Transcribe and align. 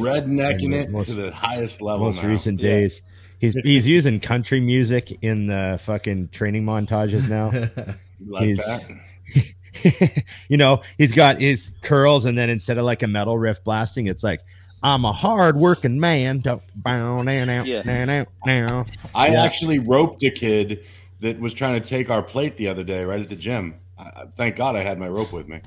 rednecking 0.00 0.74
it 0.74 0.90
most- 0.90 1.06
to 1.08 1.14
the 1.14 1.30
highest 1.32 1.80
level. 1.82 2.06
most 2.06 2.22
now. 2.22 2.28
recent 2.28 2.60
Yeah. 2.60 2.76
days. 2.76 3.02
He's 3.38 3.54
he's 3.54 3.86
using 3.86 4.20
country 4.20 4.60
music 4.60 5.18
in 5.22 5.46
the 5.46 5.80
fucking 5.82 6.28
training 6.30 6.64
montages 6.64 7.28
now. 7.28 7.50
You 8.22 8.32
like 8.32 8.44
he's- 8.44 8.66
that? 8.66 10.24
you 10.50 10.58
know, 10.58 10.82
he's 10.98 11.12
got 11.12 11.40
his 11.40 11.70
curls, 11.80 12.26
and 12.26 12.36
then 12.36 12.50
instead 12.50 12.76
of 12.76 12.84
like 12.84 13.02
a 13.02 13.06
metal 13.06 13.38
riff 13.38 13.64
blasting, 13.64 14.08
it's 14.08 14.22
like 14.22 14.40
I'm 14.82 15.06
a 15.06 15.12
hard 15.12 15.56
working 15.56 15.98
man. 16.00 16.42
Now 16.44 16.60
now 16.84 17.22
Yeah. 17.64 18.84
I 19.14 19.28
actually 19.36 19.78
roped 19.78 20.22
a 20.22 20.30
kid 20.30 20.84
that 21.20 21.40
was 21.40 21.54
trying 21.54 21.80
to 21.80 21.88
take 21.88 22.10
our 22.10 22.22
plate 22.22 22.56
the 22.58 22.68
other 22.68 22.84
day 22.84 23.04
right 23.04 23.20
at 23.20 23.28
the 23.30 23.36
gym. 23.36 23.76
I, 23.98 24.02
I- 24.02 24.24
thank 24.36 24.56
God 24.56 24.76
I 24.76 24.82
had 24.82 24.98
my 24.98 25.08
rope 25.08 25.32
with 25.32 25.48
me. 25.48 25.60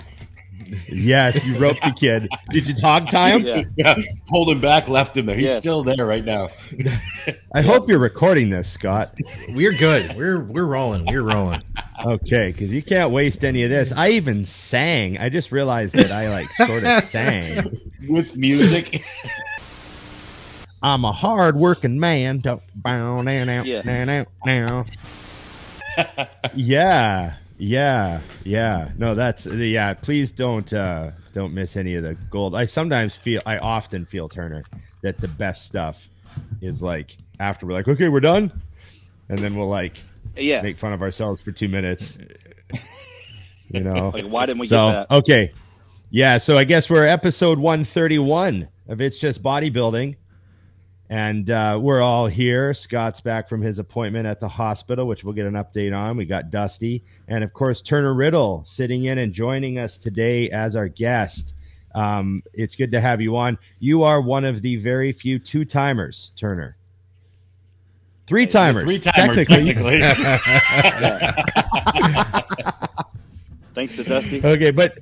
Yes, 0.91 1.43
you 1.45 1.57
roped 1.57 1.81
the 1.83 1.91
kid. 1.91 2.27
Did 2.49 2.67
you 2.67 2.75
hog 2.81 3.09
tie 3.09 3.37
him? 3.37 3.45
Yeah. 3.45 3.63
Yeah, 3.77 3.95
pulled 4.27 4.49
him 4.49 4.59
back, 4.59 4.87
left 4.87 5.15
him 5.17 5.25
there. 5.27 5.35
He's 5.35 5.49
Yes. 5.49 5.59
still 5.59 5.83
there 5.83 6.05
right 6.05 6.23
now. 6.25 6.49
I 7.53 7.61
hope 7.61 7.87
you're 7.89 7.99
recording 7.99 8.49
this, 8.49 8.69
Scott. 8.69 9.13
We're 9.49 9.73
good. 9.73 10.15
We're 10.17 10.43
we're 10.43 10.65
rolling. 10.65 11.05
We're 11.05 11.21
rolling. 11.23 11.61
Okay, 12.05 12.51
because 12.51 12.73
you 12.73 12.81
can't 12.81 13.11
waste 13.11 13.43
any 13.45 13.63
of 13.63 13.69
this. 13.69 13.91
I 13.91 14.09
even 14.11 14.45
sang. 14.45 15.17
I 15.19 15.29
just 15.29 15.51
realized 15.51 15.95
that 15.95 16.11
I 16.11 16.29
like 16.29 16.47
sort 16.49 16.83
of 16.83 17.03
sang. 17.03 17.79
With 18.07 18.35
music. 18.35 19.03
I'm 20.81 21.05
a 21.05 21.11
hard 21.13 21.55
working 21.55 21.99
man. 21.99 22.39
Don't 22.39 22.61
bow 22.75 23.21
now 23.21 23.43
now 23.45 23.63
Yeah. 23.63 24.25
Yeah, 26.55 27.33
yeah, 27.63 28.19
yeah. 28.43 28.91
No, 28.97 29.15
that's 29.15 29.45
yeah. 29.45 29.93
Please 29.93 30.31
don't 30.31 30.71
uh 30.73 31.11
don't 31.31 31.53
miss 31.53 31.77
any 31.77 31.95
of 31.95 32.03
the 32.03 32.15
gold. 32.29 32.55
I 32.55 32.65
sometimes 32.65 33.15
feel, 33.15 33.41
I 33.45 33.57
often 33.57 34.05
feel 34.05 34.27
Turner 34.29 34.63
that 35.01 35.17
the 35.19 35.27
best 35.27 35.65
stuff 35.65 36.09
is 36.61 36.83
like 36.83 37.15
after 37.39 37.65
we're 37.65 37.73
like, 37.73 37.87
okay, 37.87 38.07
we're 38.09 38.19
done, 38.19 38.51
and 39.29 39.39
then 39.39 39.55
we'll 39.55 39.69
like 39.69 39.95
Yeah. 40.35 40.61
make 40.61 40.77
fun 40.77 40.93
of 40.93 41.01
ourselves 41.01 41.41
for 41.41 41.51
two 41.51 41.67
minutes. 41.69 42.17
You 43.69 43.79
know, 43.81 44.09
Like, 44.13 44.27
why 44.27 44.45
didn't 44.45 44.59
we 44.59 44.67
so 44.67 44.89
get 44.91 45.09
that? 45.09 45.15
okay, 45.19 45.51
yeah. 46.09 46.37
So 46.37 46.57
I 46.57 46.65
guess 46.65 46.89
we're 46.89 47.05
episode 47.07 47.59
one 47.59 47.83
thirty 47.85 48.19
one 48.19 48.67
of 48.87 48.99
it's 49.01 49.19
just 49.19 49.41
bodybuilding, 49.41 50.17
and 51.09 51.49
uh, 51.49 51.77
we're 51.81 52.01
all 52.01 52.27
here. 52.27 52.73
Scott's 52.73 53.21
back 53.21 53.47
from 53.47 53.61
his 53.61 53.79
appointment 53.79 54.25
at 54.25 54.39
the 54.39 54.47
hospital, 54.47 55.07
which 55.07 55.23
we'll 55.23 55.33
get 55.33 55.45
an 55.45 55.53
update 55.53 55.95
on. 55.95 56.17
We 56.17 56.25
got 56.25 56.49
Dusty, 56.49 57.03
and 57.27 57.43
of 57.43 57.53
course 57.53 57.81
Turner 57.81 58.13
Riddle 58.13 58.63
sitting 58.63 59.05
in 59.05 59.17
and 59.17 59.33
joining 59.33 59.77
us 59.77 59.97
today 59.97 60.49
as 60.49 60.75
our 60.75 60.87
guest. 60.87 61.55
Um, 61.95 62.41
it's 62.53 62.75
good 62.75 62.91
to 62.93 63.01
have 63.01 63.21
you 63.21 63.37
on. 63.37 63.57
You 63.79 64.03
are 64.03 64.19
one 64.19 64.45
of 64.45 64.61
the 64.61 64.77
very 64.77 65.11
few 65.11 65.39
two 65.39 65.65
timers, 65.65 66.31
Turner. 66.35 66.77
Three 68.25 68.47
timers, 68.47 68.85
Three 68.85 68.99
timers, 68.99 69.47
technically. 69.47 69.99
technically. 69.99 69.99
Thanks 73.75 73.95
to 73.95 74.03
Dusty. 74.03 74.43
Okay, 74.43 74.71
but 74.71 74.97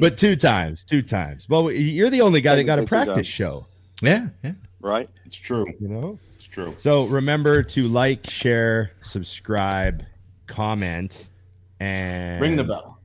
but 0.00 0.18
two 0.18 0.36
times, 0.36 0.84
two 0.84 1.02
times. 1.02 1.48
Well, 1.48 1.70
you're 1.70 2.10
the 2.10 2.20
only 2.20 2.40
guy 2.40 2.56
that 2.56 2.64
got 2.64 2.78
a 2.78 2.82
practice 2.82 3.26
show. 3.26 3.66
Yeah, 4.02 4.28
yeah. 4.44 4.52
Right? 4.80 5.08
it's 5.24 5.36
true. 5.36 5.66
You 5.80 5.88
know. 5.88 6.18
It's 6.36 6.44
true. 6.44 6.74
So 6.78 7.04
remember 7.06 7.62
to 7.62 7.88
like, 7.88 8.30
share, 8.30 8.92
subscribe, 9.02 10.04
comment, 10.46 11.28
and 11.80 12.40
Ring 12.40 12.56
the 12.56 12.64
bell. 12.64 12.98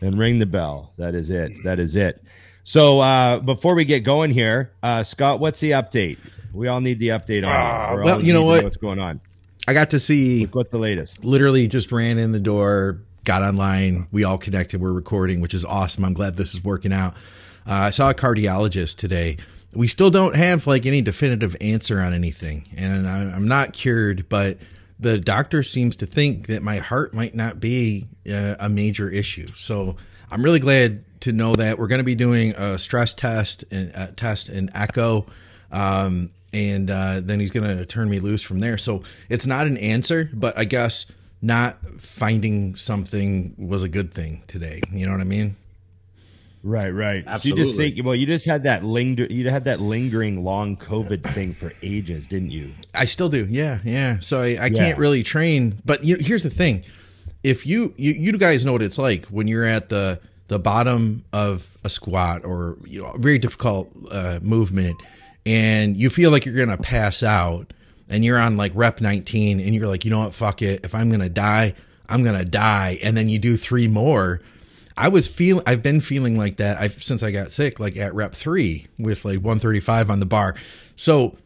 and 0.00 0.18
ring 0.18 0.38
the 0.38 0.46
bell. 0.46 0.92
That 0.96 1.14
is 1.14 1.28
it. 1.30 1.52
That 1.64 1.78
is 1.78 1.96
it. 1.96 2.22
So 2.64 3.00
uh, 3.00 3.40
before 3.40 3.74
we 3.74 3.84
get 3.84 4.00
going 4.00 4.30
here, 4.30 4.72
uh, 4.82 5.02
Scott, 5.02 5.40
what's 5.40 5.60
the 5.60 5.72
update? 5.72 6.18
We 6.52 6.68
all 6.68 6.80
need 6.80 6.98
the 6.98 7.08
update 7.08 7.44
on. 7.44 7.50
it. 7.50 7.54
Ah, 7.54 7.96
well, 8.02 8.22
you 8.22 8.32
know 8.32 8.44
what? 8.44 8.64
What's 8.64 8.76
going 8.76 8.98
on? 8.98 9.20
I 9.68 9.72
got 9.74 9.90
to 9.90 9.98
see 9.98 10.44
What's 10.46 10.70
the 10.70 10.78
latest? 10.78 11.24
literally 11.24 11.68
just 11.68 11.92
ran 11.92 12.18
in 12.18 12.32
the 12.32 12.40
door, 12.40 13.02
got 13.24 13.42
online. 13.42 14.08
We 14.10 14.24
all 14.24 14.38
connected. 14.38 14.80
We're 14.80 14.92
recording, 14.92 15.40
which 15.40 15.54
is 15.54 15.64
awesome. 15.64 16.04
I'm 16.04 16.14
glad 16.14 16.34
this 16.36 16.54
is 16.54 16.64
working 16.64 16.92
out. 16.92 17.14
Uh, 17.66 17.74
I 17.74 17.90
saw 17.90 18.10
a 18.10 18.14
cardiologist 18.14 18.96
today. 18.96 19.36
We 19.74 19.86
still 19.86 20.10
don't 20.10 20.34
have 20.34 20.66
like 20.66 20.86
any 20.86 21.02
definitive 21.02 21.56
answer 21.60 22.00
on 22.00 22.12
anything, 22.12 22.68
and 22.76 23.06
I, 23.06 23.20
I'm 23.20 23.46
not 23.46 23.72
cured, 23.72 24.28
but 24.28 24.58
the 24.98 25.18
doctor 25.18 25.62
seems 25.62 25.96
to 25.96 26.06
think 26.06 26.48
that 26.48 26.62
my 26.62 26.78
heart 26.78 27.14
might 27.14 27.34
not 27.34 27.60
be 27.60 28.08
uh, 28.30 28.56
a 28.58 28.68
major 28.68 29.08
issue. 29.08 29.48
So 29.54 29.96
I'm 30.30 30.42
really 30.42 30.60
glad 30.60 31.04
to 31.20 31.32
know 31.32 31.56
that 31.56 31.78
we're 31.78 31.86
going 31.86 32.00
to 32.00 32.04
be 32.04 32.14
doing 32.14 32.52
a 32.52 32.78
stress 32.78 33.14
test 33.14 33.64
and 33.70 33.92
uh, 33.94 34.08
test 34.16 34.48
and 34.48 34.70
echo. 34.74 35.26
Um, 35.72 36.30
and 36.52 36.90
uh, 36.90 37.20
then 37.22 37.40
he's 37.40 37.50
going 37.50 37.76
to 37.76 37.86
turn 37.86 38.10
me 38.10 38.18
loose 38.18 38.42
from 38.42 38.60
there. 38.60 38.76
So 38.76 39.02
it's 39.28 39.46
not 39.46 39.66
an 39.66 39.76
answer, 39.78 40.28
but 40.32 40.58
I 40.58 40.64
guess 40.64 41.06
not 41.40 41.84
finding 42.00 42.76
something 42.76 43.54
was 43.56 43.82
a 43.82 43.88
good 43.88 44.12
thing 44.12 44.42
today. 44.46 44.80
You 44.90 45.06
know 45.06 45.12
what 45.12 45.20
I 45.20 45.24
mean? 45.24 45.56
Right, 46.62 46.90
right. 46.90 47.24
So 47.24 47.28
you 47.30 47.34
Absolutely. 47.34 47.64
just 47.64 47.76
think, 47.76 48.04
well, 48.04 48.14
you 48.14 48.26
just 48.26 48.44
had 48.44 48.64
that 48.64 48.84
linger, 48.84 49.24
you 49.30 49.48
had 49.48 49.64
that 49.64 49.80
lingering 49.80 50.44
long 50.44 50.76
COVID 50.76 51.22
thing 51.22 51.54
for 51.54 51.72
ages, 51.82 52.26
didn't 52.26 52.50
you? 52.50 52.72
I 52.94 53.06
still 53.06 53.30
do. 53.30 53.46
Yeah, 53.48 53.78
yeah. 53.82 54.18
So 54.20 54.42
I, 54.42 54.44
I 54.44 54.48
Yeah. 54.48 54.68
can't 54.68 54.98
really 54.98 55.22
train. 55.22 55.78
But 55.86 56.04
you, 56.04 56.16
here's 56.20 56.42
the 56.42 56.50
thing: 56.50 56.84
if 57.42 57.66
you, 57.66 57.94
you 57.96 58.12
you 58.12 58.32
guys 58.36 58.64
know 58.64 58.72
what 58.72 58.82
it's 58.82 58.98
like 58.98 59.24
when 59.26 59.48
you're 59.48 59.64
at 59.64 59.88
the 59.88 60.20
the 60.48 60.58
bottom 60.58 61.24
of 61.32 61.78
a 61.84 61.88
squat 61.88 62.44
or 62.44 62.76
you 62.86 63.00
know 63.00 63.08
a 63.12 63.18
very 63.18 63.38
difficult 63.38 63.90
uh, 64.10 64.38
movement, 64.42 65.00
and 65.46 65.96
you 65.96 66.10
feel 66.10 66.30
like 66.30 66.44
you're 66.44 66.54
gonna 66.56 66.76
pass 66.76 67.22
out, 67.22 67.72
and 68.10 68.22
you're 68.22 68.38
on 68.38 68.58
like 68.58 68.72
rep 68.74 69.00
19, 69.00 69.60
and 69.60 69.74
you're 69.74 69.86
like, 69.86 70.04
you 70.04 70.10
know 70.10 70.18
what, 70.20 70.34
fuck 70.34 70.60
it. 70.60 70.84
If 70.84 70.94
I'm 70.94 71.10
gonna 71.10 71.30
die, 71.30 71.72
I'm 72.10 72.22
gonna 72.22 72.44
die, 72.44 72.98
and 73.02 73.16
then 73.16 73.30
you 73.30 73.38
do 73.38 73.56
three 73.56 73.88
more. 73.88 74.42
I 74.96 75.08
was 75.08 75.26
feeling, 75.28 75.62
I've 75.66 75.82
been 75.82 76.00
feeling 76.00 76.36
like 76.36 76.56
that 76.56 76.78
I've 76.78 77.02
since 77.02 77.22
I 77.22 77.30
got 77.30 77.50
sick, 77.52 77.80
like 77.80 77.96
at 77.96 78.14
rep 78.14 78.34
three 78.34 78.86
with 78.98 79.24
like 79.24 79.36
135 79.36 80.10
on 80.10 80.20
the 80.20 80.26
bar. 80.26 80.54
So 80.96 81.36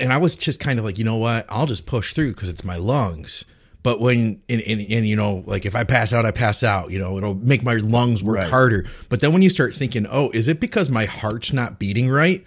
and 0.00 0.12
I 0.12 0.18
was 0.18 0.36
just 0.36 0.60
kind 0.60 0.78
of 0.78 0.84
like, 0.84 0.96
you 0.98 1.04
know 1.04 1.16
what? 1.16 1.44
I'll 1.48 1.66
just 1.66 1.86
push 1.86 2.12
through 2.14 2.32
because 2.34 2.48
it's 2.48 2.64
my 2.64 2.76
lungs. 2.76 3.44
But 3.82 4.00
when 4.00 4.40
and, 4.48 4.60
and, 4.62 4.80
and 4.80 5.06
you 5.08 5.16
know, 5.16 5.42
like 5.46 5.66
if 5.66 5.74
I 5.74 5.84
pass 5.84 6.12
out, 6.12 6.24
I 6.26 6.30
pass 6.30 6.62
out. 6.62 6.90
You 6.90 6.98
know, 6.98 7.16
it'll 7.18 7.34
make 7.34 7.62
my 7.62 7.74
lungs 7.74 8.22
work 8.22 8.36
Right. 8.38 8.48
harder. 8.48 8.86
But 9.08 9.20
then 9.20 9.32
when 9.32 9.42
you 9.42 9.50
start 9.50 9.74
thinking, 9.74 10.06
oh, 10.10 10.30
is 10.34 10.48
it 10.48 10.60
because 10.60 10.88
my 10.90 11.04
heart's 11.04 11.52
not 11.52 11.78
beating 11.78 12.08
right? 12.08 12.44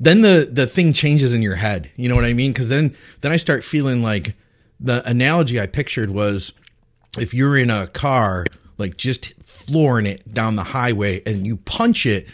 Then 0.00 0.20
the 0.22 0.48
the 0.50 0.66
thing 0.66 0.92
changes 0.92 1.34
in 1.34 1.42
your 1.42 1.56
head. 1.56 1.90
You 1.96 2.08
know 2.08 2.14
what 2.14 2.24
I 2.24 2.32
mean? 2.32 2.52
Because 2.52 2.68
then 2.68 2.94
then 3.20 3.32
I 3.32 3.36
start 3.36 3.64
feeling 3.64 4.02
like 4.02 4.34
the 4.80 5.06
analogy 5.08 5.60
I 5.60 5.66
pictured 5.66 6.10
was 6.10 6.52
if 7.18 7.34
you're 7.34 7.56
in 7.58 7.70
a 7.70 7.86
car, 7.88 8.46
like 8.76 8.96
just 8.96 9.32
flooring 9.68 10.06
it 10.06 10.32
down 10.32 10.56
the 10.56 10.64
highway, 10.64 11.22
and 11.26 11.46
you 11.46 11.58
punch 11.58 12.06
it, 12.06 12.26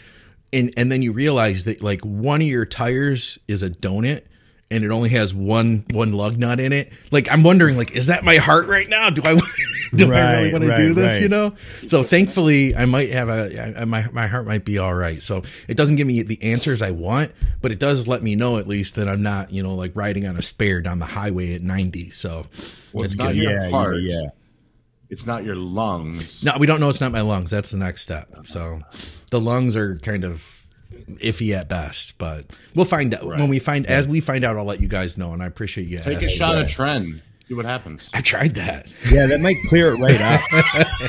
and 0.53 0.73
and 0.77 0.91
then 0.91 1.01
you 1.01 1.11
realize 1.11 1.65
that 1.65 1.81
like 1.81 2.01
one 2.01 2.41
of 2.41 2.47
your 2.47 2.65
tires 2.65 3.37
is 3.47 3.61
a 3.63 3.69
donut. 3.69 4.23
And 4.71 4.83
it 4.83 4.89
only 4.89 5.09
has 5.09 5.31
one 5.33 5.85
one 5.91 6.11
lug 6.13 6.39
nut 6.39 6.59
in 6.59 6.73
it. 6.73 6.91
Like 7.11 7.31
I'm 7.31 7.43
wondering, 7.43 7.77
like, 7.77 7.95
is 7.95 8.07
that 8.07 8.23
my 8.25 8.37
heart 8.37 8.65
right 8.67 8.89
now? 8.89 9.11
Do 9.11 9.21
I 9.23 9.39
do 9.95 10.11
I 10.11 10.21
really 10.21 10.47
Right, 10.47 10.51
want 10.51 10.63
to 10.63 10.71
do 10.71 10.95
this? 10.95 11.13
right. 11.13 11.21
You 11.21 11.29
know. 11.29 11.53
So 11.85 12.01
thankfully, 12.01 12.75
I 12.75 12.85
might 12.85 13.11
have 13.11 13.29
a 13.29 13.79
I, 13.81 13.85
my 13.85 14.07
my 14.11 14.25
heart 14.25 14.47
might 14.47 14.65
be 14.65 14.79
all 14.79 14.95
right. 14.95 15.21
So 15.21 15.43
it 15.67 15.77
doesn't 15.77 15.97
give 15.97 16.07
me 16.07 16.23
the 16.23 16.41
answers 16.41 16.81
I 16.81 16.89
want, 16.91 17.31
but 17.61 17.71
it 17.71 17.79
does 17.79 18.07
let 18.07 18.23
me 18.23 18.35
know 18.35 18.57
at 18.57 18.65
least 18.65 18.95
that 18.95 19.07
I'm 19.07 19.21
not 19.21 19.51
you 19.51 19.61
know 19.61 19.75
like 19.75 19.91
riding 19.95 20.25
on 20.25 20.35
a 20.35 20.41
spare 20.41 20.81
down 20.81 20.97
the 20.97 21.05
highway 21.05 21.53
at 21.53 21.61
90. 21.61 22.09
So 22.09 22.47
Well, 22.91 23.05
it's 23.05 23.15
not 23.15 23.35
good. 23.35 23.35
your 23.35 23.51
Yeah, 23.51 23.69
heart. 23.69 23.97
yeah, 24.01 24.21
yeah. 24.21 24.27
It's 25.09 25.25
not 25.25 25.43
your 25.43 25.55
lungs. 25.55 26.43
No, 26.43 26.53
we 26.59 26.65
don't 26.67 26.79
know 26.79 26.89
it's 26.89 27.01
not 27.01 27.11
my 27.11 27.21
lungs. 27.21 27.51
That's 27.51 27.71
the 27.71 27.77
next 27.77 28.01
step. 28.01 28.27
So 28.45 28.81
the 29.31 29.39
lungs 29.39 29.75
are 29.75 29.97
kind 29.99 30.23
of 30.23 30.65
iffy 31.17 31.53
at 31.55 31.69
best, 31.69 32.17
but 32.17 32.55
we'll 32.73 32.85
find 32.85 33.13
out 33.13 33.25
when 33.25 33.47
we 33.47 33.59
find 33.59 33.85
as 33.87 34.07
we 34.07 34.19
find 34.19 34.43
out. 34.43 34.57
I'll 34.57 34.65
let 34.65 34.79
you 34.81 34.87
guys 34.87 35.17
know, 35.17 35.33
and 35.33 35.43
I 35.43 35.45
appreciate 35.47 35.87
you. 35.87 35.99
Take 35.99 36.21
a 36.23 36.29
shot 36.31 36.55
of 36.55 36.67
tren. 36.67 37.21
See 37.47 37.53
what 37.53 37.65
happens. 37.65 38.09
I 38.13 38.21
tried 38.21 38.55
that. 38.55 38.91
Yeah, 39.11 39.27
that 39.27 39.41
might 39.41 39.55
clear 39.69 39.93
it 39.93 39.99
right 39.99 40.19
up. 40.19 40.41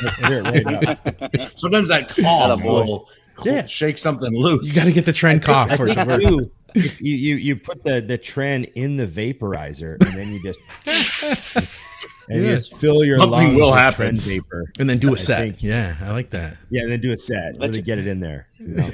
Might 0.03 0.13
clear 0.15 0.43
it 0.45 0.67
right 0.67 0.89
up. 0.89 1.53
Sometimes 1.59 1.89
that 1.89 2.09
cough 2.11 2.61
Attaboy. 2.61 2.65
will 2.87 3.09
Yeah. 3.45 3.65
shake 3.65 3.97
something 3.97 4.31
loose. 4.35 4.75
You 4.75 4.81
got 4.83 4.87
to 4.87 4.93
get 4.93 5.07
the 5.07 5.13
tren 5.15 5.43
cough 5.43 5.71
I 5.73 5.77
for 5.79 5.87
it 5.89 5.95
to 5.95 6.05
think 6.05 6.09
work. 6.09 6.21
too, 6.23 6.51
if 6.75 7.01
you, 7.01 7.15
you 7.17 7.37
you 7.37 7.57
put 7.57 7.83
the 7.85 8.03
the 8.03 8.19
tren 8.19 8.71
in 8.75 8.99
the 8.99 9.07
vaporizer 9.07 9.93
and 9.95 10.15
then 10.19 10.31
you 10.31 10.43
just 10.43 10.59
and 12.29 12.41
you 12.41 12.47
Yeah. 12.49 12.55
just 12.55 12.77
fill 12.77 13.05
your 13.05 13.19
Something 13.19 13.31
lungs 13.33 13.55
will 13.57 13.71
with 13.71 13.79
happen. 13.81 14.17
tren 14.17 14.21
vapor. 14.21 14.65
and 14.79 14.89
then 14.91 14.99
do 14.99 15.11
a 15.11 15.13
I 15.13 15.17
set. 15.17 15.39
think- 15.41 15.63
yeah, 15.63 15.97
I 16.03 16.13
like 16.13 16.31
that. 16.31 16.57
Yeah, 16.71 16.83
and 16.83 16.93
then 16.93 17.01
do 17.01 17.13
a 17.13 17.17
set. 17.17 17.55
Let 17.59 17.69
Really 17.69 17.79
you- 17.79 17.85
get 17.85 17.99
it 17.99 18.07
in 18.07 18.21
there. 18.21 18.49
you 18.59 18.69
know? 18.69 18.91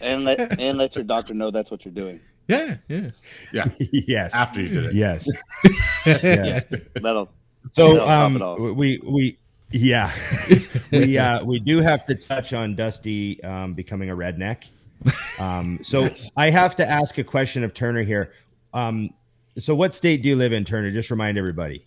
And 0.00 0.24
let 0.24 0.58
and 0.60 0.78
let 0.78 0.94
your 0.94 1.04
doctor 1.04 1.34
know 1.34 1.50
that's 1.50 1.70
what 1.70 1.84
you're 1.84 1.94
doing. 1.94 2.20
Yeah, 2.48 2.76
yeah. 2.88 3.10
Yeah. 3.52 3.66
yes. 3.78 4.34
After 4.34 4.62
you 4.62 4.68
did 4.68 4.84
it. 4.86 4.94
Yes. 4.94 5.28
yes. 6.06 6.64
That'll 6.94 7.28
So 7.72 7.94
That'll 7.94 8.08
um, 8.08 8.36
it 8.68 8.72
we 8.74 8.98
we 9.04 9.38
yeah 9.70 10.10
we 10.90 11.18
uh, 11.18 11.44
we 11.44 11.60
do 11.60 11.80
have 11.80 12.06
to 12.06 12.14
touch 12.14 12.54
on 12.54 12.74
Dusty 12.74 13.42
um, 13.44 13.74
becoming 13.74 14.08
a 14.10 14.16
redneck. 14.16 14.64
Um, 15.38 15.78
so 15.82 16.08
I 16.36 16.48
have 16.50 16.74
to 16.76 16.88
ask 16.88 17.18
a 17.18 17.24
question 17.24 17.62
of 17.62 17.74
Turner 17.74 18.02
here. 18.02 18.32
Um, 18.72 19.10
so 19.58 19.74
what 19.74 19.94
state 19.94 20.22
do 20.22 20.28
you 20.30 20.36
live 20.36 20.52
in, 20.54 20.64
Turner? 20.64 20.90
Just 20.90 21.10
remind 21.10 21.36
everybody. 21.36 21.84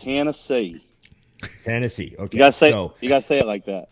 Tennessee. 0.00 0.84
Tennessee. 1.64 2.14
Okay. 2.18 2.36
You 2.36 2.38
gotta 2.38 2.52
say 2.52 2.70
so 2.70 2.94
you 3.00 3.08
gotta 3.08 3.22
say 3.22 3.38
it 3.38 3.46
like 3.46 3.64
that. 3.66 3.88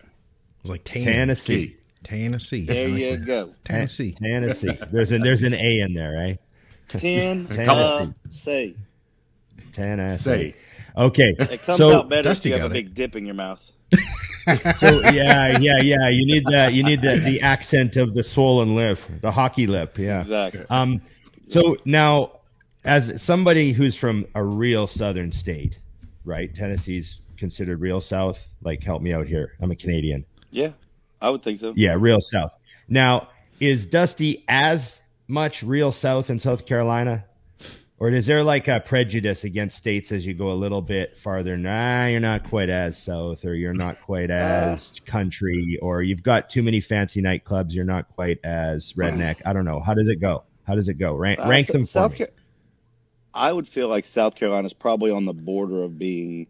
was 0.62 0.70
like 0.70 0.84
Tan- 0.84 1.04
Tennessee. 1.04 1.76
Tennessee. 2.02 2.64
There 2.66 2.88
like 2.88 2.98
you 2.98 3.16
that. 3.16 3.26
go. 3.26 3.54
Tennessee. 3.64 4.12
Tennessee. 4.12 4.78
There's 4.90 5.12
an 5.12 5.22
there's 5.22 5.42
an 5.42 5.54
A 5.54 5.80
in 5.80 5.94
there, 5.94 6.12
right? 6.12 6.38
Tennessee. 6.88 8.76
Tennessee. 9.72 10.16
Say. 10.16 10.54
Okay. 10.96 11.32
It 11.38 11.62
comes 11.62 11.78
so 11.78 11.96
out 11.98 12.08
better 12.08 12.22
Dusty 12.22 12.50
if 12.50 12.56
you 12.56 12.62
have 12.62 12.70
got 12.70 12.76
a 12.76 12.78
it. 12.78 12.84
big 12.84 12.94
dip 12.94 13.16
in 13.16 13.24
your 13.26 13.34
mouth. 13.34 13.60
so 14.78 15.00
yeah, 15.12 15.58
yeah, 15.58 15.78
yeah. 15.82 16.08
You 16.08 16.26
need 16.26 16.44
that. 16.50 16.72
You 16.74 16.82
need 16.82 17.02
the 17.02 17.16
the 17.16 17.40
accent 17.42 17.96
of 17.96 18.14
the 18.14 18.22
swollen 18.24 18.74
lip, 18.74 18.98
the 19.20 19.30
hockey 19.30 19.66
lip. 19.66 19.98
Yeah. 19.98 20.22
Exactly. 20.22 20.64
Um. 20.70 21.02
So 21.48 21.76
now, 21.84 22.32
as 22.84 23.22
somebody 23.22 23.72
who's 23.72 23.96
from 23.96 24.26
a 24.34 24.42
real 24.44 24.86
southern 24.86 25.32
state, 25.32 25.78
right? 26.28 26.54
Tennessee's 26.54 27.20
considered 27.36 27.80
real 27.80 28.00
south. 28.00 28.48
Like, 28.62 28.82
help 28.82 29.02
me 29.02 29.12
out 29.12 29.26
here. 29.26 29.54
I'm 29.60 29.70
a 29.70 29.76
Canadian. 29.76 30.24
Yeah, 30.50 30.72
I 31.20 31.30
would 31.30 31.42
think 31.42 31.58
so. 31.58 31.72
Yeah, 31.76 31.96
real 31.98 32.20
south. 32.20 32.54
Now, 32.88 33.28
is 33.58 33.86
Dusty 33.86 34.44
as 34.48 35.02
much 35.26 35.62
real 35.62 35.90
south 35.90 36.30
in 36.30 36.38
South 36.38 36.66
Carolina? 36.66 37.24
Or 38.00 38.10
is 38.10 38.26
there 38.26 38.44
like 38.44 38.68
a 38.68 38.78
prejudice 38.78 39.42
against 39.42 39.76
states 39.76 40.12
as 40.12 40.24
you 40.24 40.32
go 40.32 40.52
a 40.52 40.54
little 40.54 40.82
bit 40.82 41.16
farther? 41.18 41.56
Nah, 41.56 42.06
you're 42.06 42.20
not 42.20 42.44
quite 42.44 42.68
as 42.70 42.96
south, 42.96 43.44
or 43.44 43.54
you're 43.54 43.74
not 43.74 44.00
quite 44.00 44.30
as 44.30 44.92
country, 45.04 45.76
or 45.82 46.00
you've 46.02 46.22
got 46.22 46.48
too 46.48 46.62
many 46.62 46.80
fancy 46.80 47.20
nightclubs. 47.20 47.72
You're 47.72 47.84
not 47.84 48.08
quite 48.14 48.38
as 48.44 48.92
redneck. 48.92 49.42
I 49.44 49.52
don't 49.52 49.64
know. 49.64 49.80
How 49.80 49.94
does 49.94 50.06
it 50.06 50.20
go? 50.20 50.44
How 50.64 50.76
does 50.76 50.88
it 50.88 50.94
go? 50.94 51.14
Rank, 51.16 51.40
Uh, 51.40 51.48
rank 51.48 51.66
them 51.66 51.86
for 51.86 51.90
South 51.90 52.12
me. 52.12 52.26
I 53.34 53.52
would 53.52 53.68
feel 53.68 53.88
like 53.88 54.04
South 54.04 54.34
Carolina 54.34 54.66
is 54.66 54.72
probably 54.72 55.10
on 55.10 55.24
the 55.24 55.32
border 55.32 55.82
of 55.82 55.98
being. 55.98 56.46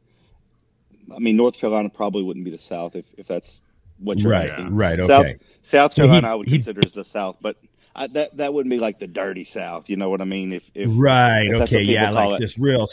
I 1.15 1.19
mean, 1.19 1.37
North 1.37 1.57
Carolina 1.59 1.89
probably 1.89 2.23
wouldn't 2.23 2.45
be 2.45 2.51
the 2.51 2.59
South 2.59 2.95
if, 2.95 3.05
if 3.17 3.27
that's 3.27 3.61
what 3.99 4.19
you're 4.19 4.31
Right, 4.31 4.51
asking. 4.51 4.75
right, 4.75 4.99
South, 4.99 5.11
okay. 5.11 5.39
South 5.63 5.95
So 5.95 6.03
he- 6.03 6.07
Carolina, 6.09 6.29
I 6.29 6.35
would 6.35 6.47
he- 6.47 6.57
consider 6.57 6.81
as 6.85 6.93
the 6.93 7.05
South, 7.05 7.37
but 7.41 7.57
I, 7.97 8.07
that 8.09 8.37
that 8.37 8.53
wouldn't 8.55 8.71
be 8.71 8.79
like 8.79 8.99
the 9.01 9.07
dirty 9.09 9.43
South. 9.43 9.89
You 9.91 9.97
know 9.97 10.09
what 10.11 10.21
I 10.21 10.25
mean? 10.25 10.53
If, 10.53 10.71
if 10.75 10.89
Right. 10.93 11.49
if 11.51 11.63
Okay. 11.63 11.83
Yeah. 11.83 12.11
Like 12.11 12.35
it. 12.35 12.41
this 12.41 12.59
real. 12.59 12.87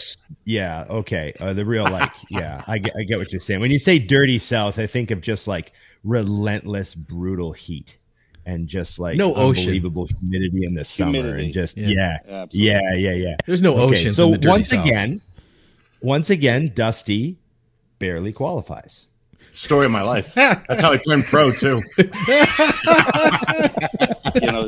Yeah. 0.46 0.86
Okay. 0.90 1.34
Uh, 1.40 1.54
the 1.54 1.64
real 1.66 1.84
like. 1.84 2.12
yeah. 2.30 2.64
I 2.66 2.80
get. 2.80 2.96
I 2.98 3.04
get 3.04 3.20
what 3.20 3.32
you're 3.32 3.40
saying. 3.40 3.60
When 3.60 3.70
you 3.70 3.78
say 3.78 4.00
dirty 4.00 4.40
South, 4.40 4.80
I 4.80 4.88
think 4.88 5.12
of 5.12 5.22
just 5.22 5.48
like 5.48 5.74
relentless, 6.04 6.96
brutal 6.96 7.52
heat, 7.52 7.98
and 8.46 8.68
just 8.68 9.00
like 9.00 9.18
No 9.18 9.34
ocean. 9.34 9.64
unbelievable 9.64 10.08
humidity 10.08 10.66
in 10.66 10.76
the 10.76 10.86
summer, 10.86 11.14
Humidity. 11.14 11.46
and 11.46 11.54
just 11.54 11.78
Yeah. 11.78 12.18
yeah, 12.26 12.46
yeah, 12.52 12.94
yeah, 12.94 13.12
yeah. 13.14 13.36
There's 13.46 13.62
no 13.62 13.74
Okay, 13.74 13.96
oceans 13.96 14.18
So 14.18 14.26
in 14.28 14.32
the 14.34 14.38
dirty 14.38 14.50
once 14.52 14.70
South. 14.70 14.86
again, 14.86 15.22
once 16.02 16.30
again, 16.30 16.72
Dusty 16.76 17.38
barely 18.00 18.34
qualifies. 18.34 19.08
Story 19.52 19.86
of 19.86 19.92
my 19.92 20.02
life. 20.02 20.34
That's 20.36 20.82
how 20.82 20.92
I 20.92 20.98
turned 20.98 21.24
pro 21.26 21.52
too. 21.52 21.82
you 21.98 22.04
know, 24.52 24.68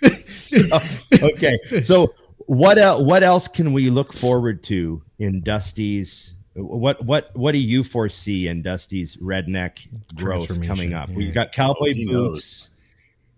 his 0.00 0.50
teeth. 0.52 1.22
okay. 1.22 1.58
So 1.82 2.14
what 2.46 2.78
el- 2.78 3.04
what 3.04 3.22
else 3.22 3.48
can 3.48 3.72
we 3.72 3.90
look 3.90 4.12
forward 4.12 4.62
to 4.64 5.02
in 5.18 5.40
Dusty's 5.40 6.33
what 6.54 7.04
what 7.04 7.30
what 7.34 7.52
do 7.52 7.58
you 7.58 7.82
foresee 7.82 8.46
in 8.46 8.62
Dusty's 8.62 9.16
redneck 9.16 9.86
growth 10.14 10.48
coming 10.66 10.94
up? 10.94 11.08
yeah. 11.08 11.14
We've 11.16 11.34
got 11.34 11.52
cowboy 11.52 11.94
He 11.94 12.06
boots. 12.06 12.70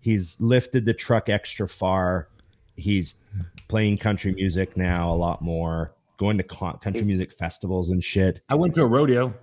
He's 0.00 0.40
lifted 0.40 0.84
the 0.84 0.94
truck 0.94 1.28
extra 1.28 1.66
far. 1.66 2.28
He's 2.76 3.16
playing 3.68 3.98
country 3.98 4.34
music 4.34 4.76
now 4.76 5.10
a 5.10 5.16
lot 5.16 5.42
more. 5.42 5.94
Going 6.18 6.38
to 6.38 6.44
country 6.44 7.02
music 7.02 7.32
festivals 7.32 7.90
and 7.90 8.02
shit. 8.02 8.40
I 8.48 8.54
went 8.54 8.74
to 8.76 8.82
a 8.82 8.86
rodeo. 8.86 9.34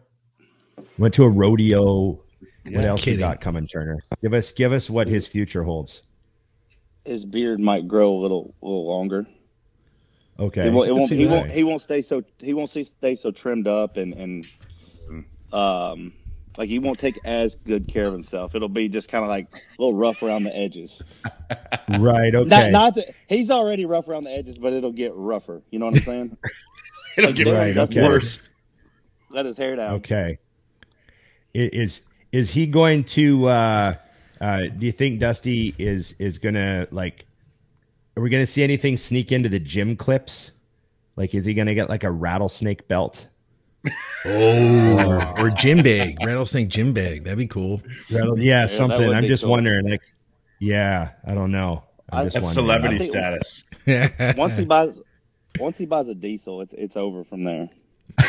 Went 0.97 1.13
to 1.15 1.23
a 1.23 1.29
rodeo. 1.29 2.21
what 2.65 2.85
else 2.85 3.01
kidding. 3.01 3.19
you 3.19 3.25
got 3.25 3.41
coming, 3.41 3.67
Turner? 3.67 4.03
Give 4.21 4.33
us 4.33 4.51
give 4.51 4.71
us 4.71 4.89
what 4.89 5.07
his 5.07 5.27
future 5.27 5.63
holds. 5.63 6.03
His 7.05 7.25
beard 7.25 7.59
might 7.59 7.87
grow 7.87 8.13
a 8.13 8.19
little, 8.21 8.55
a 8.61 8.65
little 8.65 8.87
longer. 8.87 9.27
Okay. 10.43 10.67
It 10.67 10.73
won't. 10.73 10.89
It 10.89 10.93
won't 10.93 11.09
he 11.11 11.25
won't. 11.25 11.51
He 11.51 11.63
won't 11.63 11.81
stay 11.81 12.01
so. 12.01 12.23
He 12.39 12.53
won't 12.53 12.69
stay 12.69 12.83
stay 12.83 13.15
so 13.15 13.31
trimmed 13.31 13.67
up 13.67 13.97
and 13.97 14.13
and 14.13 14.45
um 15.53 16.13
like 16.57 16.69
he 16.69 16.77
won't 16.79 16.99
take 16.99 17.19
as 17.25 17.55
good 17.55 17.87
care 17.87 18.05
of 18.07 18.13
himself. 18.13 18.53
It'll 18.55 18.69
be 18.69 18.87
just 18.89 19.09
kind 19.09 19.23
of 19.23 19.29
like 19.29 19.47
a 19.53 19.81
little 19.81 19.97
rough 19.97 20.21
around 20.21 20.43
the 20.43 20.55
edges. 20.55 21.01
Right. 21.99 22.33
Okay. 22.33 22.47
Not 22.47 22.71
not 22.71 22.95
that 22.95 23.13
he's 23.27 23.51
already 23.51 23.85
rough 23.85 24.07
around 24.07 24.23
the 24.23 24.31
edges, 24.31 24.57
but 24.57 24.71
it'll 24.73 24.93
get 24.93 25.11
rougher. 25.13 25.61
You 25.69 25.79
know 25.79 25.85
what 25.87 25.95
I'm 25.97 26.01
saying? 26.01 26.37
It'll 27.17 27.29
Like 27.29 27.35
get 27.35 27.47
Right, 27.47 27.77
okay. 27.77 28.01
worse. 28.01 28.39
Let 29.29 29.45
his 29.45 29.57
hair 29.57 29.75
down. 29.75 29.95
Okay. 29.95 30.39
Is 31.53 32.01
is 32.31 32.51
he 32.51 32.65
going 32.67 33.03
to? 33.03 33.47
uh 33.47 33.95
uh 34.41 34.61
Do 34.75 34.85
you 34.85 34.91
think 34.93 35.19
Dusty 35.19 35.75
is 35.77 36.15
is 36.19 36.37
gonna 36.39 36.87
like? 36.89 37.25
Are 38.15 38.21
we 38.21 38.29
gonna 38.29 38.45
see 38.45 38.63
anything 38.63 38.97
sneak 38.97 39.31
into 39.31 39.49
the 39.49 39.59
gym 39.59 39.95
clips? 39.95 40.51
Like, 41.15 41.33
is 41.33 41.45
he 41.45 41.53
gonna 41.53 41.73
get 41.75 41.89
like 41.89 42.03
a 42.03 42.11
rattlesnake 42.11 42.87
belt? 42.87 43.27
Oh, 44.25 45.33
or 45.37 45.49
gym 45.49 45.83
bag, 45.83 46.17
rattlesnake 46.23 46.69
gym 46.69 46.93
bag. 46.93 47.23
That'd 47.23 47.37
be 47.39 47.47
cool. 47.47 47.81
Rattle- 48.11 48.39
yeah, 48.39 48.61
that 48.61 48.69
something. 48.69 49.13
I'm 49.13 49.27
just 49.27 49.43
cool. 49.43 49.51
wondering. 49.51 49.89
Like, 49.89 50.03
yeah, 50.59 51.09
I 51.27 51.33
don't 51.33 51.51
know. 51.51 51.83
I'm 52.11 52.19
I- 52.19 52.23
just 52.25 52.35
That's 52.35 52.55
wondering. 52.55 52.65
celebrity 52.65 52.95
I 52.95 52.99
think- 52.99 53.11
status. 53.11 54.35
Once 54.37 54.57
he 54.57 54.65
buys, 54.65 55.01
once 55.59 55.77
he 55.77 55.85
buys 55.85 56.07
a 56.07 56.15
diesel, 56.15 56.61
it's 56.61 56.73
it's 56.75 56.95
over 56.97 57.23
from 57.23 57.43
there. 57.43 57.69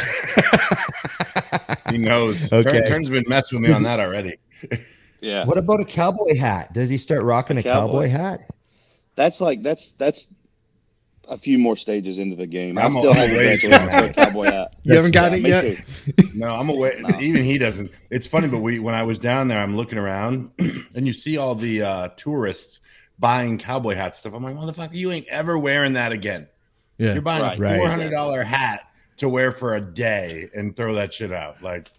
He 1.91 1.99
knows. 1.99 2.53
Okay. 2.53 2.81
Turn, 2.81 2.89
Turn's 2.89 3.11
been 3.11 3.25
messing 3.29 3.61
with 3.61 3.69
me 3.71 3.75
on 3.77 3.83
that 3.85 4.01
already. 4.01 4.35
Yeah, 5.21 5.47
What 5.47 5.57
about 5.57 5.81
a 5.81 5.87
cowboy 5.87 6.37
hat? 6.37 6.75
Does 6.75 6.91
he 6.91 6.99
start 6.99 7.23
rocking 7.23 7.57
a 7.57 7.63
cowboy, 7.63 8.09
Cowboy. 8.09 8.09
hat? 8.11 8.41
That's 9.17 9.41
like 9.41 9.63
that's 9.63 9.93
that's 9.93 10.33
a 11.27 11.39
few 11.39 11.59
more 11.59 11.75
stages 11.77 12.19
into 12.19 12.37
the 12.37 12.47
game. 12.47 12.77
I 12.79 12.83
I'm 12.83 12.95
a- 12.97 12.99
still 13.01 13.11
I'm 13.13 13.17
a 13.17 13.21
haven't 13.21 13.37
ways 13.37 13.61
graduated 13.63 13.91
from 13.91 14.01
to 14.01 14.11
a 14.11 14.13
cowboy 14.13 14.45
hat. 14.45 14.75
You 14.83 14.95
haven't 14.95 15.15
got 15.15 15.33
Yeah, 15.33 15.61
it 15.63 15.65
yet. 15.65 16.13
too. 16.13 16.13
No, 16.35 16.55
I'm 16.55 16.69
away. 16.69 16.97
No. 17.01 17.19
Even 17.21 17.45
he 17.45 17.57
doesn't. 17.59 17.91
It's 18.11 18.27
funny, 18.27 18.49
but 18.49 18.59
we 18.59 18.79
when 18.79 18.95
I 18.95 19.03
was 19.05 19.19
down 19.19 19.49
there, 19.49 19.61
I'm 19.61 19.77
looking 19.77 19.99
around, 19.99 20.51
and 20.95 21.07
you 21.07 21.13
see 21.13 21.37
all 21.39 21.55
the 21.55 21.83
uh, 21.83 22.09
tourists 22.17 22.81
buying 23.19 23.57
cowboy 23.59 23.95
hat 23.95 24.15
stuff. 24.15 24.35
I'm 24.35 24.43
like, 24.43 24.55
motherfucker, 24.57 24.95
you 24.95 25.13
ain't 25.13 25.29
ever 25.29 25.57
wearing 25.59 25.95
that 25.95 26.13
again. 26.13 26.49
Yeah. 26.99 27.13
You're 27.15 27.23
buying 27.23 27.43
Right. 27.43 27.59
a 27.61 27.77
four 27.79 27.89
hundred 27.89 28.11
dollar 28.11 28.43
hat 28.43 28.83
to 29.19 29.29
wear 29.29 29.51
for 29.53 29.77
a 29.77 29.81
day 29.81 30.51
and 30.55 30.77
throw 30.77 30.95
that 30.95 31.13
shit 31.15 31.33
out. 31.33 31.63
Like, 31.63 31.91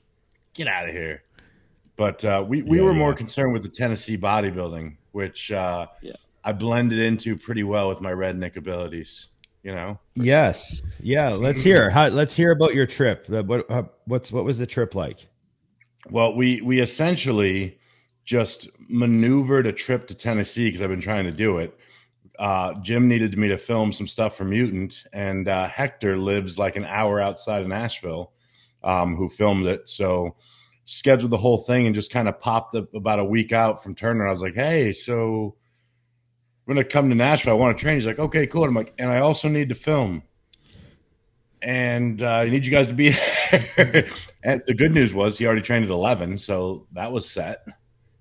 get 0.54 0.68
out 0.68 0.88
of 0.88 0.92
here. 0.94 1.24
But 1.96 2.24
uh, 2.26 2.44
we 2.48 2.62
we 2.62 2.78
Yeah, 2.78 2.84
were 2.84 2.94
more 2.94 3.14
concerned 3.14 3.54
with 3.54 3.64
the 3.64 3.70
Tennessee 3.70 4.18
bodybuilding, 4.18 4.98
which 5.14 5.52
uh, 5.52 5.88
Yeah. 6.04 6.12
I 6.46 6.54
blended 6.54 7.00
into 7.00 7.36
pretty 7.36 7.64
well 7.64 7.90
with 7.90 8.00
my 8.00 8.12
redneck 8.12 8.56
abilities. 8.56 9.28
You 9.64 9.74
know, 9.74 10.00
Yes. 10.14 10.84
Yeah. 11.02 11.30
Let's 11.30 11.64
hear. 11.64 11.90
How, 11.90 12.08
let's 12.10 12.36
hear 12.36 12.52
about 12.52 12.76
your 12.76 12.86
trip. 12.86 13.26
Uh, 13.34 13.42
What 13.42 13.70
uh, 13.70 13.84
what's 14.06 14.32
what 14.32 14.46
was 14.46 14.60
the 14.60 14.68
trip 14.68 14.94
like? 14.94 15.28
Well, 16.12 16.36
we 16.36 16.62
we 16.62 16.80
essentially 16.82 17.80
just 18.26 18.70
maneuvered 18.88 19.66
a 19.66 19.72
trip 19.74 20.06
to 20.08 20.16
Tennessee 20.16 20.68
because 20.68 20.84
I've 20.84 20.90
been 20.90 21.02
trying 21.02 21.26
to 21.26 21.32
do 21.32 21.58
it. 21.58 21.76
Uh, 22.38 22.74
Jim 22.82 23.08
needed 23.08 23.36
me 23.40 23.48
to 23.48 23.58
film 23.58 23.92
some 23.92 24.08
stuff 24.08 24.38
for 24.38 24.44
Mutant, 24.46 25.04
and 25.14 25.48
uh, 25.48 25.68
Hector 25.68 26.16
lives 26.18 26.60
like 26.60 26.76
an 26.76 26.86
hour 26.86 27.20
outside 27.20 27.64
of 27.64 27.68
Nashville, 27.68 28.34
um, 28.84 29.16
who 29.16 29.30
filmed 29.30 29.66
it. 29.66 29.90
So 29.90 30.36
scheduled 30.84 31.32
the 31.32 31.38
whole 31.38 31.58
thing 31.58 31.88
and 31.88 31.96
just 31.96 32.12
kind 32.12 32.28
of 32.28 32.40
popped 32.40 32.76
up 32.76 32.94
about 32.94 33.18
a 33.20 33.26
week 33.26 33.52
out 33.52 33.82
from 33.82 33.96
Turner. 33.96 34.28
I 34.28 34.32
was 34.32 34.42
like, 34.44 34.54
"Hey, 34.54 34.92
so 34.92 35.56
I'm 36.68 36.74
gonna 36.74 36.84
come 36.84 37.10
to 37.10 37.16
Nashville. 37.16 37.54
I 37.54 37.58
want 37.58 37.78
to 37.78 37.82
train." 37.82 37.96
He's 37.96 38.06
like, 38.08 38.20
"Okay, 38.20 38.48
cool." 38.48 38.64
And 38.64 38.70
I'm 38.70 38.76
like, 38.76 38.94
"And 38.98 39.10
I 39.10 39.20
also 39.20 39.48
need 39.50 39.70
to 39.70 39.76
film." 39.76 40.24
And 41.62 42.22
uh, 42.22 42.28
I 42.28 42.50
need 42.50 42.66
you 42.66 42.72
guys 42.72 42.88
to 42.88 42.94
be 42.94 43.10
there. 43.78 44.06
and 44.44 44.62
the 44.68 44.74
good 44.74 44.94
news 44.94 45.14
was 45.14 45.38
he 45.38 45.46
already 45.48 45.62
trained 45.62 45.86
at 45.86 45.92
11, 45.92 46.38
so 46.38 46.86
that 46.94 47.12
was 47.12 47.28
set 47.30 47.66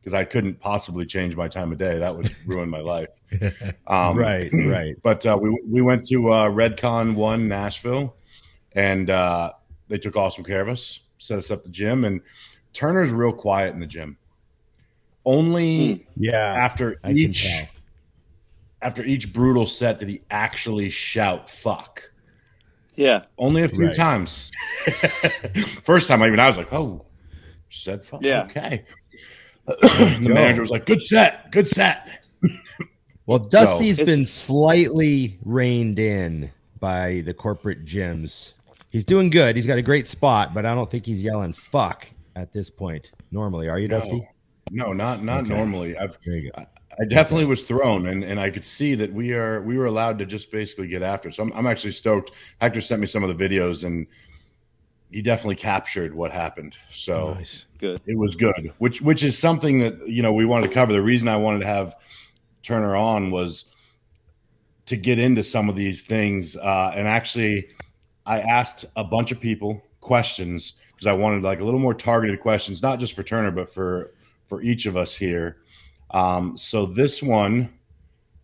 because 0.00 0.14
I 0.14 0.24
couldn't 0.24 0.60
possibly 0.60 1.04
change 1.06 1.36
my 1.36 1.48
time 1.48 1.72
of 1.72 1.78
day. 1.78 1.98
That 1.98 2.16
would 2.16 2.28
ruin 2.46 2.68
my 2.70 2.80
life. 2.80 3.08
Um, 3.86 4.16
right. 4.16 4.50
Right. 4.52 4.94
But 5.02 5.26
uh, 5.26 5.36
we 5.40 5.50
we 5.68 5.82
went 5.82 6.04
to 6.08 6.32
uh, 6.32 6.48
Redcon 6.48 7.14
One 7.16 7.48
Nashville, 7.48 8.14
and 8.72 9.10
uh, 9.10 9.52
they 9.88 9.98
took 9.98 10.16
awesome 10.16 10.44
care 10.44 10.60
of 10.62 10.68
us. 10.68 11.00
Set 11.18 11.38
us 11.38 11.50
up 11.50 11.62
the 11.64 11.68
gym, 11.68 12.04
and 12.04 12.20
Turner's 12.72 13.10
real 13.10 13.32
quiet 13.32 13.74
in 13.74 13.80
the 13.80 13.86
gym. 13.86 14.16
Only 15.24 16.06
Yeah. 16.16 16.36
after 16.54 16.96
I 17.02 17.08
can 17.08 17.18
each 17.18 17.44
tell. 17.44 17.66
After 18.84 19.02
each 19.04 19.32
brutal 19.32 19.66
set 19.66 19.98
did 19.98 20.08
he 20.08 20.20
actually 20.30 20.90
shout 20.90 21.50
"fuck." 21.50 22.02
Yeah, 22.96 23.22
Only 23.38 23.64
a 23.64 23.68
few 23.68 23.86
Right. 23.86 23.96
times. 23.96 24.52
First 25.82 26.06
time, 26.06 26.22
I 26.22 26.28
even 26.28 26.38
I 26.38 26.46
was 26.46 26.56
like, 26.56 26.72
"Oh, 26.72 27.04
said 27.68 28.04
fuck." 28.06 28.22
Yeah. 28.22 28.44
Okay. 28.44 28.84
the 29.66 30.20
manager 30.32 30.60
was 30.62 30.70
like, 30.70 30.86
"Good 30.86 31.02
set, 31.02 31.50
good 31.50 31.66
set." 31.68 32.08
Well, 33.26 33.38
Dusty's 33.38 33.98
it's- 33.98 34.04
been 34.04 34.26
slightly 34.26 35.38
reined 35.46 35.98
in 35.98 36.50
by 36.78 37.22
the 37.24 37.32
corporate 37.32 37.78
gyms. 37.86 38.52
He's 38.90 39.06
doing 39.06 39.30
good. 39.30 39.56
He's 39.56 39.66
got 39.66 39.78
a 39.78 39.82
great 39.82 40.08
spot, 40.08 40.52
but 40.52 40.66
I 40.66 40.74
don't 40.74 40.90
think 40.90 41.06
he's 41.06 41.22
yelling 41.22 41.54
"fuck" 41.54 42.06
at 42.36 42.52
this 42.52 42.68
point. 42.68 43.12
Normally, 43.32 43.70
are 43.70 43.78
you, 43.78 43.88
Dusty? 43.88 44.28
No, 44.70 44.92
not 44.92 45.22
not 45.24 45.44
Okay. 45.44 45.48
normally. 45.54 45.96
I've 45.96 46.18
There 46.22 46.36
you 46.36 46.50
go. 46.50 46.60
I, 46.60 46.66
I 47.00 47.04
definitely 47.04 47.46
was 47.46 47.62
thrown, 47.62 48.06
and, 48.06 48.22
and 48.22 48.38
I 48.38 48.50
could 48.50 48.64
see 48.64 48.94
that 48.94 49.12
we 49.12 49.32
are 49.32 49.60
we 49.62 49.78
were 49.78 49.86
allowed 49.86 50.18
to 50.18 50.26
just 50.26 50.50
basically 50.50 50.86
get 50.86 51.02
after. 51.02 51.28
it. 51.28 51.34
So 51.34 51.42
I'm, 51.42 51.52
I'm 51.52 51.66
actually 51.66 51.92
stoked. 51.92 52.32
Hector 52.60 52.80
sent 52.80 53.00
me 53.00 53.06
some 53.06 53.24
of 53.24 53.36
the 53.36 53.48
videos, 53.48 53.84
and 53.84 54.06
he 55.10 55.22
definitely 55.22 55.56
captured 55.56 56.14
what 56.14 56.30
happened. 56.30 56.76
So 56.90 57.34
Nice. 57.34 57.66
Good. 57.78 58.00
it 58.06 58.18
was 58.18 58.36
good, 58.36 58.72
which 58.78 59.00
which 59.00 59.22
is 59.22 59.38
something 59.38 59.80
that 59.80 60.08
you 60.08 60.22
know 60.22 60.32
we 60.32 60.44
wanted 60.44 60.68
to 60.68 60.74
cover. 60.74 60.92
The 60.92 61.02
reason 61.02 61.28
I 61.28 61.36
wanted 61.36 61.60
to 61.60 61.66
have 61.66 61.96
Turner 62.62 62.96
on 62.96 63.30
was 63.30 63.66
to 64.86 64.96
get 64.96 65.18
into 65.18 65.42
some 65.42 65.68
of 65.68 65.76
these 65.76 66.04
things, 66.04 66.56
uh, 66.56 66.92
and 66.94 67.08
actually, 67.08 67.68
I 68.26 68.40
asked 68.40 68.84
a 68.96 69.04
bunch 69.04 69.32
of 69.32 69.40
people 69.40 69.82
questions 70.00 70.74
because 70.92 71.06
I 71.06 71.12
wanted 71.12 71.42
like 71.42 71.60
a 71.60 71.64
little 71.64 71.80
more 71.80 71.94
targeted 71.94 72.40
questions, 72.40 72.82
not 72.82 73.00
just 73.00 73.14
for 73.14 73.22
Turner, 73.22 73.50
but 73.50 73.72
for 73.72 74.14
for 74.46 74.62
each 74.62 74.86
of 74.86 74.96
us 74.96 75.16
here. 75.16 75.58
Um, 76.10 76.56
so 76.56 76.86
this 76.86 77.22
one 77.22 77.72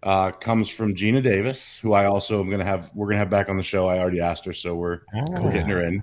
uh, 0.03 0.33
comes 0.33 0.69
from 0.69 0.95
Gina 0.95 1.21
Davis, 1.21 1.79
who 1.79 1.93
I 1.93 2.07
also 2.07 2.41
am 2.41 2.49
going 2.49 2.61
to 2.61 2.65
have. 2.65 2.91
We're 2.95 3.07
going 3.07 3.17
to 3.17 3.21
have 3.21 3.31
back 3.31 3.49
on 3.49 3.57
the 3.57 3.63
show. 3.63 3.87
I 3.87 3.99
already 3.99 4.21
asked 4.21 4.45
her, 4.47 4.53
so 4.53 4.75
we're 4.75 5.01
we're 5.13 5.53
getting 5.53 5.69
her 5.69 5.81
in. 5.81 6.03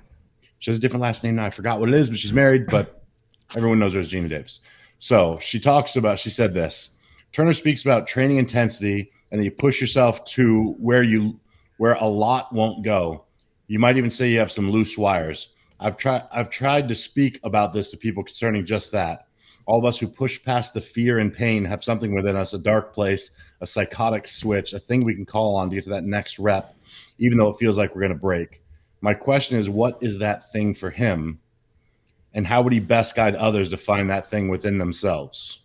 She 0.60 0.72
has 0.72 0.78
a 0.78 0.82
different 0.82 1.02
last 1.02 1.24
name 1.24 1.36
now. 1.36 1.46
I 1.46 1.50
forgot 1.50 1.80
what 1.80 1.90
it 1.90 1.96
is, 1.96 2.10
but 2.10 2.20
she's 2.20 2.34
married. 2.34 2.68
But 2.68 3.04
everyone 3.56 3.80
knows 3.80 3.94
her 3.94 4.00
as 4.00 4.08
Gina 4.08 4.28
Davis. 4.28 4.60
So 5.00 5.40
she 5.40 5.60
talks 5.60 5.96
about. 5.96 6.20
She 6.20 6.30
said 6.30 6.54
this. 6.54 6.92
Turner 7.32 7.54
speaks 7.54 7.84
about 7.84 8.08
training 8.08 8.38
intensity, 8.38 9.12
and 9.32 9.40
then 9.40 9.46
you 9.46 9.52
push 9.52 9.82
yourself 9.82 10.24
to 10.26 10.76
where 10.80 11.04
you 11.04 11.40
where 11.78 11.94
a 11.94 12.06
lot 12.08 12.54
won't 12.54 12.84
go. 12.84 13.26
You 13.68 13.80
might 13.80 13.98
even 13.98 14.10
say 14.10 14.30
you 14.30 14.40
have 14.40 14.52
some 14.52 14.72
loose 14.72 14.98
wires. 14.98 15.50
I've 15.80 15.98
tried. 15.98 16.24
I've 16.32 16.50
tried 16.50 16.88
to 16.90 16.96
speak 16.96 17.40
about 17.44 17.74
this 17.74 17.92
to 17.92 17.98
people 17.98 18.24
concerning 18.24 18.66
just 18.66 18.92
that. 18.94 19.27
All 19.68 19.78
of 19.78 19.86
us 19.86 20.00
who 20.00 20.08
push 20.08 20.42
past 20.42 20.74
the 20.74 20.80
fear 20.80 21.20
and 21.20 21.34
pain 21.34 21.66
have 21.66 21.84
something 21.84 22.16
within 22.16 22.38
us, 22.38 22.54
a 22.54 22.58
dark 22.58 22.94
place, 22.94 23.32
a 23.60 23.68
psychotic 23.68 24.26
switch, 24.26 24.72
a 24.72 24.80
thing 24.80 25.04
we 25.04 25.14
can 25.14 25.26
call 25.26 25.58
on 25.58 25.70
to 25.70 25.76
get 25.76 25.84
to 25.84 25.90
that 25.92 26.06
next 26.06 26.40
rep, 26.40 26.74
even 27.20 27.38
though 27.38 27.50
it 27.50 27.58
feels 27.60 27.78
like 27.78 27.94
we're 27.94 28.02
going 28.02 28.14
to 28.14 28.18
break. 28.18 28.62
My 29.02 29.14
question 29.14 29.58
is, 29.58 29.70
what 29.70 29.98
is 30.02 30.20
that 30.20 30.50
thing 30.52 30.74
for 30.74 30.90
him? 30.90 31.42
And 32.34 32.48
how 32.48 32.62
would 32.62 32.72
he 32.72 32.80
best 32.80 33.14
guide 33.14 33.36
others 33.36 33.70
to 33.70 33.78
find 33.78 34.10
that 34.10 34.30
thing 34.30 34.48
within 34.48 34.78
themselves? 34.78 35.60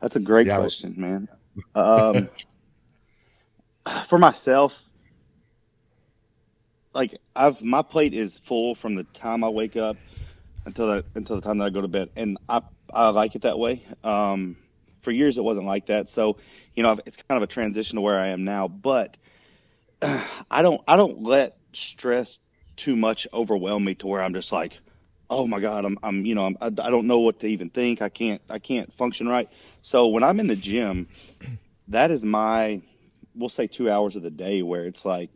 That's 0.00 0.14
a 0.14 0.20
great 0.20 0.46
Yeah. 0.46 0.58
question, 0.58 0.94
man. 0.96 1.28
Um, 1.74 2.28
for 4.08 4.18
myself, 4.18 4.80
like 6.94 7.18
I've 7.34 7.60
my 7.60 7.82
plate 7.82 8.14
is 8.14 8.38
full 8.44 8.74
from 8.76 8.94
the 8.94 9.04
time 9.14 9.42
I 9.42 9.48
wake 9.48 9.76
up 9.76 9.96
until 10.66 10.88
the, 10.88 11.04
until 11.14 11.36
the 11.36 11.42
time 11.42 11.58
that 11.58 11.64
I 11.64 11.70
go 11.70 11.80
to 11.80 11.88
bed, 11.88 12.10
and 12.16 12.36
I 12.48 12.62
I 12.92 13.08
like 13.08 13.34
it 13.34 13.42
that 13.42 13.58
way. 13.58 13.84
Um, 14.04 14.56
for 15.02 15.12
years 15.12 15.38
it 15.38 15.44
wasn't 15.44 15.66
like 15.66 15.86
that, 15.86 16.10
so 16.10 16.36
you 16.74 16.82
know 16.82 16.98
it's 17.06 17.16
kind 17.16 17.36
of 17.36 17.42
a 17.42 17.50
transition 17.50 17.96
to 17.96 18.02
where 18.02 18.18
I 18.18 18.28
am 18.28 18.44
now. 18.44 18.68
But 18.68 19.16
I 20.02 20.62
don't 20.62 20.82
I 20.86 20.96
don't 20.96 21.22
let 21.22 21.56
stress 21.72 22.38
too 22.76 22.96
much 22.96 23.26
overwhelm 23.32 23.84
me 23.84 23.94
to 23.96 24.06
where 24.06 24.20
I'm 24.20 24.34
just 24.34 24.52
like, 24.52 24.78
oh 25.30 25.46
my 25.46 25.60
god, 25.60 25.84
I'm 25.84 25.98
I'm 26.02 26.26
you 26.26 26.34
know 26.34 26.44
I'm, 26.44 26.56
I, 26.60 26.66
I 26.66 26.90
don't 26.90 27.06
know 27.06 27.20
what 27.20 27.40
to 27.40 27.46
even 27.46 27.70
think. 27.70 28.02
I 28.02 28.08
can't 28.08 28.42
I 28.50 28.58
can't 28.58 28.92
function 28.94 29.28
right. 29.28 29.48
So 29.82 30.08
when 30.08 30.24
I'm 30.24 30.40
in 30.40 30.48
the 30.48 30.56
gym, 30.56 31.08
that 31.88 32.10
is 32.10 32.24
my 32.24 32.82
we'll 33.34 33.48
say 33.48 33.66
two 33.68 33.90
hours 33.90 34.16
of 34.16 34.22
the 34.22 34.30
day 34.30 34.62
where 34.62 34.86
it's 34.86 35.04
like 35.04 35.30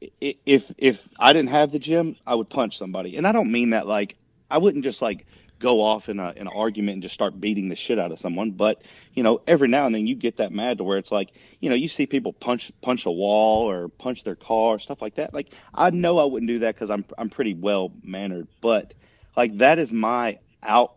if 0.00 0.72
if 0.78 1.08
I 1.18 1.32
didn't 1.32 1.50
have 1.50 1.72
the 1.72 1.78
gym, 1.78 2.16
I 2.26 2.34
would 2.34 2.48
punch 2.48 2.78
somebody, 2.78 3.16
and 3.16 3.26
I 3.26 3.32
don't 3.32 3.50
mean 3.50 3.70
that 3.70 3.86
like 3.86 4.16
I 4.50 4.58
wouldn't 4.58 4.84
just 4.84 5.02
like 5.02 5.26
go 5.58 5.80
off 5.80 6.08
in 6.08 6.20
a 6.20 6.30
in 6.30 6.42
an 6.42 6.48
argument 6.48 6.94
and 6.94 7.02
just 7.02 7.14
start 7.14 7.40
beating 7.40 7.68
the 7.68 7.76
shit 7.76 7.98
out 7.98 8.12
of 8.12 8.18
someone. 8.18 8.52
But 8.52 8.82
you 9.14 9.22
know, 9.22 9.40
every 9.46 9.68
now 9.68 9.86
and 9.86 9.94
then 9.94 10.06
you 10.06 10.14
get 10.14 10.36
that 10.36 10.52
mad 10.52 10.78
to 10.78 10.84
where 10.84 10.98
it's 10.98 11.12
like 11.12 11.30
you 11.60 11.68
know 11.68 11.76
you 11.76 11.88
see 11.88 12.06
people 12.06 12.32
punch 12.32 12.70
punch 12.80 13.06
a 13.06 13.10
wall 13.10 13.68
or 13.68 13.88
punch 13.88 14.24
their 14.24 14.36
car 14.36 14.74
or 14.74 14.78
stuff 14.78 15.02
like 15.02 15.16
that. 15.16 15.34
Like 15.34 15.48
I 15.74 15.90
know 15.90 16.18
I 16.18 16.24
wouldn't 16.24 16.48
do 16.48 16.60
that 16.60 16.74
because 16.74 16.90
I'm 16.90 17.04
I'm 17.16 17.30
pretty 17.30 17.54
well 17.54 17.92
mannered, 18.02 18.48
but 18.60 18.94
like 19.36 19.58
that 19.58 19.78
is 19.78 19.92
my 19.92 20.38
out 20.62 20.94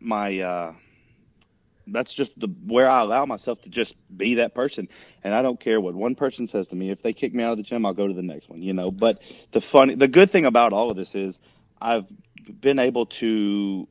my 0.00 0.40
uh 0.40 0.72
that's 1.92 2.12
just 2.12 2.38
the 2.38 2.48
where 2.66 2.88
I 2.88 3.00
allow 3.00 3.24
myself 3.26 3.62
to 3.62 3.68
just 3.68 3.94
be 4.16 4.34
that 4.36 4.54
person, 4.54 4.88
and 5.22 5.34
I 5.34 5.42
don't 5.42 5.58
care 5.60 5.80
what 5.80 5.94
one 5.94 6.14
person 6.14 6.46
says 6.46 6.68
to 6.68 6.76
me. 6.76 6.90
If 6.90 7.02
they 7.02 7.12
kick 7.12 7.34
me 7.34 7.42
out 7.42 7.52
of 7.52 7.56
the 7.58 7.62
gym, 7.62 7.86
I'll 7.86 7.94
go 7.94 8.06
to 8.06 8.14
the 8.14 8.22
next 8.22 8.48
one. 8.48 8.62
You 8.62 8.72
know. 8.72 8.90
But 8.90 9.22
the 9.52 9.60
funny, 9.60 9.94
the 9.94 10.08
good 10.08 10.30
thing 10.30 10.44
about 10.44 10.72
all 10.72 10.90
of 10.90 10.96
this 10.96 11.14
is 11.14 11.38
I've 11.80 12.06
been 12.60 12.78
able 12.78 13.06
to, 13.06 13.88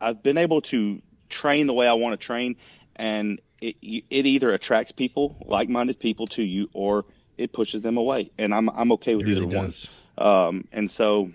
I've 0.00 0.22
been 0.22 0.38
able 0.38 0.62
to 0.62 1.00
train 1.28 1.66
the 1.66 1.74
way 1.74 1.86
I 1.86 1.94
want 1.94 2.18
to 2.18 2.24
train, 2.24 2.56
and 2.94 3.40
it 3.60 3.76
it 3.80 4.26
either 4.26 4.50
attracts 4.52 4.92
people, 4.92 5.36
like-minded 5.46 5.98
people, 5.98 6.26
to 6.28 6.42
you, 6.42 6.68
or 6.72 7.04
it 7.38 7.52
pushes 7.52 7.82
them 7.82 7.96
away, 7.96 8.30
and 8.38 8.54
I'm 8.54 8.68
I'm 8.70 8.92
okay 8.92 9.12
It 9.12 9.16
with 9.16 9.26
really 9.26 9.42
either 9.42 9.56
one. 9.56 9.66
does. 9.66 9.90
Um, 10.18 10.64
and 10.72 10.90
so 10.90 11.30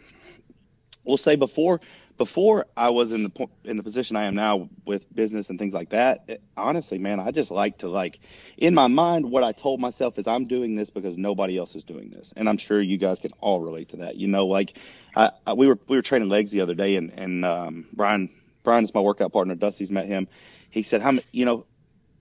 we'll 1.03 1.17
say 1.17 1.35
before 1.35 1.81
before 2.17 2.67
I 2.77 2.89
was 2.89 3.11
in 3.11 3.23
the 3.23 3.47
in 3.65 3.77
the 3.77 3.83
position 3.83 4.15
I 4.15 4.25
am 4.25 4.35
now 4.35 4.69
with 4.85 5.13
business 5.13 5.49
and 5.49 5.59
things 5.59 5.73
like 5.73 5.89
that. 5.91 6.25
it- 6.27 6.43
honestly, 6.57 6.99
man, 6.99 7.19
I 7.19 7.31
just 7.31 7.51
like 7.51 7.79
to 7.79 7.89
like 7.89 8.19
in 8.57 8.73
my 8.75 8.87
mind 8.87 9.31
what 9.31 9.43
I 9.43 9.51
told 9.53 9.79
myself 9.81 10.19
is 10.19 10.27
I'm 10.27 10.45
doing 10.47 10.75
this 10.75 10.89
because 10.91 11.17
nobody 11.17 11.57
else 11.57 11.75
is 11.75 11.83
doing 11.83 12.09
this, 12.11 12.33
and 12.35 12.49
I'm 12.49 12.57
sure 12.57 12.81
you 12.81 12.97
guys 12.97 13.19
can 13.19 13.31
all 13.41 13.61
relate 13.61 13.89
to 13.89 13.97
that. 13.97 14.15
You 14.17 14.27
know, 14.27 14.47
like 14.47 14.77
I, 15.15 15.31
I, 15.47 15.53
we 15.53 15.67
were 15.67 15.79
we 15.87 15.97
were 15.97 16.01
training 16.03 16.29
legs 16.29 16.51
the 16.51 16.61
other 16.61 16.75
day, 16.75 16.95
and 16.95 17.11
and 17.11 17.45
um, 17.45 17.87
Brian 17.93 18.29
Brian 18.63 18.83
is 18.83 18.93
my 18.93 19.01
workout 19.01 19.33
partner. 19.33 19.55
Dusty's 19.55 19.91
met 19.91 20.07
him. 20.07 20.27
He 20.69 20.83
said, 20.83 21.01
"How 21.01 21.11
many? 21.11 21.23
You 21.31 21.45
know, 21.45 21.65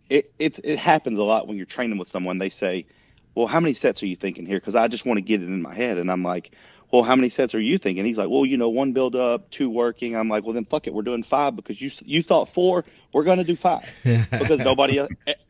it 0.08 0.32
it 0.38 0.60
it 0.64 0.78
happens 0.78 1.18
a 1.18 1.22
lot 1.24 1.48
when 1.48 1.56
you're 1.56 1.66
training 1.66 1.98
with 1.98 2.08
someone. 2.08 2.38
They 2.38 2.50
say." 2.50 2.86
Well, 3.34 3.46
how 3.46 3.60
many 3.60 3.74
sets 3.74 4.02
are 4.02 4.06
you 4.06 4.16
thinking 4.16 4.44
here? 4.44 4.58
Because 4.58 4.74
I 4.74 4.88
just 4.88 5.06
want 5.06 5.18
to 5.18 5.22
get 5.22 5.40
it 5.40 5.46
in 5.46 5.62
my 5.62 5.74
head, 5.74 5.98
and 5.98 6.10
I'm 6.10 6.24
like, 6.24 6.52
well, 6.90 7.02
how 7.02 7.14
many 7.14 7.28
sets 7.28 7.54
are 7.54 7.60
you 7.60 7.78
thinking? 7.78 8.04
He's 8.04 8.18
like, 8.18 8.28
well, 8.28 8.44
you 8.44 8.56
know, 8.56 8.68
one 8.68 8.92
build 8.92 9.14
up, 9.14 9.50
two 9.50 9.70
working. 9.70 10.16
I'm 10.16 10.28
like, 10.28 10.44
well, 10.44 10.54
then 10.54 10.64
fuck 10.64 10.86
it, 10.86 10.94
we're 10.94 11.02
doing 11.02 11.22
five 11.22 11.54
because 11.56 11.80
you 11.80 11.90
you 12.00 12.22
thought 12.22 12.48
four, 12.48 12.84
we're 13.12 13.24
gonna 13.24 13.44
do 13.44 13.56
five 13.56 13.88
because 14.04 14.58
nobody, 14.58 15.00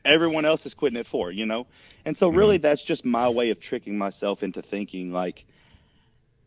everyone 0.04 0.44
else 0.44 0.66
is 0.66 0.74
quitting 0.74 0.98
at 0.98 1.06
four, 1.06 1.30
you 1.30 1.46
know. 1.46 1.66
And 2.04 2.16
so 2.16 2.28
really, 2.28 2.56
mm-hmm. 2.56 2.62
that's 2.62 2.84
just 2.84 3.04
my 3.04 3.28
way 3.28 3.50
of 3.50 3.60
tricking 3.60 3.96
myself 3.96 4.42
into 4.42 4.62
thinking 4.62 5.12
like, 5.12 5.44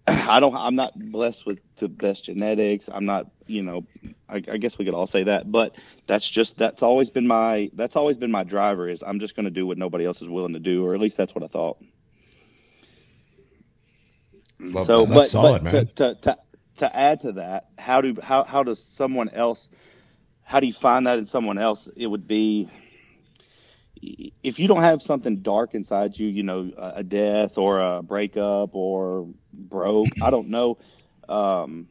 I 0.06 0.40
don't, 0.40 0.54
I'm 0.54 0.76
not 0.76 1.00
blessed 1.00 1.46
with 1.46 1.60
the 1.78 1.88
best 1.88 2.26
genetics. 2.26 2.90
I'm 2.92 3.06
not, 3.06 3.32
you 3.48 3.64
know, 3.64 3.86
I, 4.28 4.36
I 4.36 4.58
guess 4.58 4.78
we 4.78 4.84
could 4.84 4.94
all 4.94 5.08
say 5.08 5.24
that, 5.24 5.50
but 5.50 5.76
that's 6.08 6.30
just 6.30 6.58
that's 6.58 6.84
always 6.84 7.10
been 7.10 7.26
my 7.26 7.72
that's 7.74 7.96
always 7.96 8.18
been 8.18 8.32
my 8.32 8.44
driver 8.44 8.90
is 8.90 9.02
I'm 9.02 9.20
just 9.20 9.36
gonna 9.36 9.50
do 9.50 9.66
what 9.66 9.78
nobody 9.78 10.06
else 10.06 10.22
is 10.22 10.28
willing 10.28 10.54
to 10.54 10.60
do, 10.60 10.86
or 10.86 10.94
at 10.94 11.00
least 11.00 11.18
that's 11.18 11.34
what 11.34 11.44
I 11.44 11.48
thought. 11.48 11.78
Love 14.63 14.86
So, 14.86 15.05
that. 15.05 15.13
but, 15.13 15.27
solid, 15.27 15.63
but 15.63 15.74
man. 15.74 15.88
To, 15.88 15.93
to 15.96 16.15
to 16.22 16.38
to 16.77 16.96
add 16.96 17.20
to 17.22 17.32
that, 17.34 17.70
how 17.77 18.01
do 18.01 18.15
how 18.22 18.43
how 18.43 18.63
does 18.63 18.84
someone 18.84 19.29
else? 19.29 19.70
How 20.43 20.60
do 20.60 20.67
you 20.67 20.74
find 20.74 21.08
that 21.08 21.17
in 21.17 21.25
someone 21.25 21.58
else? 21.58 21.89
It 21.96 22.08
would 22.08 22.27
be 22.27 22.70
if 24.43 24.60
you 24.60 24.67
don't 24.67 24.82
have 24.82 25.01
something 25.01 25.38
dark 25.38 25.74
inside 25.75 26.17
you, 26.17 26.27
you 26.27 26.43
know, 26.43 26.72
a 26.77 26.93
a 26.98 27.03
death 27.03 27.58
or 27.58 27.79
a 27.79 28.03
breakup 28.03 28.75
or 28.75 29.27
broke. 29.53 30.10
I 30.22 30.29
don't 30.29 30.50
know. 30.50 30.77
Um, 31.29 31.88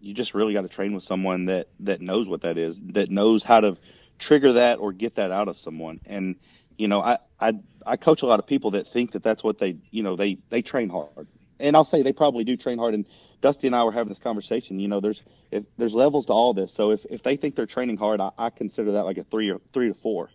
you 0.00 0.14
just 0.14 0.34
really 0.34 0.52
got 0.52 0.62
to 0.62 0.68
train 0.68 0.94
with 0.94 1.02
someone 1.02 1.46
that 1.46 1.68
that 1.80 2.00
knows 2.00 2.28
what 2.28 2.42
that 2.42 2.58
is, 2.58 2.80
that 2.92 3.10
knows 3.10 3.42
how 3.42 3.60
to 3.60 3.76
trigger 4.18 4.54
that 4.54 4.78
or 4.78 4.92
get 4.92 5.16
that 5.16 5.30
out 5.30 5.48
of 5.48 5.58
someone. 5.58 6.00
And 6.06 6.36
you 6.76 6.88
know, 6.88 7.00
I 7.00 7.18
I 7.40 7.54
I 7.84 7.96
coach 7.96 8.22
a 8.22 8.26
lot 8.26 8.38
of 8.38 8.46
people 8.46 8.72
that 8.72 8.86
think 8.86 9.12
that 9.12 9.22
that's 9.22 9.42
what 9.42 9.58
they 9.58 9.76
you 9.90 10.02
know 10.02 10.16
they 10.16 10.38
they 10.50 10.62
train 10.62 10.88
hard, 10.88 11.26
and 11.58 11.76
I'll 11.76 11.84
say 11.84 12.02
they 12.02 12.12
probably 12.12 12.44
do 12.44 12.56
train 12.56 12.78
hard. 12.78 12.94
And 12.94 13.06
Dusty 13.40 13.66
and 13.66 13.76
I 13.76 13.84
were 13.84 13.92
having 13.92 14.08
this 14.08 14.18
conversation. 14.18 14.78
You 14.78 14.88
know, 14.88 15.00
there's 15.00 15.22
if 15.50 15.64
there's 15.76 15.94
levels 15.94 16.26
to 16.26 16.32
all 16.32 16.54
this. 16.54 16.72
So 16.72 16.90
if 16.92 17.04
if 17.10 17.22
they 17.22 17.36
think 17.36 17.56
they're 17.56 17.66
training 17.66 17.96
hard, 17.96 18.20
I, 18.20 18.30
I 18.38 18.50
consider 18.50 18.92
that 18.92 19.04
like 19.04 19.18
a 19.18 19.24
three 19.24 19.50
or 19.50 19.60
three 19.72 19.88
to 19.88 19.94
four. 19.94 20.30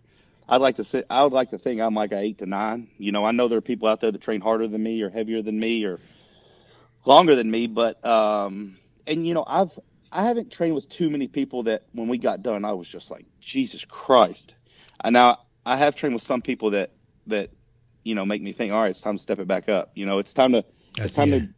I'd 0.48 0.60
like 0.60 0.76
to 0.76 0.84
sit. 0.84 1.06
I 1.08 1.22
would 1.22 1.32
like 1.32 1.50
to 1.50 1.58
think 1.58 1.80
I'm 1.80 1.94
like 1.94 2.12
a 2.12 2.18
eight 2.18 2.38
to 2.38 2.46
nine. 2.46 2.88
You 2.98 3.12
know, 3.12 3.24
I 3.24 3.32
know 3.32 3.48
there 3.48 3.58
are 3.58 3.62
people 3.62 3.88
out 3.88 4.00
there 4.00 4.10
that 4.10 4.20
train 4.20 4.40
harder 4.40 4.68
than 4.68 4.82
me 4.82 5.00
or 5.02 5.10
heavier 5.10 5.42
than 5.42 5.58
me 5.58 5.84
or 5.84 5.98
longer 7.04 7.34
than 7.34 7.50
me, 7.50 7.66
but 7.66 8.04
um, 8.04 8.76
and 9.06 9.26
you 9.26 9.34
know, 9.34 9.44
I've 9.46 9.78
I 10.10 10.24
haven't 10.24 10.52
trained 10.52 10.74
with 10.74 10.88
too 10.88 11.08
many 11.08 11.26
people 11.28 11.64
that 11.64 11.84
when 11.92 12.08
we 12.08 12.18
got 12.18 12.42
done, 12.42 12.64
I 12.64 12.72
was 12.72 12.86
just 12.86 13.10
like, 13.10 13.24
Jesus 13.40 13.84
Christ. 13.86 14.54
And 15.02 15.14
now 15.14 15.38
I 15.64 15.76
have 15.78 15.96
trained 15.96 16.14
with 16.14 16.22
some 16.22 16.42
people 16.42 16.72
that 16.72 16.90
that 17.28 17.50
you 18.04 18.14
know 18.14 18.26
make 18.26 18.42
me 18.42 18.52
think, 18.52 18.72
all 18.72 18.82
right, 18.82 18.90
it's 18.90 19.00
time 19.00 19.16
to 19.16 19.22
step 19.22 19.38
it 19.38 19.48
back 19.48 19.68
up. 19.68 19.92
You 19.94 20.06
know, 20.06 20.18
it's 20.18 20.34
time 20.34 20.52
to 20.52 20.64
That's 20.96 21.12
it's 21.12 21.14
time 21.14 21.30
yeah. 21.30 21.38
to 21.38 21.48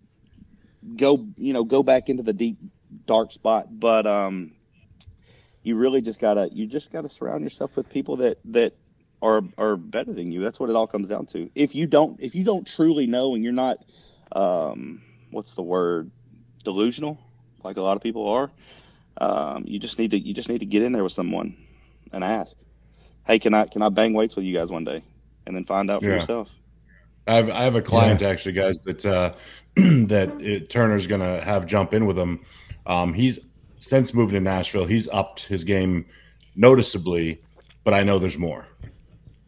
go 0.96 1.26
you 1.36 1.52
know 1.52 1.64
go 1.64 1.82
back 1.82 2.08
into 2.08 2.22
the 2.22 2.32
deep 2.32 2.58
dark 3.06 3.32
spot. 3.32 3.68
But 3.78 4.06
um, 4.06 4.52
you 5.62 5.76
really 5.76 6.00
just 6.00 6.20
gotta 6.20 6.48
you 6.52 6.66
just 6.66 6.90
gotta 6.92 7.08
surround 7.08 7.42
yourself 7.42 7.76
with 7.76 7.88
people 7.90 8.16
that 8.16 8.38
that 8.46 8.74
are 9.22 9.42
are 9.58 9.76
better 9.76 10.12
than 10.12 10.30
you. 10.32 10.42
That's 10.42 10.60
what 10.60 10.70
it 10.70 10.76
all 10.76 10.86
comes 10.86 11.08
down 11.08 11.26
to. 11.26 11.50
If 11.54 11.74
you 11.74 11.86
don't 11.86 12.20
if 12.20 12.34
you 12.34 12.44
don't 12.44 12.66
truly 12.66 13.06
know 13.06 13.34
and 13.34 13.42
you're 13.42 13.52
not 13.52 13.78
um, 14.32 15.02
what's 15.30 15.54
the 15.54 15.62
word 15.62 16.10
delusional 16.64 17.18
like 17.62 17.76
a 17.76 17.80
lot 17.82 17.96
of 17.96 18.02
people 18.02 18.28
are, 18.28 18.50
um, 19.18 19.64
you 19.66 19.78
just 19.78 19.98
need 19.98 20.10
to 20.12 20.18
you 20.18 20.34
just 20.34 20.48
need 20.48 20.58
to 20.60 20.66
get 20.66 20.82
in 20.82 20.92
there 20.92 21.02
with 21.04 21.12
someone 21.12 21.56
and 22.12 22.22
ask, 22.22 22.56
hey, 23.26 23.38
can 23.38 23.54
I 23.54 23.66
can 23.66 23.82
I 23.82 23.88
bang 23.88 24.12
weights 24.12 24.36
with 24.36 24.44
you 24.44 24.54
guys 24.54 24.70
one 24.70 24.84
day, 24.84 25.02
and 25.46 25.56
then 25.56 25.64
find 25.64 25.90
out 25.90 26.02
for 26.02 26.08
Yeah. 26.08 26.14
yourself. 26.14 26.50
I 27.26 27.34
have, 27.36 27.50
I 27.50 27.62
have 27.64 27.76
a 27.76 27.82
client 27.82 28.22
actually, 28.22 28.52
guys, 28.52 28.80
that 28.80 29.04
uh, 29.06 29.34
that 29.76 30.30
it, 30.40 30.68
Turner's 30.70 31.06
going 31.06 31.20
to 31.22 31.42
have 31.44 31.66
jump 31.66 31.94
in 31.94 32.06
with 32.06 32.18
him. 32.18 32.40
Um, 32.86 33.14
he's 33.14 33.38
since 33.78 34.14
moving 34.14 34.34
to 34.34 34.40
Nashville, 34.40 34.86
he's 34.86 35.08
upped 35.08 35.44
his 35.46 35.64
game 35.64 36.06
noticeably, 36.56 37.42
but 37.82 37.94
I 37.94 38.02
know 38.02 38.18
there's 38.18 38.38
more. 38.38 38.66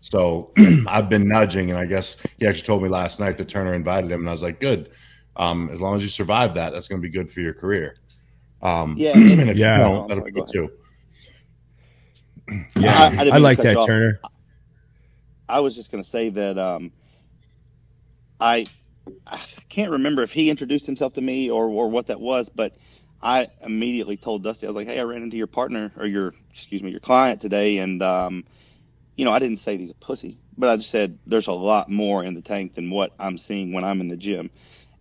So 0.01 0.53
I've 0.87 1.09
been 1.09 1.27
nudging, 1.29 1.71
and 1.71 1.79
I 1.79 1.87
guess 1.87 2.17
he 2.39 2.47
actually 2.47 2.67
told 2.67 2.83
me 2.83 2.89
last 2.89 3.19
night 3.21 3.37
that 3.39 3.49
Turner 3.49 3.75
invited 3.75 4.11
him, 4.11 4.21
and 4.21 4.29
I 4.29 4.33
was 4.33 4.43
like, 4.43 4.61
"Good, 4.61 4.91
um, 5.37 5.69
as 5.73 5.81
long 5.83 5.97
as 5.97 6.03
you 6.03 6.09
survive 6.09 6.55
that, 6.55 6.73
that's 6.73 6.89
going 6.89 7.01
to 7.01 7.07
be 7.07 7.11
good 7.13 7.31
for 7.31 7.41
your 7.41 7.55
career." 7.55 7.97
Um, 8.63 8.97
Yeah, 8.99 9.13
and 9.17 9.51
if 9.51 9.59
Yeah. 9.59 9.77
you 9.79 9.85
don't, 9.85 10.09
that'll 10.09 10.25
be 10.25 10.31
good 10.31 10.49
too. 10.51 10.71
Yeah, 12.79 12.97
I- 12.99 13.03
I 13.03 13.07
I, 13.07 13.11
didn't 13.25 13.33
to 13.35 13.39
like 13.41 13.59
that, 13.63 13.77
off. 13.77 13.87
Turner. 13.87 14.21
I 15.49 15.61
was 15.61 15.75
just 15.75 15.91
going 15.91 16.03
to 16.03 16.09
say 16.09 16.29
that 16.31 16.59
um, 16.59 16.91
I 18.41 18.67
I 19.27 19.41
can't 19.69 19.93
remember 19.93 20.23
if 20.23 20.33
he 20.33 20.51
introduced 20.51 20.87
himself 20.87 21.15
to 21.15 21.21
me 21.21 21.51
or 21.51 21.69
or 21.69 21.89
what 21.89 22.09
that 22.09 22.21
was, 22.21 22.49
but 22.49 22.77
I 23.23 23.49
immediately 23.63 24.17
told 24.17 24.43
Dusty 24.43 24.67
I 24.67 24.71
was 24.71 24.77
like, 24.77 24.87
"Hey, 24.87 24.99
I 24.99 25.05
ran 25.05 25.23
into 25.23 25.37
your 25.37 25.47
partner 25.47 25.93
or 25.97 26.07
your 26.07 26.35
excuse 26.51 26.83
me 26.83 26.91
your 26.91 27.01
client 27.01 27.41
today, 27.41 27.79
and 27.79 28.03
um, 28.03 28.45
you 29.17 29.25
know 29.25 29.31
I 29.31 29.39
didn't 29.39 29.59
say 29.59 29.77
he's 29.79 29.91
a 29.91 29.95
pussy, 29.95 30.39
but 30.57 30.69
I 30.69 30.77
just 30.77 30.91
said 30.91 31.19
there's 31.27 31.47
a 31.47 31.53
lot 31.53 31.91
more 31.91 32.25
in 32.25 32.35
the 32.35 32.43
tank 32.43 32.75
than 32.75 32.91
what 32.91 33.13
I'm 33.19 33.39
seeing 33.39 33.73
when 33.73 33.85
I'm 33.85 34.01
in 34.01 34.09
the 34.09 34.17
gym, 34.17 34.51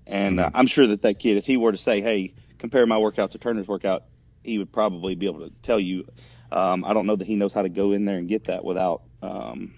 and 0.07 0.39
uh, 0.39 0.49
I'm 0.53 0.67
sure 0.67 0.87
that 0.87 1.01
that 1.01 1.19
kid, 1.19 1.37
if 1.37 1.45
he 1.45 1.57
were 1.57 1.71
to 1.71 1.77
say, 1.77 2.01
"Hey, 2.01 2.33
compare 2.57 2.85
my 2.85 2.97
workout 2.97 3.31
to 3.31 3.37
Turner's 3.37 3.67
workout," 3.67 4.03
he 4.43 4.57
would 4.59 4.71
probably 4.71 5.15
be 5.15 5.25
able 5.25 5.47
to 5.47 5.53
tell 5.61 5.79
you. 5.79 6.05
Um, 6.51 6.85
I 6.85 6.93
don't 6.93 7.07
know 7.07 7.15
that 7.15 7.27
he 7.27 7.35
knows 7.35 7.53
how 7.53 7.63
to 7.63 7.69
go 7.69 7.91
in 7.91 8.05
there 8.05 8.17
and 8.17 8.29
get 8.29 8.45
that 8.45 8.63
without. 8.63 9.01
Um, 9.21 9.73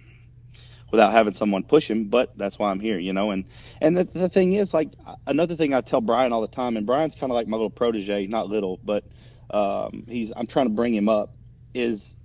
without 0.91 1.11
having 1.11 1.33
someone 1.33 1.63
push 1.63 1.89
him, 1.89 2.05
but 2.05 2.37
that's 2.37 2.57
why 2.57 2.71
I'm 2.71 2.79
here, 2.79 2.97
you 2.97 3.13
know. 3.13 3.31
And 3.31 3.45
and 3.81 3.97
the, 3.97 4.03
the 4.05 4.29
thing 4.29 4.53
is, 4.53 4.73
like 4.73 4.89
another 5.25 5.55
thing 5.55 5.73
I 5.73 5.81
tell 5.81 6.01
Brian 6.01 6.33
all 6.33 6.41
the 6.41 6.47
time, 6.47 6.77
and 6.77 6.85
Brian's 6.85 7.15
kind 7.15 7.31
of 7.31 7.35
like 7.35 7.47
my 7.47 7.57
little 7.57 7.69
protege, 7.69 8.27
not 8.27 8.47
little, 8.47 8.79
but 8.83 9.03
um, 9.49 10.05
he's 10.07 10.31
I'm 10.35 10.47
trying 10.47 10.67
to 10.67 10.73
bring 10.73 10.93
him 10.93 11.09
up. 11.09 11.33
Is 11.73 12.17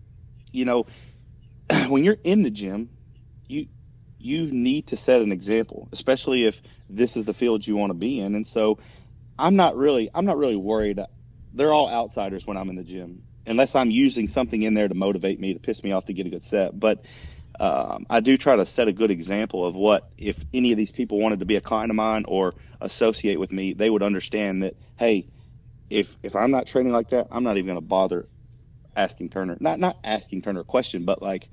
you 0.52 0.64
know 0.64 0.86
when 1.88 2.04
you're 2.04 2.18
in 2.22 2.42
the 2.42 2.50
gym, 2.50 2.90
you 3.48 3.66
you 4.18 4.46
need 4.52 4.88
to 4.88 4.96
set 4.96 5.20
an 5.20 5.32
example, 5.32 5.88
especially 5.92 6.46
if 6.46 6.60
this 6.88 7.16
is 7.16 7.24
the 7.24 7.34
field 7.34 7.66
you 7.66 7.76
want 7.76 7.90
to 7.90 7.98
be 7.98 8.20
in. 8.20 8.34
And 8.36 8.46
so 8.46 8.78
I'm 9.38 9.56
not 9.56 9.76
really 9.76 10.10
I'm 10.14 10.24
not 10.24 10.38
really 10.38 10.56
worried. 10.56 11.00
They're 11.52 11.72
all 11.72 11.90
outsiders 11.90 12.46
when 12.46 12.56
I'm 12.56 12.70
in 12.70 12.76
the 12.76 12.84
gym, 12.84 13.24
unless 13.46 13.74
I'm 13.74 13.90
using 13.90 14.28
something 14.28 14.62
in 14.62 14.74
there 14.74 14.88
to 14.88 14.94
motivate 14.94 15.40
me 15.40 15.54
to 15.54 15.60
piss 15.60 15.82
me 15.82 15.92
off 15.92 16.06
to 16.06 16.12
get 16.12 16.26
a 16.26 16.30
good 16.30 16.44
set, 16.44 16.78
but 16.78 17.04
um, 17.60 18.06
I 18.10 18.20
do 18.20 18.36
try 18.36 18.56
to 18.56 18.66
set 18.66 18.88
a 18.88 18.92
good 18.92 19.10
example 19.10 19.64
of 19.66 19.74
what 19.74 20.08
if 20.18 20.36
any 20.54 20.72
of 20.72 20.78
these 20.78 20.92
people 20.92 21.20
wanted 21.20 21.40
to 21.40 21.44
be 21.44 21.56
a 21.56 21.60
client 21.60 21.90
of 21.90 21.96
mine 21.96 22.24
or 22.26 22.54
associate 22.80 23.38
with 23.38 23.52
me, 23.52 23.72
they 23.74 23.90
would 23.90 24.02
understand 24.02 24.62
that 24.62 24.74
hey, 24.96 25.28
if 25.90 26.16
if 26.22 26.34
I'm 26.34 26.50
not 26.50 26.66
training 26.66 26.92
like 26.92 27.10
that, 27.10 27.28
I'm 27.30 27.44
not 27.44 27.56
even 27.58 27.66
going 27.66 27.76
to 27.76 27.80
bother 27.86 28.26
asking 28.96 29.30
Turner. 29.30 29.56
Not 29.60 29.78
not 29.78 29.98
asking 30.04 30.42
Turner 30.42 30.60
a 30.60 30.64
question, 30.64 31.04
but 31.04 31.22
like 31.22 31.48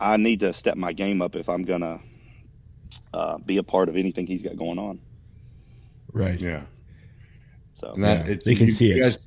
I 0.00 0.16
need 0.16 0.40
to 0.40 0.52
step 0.52 0.76
my 0.76 0.92
game 0.92 1.22
up 1.22 1.36
if 1.36 1.48
I'm 1.48 1.64
gonna 1.64 2.00
uh, 3.12 3.38
be 3.38 3.56
a 3.58 3.62
part 3.62 3.88
of 3.88 3.96
anything 3.96 4.26
he's 4.26 4.42
got 4.42 4.56
going 4.56 4.78
on. 4.78 5.00
Right. 6.12 6.38
Yeah. 6.40 6.62
So 7.80 7.92
And 7.92 8.04
that 8.04 8.26
Yeah, 8.26 8.32
it, 8.32 8.44
they 8.44 8.54
can 8.54 8.66
you- 8.66 8.72
see 8.72 8.88
you 8.88 8.96
it. 8.96 9.00
Guys, 9.00 9.18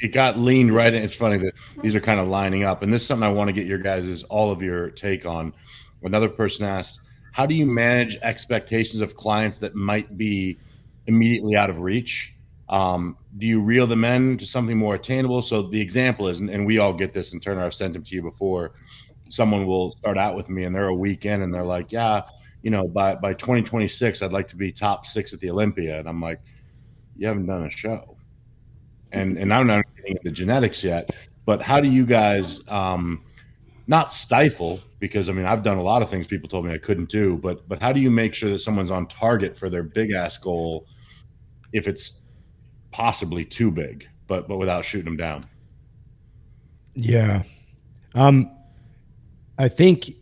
it 0.00 0.08
got 0.08 0.38
leaned 0.38 0.74
right 0.74 0.92
in. 0.92 1.02
It's 1.02 1.14
funny 1.14 1.38
that 1.38 1.52
these 1.82 1.94
are 1.94 2.00
kind 2.00 2.20
of 2.20 2.26
lining 2.26 2.64
up, 2.64 2.82
and 2.82 2.92
this 2.92 3.02
is 3.02 3.08
something 3.08 3.26
I 3.26 3.32
want 3.32 3.48
to 3.48 3.52
get 3.52 3.66
your 3.66 3.78
guys' 3.78 4.06
is 4.06 4.22
all 4.24 4.50
of 4.50 4.62
your 4.62 4.90
take 4.90 5.26
on. 5.26 5.52
Another 6.02 6.28
person 6.28 6.64
asked, 6.64 7.00
"How 7.32 7.46
do 7.46 7.54
you 7.54 7.66
manage 7.66 8.16
expectations 8.16 9.02
of 9.02 9.14
clients 9.14 9.58
that 9.58 9.74
might 9.74 10.16
be 10.16 10.58
immediately 11.06 11.54
out 11.54 11.70
of 11.70 11.80
reach? 11.80 12.34
Um, 12.68 13.16
do 13.36 13.46
you 13.46 13.60
reel 13.60 13.86
them 13.86 14.04
in 14.04 14.38
to 14.38 14.46
something 14.46 14.78
more 14.78 14.94
attainable?" 14.94 15.42
So 15.42 15.62
the 15.62 15.80
example 15.80 16.28
is, 16.28 16.40
and, 16.40 16.48
and 16.48 16.66
we 16.66 16.78
all 16.78 16.94
get 16.94 17.12
this. 17.12 17.32
And 17.32 17.42
Turner, 17.42 17.64
I've 17.64 17.74
sent 17.74 17.92
them 17.92 18.02
to 18.02 18.14
you 18.14 18.22
before. 18.22 18.72
Someone 19.28 19.66
will 19.66 19.92
start 19.92 20.16
out 20.18 20.34
with 20.34 20.48
me, 20.48 20.64
and 20.64 20.74
they're 20.74 20.88
a 20.88 20.94
weekend, 20.94 21.42
and 21.42 21.52
they're 21.52 21.62
like, 21.62 21.92
"Yeah, 21.92 22.22
you 22.62 22.70
know, 22.70 22.88
by 22.88 23.16
by 23.16 23.34
2026, 23.34 24.22
I'd 24.22 24.32
like 24.32 24.48
to 24.48 24.56
be 24.56 24.72
top 24.72 25.04
six 25.04 25.34
at 25.34 25.40
the 25.40 25.50
Olympia," 25.50 25.98
and 25.98 26.08
I'm 26.08 26.22
like, 26.22 26.40
"You 27.16 27.26
haven't 27.28 27.46
done 27.46 27.64
a 27.64 27.70
show." 27.70 28.16
And 29.12 29.38
and 29.38 29.52
I'm 29.52 29.66
not 29.66 29.84
getting 29.96 30.16
into 30.16 30.30
genetics 30.30 30.82
yet, 30.84 31.10
but 31.46 31.60
how 31.60 31.80
do 31.80 31.88
you 31.88 32.06
guys 32.06 32.66
um, 32.68 33.22
not 33.86 34.12
stifle? 34.12 34.80
Because 35.00 35.28
I 35.28 35.32
mean, 35.32 35.46
I've 35.46 35.62
done 35.62 35.78
a 35.78 35.82
lot 35.82 36.02
of 36.02 36.10
things 36.10 36.26
people 36.26 36.48
told 36.48 36.64
me 36.64 36.72
I 36.72 36.78
couldn't 36.78 37.08
do, 37.08 37.36
but 37.38 37.68
but 37.68 37.80
how 37.80 37.92
do 37.92 38.00
you 38.00 38.10
make 38.10 38.34
sure 38.34 38.50
that 38.50 38.60
someone's 38.60 38.90
on 38.90 39.06
target 39.06 39.56
for 39.56 39.70
their 39.70 39.82
big 39.82 40.12
ass 40.12 40.36
goal 40.38 40.86
if 41.72 41.88
it's 41.88 42.20
possibly 42.90 43.44
too 43.44 43.70
big, 43.70 44.08
but 44.26 44.48
but 44.48 44.58
without 44.58 44.84
shooting 44.84 45.06
them 45.06 45.16
down? 45.16 45.46
Yeah. 46.94 47.42
Um 48.14 48.50
I 49.58 49.68
think 49.68 50.14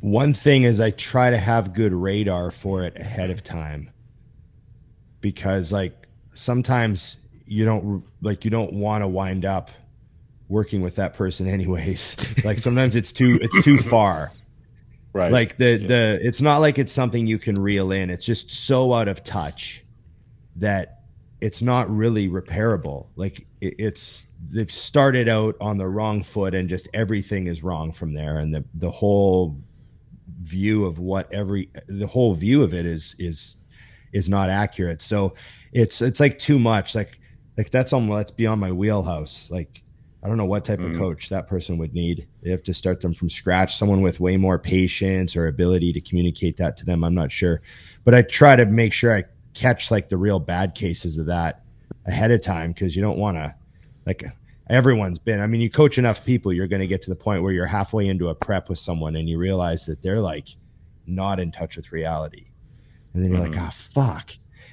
one 0.00 0.34
thing 0.34 0.64
is 0.64 0.80
I 0.80 0.90
try 0.90 1.30
to 1.30 1.38
have 1.38 1.74
good 1.74 1.92
radar 1.92 2.50
for 2.50 2.84
it 2.84 2.98
ahead 2.98 3.30
of 3.30 3.44
time. 3.44 3.90
Because 5.20 5.70
like 5.70 6.08
sometimes 6.34 7.21
you 7.46 7.64
don't 7.64 8.04
like 8.20 8.44
you 8.44 8.50
don't 8.50 8.72
want 8.72 9.02
to 9.02 9.08
wind 9.08 9.44
up 9.44 9.70
working 10.48 10.82
with 10.82 10.96
that 10.96 11.14
person 11.14 11.48
anyways. 11.48 12.34
like 12.44 12.58
sometimes 12.58 12.96
it's 12.96 13.12
too 13.12 13.38
it's 13.40 13.64
too 13.64 13.78
far. 13.78 14.32
Right. 15.12 15.32
Like 15.32 15.56
the 15.58 15.76
the 15.76 16.18
it's 16.22 16.40
not 16.40 16.58
like 16.58 16.78
it's 16.78 16.92
something 16.92 17.26
you 17.26 17.38
can 17.38 17.54
reel 17.54 17.92
in. 17.92 18.10
It's 18.10 18.24
just 18.24 18.50
so 18.50 18.92
out 18.92 19.08
of 19.08 19.24
touch 19.24 19.84
that 20.56 21.00
it's 21.40 21.60
not 21.60 21.90
really 21.94 22.28
repairable. 22.28 23.08
Like 23.16 23.46
it, 23.60 23.74
it's 23.78 24.26
they've 24.50 24.72
started 24.72 25.28
out 25.28 25.56
on 25.60 25.78
the 25.78 25.88
wrong 25.88 26.22
foot 26.22 26.54
and 26.54 26.68
just 26.68 26.88
everything 26.94 27.46
is 27.46 27.62
wrong 27.62 27.92
from 27.92 28.14
there 28.14 28.38
and 28.38 28.54
the 28.54 28.64
the 28.74 28.90
whole 28.90 29.58
view 30.42 30.84
of 30.84 30.98
what 30.98 31.32
every 31.32 31.70
the 31.88 32.06
whole 32.06 32.34
view 32.34 32.62
of 32.62 32.74
it 32.74 32.86
is 32.86 33.14
is 33.18 33.56
is 34.12 34.28
not 34.28 34.50
accurate. 34.50 35.02
So 35.02 35.34
it's 35.72 36.00
it's 36.02 36.20
like 36.20 36.38
too 36.38 36.58
much. 36.58 36.94
Like 36.94 37.18
like 37.56 37.70
that's 37.70 37.92
almost 37.92 38.16
that's 38.16 38.30
beyond 38.32 38.60
my 38.60 38.72
wheelhouse. 38.72 39.50
Like 39.50 39.82
I 40.24 40.28
don't 40.28 40.36
know 40.36 40.44
what 40.46 40.64
type 40.64 40.78
Mhm. 40.78 40.92
of 40.94 40.98
coach 41.00 41.28
that 41.30 41.48
person 41.48 41.78
would 41.78 41.94
need. 41.94 42.28
They 42.42 42.50
have 42.50 42.62
to 42.64 42.74
start 42.74 43.00
them 43.00 43.12
from 43.12 43.28
scratch. 43.28 43.76
Someone 43.76 44.02
with 44.02 44.20
way 44.20 44.36
more 44.36 44.58
patience 44.58 45.34
or 45.36 45.48
ability 45.48 45.92
to 45.94 46.00
communicate 46.00 46.56
that 46.58 46.76
to 46.78 46.84
them. 46.84 47.02
I'm 47.02 47.14
not 47.14 47.32
sure, 47.32 47.60
but 48.04 48.14
I 48.14 48.22
try 48.22 48.54
to 48.56 48.64
make 48.66 48.92
sure 48.92 49.16
I 49.16 49.24
catch 49.54 49.90
like 49.90 50.08
the 50.08 50.16
real 50.16 50.38
bad 50.38 50.74
cases 50.74 51.18
of 51.18 51.26
that 51.26 51.62
ahead 52.06 52.30
of 52.30 52.40
time 52.40 52.72
because 52.72 52.94
you 52.96 53.02
don't 53.02 53.18
want 53.18 53.36
to 53.36 53.54
like 54.06 54.24
everyone's 54.70 55.18
been. 55.18 55.40
I 55.40 55.46
mean, 55.48 55.60
you 55.60 55.68
coach 55.70 55.98
enough 55.98 56.24
people, 56.24 56.52
you're 56.52 56.68
going 56.68 56.80
to 56.80 56.86
get 56.86 57.02
to 57.02 57.10
the 57.10 57.16
point 57.16 57.42
where 57.42 57.52
you're 57.52 57.66
halfway 57.66 58.06
into 58.08 58.28
a 58.28 58.34
prep 58.34 58.68
with 58.68 58.78
someone 58.78 59.16
and 59.16 59.28
you 59.28 59.38
realize 59.38 59.86
that 59.86 60.02
they're 60.02 60.20
like 60.20 60.48
not 61.06 61.40
in 61.40 61.50
touch 61.50 61.76
with 61.76 61.90
reality, 61.92 62.46
and 63.12 63.22
then 63.22 63.30
you're 63.32 63.40
like, 63.40 63.50
Mhm. 63.52 63.58
ah, 63.66 63.70
fuck. 63.70 64.30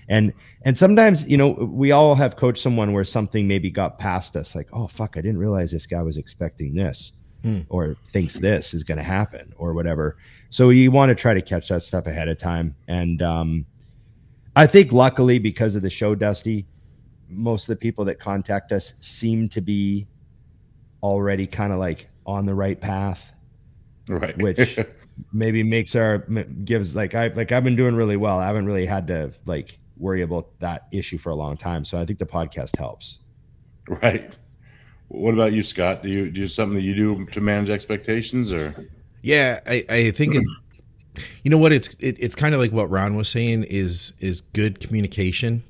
And 0.09 0.33
and 0.63 0.77
sometimes 0.77 1.29
you 1.29 1.37
know 1.37 1.49
we 1.49 1.91
all 1.91 2.15
have 2.15 2.35
coached 2.35 2.61
someone 2.61 2.91
where 2.93 3.03
something 3.03 3.47
maybe 3.47 3.69
got 3.69 3.99
past 3.99 4.35
us, 4.35 4.55
like, 4.55 4.67
oh 4.73 4.87
fuck, 4.87 5.15
I 5.17 5.21
didn't 5.21 5.37
realize 5.37 5.71
this 5.71 5.85
guy 5.85 6.01
was 6.01 6.17
expecting 6.17 6.73
this, 6.75 7.13
Hmm. 7.43 7.59
or 7.69 7.95
thinks 8.07 8.33
this 8.33 8.73
is 8.73 8.83
going 8.83 8.97
to 8.97 9.03
happen, 9.03 9.53
or 9.57 9.73
whatever. 9.73 10.17
So 10.49 10.71
you 10.71 10.91
want 10.91 11.09
to 11.09 11.15
try 11.15 11.33
to 11.33 11.41
catch 11.41 11.69
that 11.69 11.83
stuff 11.83 12.07
ahead 12.07 12.27
of 12.27 12.37
time. 12.39 12.75
And 12.87 13.21
um, 13.21 13.65
I 14.55 14.65
think 14.67 14.91
luckily 14.91 15.39
because 15.39 15.75
of 15.75 15.83
the 15.83 15.89
show, 15.89 16.15
Dusty, 16.15 16.65
most 17.29 17.63
of 17.63 17.67
the 17.67 17.75
people 17.75 18.05
that 18.05 18.19
contact 18.19 18.71
us 18.71 18.95
seem 18.99 19.47
to 19.49 19.61
be 19.61 20.07
already 21.03 21.47
kind 21.47 21.71
of 21.71 21.79
like 21.79 22.09
on 22.25 22.45
the 22.45 22.53
right 22.53 22.81
path 22.81 23.31
right. 24.09 24.37
which 24.41 24.77
maybe 25.33 25.63
makes 25.63 25.95
our 25.95 26.19
gives 26.65 26.95
like 26.95 27.15
I 27.15 27.27
like 27.27 27.51
I've 27.51 27.63
been 27.63 27.75
doing 27.75 27.95
really 27.95 28.17
well. 28.17 28.39
I 28.39 28.47
haven't 28.47 28.65
really 28.65 28.85
had 28.85 29.07
to 29.07 29.31
like 29.45 29.78
worry 29.99 30.21
about 30.21 30.59
that 30.59 30.87
issue 30.91 31.17
for 31.17 31.29
a 31.29 31.35
long 31.35 31.57
time. 31.57 31.85
So 31.85 31.99
I 31.99 32.05
think 32.05 32.19
the 32.19 32.25
podcast 32.25 32.77
helps. 32.77 33.19
right. 33.87 34.37
What 35.09 35.33
about 35.33 35.53
you, 35.53 35.63
Scott? 35.63 36.03
Do 36.03 36.09
you 36.09 36.29
do 36.29 36.41
you 36.41 36.47
something 36.47 36.75
that 36.75 36.83
you 36.83 36.95
do 36.95 37.25
to 37.25 37.41
manage 37.41 37.69
expectations, 37.69 38.51
or 38.51 38.89
Yeah, 39.23 39.59
I, 39.65 39.83
I 39.89 40.11
think 40.11 40.35
it, 40.35 40.43
you 41.43 41.49
know 41.49 41.57
what 41.57 41.71
it's 41.71 41.95
it, 41.95 42.17
it's 42.19 42.35
kind 42.35 42.53
of 42.53 42.61
like 42.61 42.71
what 42.71 42.89
Ron 42.91 43.15
was 43.15 43.27
saying 43.27 43.63
is 43.63 44.13
is 44.19 44.41
good 44.53 44.79
communication. 44.79 45.63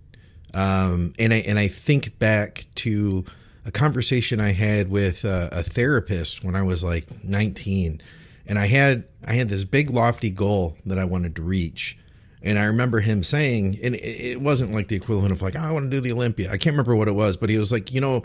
Um, 0.54 1.14
and 1.18 1.34
I 1.34 1.38
and 1.38 1.58
I 1.58 1.70
think 1.70 2.20
back 2.20 2.66
to 2.76 3.24
a 3.66 3.72
conversation 3.72 4.42
I 4.42 4.52
had 4.52 4.90
with 4.90 5.24
a, 5.24 5.50
a 5.52 5.64
therapist 5.64 6.44
when 6.44 6.56
I 6.56 6.64
was 6.64 6.84
like 6.84 7.24
19, 7.24 8.02
and 8.46 8.60
I 8.60 8.68
had 8.68 9.06
I 9.26 9.34
had 9.34 9.48
this 9.48 9.64
big 9.64 9.90
lofty 9.90 10.32
goal 10.32 10.76
that 10.86 11.00
I 11.00 11.06
wanted 11.06 11.36
to 11.38 11.42
reach. 11.42 11.98
And 12.42 12.58
I 12.58 12.66
remember 12.66 13.02
him 13.02 13.22
saying, 13.22 13.80
and 13.84 13.96
it 13.96 14.42
wasn't 14.42 14.72
like 14.72 14.88
the 14.88 14.96
equivalent 14.96 15.34
of 15.34 15.42
like, 15.42 15.56
oh, 15.58 15.60
I 15.60 15.72
want 15.72 15.86
to 15.86 15.90
do 15.90 16.00
the 16.00 16.14
Olympia. 16.14 16.48
I 16.48 16.58
can't 16.58 16.74
remember 16.74 16.96
what 16.96 17.10
it 17.10 17.16
was, 17.16 17.36
but 17.36 17.50
he 17.50 17.58
was 17.58 17.72
like, 17.72 17.92
you 17.92 18.00
know, 18.00 18.24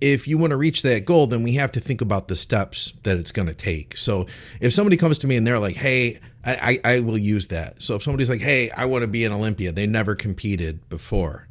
if 0.00 0.28
you 0.28 0.36
want 0.36 0.50
to 0.50 0.58
reach 0.58 0.82
that 0.82 1.06
goal, 1.06 1.26
then 1.26 1.42
we 1.42 1.54
have 1.54 1.72
to 1.72 1.80
think 1.80 2.02
about 2.02 2.28
the 2.28 2.36
steps 2.36 2.92
that 3.04 3.16
it's 3.16 3.32
going 3.32 3.48
to 3.48 3.54
take. 3.54 3.96
So 3.96 4.26
if 4.60 4.74
somebody 4.74 4.98
comes 4.98 5.16
to 5.18 5.26
me 5.26 5.36
and 5.36 5.46
they're 5.46 5.58
like, 5.58 5.76
hey, 5.76 6.20
I, 6.44 6.80
I, 6.84 6.96
I 6.96 7.00
will 7.00 7.16
use 7.16 7.48
that. 7.48 7.82
So 7.82 7.96
if 7.96 8.02
somebody's 8.02 8.28
like, 8.28 8.42
hey, 8.42 8.70
I 8.70 8.84
want 8.84 9.02
to 9.02 9.08
be 9.08 9.24
an 9.24 9.32
Olympia, 9.32 9.72
they 9.72 9.86
never 9.86 10.14
competed 10.14 10.86
before. 10.90 11.48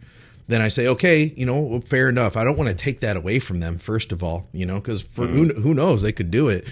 Then 0.47 0.61
I 0.61 0.67
say, 0.67 0.87
okay, 0.89 1.33
you 1.35 1.45
know, 1.47 1.81
fair 1.81 2.07
enough. 2.07 2.37
I 2.37 2.43
don't 2.43 2.55
want 2.55 2.69
to 2.69 2.75
take 2.75 2.99
that 2.99 3.17
away 3.17 3.39
from 3.39 3.61
them, 3.61 3.79
first 3.79 4.11
of 4.11 4.21
all, 4.21 4.47
you 4.53 4.67
know, 4.67 4.75
because 4.75 5.01
for 5.01 5.25
mm-hmm. 5.25 5.37
who, 5.37 5.61
who 5.61 5.73
knows, 5.73 6.03
they 6.03 6.11
could 6.11 6.29
do 6.29 6.49
it. 6.49 6.67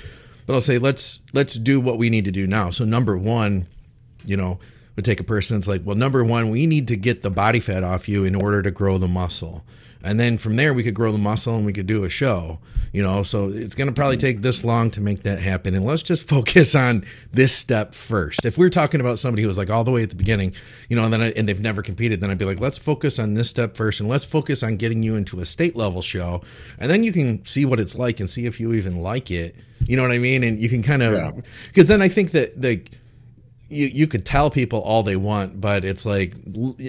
But 0.45 0.53
I'll 0.53 0.61
say, 0.61 0.77
let's 0.77 1.19
let's 1.33 1.55
do 1.55 1.79
what 1.79 1.97
we 1.97 2.09
need 2.11 2.25
to 2.25 2.31
do 2.31 2.45
now. 2.45 2.69
So 2.69 2.85
number 2.85 3.17
one, 3.17 3.65
you 4.25 4.37
know, 4.37 4.59
would 4.95 5.06
take 5.06 5.19
a 5.19 5.23
person 5.23 5.58
that's 5.58 5.67
like, 5.67 5.82
well, 5.84 5.95
number 5.95 6.23
one, 6.23 6.49
we 6.49 6.65
need 6.65 6.88
to 6.89 6.95
get 6.95 7.21
the 7.21 7.29
body 7.29 7.60
fat 7.60 7.84
off 7.84 8.08
you 8.08 8.23
in 8.23 8.36
order 8.36 8.62
to 8.62 8.71
grow 8.71 8.97
the 8.97 9.08
muscle. 9.08 9.63
And 10.03 10.19
then 10.19 10.38
from 10.38 10.56
there 10.56 10.73
we 10.73 10.84
could 10.84 10.93
grow 10.93 11.12
the 11.12 11.17
muscle 11.17 11.56
and 11.56 11.65
we 11.65 11.73
could 11.73 11.88
do 11.88 12.03
a 12.03 12.10
show 12.10 12.60
you 12.93 13.01
know? 13.01 13.23
So 13.23 13.49
it's 13.49 13.75
going 13.75 13.89
to 13.89 13.93
probably 13.93 14.17
take 14.17 14.41
this 14.41 14.63
long 14.63 14.91
to 14.91 15.01
make 15.01 15.23
that 15.23 15.39
happen. 15.39 15.75
And 15.75 15.84
let's 15.84 16.03
just 16.03 16.23
focus 16.27 16.75
on 16.75 17.03
this 17.34 17.53
step 17.53 17.93
first. 17.93 18.45
If 18.45 18.58
we're 18.58 18.69
talking 18.69 19.01
about 19.01 19.19
somebody 19.19 19.41
who 19.41 19.49
was 19.49 19.58
like 19.58 19.69
all 19.69 19.84
the 19.84 19.91
way 19.91 20.03
at 20.03 20.10
the 20.10 20.15
beginning 20.15 20.53
you 20.88 20.95
know 20.95 21.03
and 21.03 21.12
then 21.12 21.21
I, 21.21 21.32
and 21.32 21.49
they've 21.49 21.60
never 21.60 21.82
competed 21.82 22.21
then 22.21 22.29
i'd 22.29 22.38
be 22.38 22.45
like 22.45 22.60
let's 22.60 22.77
focus 22.77 23.17
on 23.17 23.34
this 23.34 23.49
step 23.49 23.75
first 23.75 23.99
and 23.99 24.08
let's 24.08 24.25
focus 24.25 24.62
on 24.62 24.75
getting 24.77 25.01
you 25.01 25.15
into 25.15 25.39
a 25.39 25.45
state 25.45 25.75
level 25.75 26.01
show. 26.01 26.41
And 26.79 26.89
then 26.89 27.03
you 27.03 27.12
can 27.12 27.43
see 27.45 27.65
what 27.65 27.79
it's 27.79 27.97
like 27.97 28.19
and 28.19 28.29
see 28.29 28.45
if 28.45 28.60
you 28.60 28.73
even 28.73 29.01
like 29.01 29.32
it. 29.32 29.56
You 29.86 29.97
know 29.97 30.03
what 30.03 30.12
i 30.12 30.19
mean? 30.19 30.43
And 30.43 30.60
you 30.60 30.69
can 30.69 30.84
kind 30.84 31.01
of 31.01 31.36
because 31.36 31.45
yeah. 31.75 31.84
then 31.84 32.01
i 32.01 32.08
think 32.08 32.32
that 32.32 32.62
the 32.62 32.82
you, 33.69 33.88
you 33.88 34.08
could 34.08 34.26
tell 34.26 34.49
people 34.49 34.82
all 34.82 35.04
they 35.04 35.15
want, 35.15 35.60
but 35.60 35.86
it's 35.86 36.06
like 36.06 36.34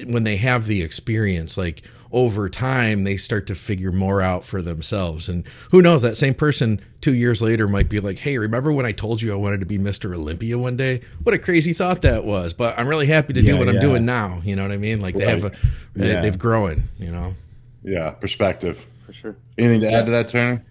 when 0.07 0.25
they 0.25 0.37
have 0.37 0.67
the 0.67 0.83
experience, 0.83 1.57
like 1.57 1.83
over 2.15 2.49
time 2.49 3.03
they 3.03 3.17
start 3.17 3.45
to 3.49 3.57
figure 3.57 3.91
more 3.91 4.23
out 4.23 4.45
for 4.45 4.63
themselves. 4.63 5.29
And 5.29 5.45
who 5.73 5.83
knows 5.83 6.01
that 6.03 6.17
same 6.17 6.33
person 6.33 6.81
two 7.01 7.13
years 7.13 7.43
later 7.43 7.67
might 7.67 7.89
be 7.89 8.01
like 8.01 8.19
hey 8.19 8.39
remember 8.39 8.73
when 8.73 8.87
i 8.87 8.93
told 8.93 9.21
you 9.21 9.31
i 9.31 9.37
wanted 9.37 9.61
to 9.61 9.67
be 9.67 9.77
mr 9.77 10.15
olympia 10.15 10.57
one 10.57 10.77
day? 10.77 11.01
What 11.25 11.35
a 11.35 11.39
crazy 11.39 11.73
thought 11.75 12.03
that 12.03 12.25
was 12.25 12.53
but 12.53 12.79
i'm 12.79 12.87
really 12.87 13.07
happy 13.07 13.33
to 13.35 13.43
yeah, 13.43 13.53
do 13.53 13.59
what 13.59 13.67
yeah. 13.67 13.75
i'm 13.75 13.81
doing 13.81 14.07
now 14.07 14.41
you 14.45 14.55
know 14.57 14.63
what 14.63 14.71
i 14.71 14.77
mean? 14.77 15.03
Like 15.03 15.17
they 15.17 15.27
right. 15.27 15.43
have 15.43 15.53
a 15.53 15.53
yeah. 15.97 16.21
they've 16.21 16.39
grown 16.39 16.85
you 16.99 17.11
know? 17.11 17.35
Yeah 17.83 18.13
perspective. 18.13 18.87
For 19.05 19.13
sure. 19.13 19.37
Anything 19.59 19.81
to 19.81 19.93
add 19.93 20.07
to 20.07 20.13
that 20.13 20.29
turner 20.29 20.65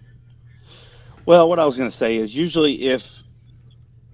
well 1.26 1.50
what 1.50 1.60
i 1.60 1.66
was 1.66 1.78
going 1.78 1.90
to 1.90 1.96
say 1.96 2.16
is 2.16 2.34
usually 2.34 2.88
if 2.88 3.22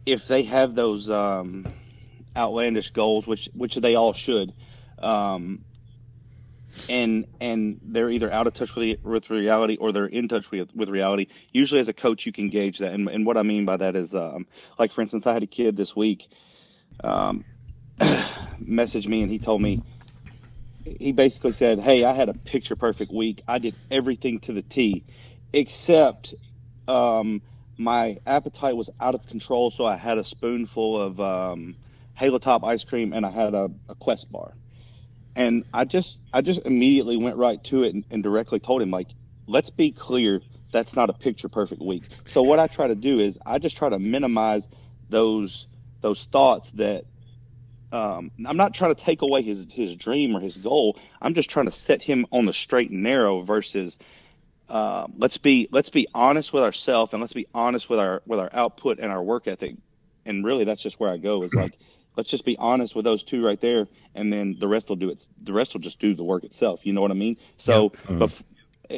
if 0.07 0.27
they 0.27 0.41
have 0.41 0.73
those 0.73 1.09
um 1.11 1.65
outlandish 2.35 2.91
goals 2.91 3.25
which 3.25 3.49
which 3.53 3.75
they 3.75 3.95
all 3.95 4.13
should 4.13 4.53
um, 5.01 5.63
and 6.87 7.27
and 7.41 7.79
they're 7.83 8.09
either 8.09 8.31
out 8.31 8.47
of 8.47 8.53
touch 8.53 8.75
with 8.75 9.03
with 9.03 9.29
reality 9.29 9.77
or 9.77 9.91
they're 9.91 10.05
in 10.05 10.27
touch 10.27 10.51
with 10.51 10.73
with 10.75 10.89
reality. 10.89 11.27
Usually, 11.51 11.79
as 11.79 11.87
a 11.87 11.93
coach, 11.93 12.25
you 12.25 12.31
can 12.31 12.49
gauge 12.49 12.79
that. 12.79 12.93
And, 12.93 13.09
and 13.09 13.25
what 13.25 13.37
I 13.37 13.43
mean 13.43 13.65
by 13.65 13.77
that 13.77 13.95
is, 13.95 14.13
um, 14.13 14.45
like 14.77 14.91
for 14.91 15.01
instance, 15.01 15.25
I 15.25 15.33
had 15.33 15.43
a 15.43 15.47
kid 15.47 15.75
this 15.75 15.95
week 15.95 16.27
um, 17.03 17.43
message 18.59 19.07
me 19.07 19.21
and 19.21 19.31
he 19.31 19.39
told 19.39 19.61
me 19.61 19.81
he 20.83 21.11
basically 21.11 21.53
said, 21.53 21.79
"Hey, 21.79 22.03
I 22.03 22.13
had 22.13 22.29
a 22.29 22.33
picture 22.33 22.75
perfect 22.75 23.11
week. 23.11 23.43
I 23.47 23.59
did 23.59 23.75
everything 23.91 24.39
to 24.41 24.53
the 24.53 24.61
T, 24.61 25.03
except." 25.53 26.33
Um, 26.87 27.43
my 27.77 28.17
appetite 28.25 28.75
was 28.75 28.89
out 28.99 29.15
of 29.15 29.25
control, 29.27 29.71
so 29.71 29.85
I 29.85 29.95
had 29.95 30.17
a 30.17 30.23
spoonful 30.25 31.01
of 31.01 31.19
um, 31.21 31.75
Halo 32.19 32.37
Top 32.37 32.63
ice 32.63 32.83
cream 32.83 33.13
and 33.13 33.25
I 33.25 33.29
had 33.29 33.53
a, 33.53 33.71
a 33.87 33.95
Quest 33.95 34.31
bar 34.31 34.53
and 35.35 35.63
I 35.73 35.85
just 35.85 36.19
I 36.33 36.41
just 36.41 36.65
immediately 36.65 37.17
went 37.17 37.37
right 37.37 37.63
to 37.65 37.83
it 37.83 37.93
and, 37.93 38.05
and 38.11 38.21
directly 38.21 38.59
told 38.59 38.81
him 38.81 38.91
like, 38.91 39.07
let's 39.47 39.69
be 39.69 39.91
clear, 39.91 40.41
that's 40.71 40.95
not 40.95 41.09
a 41.09 41.13
picture 41.13 41.49
perfect 41.49 41.81
week. 41.81 42.03
So 42.25 42.43
what 42.43 42.59
I 42.59 42.67
try 42.67 42.87
to 42.87 42.95
do 42.95 43.19
is 43.19 43.39
I 43.45 43.59
just 43.59 43.77
try 43.77 43.89
to 43.89 43.99
minimize 43.99 44.67
those 45.09 45.67
those 46.01 46.27
thoughts 46.31 46.71
that 46.71 47.05
um, 47.91 48.31
I'm 48.45 48.57
not 48.57 48.73
trying 48.73 48.93
to 48.93 49.01
take 49.01 49.21
away 49.21 49.41
his 49.41 49.67
his 49.71 49.95
dream 49.95 50.35
or 50.35 50.41
his 50.41 50.57
goal. 50.57 50.99
I'm 51.21 51.33
just 51.33 51.49
trying 51.49 51.65
to 51.65 51.71
set 51.71 52.01
him 52.01 52.25
on 52.31 52.45
the 52.45 52.53
straight 52.53 52.91
and 52.91 53.01
narrow 53.01 53.41
versus 53.41 53.97
uh, 54.67 55.07
let's 55.17 55.37
be 55.37 55.69
let's 55.71 55.89
be 55.89 56.07
honest 56.13 56.51
with 56.51 56.63
ourselves 56.63 57.13
and 57.13 57.21
let's 57.21 57.33
be 57.33 57.47
honest 57.53 57.89
with 57.89 57.99
our 57.99 58.21
with 58.25 58.39
our 58.39 58.49
output 58.51 58.99
and 58.99 59.11
our 59.11 59.23
work 59.23 59.47
ethic. 59.47 59.75
And 60.25 60.45
really, 60.45 60.65
that's 60.65 60.81
just 60.83 60.99
where 60.99 61.09
I 61.09 61.17
go. 61.17 61.43
Is 61.43 61.55
like 61.55 61.77
let's 62.19 62.29
just 62.29 62.43
be 62.43 62.57
honest 62.57 62.97
with 62.97 63.05
those 63.05 63.23
two 63.23 63.45
right 63.45 63.61
there, 63.61 63.87
and 64.13 64.31
then 64.31 64.57
the 64.59 64.67
rest 64.67 64.89
will 64.89 64.97
do 64.97 65.09
it. 65.09 65.25
The 65.41 65.53
rest 65.53 65.73
will 65.73 65.79
just 65.79 66.01
do 66.01 66.13
the 66.13 66.23
work 66.23 66.43
itself. 66.43 66.85
You 66.85 66.91
know 66.91 66.99
what 66.99 67.11
I 67.11 67.13
mean? 67.13 67.37
So, 67.55 67.91
mm-hmm. 67.91 68.23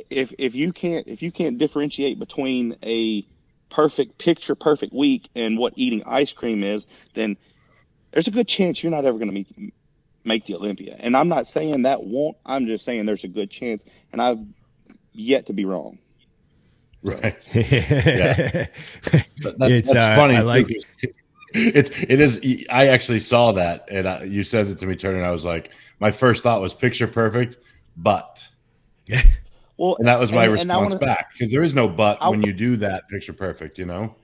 if 0.09 0.33
if 0.39 0.55
you 0.55 0.73
can't 0.73 1.07
if 1.07 1.21
you 1.21 1.31
can't 1.31 1.59
differentiate 1.59 2.17
between 2.17 2.77
a 2.81 3.23
perfect 3.69 4.17
picture 4.17 4.55
perfect 4.55 4.91
week 4.91 5.29
and 5.35 5.59
what 5.59 5.73
eating 5.75 6.01
ice 6.07 6.33
cream 6.33 6.63
is, 6.63 6.87
then 7.13 7.37
there's 8.11 8.27
a 8.27 8.31
good 8.31 8.47
chance 8.47 8.81
you're 8.81 8.91
not 8.91 9.05
ever 9.05 9.19
going 9.19 9.45
to 9.45 9.71
make 10.23 10.45
the 10.47 10.55
Olympia. 10.55 10.95
And 10.99 11.15
I'm 11.15 11.29
not 11.29 11.47
saying 11.47 11.83
that 11.83 12.03
won't. 12.03 12.37
I'm 12.43 12.65
just 12.65 12.83
saying 12.85 13.05
there's 13.05 13.23
a 13.23 13.29
good 13.29 13.51
chance, 13.51 13.85
and 14.11 14.19
I've 14.19 14.39
yet 15.13 15.45
to 15.45 15.53
be 15.53 15.65
wrong. 15.65 15.99
Right. 17.03 17.35
yeah. 17.53 18.67
That's, 19.57 19.81
that's 19.81 19.95
uh, 19.95 20.15
funny. 20.15 20.37
I 20.37 20.41
like 20.41 20.67
it's 21.53 21.89
it 21.91 22.19
is. 22.19 22.41
I 22.69 22.87
actually 22.87 23.19
saw 23.19 23.51
that, 23.53 23.87
and 23.89 24.07
I, 24.07 24.23
you 24.23 24.43
said 24.43 24.67
it 24.67 24.77
to 24.79 24.85
me, 24.85 24.95
Turner. 24.95 25.17
And 25.17 25.25
I 25.25 25.31
was 25.31 25.45
like, 25.45 25.71
my 25.99 26.11
first 26.11 26.43
thought 26.43 26.61
was 26.61 26.73
picture 26.73 27.07
perfect, 27.07 27.57
but 27.97 28.47
well, 29.77 29.95
and 29.99 30.07
that 30.07 30.19
was 30.19 30.31
my 30.31 30.43
and, 30.43 30.53
response 30.53 30.93
and 30.93 31.01
wanna, 31.01 31.13
back 31.13 31.31
because 31.33 31.51
there 31.51 31.63
is 31.63 31.73
no 31.73 31.87
but 31.87 32.17
I, 32.21 32.29
when 32.29 32.41
you 32.43 32.53
do 32.53 32.77
that 32.77 33.07
picture 33.09 33.33
perfect, 33.33 33.77
you 33.77 33.85
know. 33.85 34.15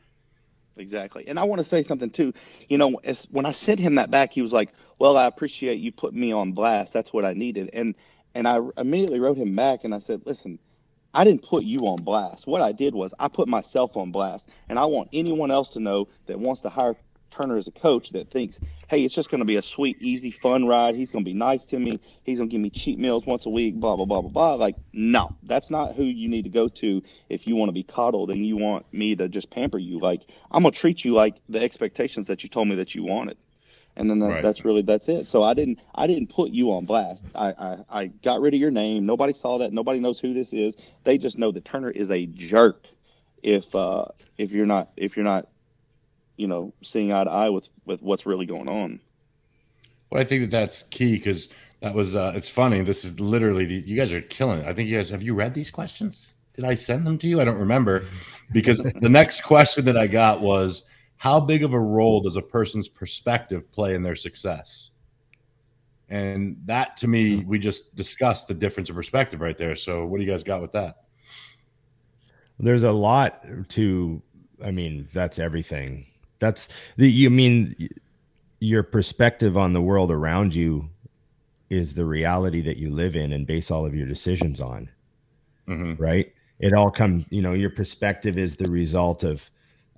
Exactly, 0.77 1.27
and 1.27 1.39
I 1.39 1.43
want 1.43 1.59
to 1.59 1.63
say 1.63 1.81
something 1.81 2.09
too. 2.09 2.33
You 2.69 2.77
know, 2.77 2.99
as, 3.03 3.27
when 3.31 3.45
I 3.45 3.51
sent 3.51 3.79
him 3.79 3.95
that 3.95 4.11
back, 4.11 4.31
he 4.31 4.41
was 4.41 4.53
like, 4.53 4.69
"Well, 4.99 5.17
I 5.17 5.25
appreciate 5.25 5.79
you 5.79 5.91
putting 5.91 6.19
me 6.19 6.31
on 6.31 6.51
blast. 6.51 6.93
That's 6.93 7.11
what 7.11 7.25
I 7.25 7.33
needed." 7.33 7.71
And 7.73 7.95
and 8.35 8.47
I 8.47 8.59
immediately 8.77 9.19
wrote 9.19 9.37
him 9.37 9.55
back, 9.55 9.83
and 9.83 9.93
I 9.93 9.99
said, 9.99 10.21
"Listen." 10.25 10.59
I 11.13 11.23
didn't 11.23 11.41
put 11.41 11.63
you 11.63 11.79
on 11.87 12.03
blast. 12.03 12.45
What 12.45 12.61
I 12.61 12.71
did 12.71 12.93
was 12.93 13.11
I 13.17 13.27
put 13.27 13.47
myself 13.47 13.97
on 13.97 14.11
blast, 14.11 14.47
and 14.69 14.77
I 14.77 14.85
want 14.85 15.09
anyone 15.13 15.49
else 15.49 15.69
to 15.69 15.79
know 15.79 16.09
that 16.27 16.39
wants 16.39 16.61
to 16.61 16.69
hire 16.69 16.95
Turner 17.37 17.57
as 17.57 17.67
a 17.67 17.71
coach 17.71 18.09
that 18.11 18.31
thinks, 18.31 18.59
hey, 18.87 19.03
it's 19.03 19.13
just 19.13 19.29
going 19.29 19.39
to 19.39 19.45
be 19.45 19.57
a 19.57 19.61
sweet, 19.61 20.01
easy, 20.01 20.31
fun 20.31 20.65
ride. 20.65 20.95
He's 20.95 21.11
going 21.11 21.23
to 21.23 21.29
be 21.29 21.35
nice 21.35 21.65
to 21.65 21.79
me. 21.79 21.99
He's 22.23 22.39
going 22.39 22.49
to 22.49 22.51
give 22.51 22.61
me 22.61 22.69
cheat 22.69 22.97
meals 22.97 23.25
once 23.25 23.45
a 23.45 23.49
week, 23.49 23.75
blah, 23.75 23.95
blah, 23.95 24.05
blah, 24.05 24.21
blah, 24.21 24.31
blah. 24.31 24.53
Like, 24.55 24.75
no, 24.93 25.35
that's 25.43 25.69
not 25.69 25.95
who 25.95 26.03
you 26.03 26.27
need 26.29 26.43
to 26.43 26.49
go 26.49 26.67
to 26.67 27.03
if 27.29 27.47
you 27.47 27.55
want 27.55 27.69
to 27.69 27.73
be 27.73 27.83
coddled 27.83 28.31
and 28.31 28.45
you 28.45 28.57
want 28.57 28.91
me 28.91 29.15
to 29.15 29.27
just 29.27 29.49
pamper 29.49 29.77
you. 29.77 29.99
Like, 29.99 30.21
I'm 30.51 30.63
going 30.63 30.73
to 30.73 30.79
treat 30.79 31.05
you 31.05 31.13
like 31.13 31.35
the 31.47 31.59
expectations 31.61 32.27
that 32.27 32.43
you 32.43 32.49
told 32.49 32.67
me 32.67 32.75
that 32.75 32.95
you 32.95 33.03
wanted. 33.03 33.37
And 33.95 34.09
then 34.09 34.19
that, 34.19 34.27
right. 34.27 34.43
that's 34.43 34.63
really 34.63 34.83
that's 34.83 35.09
it. 35.09 35.27
So 35.27 35.41
I 35.41 35.55
didn't 35.55 35.79
I 35.95 36.05
didn't 36.05 36.27
put 36.27 36.51
you 36.51 36.71
on 36.73 36.85
blast. 36.85 37.25
I, 37.33 37.47
I 37.47 37.77
I 37.89 38.05
got 38.05 38.41
rid 38.41 38.53
of 38.53 38.59
your 38.59 38.69
name. 38.69 39.07
Nobody 39.07 39.33
saw 39.33 39.57
that. 39.57 39.73
Nobody 39.73 39.99
knows 39.99 40.19
who 40.19 40.35
this 40.35 40.53
is. 40.53 40.77
They 41.03 41.17
just 41.17 41.39
know 41.39 41.51
that 41.51 41.65
Turner 41.65 41.89
is 41.89 42.11
a 42.11 42.27
jerk. 42.27 42.85
If 43.41 43.75
uh 43.75 44.03
if 44.37 44.51
you're 44.51 44.67
not 44.67 44.91
if 44.97 45.17
you're 45.17 45.25
not 45.25 45.49
you 46.37 46.47
know 46.47 46.73
seeing 46.83 47.11
eye 47.11 47.23
to 47.23 47.29
eye 47.29 47.49
with 47.49 47.69
with 47.85 48.01
what's 48.01 48.25
really 48.25 48.45
going 48.45 48.69
on. 48.69 48.99
Well, 50.09 50.21
I 50.21 50.23
think 50.23 50.43
that 50.43 50.51
that's 50.51 50.83
key 50.83 51.13
because 51.13 51.49
that 51.81 51.93
was 51.93 52.15
uh, 52.15 52.33
it's 52.35 52.49
funny. 52.49 52.81
This 52.81 53.03
is 53.03 53.19
literally 53.19 53.65
the, 53.65 53.75
you 53.75 53.97
guys 53.97 54.13
are 54.13 54.21
killing 54.21 54.59
it. 54.59 54.65
I 54.65 54.73
think 54.73 54.89
you 54.89 54.95
guys 54.95 55.09
have 55.09 55.23
you 55.23 55.35
read 55.35 55.53
these 55.53 55.71
questions? 55.71 56.33
Did 56.53 56.65
I 56.65 56.73
send 56.73 57.05
them 57.05 57.17
to 57.19 57.27
you? 57.27 57.39
I 57.39 57.43
don't 57.43 57.59
remember 57.59 58.05
because 58.51 58.77
the 59.01 59.09
next 59.09 59.41
question 59.41 59.85
that 59.85 59.97
I 59.97 60.07
got 60.07 60.41
was 60.41 60.83
how 61.17 61.39
big 61.39 61.63
of 61.63 61.73
a 61.73 61.79
role 61.79 62.21
does 62.21 62.35
a 62.35 62.41
person's 62.41 62.87
perspective 62.87 63.71
play 63.71 63.95
in 63.95 64.03
their 64.03 64.15
success? 64.15 64.91
And 66.09 66.57
that 66.65 66.95
to 66.97 67.07
me, 67.07 67.43
we 67.43 67.59
just 67.59 67.95
discussed 67.95 68.47
the 68.47 68.53
difference 68.53 68.89
of 68.89 68.95
perspective 68.95 69.41
right 69.41 69.57
there. 69.57 69.75
So, 69.75 70.05
what 70.05 70.19
do 70.19 70.23
you 70.23 70.31
guys 70.31 70.43
got 70.43 70.61
with 70.61 70.71
that? 70.71 71.03
There's 72.59 72.83
a 72.83 72.91
lot 72.91 73.45
to, 73.69 74.21
I 74.63 74.71
mean, 74.71 75.07
that's 75.13 75.37
everything. 75.37 76.07
That's 76.39 76.67
the 76.95 77.11
you 77.11 77.29
mean 77.29 77.89
your 78.59 78.83
perspective 78.83 79.57
on 79.57 79.73
the 79.73 79.81
world 79.81 80.11
around 80.11 80.55
you 80.55 80.89
is 81.69 81.93
the 81.95 82.05
reality 82.05 82.61
that 82.61 82.77
you 82.77 82.89
live 82.89 83.15
in 83.15 83.31
and 83.31 83.45
base 83.45 83.69
all 83.69 83.85
of 83.85 83.93
your 83.93 84.07
decisions 84.07 84.61
on. 84.61 84.89
Mm-hmm. 85.67 86.01
Right? 86.01 86.33
It 86.59 86.73
all 86.73 86.91
comes, 86.91 87.25
you 87.29 87.41
know, 87.41 87.53
your 87.53 87.69
perspective 87.69 88.37
is 88.37 88.55
the 88.55 88.69
result 88.69 89.23
of 89.23 89.49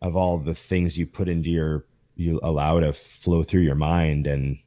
of 0.02 0.16
all 0.16 0.38
the 0.38 0.56
things 0.56 0.98
you 0.98 1.06
put 1.06 1.28
into 1.28 1.50
your 1.50 1.86
you 2.16 2.40
allow 2.44 2.80
to 2.80 2.94
flow 2.94 3.44
through 3.44 3.62
your 3.62 3.76
mind 3.76 4.28
and 4.28 4.60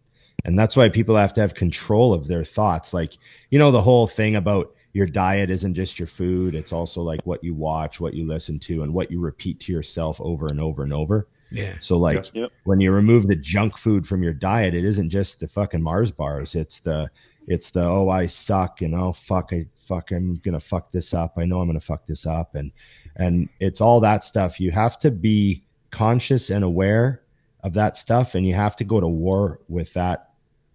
And 0.44 0.58
that's 0.58 0.76
why 0.76 0.88
people 0.88 1.16
have 1.16 1.32
to 1.34 1.40
have 1.40 1.54
control 1.54 2.12
of 2.12 2.26
their 2.26 2.44
thoughts. 2.44 2.92
Like, 2.92 3.16
you 3.50 3.58
know, 3.58 3.70
the 3.70 3.82
whole 3.82 4.08
thing 4.08 4.34
about 4.34 4.74
your 4.92 5.06
diet 5.06 5.50
isn't 5.50 5.74
just 5.74 5.98
your 5.98 6.08
food, 6.08 6.54
it's 6.54 6.72
also 6.72 7.00
like 7.02 7.24
what 7.24 7.42
you 7.44 7.54
watch, 7.54 8.00
what 8.00 8.14
you 8.14 8.26
listen 8.26 8.58
to, 8.60 8.82
and 8.82 8.92
what 8.92 9.10
you 9.10 9.20
repeat 9.20 9.60
to 9.60 9.72
yourself 9.72 10.20
over 10.20 10.46
and 10.46 10.60
over 10.60 10.82
and 10.82 10.92
over. 10.92 11.28
Yeah. 11.52 11.74
So 11.80 11.98
like 11.98 12.30
Yep. 12.34 12.50
when 12.64 12.80
you 12.80 12.92
remove 12.92 13.26
the 13.26 13.36
junk 13.36 13.78
food 13.78 14.06
from 14.06 14.22
your 14.22 14.32
diet, 14.32 14.74
it 14.74 14.84
isn't 14.84 15.10
just 15.10 15.40
the 15.40 15.48
fucking 15.48 15.82
Mars 15.82 16.10
bars. 16.12 16.54
It's 16.54 16.80
the 16.80 17.10
it's 17.48 17.70
the 17.70 17.82
oh 17.84 18.08
I 18.08 18.26
suck 18.26 18.82
and 18.82 18.94
oh 18.94 19.12
fuck 19.12 19.50
I 19.52 19.66
fuck 19.86 20.10
I'm 20.12 20.34
gonna 20.36 20.60
fuck 20.60 20.92
this 20.92 21.12
up. 21.12 21.34
I 21.36 21.44
know 21.44 21.60
I'm 21.60 21.68
gonna 21.68 21.80
fuck 21.80 22.06
this 22.06 22.26
up 22.26 22.54
and 22.54 22.72
and 23.16 23.48
it's 23.60 23.80
all 23.80 24.00
that 24.00 24.24
stuff. 24.24 24.60
You 24.60 24.70
have 24.70 24.98
to 25.00 25.10
be 25.10 25.64
conscious 25.90 26.50
and 26.50 26.64
aware 26.64 27.22
of 27.62 27.74
that 27.74 27.96
stuff 27.96 28.34
and 28.34 28.46
you 28.46 28.54
have 28.54 28.74
to 28.76 28.84
go 28.84 28.98
to 29.00 29.06
war 29.08 29.60
with 29.68 29.92
that 29.94 30.30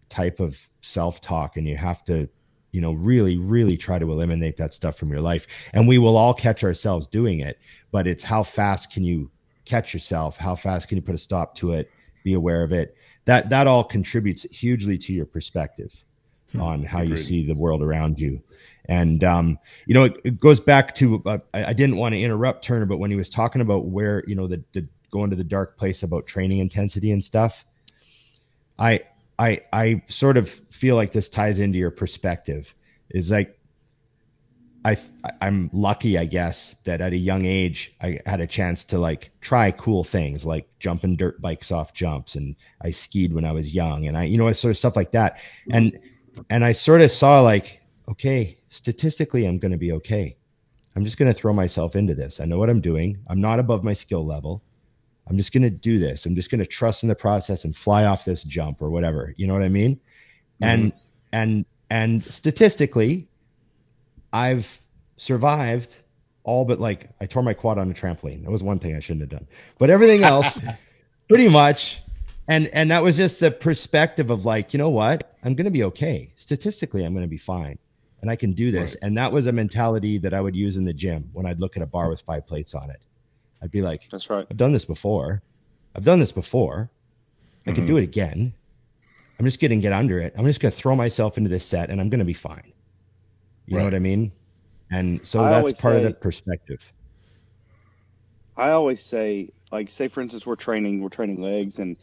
type 0.10 0.40
of 0.40 0.70
self-talk 0.82 1.58
and 1.58 1.68
you 1.68 1.76
have 1.76 2.04
to 2.06 2.30
you 2.72 2.80
know 2.80 2.94
really 2.94 3.38
really 3.38 3.76
try 3.76 4.00
to 4.00 4.10
eliminate 4.12 4.56
that 4.58 4.74
stuff 4.74 4.98
from 4.98 5.10
your 5.10 5.20
life 5.20 5.48
and 5.74 5.88
we 5.88 5.98
will 5.98 6.16
all 6.16 6.34
catch 6.34 6.64
ourselves 6.64 7.06
doing 7.08 7.40
it 7.40 7.60
but 7.92 8.08
it's 8.08 8.24
how 8.24 8.42
fast 8.44 8.92
can 8.94 9.04
you 9.04 9.30
catch 9.68 9.94
yourself 9.94 10.38
how 10.38 10.56
fast 10.56 10.88
can 10.88 10.98
you 10.98 11.02
put 11.02 11.16
a 11.16 11.18
stop 11.18 11.56
to 11.56 11.74
it 11.74 11.92
be 12.28 12.34
aware 12.34 12.62
of 12.64 12.74
it. 12.74 12.96
That 13.24 13.50
that 13.50 13.68
all 13.68 13.86
contributes 13.86 14.44
hugely 14.44 14.98
to 15.00 15.14
your 15.14 15.26
perspective 15.26 15.94
on 16.60 16.84
how 16.84 17.02
you 17.02 17.16
see 17.18 17.46
the 17.46 17.56
world 17.56 17.82
around 17.82 18.20
you. 18.20 18.42
And 18.90 19.24
um, 19.24 19.60
you 19.86 19.94
know 19.94 20.04
it, 20.06 20.18
it 20.26 20.40
goes 20.40 20.60
back 20.60 20.94
to 20.96 21.22
uh, 21.26 21.40
I, 21.54 21.66
I 21.66 21.74
didn't 21.74 21.96
want 21.96 22.14
to 22.14 22.22
interrupt 22.22 22.64
turner 22.64 22.86
but 22.86 22.98
when 22.98 23.12
he 23.12 23.18
was 23.18 23.30
talking 23.30 23.62
about 23.62 23.86
where 23.86 24.24
you 24.28 24.36
know 24.36 24.48
the, 24.48 24.64
the 24.74 24.88
going 25.12 25.30
to 25.30 25.36
the 25.36 25.44
dark 25.44 25.78
place 25.78 26.04
about 26.04 26.28
training 26.28 26.60
intensity 26.60 27.12
and 27.12 27.24
stuff 27.24 27.64
i 28.78 29.00
i 29.40 29.62
i 29.72 30.02
sort 30.10 30.36
of 30.36 30.50
feel 30.50 30.98
like 30.98 31.14
this 31.14 31.30
ties 31.30 31.60
into 31.60 31.78
your 31.78 31.92
perspective. 31.92 32.74
Is 33.10 33.32
like 33.32 33.57
I 34.88 34.98
I'm 35.42 35.70
lucky, 35.74 36.18
I 36.18 36.24
guess, 36.24 36.78
that 36.86 37.02
at 37.02 37.12
a 37.12 37.18
young 37.18 37.44
age 37.44 37.94
I 38.02 38.22
had 38.26 38.40
a 38.40 38.48
chance 38.48 38.86
to 38.86 38.98
like 38.98 39.32
try 39.42 39.72
cool 39.72 40.06
things 40.06 40.46
like 40.46 40.70
jumping 40.80 41.18
dirt 41.18 41.42
bikes 41.42 41.74
off 41.74 41.94
jumps, 41.94 42.36
and 42.36 42.56
I 42.82 42.92
skied 42.92 43.34
when 43.34 43.44
I 43.44 43.52
was 43.52 43.74
young, 43.74 44.08
and 44.08 44.18
I 44.18 44.24
you 44.24 44.38
know 44.38 44.50
sort 44.54 44.72
of 44.72 44.78
stuff 44.78 44.96
like 44.96 45.12
that, 45.12 45.42
and 45.70 46.00
and 46.50 46.64
I 46.64 46.72
sort 46.72 47.02
of 47.02 47.12
saw 47.12 47.42
like 47.42 47.82
okay, 48.08 48.60
statistically 48.70 49.46
I'm 49.46 49.60
going 49.60 49.74
to 49.74 49.78
be 49.78 49.92
okay. 49.92 50.38
I'm 50.96 51.04
just 51.04 51.18
going 51.18 51.32
to 51.32 51.38
throw 51.38 51.52
myself 51.52 51.94
into 51.94 52.16
this. 52.16 52.40
I 52.40 52.46
know 52.46 52.58
what 52.58 52.70
I'm 52.70 52.80
doing. 52.80 53.20
I'm 53.28 53.42
not 53.42 53.60
above 53.60 53.84
my 53.84 53.92
skill 53.92 54.26
level. 54.26 54.64
I'm 55.30 55.36
just 55.36 55.52
going 55.52 55.64
to 55.64 55.70
do 55.70 56.00
this. 56.00 56.26
I'm 56.26 56.36
just 56.36 56.50
going 56.50 56.60
to 56.60 56.66
trust 56.66 57.04
in 57.04 57.10
the 57.10 57.16
process 57.16 57.66
and 57.66 57.76
fly 57.76 58.06
off 58.06 58.24
this 58.24 58.44
jump 58.44 58.82
or 58.82 58.90
whatever. 58.90 59.34
You 59.36 59.48
know 59.48 59.54
what 59.54 59.64
I 59.64 59.70
mean? 59.70 60.00
And 60.62 60.94
mm-hmm. 60.94 61.00
and 61.34 61.66
and 61.90 62.24
statistically, 62.24 63.27
I've 64.32 64.82
survived 65.18 65.98
all 66.44 66.64
but 66.64 66.80
like 66.80 67.10
I 67.20 67.26
tore 67.26 67.44
my 67.44 67.54
quad 67.54 67.78
on 67.78 67.92
a 67.92 67.94
trampoline. 67.94 68.44
That 68.44 68.52
was 68.52 68.64
one 68.64 68.80
thing 68.80 68.96
I 68.96 69.00
shouldn't 69.00 69.22
have 69.22 69.30
done. 69.30 69.48
But 69.78 69.90
everything 69.90 70.24
else, 70.24 70.60
pretty 71.30 71.50
much. 71.50 72.02
And 72.48 72.68
and 72.68 72.90
that 72.90 73.04
was 73.04 73.18
just 73.18 73.42
the 73.42 73.52
perspective 73.52 74.30
of 74.30 74.46
like, 74.46 74.74
you 74.74 74.78
know 74.78 74.90
what? 74.90 75.36
I'm 75.44 75.56
gonna 75.56 75.72
be 75.72 75.84
okay. 75.84 76.32
Statistically, 76.38 77.04
I'm 77.04 77.14
gonna 77.14 77.28
be 77.28 77.38
fine. 77.38 77.78
And 78.22 78.32
I 78.32 78.36
can 78.36 78.54
do 78.54 78.72
this. 78.72 78.92
Right. 78.92 79.00
And 79.04 79.18
that 79.18 79.32
was 79.32 79.46
a 79.46 79.52
mentality 79.52 80.18
that 80.20 80.34
I 80.34 80.42
would 80.42 80.56
use 80.56 80.76
in 80.76 80.86
the 80.86 80.94
gym 80.94 81.30
when 81.34 81.46
I'd 81.46 81.60
look 81.60 81.78
at 81.78 81.84
a 81.84 81.86
bar 81.86 82.10
with 82.10 82.22
five 82.22 82.48
plates 82.48 82.74
on 82.74 82.90
it. 82.90 83.00
I'd 83.62 83.70
be 83.70 83.82
like, 83.82 84.10
That's 84.10 84.30
right. 84.30 84.48
I've 84.50 84.58
done 84.58 84.72
this 84.72 84.86
before. 84.86 85.44
I've 85.94 86.06
done 86.06 86.20
this 86.20 86.32
before. 86.32 86.90
I 87.66 87.72
can 87.72 87.82
mm-hmm. 87.82 87.88
do 87.88 87.98
it 87.98 88.04
again. 88.04 88.54
I'm 89.40 89.46
just 89.46 89.60
going 89.60 89.72
to 89.72 89.78
get 89.78 89.94
under 89.94 90.20
it. 90.20 90.34
I'm 90.38 90.46
just 90.46 90.60
going 90.62 90.72
to 90.72 90.78
throw 90.78 90.96
myself 90.96 91.38
into 91.38 91.50
this 91.50 91.66
set 91.66 91.90
and 91.90 92.00
I'm 92.00 92.10
going 92.10 92.20
to 92.20 92.26
be 92.26 92.34
fine. 92.34 92.72
You 93.68 93.78
know 93.78 93.84
what 93.84 93.94
I 93.94 94.00
mean? 94.00 94.32
And 94.90 95.26
so 95.28 95.44
I 95.44 95.50
that's 95.50 95.74
part 95.74 95.98
of 95.98 96.04
the 96.04 96.12
perspective. 96.12 96.92
I 98.56 98.72
always 98.72 99.04
say, 99.04 99.52
like, 99.72 99.90
say 99.90 100.08
for 100.08 100.22
instance, 100.22 100.46
we're 100.46 100.56
training, 100.56 101.02
we're 101.02 101.10
training 101.10 101.42
legs, 101.42 101.78
and 101.78 101.98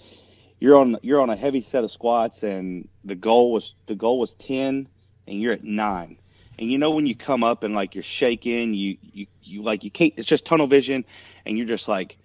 you're 0.61 0.77
on 0.77 0.98
you're 1.03 1.20
on 1.20 1.31
a 1.31 1.37
heavy 1.37 1.62
set 1.62 1.83
of 1.83 1.90
squats, 1.90 2.42
and 2.42 2.88
the 3.05 3.14
goal 3.14 3.50
was 3.50 3.74
the 3.87 3.94
goal 3.94 4.18
was 4.18 4.35
ten, 4.35 4.88
and 5.27 5.40
you're 5.40 5.55
at 5.55 5.64
nine, 5.64 6.18
and 6.59 6.70
you 6.70 6.79
know 6.79 6.90
when 6.90 7.07
you 7.07 7.16
come 7.16 7.42
up 7.42 7.64
and 7.64 7.74
like 7.74 7.94
you're 7.94 8.05
shaking, 8.05 8.74
you 8.74 8.98
you 9.03 9.27
you 9.42 9.62
like 9.62 9.83
you 9.83 9.90
can't. 9.90 10.12
It's 10.16 10.29
just 10.29 10.44
tunnel 10.44 10.66
vision, 10.66 11.05
and 11.46 11.57
you're 11.57 11.66
just 11.66 11.88
like, 11.88 12.18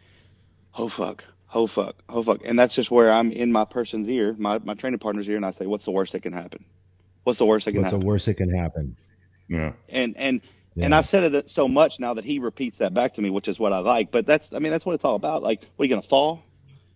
oh 0.75 0.89
fuck, 0.89 1.23
oh 1.53 1.65
fuck, 1.65 1.95
oh 2.09 2.21
fuck, 2.21 2.41
and 2.43 2.59
that's 2.59 2.75
just 2.75 2.91
where 2.91 3.11
I'm 3.11 3.31
in 3.31 3.51
my 3.51 3.65
person's 3.65 4.09
ear, 4.09 4.35
my 4.37 4.59
my 4.59 4.73
training 4.73 4.99
partner's 4.99 5.29
ear, 5.29 5.37
and 5.37 5.45
I 5.45 5.51
say, 5.51 5.65
what's 5.65 5.85
the 5.85 5.91
worst 5.91 6.11
that 6.11 6.21
can 6.23 6.33
happen? 6.33 6.65
What's 7.23 7.39
the 7.39 7.45
worst 7.45 7.65
that 7.65 7.71
can 7.71 7.83
happen? 7.83 7.97
What's 7.97 8.03
the 8.03 8.07
worst 8.07 8.25
that 8.25 8.33
can 8.35 8.53
happen? 8.53 8.95
Yeah. 9.49 9.73
and 9.89 10.15
and 10.17 10.41
and 10.77 10.95
I've 10.95 11.07
said 11.09 11.33
it 11.33 11.49
so 11.49 11.67
much 11.67 11.99
now 11.99 12.13
that 12.13 12.23
he 12.23 12.39
repeats 12.39 12.77
that 12.77 12.93
back 12.93 13.15
to 13.15 13.21
me, 13.21 13.29
which 13.29 13.49
is 13.49 13.59
what 13.59 13.73
I 13.73 13.79
like. 13.79 14.11
But 14.11 14.25
that's 14.25 14.53
I 14.53 14.59
mean 14.59 14.71
that's 14.71 14.85
what 14.85 14.93
it's 14.95 15.03
all 15.03 15.15
about. 15.15 15.43
Like, 15.43 15.61
what 15.75 15.83
are 15.83 15.87
you 15.87 15.89
gonna 15.89 16.01
fall? 16.07 16.41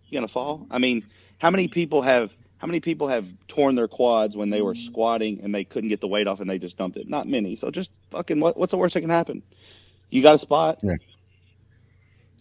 You 0.08 0.16
gonna 0.18 0.28
fall? 0.28 0.66
I 0.70 0.78
mean, 0.78 1.04
how 1.38 1.50
many 1.50 1.68
people 1.68 2.00
have 2.00 2.32
how 2.58 2.66
many 2.66 2.80
people 2.80 3.08
have 3.08 3.26
torn 3.48 3.74
their 3.74 3.88
quads 3.88 4.36
when 4.36 4.48
they 4.48 4.62
were 4.62 4.74
squatting 4.74 5.40
and 5.42 5.54
they 5.54 5.64
couldn't 5.64 5.90
get 5.90 6.00
the 6.00 6.08
weight 6.08 6.26
off 6.26 6.40
and 6.40 6.48
they 6.48 6.58
just 6.58 6.78
dumped 6.78 6.96
it? 6.96 7.08
Not 7.08 7.28
many. 7.28 7.56
So 7.56 7.70
just 7.70 7.90
fucking 8.10 8.40
what, 8.40 8.56
what's 8.56 8.70
the 8.70 8.78
worst 8.78 8.94
that 8.94 9.02
can 9.02 9.10
happen? 9.10 9.42
You 10.08 10.22
got 10.22 10.36
a 10.36 10.38
spot. 10.38 10.78
Yeah. 10.82 10.94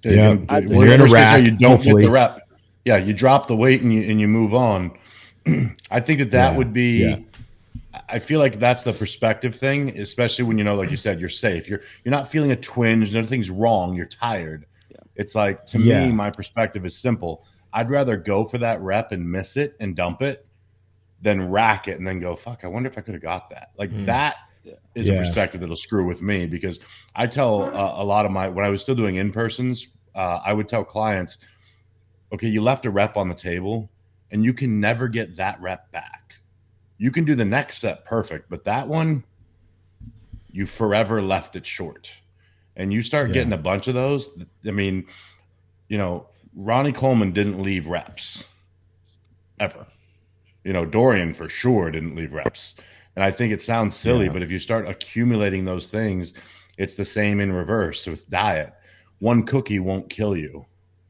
You, 0.03 0.45
I- 0.49 0.59
worst 0.59 0.69
You're 0.71 0.93
in 0.93 1.01
a 1.01 1.03
case 1.05 1.09
scenario, 1.09 1.11
rack, 1.13 1.43
you 1.43 1.51
don't 1.51 1.71
hopefully. 1.71 2.01
get 2.03 2.07
the 2.07 2.11
rep. 2.11 2.49
Yeah, 2.85 2.97
you 2.97 3.13
drop 3.13 3.47
the 3.47 3.55
weight 3.55 3.81
and 3.81 3.93
you 3.93 4.01
and 4.09 4.19
you 4.21 4.27
move 4.27 4.53
on. 4.53 4.91
I 5.91 5.99
think 6.01 6.19
that 6.19 6.31
that 6.31 6.51
Yeah, 6.51 6.57
would 6.57 6.73
be. 6.73 6.99
yeah. 7.03 7.17
I 8.09 8.19
feel 8.19 8.39
like 8.39 8.59
that's 8.59 8.83
the 8.83 8.93
perspective 8.93 9.55
thing, 9.55 9.97
especially 9.99 10.45
when 10.45 10.57
you 10.57 10.63
know, 10.63 10.75
like 10.75 10.89
you 10.91 10.97
said, 10.97 11.19
you're 11.19 11.29
safe. 11.29 11.67
You're 11.69 11.81
you're 12.03 12.11
not 12.11 12.27
feeling 12.27 12.51
a 12.51 12.55
twinge. 12.55 13.13
Nothing's 13.13 13.49
wrong. 13.49 13.95
You're 13.95 14.05
tired. 14.07 14.65
It's 15.15 15.35
like 15.35 15.65
to 15.67 15.79
Yeah. 15.79 16.07
me, 16.07 16.11
my 16.11 16.31
perspective 16.31 16.85
is 16.85 16.97
simple. 16.97 17.45
I'd 17.71 17.89
rather 17.89 18.17
go 18.17 18.45
for 18.45 18.57
that 18.59 18.81
rep 18.81 19.11
and 19.11 19.31
miss 19.31 19.57
it 19.57 19.75
and 19.79 19.95
dump 19.95 20.21
it 20.23 20.47
than 21.21 21.49
rack 21.49 21.87
it 21.87 21.97
and 21.97 22.07
then 22.07 22.19
go, 22.19 22.35
fuck, 22.35 22.63
I 22.63 22.67
wonder 22.67 22.89
if 22.89 22.97
I 22.97 23.01
could 23.01 23.13
have 23.13 23.21
got 23.23 23.49
that. 23.51 23.69
Like 23.77 23.91
that 24.05 24.35
is 24.95 25.07
Yeah. 25.07 25.13
a 25.15 25.17
perspective 25.17 25.61
that'll 25.61 25.75
screw 25.75 26.05
with 26.05 26.21
me 26.21 26.47
because 26.47 26.79
I 27.15 27.27
tell 27.27 27.63
uh, 27.63 27.93
a 28.01 28.03
lot 28.03 28.25
of 28.25 28.31
my, 28.31 28.49
when 28.49 28.65
I 28.65 28.69
was 28.69 28.81
still 28.81 28.95
doing 28.95 29.15
in 29.15 29.31
persons, 29.31 29.87
uh, 30.15 30.39
I 30.43 30.51
would 30.53 30.67
tell 30.67 30.83
clients, 30.83 31.37
okay, 32.31 32.47
you 32.47 32.61
left 32.61 32.85
a 32.85 32.89
rep 32.89 33.15
on 33.17 33.29
the 33.29 33.35
table 33.35 33.91
and 34.31 34.43
you 34.43 34.53
can 34.53 34.79
never 34.79 35.07
get 35.07 35.35
that 35.37 35.61
rep 35.61 35.91
back. 35.91 36.39
You 37.03 37.11
can 37.11 37.25
do 37.25 37.35
the 37.35 37.43
next 37.43 37.79
set 37.79 38.05
perfect, 38.05 38.49
but 38.49 38.63
that 38.63 38.87
one, 38.87 39.25
you 40.53 40.65
forever 40.65 41.21
left 41.21 41.57
it 41.57 41.65
short. 41.65 42.13
And 42.77 42.93
you 42.93 43.01
start 43.01 43.27
Yeah. 43.27 43.33
getting 43.33 43.51
a 43.51 43.57
bunch 43.57 43.89
of 43.89 43.93
those. 43.93 44.29
I 44.65 44.71
mean, 44.71 45.07
you 45.89 45.97
know, 45.97 46.29
Ronnie 46.55 46.93
Coleman 46.93 47.33
didn't 47.33 47.61
leave 47.61 47.87
reps 47.87 48.47
ever. 49.59 49.85
You 50.63 50.71
know, 50.71 50.85
Dorian 50.85 51.33
for 51.33 51.49
sure 51.49 51.91
didn't 51.91 52.15
leave 52.15 52.31
reps. 52.31 52.75
And 53.17 53.25
I 53.25 53.31
think 53.31 53.51
it 53.51 53.59
sounds 53.59 53.93
silly, 53.93 54.27
Yeah. 54.27 54.31
but 54.31 54.41
if 54.41 54.49
you 54.49 54.59
start 54.59 54.87
accumulating 54.87 55.65
those 55.65 55.89
things, 55.89 56.33
it's 56.77 56.95
the 56.95 57.03
same 57.03 57.41
in 57.41 57.51
reverse 57.51 58.07
with 58.07 58.29
diet. 58.29 58.73
One 59.19 59.45
cookie 59.45 59.79
won't 59.79 60.09
kill 60.09 60.37
you. 60.37 60.67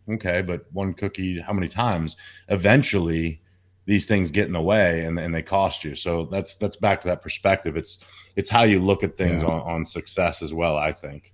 Okay, 0.10 0.42
but 0.42 0.66
one 0.74 0.96
cookie, 0.96 1.40
how 1.40 1.54
many 1.54 1.68
times? 1.68 2.18
Eventually, 2.48 3.43
these 3.86 4.06
things 4.06 4.32
get 4.32 4.48
in 4.48 4.54
the 4.54 4.62
way 4.62 5.04
and, 5.06 5.20
and 5.20 5.34
they 5.36 5.42
cost 5.42 5.84
you. 5.84 5.96
So 5.96 6.26
that's 6.26 6.56
that's 6.56 6.78
back 6.78 7.02
to 7.02 7.08
that 7.10 7.22
perspective. 7.22 7.76
It's 7.78 8.00
it's 8.36 8.50
how 8.50 8.64
you 8.64 8.80
look 8.80 9.04
at 9.04 9.16
things 9.18 9.44
Yeah. 9.44 9.50
on, 9.50 9.62
on 9.62 9.86
success 9.86 10.42
as 10.42 10.54
well, 10.54 10.78
I 10.78 10.92
think. 10.92 11.34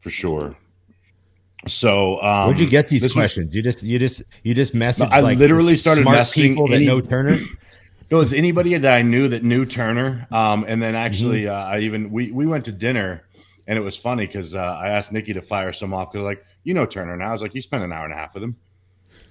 For 0.00 0.10
sure. 0.10 0.56
So 1.66 2.20
um 2.22 2.48
Where'd 2.48 2.60
you 2.60 2.66
get 2.68 2.88
these 2.88 3.02
this 3.02 3.10
was- 3.14 3.22
questions? 3.22 3.54
you 3.54 3.62
just 3.62 3.82
you 3.82 3.98
just 3.98 4.22
you 4.42 4.54
just 4.54 4.74
messaged. 4.74 5.10
I 5.10 5.20
like, 5.20 5.38
literally 5.38 5.76
started 5.76 6.02
smart 6.02 6.18
messaging 6.18 6.34
people 6.50 6.68
that 6.68 6.76
any- 6.76 6.86
know 6.86 7.00
Turner. 7.00 7.38
it 8.10 8.14
was 8.14 8.32
anybody 8.34 8.76
that 8.76 8.92
I 8.92 9.02
knew 9.02 9.28
that 9.28 9.42
knew 9.42 9.64
Turner. 9.64 10.26
Um, 10.30 10.64
and 10.68 10.82
then 10.82 10.94
actually, 10.94 11.42
Mm-hmm. 11.42 11.54
uh, 11.54 11.74
I 11.76 11.78
even 11.80 12.10
we 12.10 12.30
we 12.32 12.44
went 12.46 12.66
to 12.66 12.72
dinner, 12.72 13.22
and 13.66 13.78
it 13.78 13.82
was 13.82 13.96
funny 13.96 14.26
because 14.26 14.54
uh, 14.54 14.58
I 14.58 14.88
asked 14.90 15.10
Nikki 15.12 15.32
to 15.34 15.42
fire 15.42 15.72
some 15.72 15.94
off 15.94 16.12
because 16.12 16.24
like 16.24 16.44
you 16.64 16.74
know 16.74 16.84
Turner 16.84 17.16
now. 17.16 17.28
I 17.28 17.32
was 17.32 17.40
like, 17.40 17.54
you 17.54 17.62
spent 17.62 17.82
an 17.82 17.92
hour 17.92 18.04
and 18.04 18.12
a 18.12 18.16
half 18.16 18.34
with 18.34 18.42
him. 18.42 18.56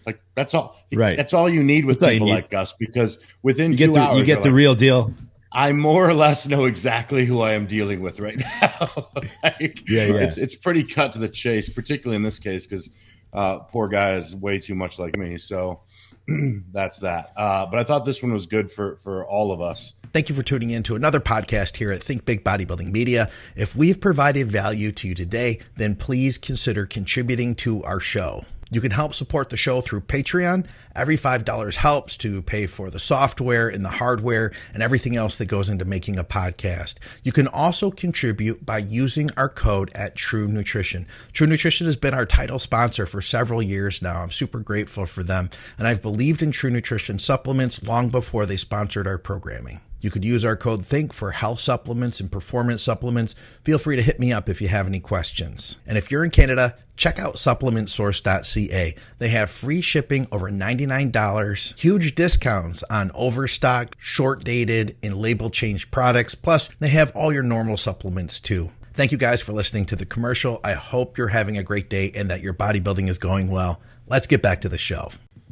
Like 0.05 0.21
that's 0.35 0.53
all. 0.53 0.77
Right. 0.93 1.17
That's 1.17 1.33
all 1.33 1.49
you 1.49 1.63
need 1.63 1.85
with 1.85 1.99
That's 1.99 2.13
people 2.13 2.27
need. 2.27 2.33
like 2.33 2.49
Gus 2.49 2.73
because 2.79 3.17
within 3.41 3.71
You 3.71 3.77
two 3.77 3.87
get 3.87 3.93
the 3.93 3.99
hours 4.01 4.19
you 4.19 4.25
get 4.25 4.43
the 4.43 4.49
like, 4.49 4.55
real 4.55 4.75
deal. 4.75 5.13
I 5.51 5.71
more 5.71 6.09
or 6.09 6.13
less 6.15 6.47
know 6.47 6.65
exactly 6.65 7.25
who 7.25 7.41
I 7.41 7.53
am 7.53 7.67
dealing 7.67 8.01
with 8.01 8.19
right 8.19 8.37
now. 8.61 9.07
like, 9.43 9.87
Yeah, 9.87 10.05
yeah. 10.05 10.13
It's 10.15 10.37
it's 10.37 10.55
pretty 10.55 10.83
cut 10.83 11.13
to 11.13 11.19
the 11.19 11.29
chase, 11.29 11.69
particularly 11.69 12.15
in 12.15 12.23
this 12.23 12.39
case 12.39 12.65
because 12.65 12.89
uh, 13.33 13.59
poor 13.59 13.87
guy 13.87 14.15
is 14.15 14.35
way 14.35 14.59
too 14.59 14.75
much 14.75 14.97
like 14.99 15.17
me. 15.17 15.37
So 15.37 15.81
that's 16.71 16.99
that. 16.99 17.31
Uh, 17.35 17.65
but 17.67 17.79
I 17.79 17.83
thought 17.83 18.05
this 18.05 18.21
one 18.23 18.33
was 18.33 18.45
good 18.47 18.71
for 18.71 18.95
for 18.97 19.25
all 19.27 19.51
of 19.51 19.61
us. 19.61 19.93
Thank 20.11 20.29
you 20.29 20.35
for 20.35 20.43
tuning 20.43 20.69
in 20.69 20.83
to 20.83 20.95
another 20.95 21.19
podcast 21.19 21.77
here 21.77 21.91
at 21.91 22.03
Think 22.03 22.23
Big 22.25 22.43
Bodybuilding 22.43 22.91
Media. 22.91 23.29
If 23.55 23.75
we've 23.75 23.99
provided 23.99 24.51
value 24.51 24.91
to 24.91 25.07
you 25.07 25.15
today, 25.15 25.59
then 25.75 25.95
please 25.95 26.37
consider 26.37 26.85
contributing 26.85 27.55
to 27.55 27.83
our 27.83 27.99
show. 27.99 28.43
You 28.73 28.81
can 28.81 28.91
help 28.91 29.13
support 29.13 29.51
the 29.51 29.57
show 29.57 29.81
through 29.81 30.01
Patreon. 30.01 30.65
Every 30.95 31.15
$5 31.15 31.75
helps 31.75 32.17
to 32.17 32.41
pay 32.41 32.65
for 32.65 32.89
the 32.89 32.99
software 32.99 33.69
and 33.69 33.85
the 33.85 33.89
hardware 33.89 34.51
and 34.73 34.81
everything 34.81 35.15
else 35.15 35.37
that 35.37 35.45
goes 35.45 35.69
into 35.69 35.85
making 35.85 36.17
a 36.17 36.23
podcast. 36.23 36.97
You 37.21 37.31
can 37.31 37.47
also 37.47 37.91
contribute 37.91 38.65
by 38.65 38.79
using 38.79 39.29
our 39.37 39.47
code 39.49 39.91
at 39.93 40.15
True 40.15 40.47
Nutrition. 40.47 41.05
True 41.33 41.45
Nutrition 41.45 41.85
has 41.85 41.95
been 41.95 42.15
our 42.15 42.25
title 42.25 42.57
sponsor 42.57 43.05
for 43.05 43.21
several 43.21 43.61
years 43.61 44.01
now. 44.01 44.21
I'm 44.21 44.31
super 44.31 44.59
grateful 44.59 45.05
for 45.05 45.21
them, 45.21 45.51
and 45.77 45.87
I've 45.87 46.01
believed 46.01 46.41
in 46.41 46.51
True 46.51 46.71
Nutrition 46.71 47.19
supplements 47.19 47.83
long 47.83 48.09
before 48.09 48.47
they 48.47 48.57
sponsored 48.57 49.05
our 49.05 49.19
programming. 49.19 49.81
You 50.03 50.11
could 50.11 50.25
use 50.25 50.43
our 50.43 50.57
code 50.57 50.83
THINK 50.83 51.13
for 51.13 51.31
health 51.31 51.61
supplements 51.61 52.19
and 52.19 52.29
performance 52.29 52.83
supplements. 52.83 53.35
Feel 53.63 53.79
free 53.79 53.95
to 53.95 54.01
hit 54.01 54.19
me 54.19 54.33
up 54.33 54.49
if 54.49 54.61
you 54.61 54.67
have 54.67 54.85
any 54.85 54.99
questions. 54.99 55.79
And 55.87 55.97
if 55.97 56.11
you're 56.11 56.25
in 56.25 56.29
Canada, 56.29 56.75
check 56.97 57.19
out 57.19 57.35
supplementsource.ca. 57.35 58.95
They 59.19 59.29
have 59.29 59.49
free 59.49 59.79
shipping 59.79 60.27
over 60.29 60.51
$99, 60.51 61.79
huge 61.79 62.15
discounts 62.15 62.83
on 62.89 63.11
overstocked, 63.13 63.95
short 63.97 64.43
dated, 64.43 64.97
and 65.01 65.15
label 65.15 65.49
change 65.49 65.89
products. 65.89 66.35
Plus, 66.35 66.67
they 66.67 66.89
have 66.89 67.15
all 67.15 67.31
your 67.31 67.41
normal 67.41 67.77
supplements 67.77 68.41
too. 68.41 68.71
Thank 68.95 69.13
you 69.13 69.17
guys 69.17 69.41
for 69.41 69.53
listening 69.53 69.85
to 69.85 69.95
the 69.95 70.05
commercial. 70.05 70.59
I 70.65 70.73
hope 70.73 71.17
you're 71.17 71.29
having 71.29 71.57
a 71.57 71.63
great 71.63 71.89
day 71.89 72.11
and 72.13 72.29
that 72.29 72.41
your 72.41 72.53
bodybuilding 72.53 73.07
is 73.07 73.19
going 73.19 73.49
well. 73.49 73.81
Let's 74.07 74.27
get 74.27 74.41
back 74.41 74.59
to 74.61 74.69
the 74.69 74.77
show. 74.77 75.11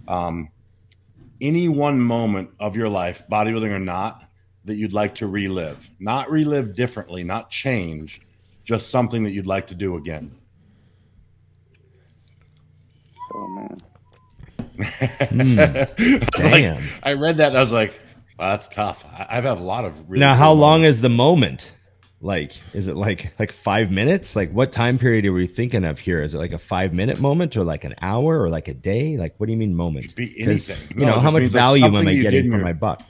Um, 0.10 0.50
any 1.40 1.70
one 1.70 2.02
moment 2.02 2.50
of 2.60 2.76
your 2.76 2.90
life, 2.90 3.24
bodybuilding 3.32 3.72
or 3.72 3.80
not, 3.80 4.28
that 4.66 4.76
you'd 4.76 4.94
like 4.94 5.16
to 5.16 5.28
relive? 5.28 5.90
Not 6.00 6.30
relive 6.32 6.74
differently, 6.74 7.24
not 7.24 7.50
change, 7.50 8.22
just 8.64 8.90
something 8.90 9.24
that 9.24 9.32
you'd 9.32 9.48
like 9.48 9.68
to 9.68 9.76
do 9.76 9.96
again. 9.98 10.36
Oh 13.34 13.48
man. 13.48 13.82
Hmm. 14.78 15.56
Damn. 16.38 16.76
Like, 16.76 16.84
I 17.04 17.14
read 17.14 17.38
that 17.38 17.50
and 17.50 17.58
I 17.58 17.60
was 17.60 17.72
like, 17.72 18.00
wow, 18.40 18.52
that's 18.52 18.68
tough. 18.68 19.06
I, 19.06 19.28
I 19.30 19.36
have 19.42 19.46
a 19.60 19.62
lot 19.64 19.86
of 19.86 20.10
really 20.10 20.20
now, 20.20 20.34
cool 20.34 20.40
how 20.40 20.52
long 20.52 20.80
moments. 20.82 20.98
is 20.98 21.02
the 21.02 21.10
moment? 21.10 21.72
Like, 22.24 22.54
is 22.76 22.88
it 22.88 22.96
like 22.96 23.34
like 23.40 23.52
five 23.52 23.90
minutes? 23.90 24.36
Like, 24.36 24.52
what 24.52 24.72
time 24.72 25.00
period 25.00 25.26
are 25.26 25.34
we 25.34 25.48
thinking 25.48 25.84
of 25.84 25.98
here? 25.98 26.22
Is 26.22 26.36
it 26.36 26.38
like 26.38 26.52
a 26.52 26.60
five 26.60 26.94
minute 26.94 27.20
moment, 27.20 27.58
or 27.58 27.64
like 27.64 27.84
an 27.84 27.96
hour, 28.00 28.40
or 28.44 28.50
like 28.52 28.68
a 28.68 28.76
day? 28.76 29.18
Like, 29.18 29.34
what 29.40 29.48
do 29.48 29.52
you 29.54 29.58
mean 29.58 29.74
moment? 29.76 30.06
Could 30.10 30.16
be 30.16 30.28
'Cause, 30.28 30.70
anything. 30.70 30.98
You 31.00 31.06
No, 31.08 31.16
know, 31.16 31.20
how 31.20 31.32
much 31.32 31.42
means, 31.42 31.56
like, 31.56 31.62
value 31.64 31.84
am 31.86 31.96
I 31.96 32.14
getting 32.14 32.52
for 32.52 32.58
your- 32.58 32.64
my 32.66 32.74
buck? 32.74 33.02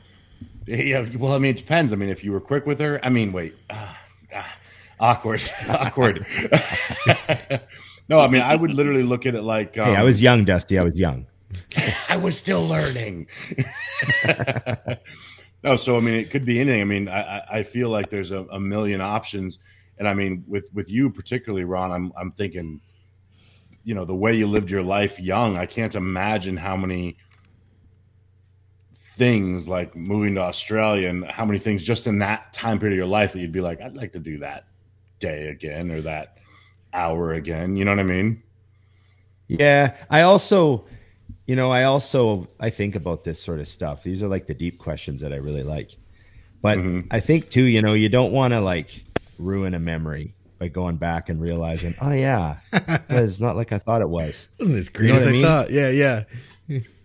Yeah, 0.68 1.06
well, 1.18 1.34
I 1.34 1.40
mean, 1.40 1.52
it 1.52 1.58
depends. 1.58 1.92
I 1.92 1.96
mean, 1.96 2.10
if 2.10 2.24
you 2.24 2.32
were 2.32 2.40
quick 2.42 2.66
with 2.66 2.80
her, 2.80 3.00
I 3.04 3.10
mean, 3.10 3.32
wait, 3.34 3.56
ah, 3.70 4.00
ah, 4.34 4.56
awkward, 5.00 5.44
awkward. 5.70 6.26
no, 8.10 8.20
I 8.20 8.28
mean, 8.28 8.42
I 8.42 8.56
would 8.56 8.72
literally 8.74 9.04
look 9.04 9.26
at 9.26 9.34
it 9.36 9.42
like, 9.42 9.78
um, 9.78 9.86
Hey, 9.88 9.96
I 9.96 10.04
was 10.04 10.22
young, 10.22 10.46
Dusty. 10.46 10.78
I 10.78 10.84
was 10.84 10.96
young. 10.96 11.26
I 12.10 12.18
was 12.18 12.38
still 12.38 12.66
learning. 12.66 13.28
no, 15.64 15.76
so 15.76 15.98
I 15.98 16.00
mean, 16.00 16.16
it 16.16 16.30
could 16.30 16.46
be 16.46 16.60
anything. 16.60 16.82
I 16.82 16.86
mean, 16.86 17.08
I, 17.08 17.22
I- 17.40 17.46
I 17.60 17.64
feel 17.64 17.90
like 17.90 18.10
there's 18.10 18.32
a, 18.32 18.44
a 18.46 18.60
million 18.60 19.02
options, 19.02 19.60
and 19.98 20.08
I 20.08 20.14
mean, 20.14 20.44
with 20.48 20.70
with 20.74 20.90
you 20.90 21.10
particularly, 21.10 21.66
Ron, 21.66 21.92
I'm 21.92 22.14
I'm 22.16 22.32
thinking, 22.32 22.82
you 23.84 23.94
know, 23.96 24.06
the 24.06 24.16
way 24.16 24.34
you 24.36 24.48
lived 24.48 24.70
your 24.72 24.84
life 24.84 25.20
young. 25.20 25.58
I 25.58 25.66
can't 25.66 25.96
imagine 25.96 26.58
how 26.58 26.78
many 26.78 27.18
things 29.18 29.68
like 29.68 29.96
moving 29.96 30.36
to 30.36 30.42
Australia 30.42 31.10
and 31.10 31.26
how 31.26 31.46
many 31.46 31.60
things 31.60 31.84
just 31.84 32.08
in 32.08 32.20
that 32.20 32.54
time 32.54 32.80
period 32.80 32.94
of 32.94 32.98
your 32.98 33.06
life 33.08 33.34
that 33.34 33.40
you'd 33.40 33.52
be 33.52 33.62
like, 33.62 33.82
I'd 33.82 33.96
like 33.96 34.14
to 34.14 34.20
do 34.20 34.40
that 34.40 34.66
day 35.20 35.48
again 35.48 35.92
or 35.92 36.02
that 36.02 36.38
hour 36.94 37.34
again. 37.34 37.76
You 37.76 37.86
know 37.86 37.92
what 37.92 38.00
I 38.00 38.04
mean? 38.04 38.42
Yeah, 39.48 39.96
I 40.10 40.22
also, 40.22 40.86
you 41.46 41.56
know, 41.56 41.72
I 41.72 41.84
also 41.84 42.48
I 42.60 42.70
think 42.70 42.96
about 42.96 43.24
this 43.24 43.42
sort 43.42 43.60
of 43.60 43.68
stuff. 43.68 44.04
These 44.04 44.24
are 44.24 44.28
like 44.28 44.48
the 44.48 44.54
deep 44.54 44.80
questions 44.80 45.22
that 45.22 45.34
I 45.34 45.38
really 45.38 45.64
like. 45.64 45.92
But 46.62 46.78
Mm-hmm. 46.78 47.08
I 47.12 47.20
think 47.20 47.50
too, 47.50 47.64
you 47.64 47.82
know, 47.82 47.94
you 47.94 48.08
don't 48.08 48.32
want 48.32 48.54
to 48.54 48.62
like 48.62 49.04
ruin 49.40 49.74
a 49.74 49.80
memory 49.80 50.36
by 50.60 50.68
going 50.68 50.98
back 50.98 51.28
and 51.30 51.42
realizing, 51.42 51.94
oh 52.02 52.12
yeah, 52.14 52.58
it's 53.10 53.40
not 53.40 53.56
like 53.56 53.74
I 53.74 53.80
thought 53.80 54.02
it 54.02 54.10
was. 54.10 54.48
Wasn't 54.60 54.78
as 54.78 54.90
great 54.90 55.10
know 55.10 55.16
as 55.16 55.26
I 55.26 55.30
I 55.30 55.32
mean? 55.32 55.44
thought. 55.44 55.70
Yeah, 55.72 55.90
yeah. 55.90 56.24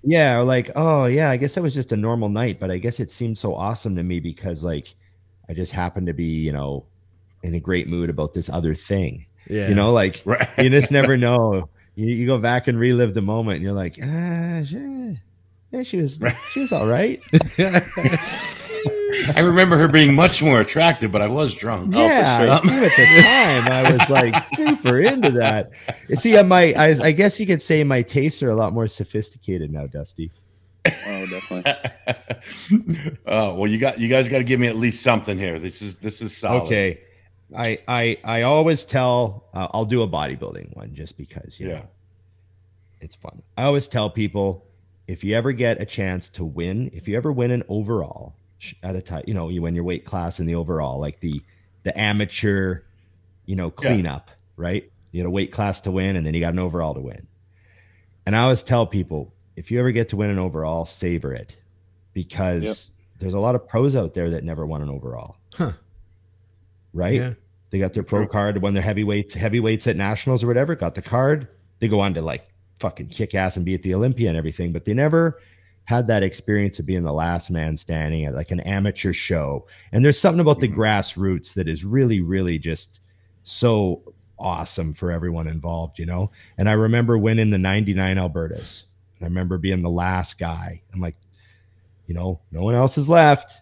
Yeah, 0.02 0.37
or 0.38 0.44
like, 0.44 0.70
oh 0.76 1.06
yeah, 1.06 1.30
I 1.30 1.37
guess 1.37 1.54
that 1.54 1.62
was 1.62 1.74
just 1.74 1.92
a 1.92 1.96
normal 1.96 2.28
night, 2.28 2.59
but 2.61 2.70
I 2.70 2.78
guess 2.78 3.00
it 3.00 3.11
seemed 3.11 3.38
so 3.38 3.54
awesome 3.54 3.96
to 3.96 4.02
me 4.02 4.20
because 4.20 4.62
like 4.64 4.94
I 5.48 5.54
just 5.54 5.72
happened 5.72 6.06
to 6.09 6.12
be, 6.14 6.24
you 6.24 6.52
know, 6.52 6.87
in 7.42 7.54
a 7.54 7.61
great 7.61 7.88
mood 7.88 8.11
about 8.11 8.35
this 8.35 8.48
other 8.48 8.74
thing. 8.74 9.26
Yeah. 9.48 9.68
You 9.68 9.74
know, 9.74 9.92
like 9.92 10.22
Right. 10.26 10.48
you 10.59 10.70
just 10.70 10.90
never 10.92 11.16
know. 11.16 11.68
You, 11.94 12.06
you 12.14 12.26
go 12.26 12.38
back 12.38 12.68
and 12.68 12.78
relive 12.78 13.14
the 13.14 13.22
moment, 13.22 13.56
and 13.56 13.64
you're 13.64 13.72
like, 13.72 13.96
ah, 14.02 14.62
she, 14.64 15.18
yeah, 15.70 15.82
she 15.82 15.96
was, 15.96 16.20
she 16.52 16.61
was 16.61 16.72
all 16.72 16.87
right. 16.87 17.22
I 19.34 19.40
remember 19.40 19.76
her 19.78 19.88
being 19.88 20.14
much 20.14 20.42
more 20.42 20.60
attractive, 20.60 21.10
but 21.10 21.22
I 21.22 21.26
was 21.28 21.54
drunk. 21.54 21.94
yeah, 21.94 22.56
sure. 22.58 22.84
At 22.84 22.90
the 22.96 23.22
time 23.22 23.68
I 23.72 23.92
was 23.92 24.08
like 24.10 24.34
super 24.56 24.98
into 25.00 25.30
that. 25.32 25.70
You 26.08 26.16
See, 26.16 26.36
uh, 26.36 26.44
my, 26.44 26.72
I, 26.74 26.94
I 27.02 27.10
guess 27.12 27.40
you 27.40 27.46
could 27.46 27.62
say 27.62 27.82
my 27.84 28.02
tastes 28.02 28.42
are 28.42 28.50
a 28.50 28.54
lot 28.54 28.72
more 28.72 28.86
sophisticated 28.86 29.72
now, 29.72 29.86
Dusty. 29.86 30.30
Oh, 30.86 31.26
definitely. 31.26 31.72
Oh 33.26 33.54
well, 33.54 33.66
you 33.70 33.78
got 33.78 33.98
you 33.98 34.08
guys 34.08 34.28
got 34.28 34.38
to 34.38 34.44
give 34.44 34.60
me 34.60 34.68
at 34.68 34.76
least 34.76 35.02
something 35.02 35.36
here. 35.36 35.58
This 35.58 35.82
is 35.82 35.96
this 35.98 36.22
is 36.22 36.36
solid. 36.36 36.62
Okay. 36.64 37.00
I 37.56 37.78
I 37.88 38.18
I 38.24 38.42
always 38.42 38.84
tell 38.84 39.48
uh, 39.52 39.66
I'll 39.72 39.84
do 39.84 40.02
a 40.02 40.08
bodybuilding 40.08 40.76
one 40.76 40.94
just 40.94 41.16
because 41.18 41.58
you 41.58 41.68
Yeah. 41.68 41.74
know 41.74 41.86
it's 43.00 43.16
fun. 43.16 43.42
I 43.56 43.64
always 43.64 43.88
tell 43.88 44.10
people 44.10 44.64
if 45.08 45.24
you 45.24 45.34
ever 45.34 45.52
get 45.52 45.80
a 45.80 45.84
chance 45.84 46.28
to 46.30 46.44
win, 46.44 46.90
if 46.92 47.08
you 47.08 47.16
ever 47.16 47.32
win 47.32 47.50
an 47.50 47.62
overall 47.68 48.36
sh- 48.36 48.45
at 48.82 48.96
a 48.96 49.02
time, 49.02 49.24
you 49.26 49.34
know, 49.34 49.48
you 49.48 49.62
win 49.62 49.74
your 49.74 49.84
weight 49.84 50.04
class 50.04 50.40
in 50.40 50.46
the 50.46 50.54
overall, 50.54 50.98
like 51.00 51.20
the 51.20 51.42
the 51.84 51.98
amateur, 51.98 52.80
you 53.44 53.54
know, 53.54 53.66
Yeah. 53.66 53.70
cleanup, 53.88 54.30
right? 54.56 54.90
You 55.12 55.20
had 55.20 55.26
a 55.26 55.30
weight 55.30 55.52
class 55.52 55.80
to 55.82 55.90
win, 55.92 56.16
and 56.16 56.26
then 56.26 56.34
you 56.34 56.40
got 56.40 56.52
an 56.52 56.58
overall 56.58 56.94
to 56.94 57.00
win. 57.00 57.26
And 58.26 58.34
I 58.34 58.40
always 58.40 58.62
tell 58.64 58.86
people 58.86 59.32
if 59.54 59.70
you 59.70 59.78
ever 59.78 59.92
get 59.92 60.08
to 60.10 60.16
win 60.16 60.30
an 60.30 60.38
overall, 60.38 60.84
savor 60.84 61.32
it 61.32 61.56
because 62.12 62.64
Yep. 62.64 62.76
there's 63.20 63.34
a 63.34 63.38
lot 63.38 63.54
of 63.54 63.68
pros 63.68 63.94
out 63.94 64.14
there 64.14 64.30
that 64.30 64.42
never 64.44 64.66
won 64.66 64.82
an 64.82 64.88
overall. 64.90 65.36
Huh. 65.54 65.72
Right? 66.92 67.14
Yeah. 67.14 67.34
They 67.70 67.78
got 67.78 67.92
their 67.92 68.02
pro 68.02 68.26
card, 68.26 68.60
won 68.62 68.74
their 68.74 68.82
heavyweights, 68.82 69.34
heavyweights 69.34 69.86
at 69.86 69.96
nationals 69.96 70.42
or 70.42 70.46
whatever, 70.46 70.74
got 70.74 70.94
the 70.94 71.02
card. 71.02 71.48
They 71.78 71.88
go 71.88 72.00
on 72.00 72.14
to 72.14 72.22
like 72.22 72.46
fucking 72.80 73.08
kick 73.08 73.34
ass 73.34 73.56
and 73.56 73.64
be 73.66 73.74
at 73.74 73.82
the 73.82 73.94
Olympia 73.94 74.28
and 74.28 74.36
everything, 74.36 74.72
but 74.72 74.84
they 74.84 74.94
never 74.94 75.40
had 75.87 76.09
that 76.09 76.22
experience 76.22 76.79
of 76.79 76.87
being 76.87 77.05
the 77.05 77.12
last 77.12 77.51
man 77.51 77.77
standing 77.77 78.25
at 78.25 78.35
like 78.35 78.51
an 78.51 78.61
amateur 78.61 79.12
show. 79.12 79.66
And 79.92 80.05
there's 80.05 80.18
something 80.18 80.40
about 80.40 80.61
the 80.61 80.68
mm-hmm. 80.68 80.81
grassroots 80.81 81.55
that 81.55 81.68
is 81.68 81.85
really, 81.85 82.20
really 82.20 82.59
just 82.59 83.01
so 83.44 84.03
awesome 84.38 84.92
for 84.92 85.12
everyone 85.12 85.46
involved, 85.46 85.99
you 85.99 86.05
know? 86.05 86.33
And 86.59 86.68
I 86.68 86.72
remember 86.72 87.16
winning 87.16 87.51
the 87.51 87.59
99 87.59 88.16
Albertas. 88.16 88.83
And 89.18 89.27
I 89.27 89.29
remember 89.29 89.59
being 89.59 89.83
the 89.83 89.88
last 89.88 90.38
guy. 90.38 90.83
I'm 90.92 91.01
like, 91.01 91.14
you 92.07 92.14
know, 92.14 92.40
no 92.51 92.62
one 92.62 92.75
else 92.75 92.99
is 92.99 93.09
left. 93.09 93.57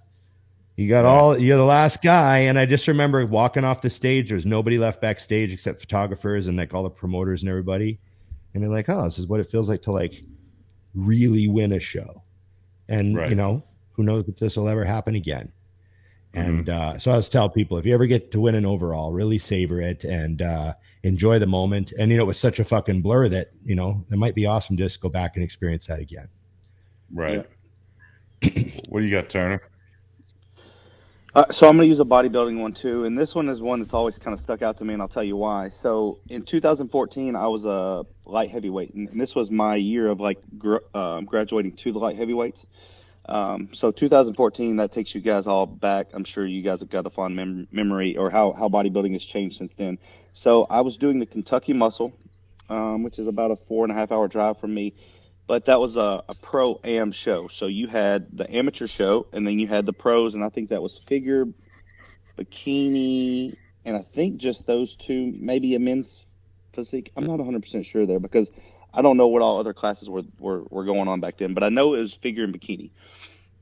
You 0.76 0.88
got 0.88 1.04
all 1.04 1.38
you're 1.38 1.58
the 1.58 1.64
last 1.64 2.02
guy. 2.02 2.38
And 2.38 2.58
I 2.58 2.64
just 2.64 2.88
remember 2.88 3.24
walking 3.26 3.64
off 3.64 3.82
the 3.82 3.90
stage. 3.90 4.30
There's 4.30 4.46
nobody 4.46 4.78
left 4.78 5.00
backstage 5.02 5.52
except 5.52 5.80
photographers 5.80 6.48
and 6.48 6.56
like 6.56 6.72
all 6.72 6.82
the 6.82 6.90
promoters 6.90 7.42
and 7.42 7.50
everybody. 7.50 8.00
And 8.54 8.62
they're 8.62 8.70
like, 8.70 8.88
oh, 8.88 9.04
this 9.04 9.18
is 9.18 9.26
what 9.26 9.40
it 9.40 9.50
feels 9.50 9.68
like 9.68 9.82
to 9.82 9.92
like 9.92 10.24
really 10.94 11.48
win 11.48 11.72
a 11.72 11.80
show. 11.80 12.22
And 12.88 13.16
Right. 13.16 13.30
you 13.30 13.36
know, 13.36 13.64
who 13.92 14.02
knows 14.02 14.28
if 14.28 14.36
this 14.36 14.56
will 14.56 14.68
ever 14.68 14.84
happen 14.84 15.14
again. 15.14 15.52
And 16.36 16.68
uh, 16.68 16.98
so 16.98 17.12
I 17.12 17.14
always 17.14 17.28
tell 17.28 17.48
people 17.48 17.78
if 17.78 17.86
you 17.86 17.94
ever 17.94 18.06
get 18.06 18.32
to 18.32 18.40
win 18.40 18.56
an 18.56 18.66
overall, 18.66 19.12
really 19.12 19.38
savor 19.38 19.80
it 19.80 20.02
and 20.02 20.42
uh, 20.42 20.74
enjoy 21.04 21.38
the 21.38 21.46
moment. 21.46 21.92
And 21.96 22.10
you 22.10 22.16
know, 22.16 22.24
it 22.24 22.26
was 22.26 22.40
such 22.40 22.58
a 22.58 22.64
fucking 22.64 23.02
blur 23.02 23.28
that 23.28 23.52
you 23.64 23.76
know 23.76 24.04
it 24.10 24.18
might 24.18 24.34
be 24.34 24.44
awesome 24.44 24.76
to 24.76 24.82
just 24.82 25.00
go 25.00 25.08
back 25.08 25.36
and 25.36 25.44
experience 25.44 25.86
that 25.86 26.00
again. 26.00 26.28
Right. 27.12 27.46
what 28.88 29.00
do 29.00 29.06
you 29.06 29.12
got, 29.14 29.28
Turner? 29.28 29.62
Uh, 31.34 31.50
so 31.50 31.68
I'm 31.68 31.76
going 31.76 31.86
to 31.86 31.88
use 31.88 32.00
a 32.00 32.04
bodybuilding 32.04 32.60
one 32.60 32.74
too, 32.74 33.06
and 33.06 33.18
this 33.18 33.34
one 33.34 33.48
is 33.48 33.60
one 33.60 33.80
that's 33.80 33.94
always 33.94 34.18
kind 34.18 34.34
of 34.34 34.40
stuck 34.40 34.62
out 34.62 34.78
to 34.78 34.84
me, 34.84 34.92
and 34.94 35.02
I'll 35.02 35.08
tell 35.08 35.24
you 35.24 35.36
why. 35.36 35.68
So 35.68 36.20
in 36.30 36.44
2014, 36.44 37.34
I 37.34 37.46
was 37.48 37.64
a 37.64 38.06
light 38.26 38.50
heavyweight, 38.50 38.94
and 38.94 39.08
this 39.20 39.34
was 39.34 39.50
my 39.50 39.76
year 39.76 40.08
of 40.08 40.20
like 40.20 40.38
gr- 40.58 40.84
um 40.94 41.24
graduating 41.24 41.76
to 41.76 41.92
the 41.92 41.98
light 41.98 42.16
heavyweights. 42.16 42.66
Um, 43.26 43.70
so 43.72 43.90
2014, 43.90 44.76
that 44.76 44.92
takes 44.92 45.14
you 45.14 45.22
guys 45.22 45.46
all 45.46 45.66
back. 45.66 46.08
I'm 46.12 46.24
sure 46.24 46.46
you 46.46 46.62
guys 46.62 46.80
have 46.80 46.90
got 46.90 47.06
a 47.06 47.10
fond 47.10 47.34
mem- 47.34 47.68
memory 47.72 48.16
or 48.16 48.30
how 48.30 48.52
how 48.52 48.68
bodybuilding 48.68 49.14
has 49.14 49.24
changed 49.24 49.56
since 49.56 49.72
then. 49.74 49.98
So 50.34 50.66
I 50.70 50.82
was 50.82 50.98
doing 50.98 51.18
the 51.18 51.26
Kentucky 51.26 51.72
Muscle, 51.72 52.12
um, 52.68 53.02
which 53.02 53.18
is 53.18 53.26
about 53.26 53.50
a 53.50 53.56
four 53.56 53.84
and 53.84 53.90
a 53.90 53.94
half 53.96 54.12
hour 54.12 54.28
drive 54.28 54.60
from 54.60 54.74
me 54.74 54.94
but 55.46 55.66
that 55.66 55.80
was 55.80 55.96
a, 55.96 56.24
a 56.28 56.34
pro 56.34 56.80
am 56.84 57.12
show. 57.12 57.48
So 57.48 57.66
you 57.66 57.86
had 57.86 58.26
the 58.32 58.50
amateur 58.50 58.86
show, 58.86 59.26
and 59.32 59.46
then 59.46 59.58
you 59.58 59.66
had 59.66 59.86
the 59.86 59.92
pros, 59.92 60.34
and 60.34 60.42
I 60.42 60.48
think 60.48 60.70
that 60.70 60.82
was 60.82 61.00
figure, 61.06 61.46
bikini, 62.38 63.56
and 63.84 63.96
I 63.96 64.02
think 64.02 64.38
just 64.38 64.66
those 64.66 64.96
two, 64.96 65.32
maybe 65.38 65.74
a 65.74 65.78
men's 65.78 66.24
physique. 66.72 67.12
I'm 67.16 67.24
not 67.24 67.38
100 67.38 67.62
percent 67.62 67.86
sure 67.86 68.06
there 68.06 68.20
because 68.20 68.50
I 68.92 69.02
don't 69.02 69.16
know 69.16 69.28
what 69.28 69.42
all 69.42 69.58
other 69.58 69.74
classes 69.74 70.08
were, 70.08 70.22
were, 70.38 70.62
were 70.70 70.84
going 70.84 71.08
on 71.08 71.20
back 71.20 71.38
then, 71.38 71.54
but 71.54 71.62
I 71.62 71.68
know 71.68 71.94
it 71.94 72.00
was 72.00 72.14
figure 72.14 72.44
and 72.44 72.58
bikini. 72.58 72.90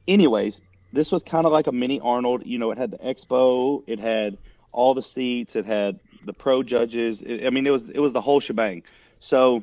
Anyways, 0.06 0.60
this 0.92 1.10
was 1.10 1.22
kind 1.22 1.46
of 1.46 1.52
like 1.52 1.66
a 1.66 1.72
mini 1.72 2.00
Arnold. 2.00 2.46
You 2.46 2.58
know, 2.58 2.70
it 2.70 2.78
had 2.78 2.90
the 2.90 2.98
expo, 2.98 3.82
it 3.86 3.98
had 3.98 4.38
all 4.70 4.94
the 4.94 5.02
seats, 5.02 5.56
it 5.56 5.64
had 5.64 6.00
the 6.24 6.32
pro 6.32 6.62
judges. 6.62 7.22
It, 7.22 7.46
I 7.46 7.50
mean, 7.50 7.66
it 7.66 7.70
was 7.70 7.88
it 7.88 7.98
was 7.98 8.12
the 8.12 8.20
whole 8.20 8.40
shebang. 8.40 8.82
So 9.20 9.62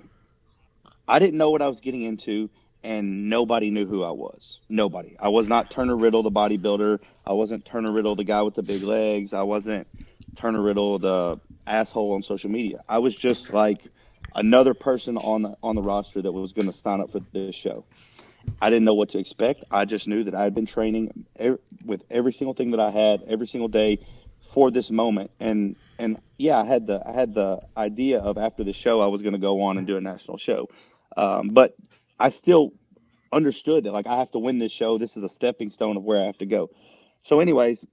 I 1.09 1.19
didn't 1.19 1.37
know 1.37 1.49
what 1.49 1.61
I 1.61 1.67
was 1.67 1.81
getting 1.81 2.03
into, 2.03 2.49
and 2.83 3.29
nobody 3.29 3.71
knew 3.71 3.87
who 3.87 4.03
I 4.03 4.11
was. 4.11 4.59
Nobody. 4.69 5.17
I 5.19 5.29
was 5.29 5.47
not 5.47 5.71
Turner 5.71 5.97
Riddle, 5.97 6.21
the 6.21 6.31
bodybuilder. 6.31 6.99
I 7.25 7.33
wasn't 7.33 7.65
Turner 7.65 7.91
Riddle, 7.91 8.15
the 8.15 8.23
guy 8.23 8.43
with 8.43 8.53
the 8.53 8.61
big 8.61 8.83
legs. 8.83 9.33
I 9.33 9.41
wasn't 9.41 9.87
Turner 10.35 10.61
Riddle, 10.61 10.99
the 10.99 11.39
asshole 11.65 12.13
on 12.13 12.21
social 12.21 12.51
media. 12.51 12.83
I 12.87 12.99
was 12.99 13.15
just 13.15 13.51
like 13.51 13.87
another 14.35 14.75
person 14.75 15.17
on 15.17 15.41
the 15.41 15.57
on 15.63 15.75
the 15.75 15.81
roster 15.81 16.21
that 16.21 16.31
was 16.31 16.53
going 16.53 16.67
to 16.67 16.73
sign 16.73 17.01
up 17.01 17.11
for 17.11 17.21
this 17.33 17.55
show. 17.55 17.85
I 18.61 18.69
didn't 18.69 18.85
know 18.85 18.93
what 18.93 19.09
to 19.09 19.19
expect. 19.19 19.63
I 19.71 19.85
just 19.85 20.07
knew 20.07 20.23
that 20.23 20.35
I 20.35 20.43
had 20.43 20.53
been 20.53 20.65
training 20.65 21.25
with 21.83 22.03
every 22.09 22.33
single 22.33 22.53
thing 22.53 22.71
that 22.71 22.79
I 22.79 22.91
had 22.91 23.23
every 23.27 23.47
single 23.47 23.67
day 23.67 23.99
for 24.53 24.71
this 24.71 24.89
moment. 24.91 25.31
And 25.39 25.75
and 25.97 26.21
yeah, 26.37 26.59
I 26.59 26.65
had 26.65 26.87
the 26.87 27.01
I 27.05 27.13
had 27.13 27.33
the 27.33 27.61
idea 27.75 28.19
of 28.19 28.37
after 28.37 28.63
the 28.63 28.73
show 28.73 29.01
I 29.01 29.07
was 29.07 29.21
going 29.21 29.33
to 29.33 29.39
go 29.39 29.63
on 29.63 29.77
and 29.77 29.85
do 29.85 29.97
a 29.97 30.01
national 30.01 30.37
show, 30.37 30.69
um, 31.19 31.49
but 31.49 31.75
I 32.19 32.29
still 32.29 32.71
understood 33.31 33.83
that 33.83 33.91
like 33.91 34.07
I 34.07 34.17
have 34.17 34.31
to 34.31 34.39
win 34.39 34.57
this 34.59 34.71
show. 34.71 34.97
This 34.97 35.17
is 35.17 35.23
a 35.23 35.29
stepping 35.29 35.69
stone 35.69 35.97
of 35.97 36.03
where 36.03 36.21
I 36.21 36.25
have 36.25 36.37
to 36.39 36.45
go. 36.45 36.69
So, 37.21 37.39
anyways, 37.39 37.85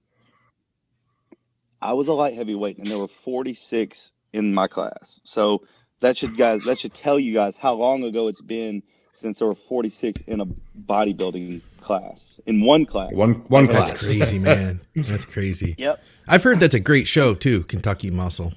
I 1.81 1.93
was 1.93 2.07
a 2.07 2.13
light 2.13 2.33
heavyweight, 2.33 2.77
and 2.77 2.87
there 2.87 2.97
were 2.97 3.07
46 3.07 4.11
in 4.33 4.53
my 4.53 4.67
class. 4.67 5.19
So 5.23 5.63
that 5.99 6.17
should 6.17 6.37
guys 6.37 6.63
that 6.65 6.79
should 6.79 6.93
tell 6.93 7.19
you 7.19 7.33
guys 7.33 7.57
how 7.57 7.73
long 7.73 8.03
ago 8.03 8.27
it's 8.27 8.41
been 8.41 8.83
since 9.13 9.39
there 9.39 9.47
were 9.47 9.55
46 9.55 10.21
in 10.27 10.41
a 10.41 10.45
bodybuilding 10.85 11.61
class 11.81 12.39
in 12.45 12.61
one 12.61 12.85
class. 12.85 13.11
One 13.13 13.33
one 13.47 13.65
That's 13.65 13.91
class. 13.91 14.05
crazy, 14.05 14.39
man. 14.39 14.81
That's 14.95 15.25
crazy. 15.25 15.75
Yep. 15.79 15.99
I've 16.27 16.43
heard 16.43 16.59
that's 16.59 16.75
a 16.75 16.79
great 16.79 17.07
show 17.07 17.33
too, 17.33 17.63
Kentucky 17.63 18.11
Muscle. 18.11 18.53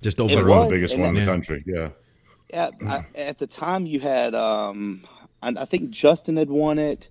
Just 0.00 0.18
It 0.18 0.22
overall. 0.22 0.60
was. 0.60 0.68
the 0.68 0.74
biggest 0.76 0.94
and 0.94 1.02
one 1.02 1.16
in 1.16 1.24
the 1.24 1.30
country. 1.30 1.62
Yeah. 1.66 1.90
Yeah, 2.52 2.70
I, 2.86 3.04
at 3.14 3.38
the 3.38 3.46
time 3.46 3.86
you 3.86 3.98
had, 3.98 4.34
um, 4.34 5.04
I, 5.42 5.54
I 5.56 5.64
think 5.64 5.90
Justin 5.90 6.36
had 6.36 6.50
won 6.50 6.78
it. 6.78 7.08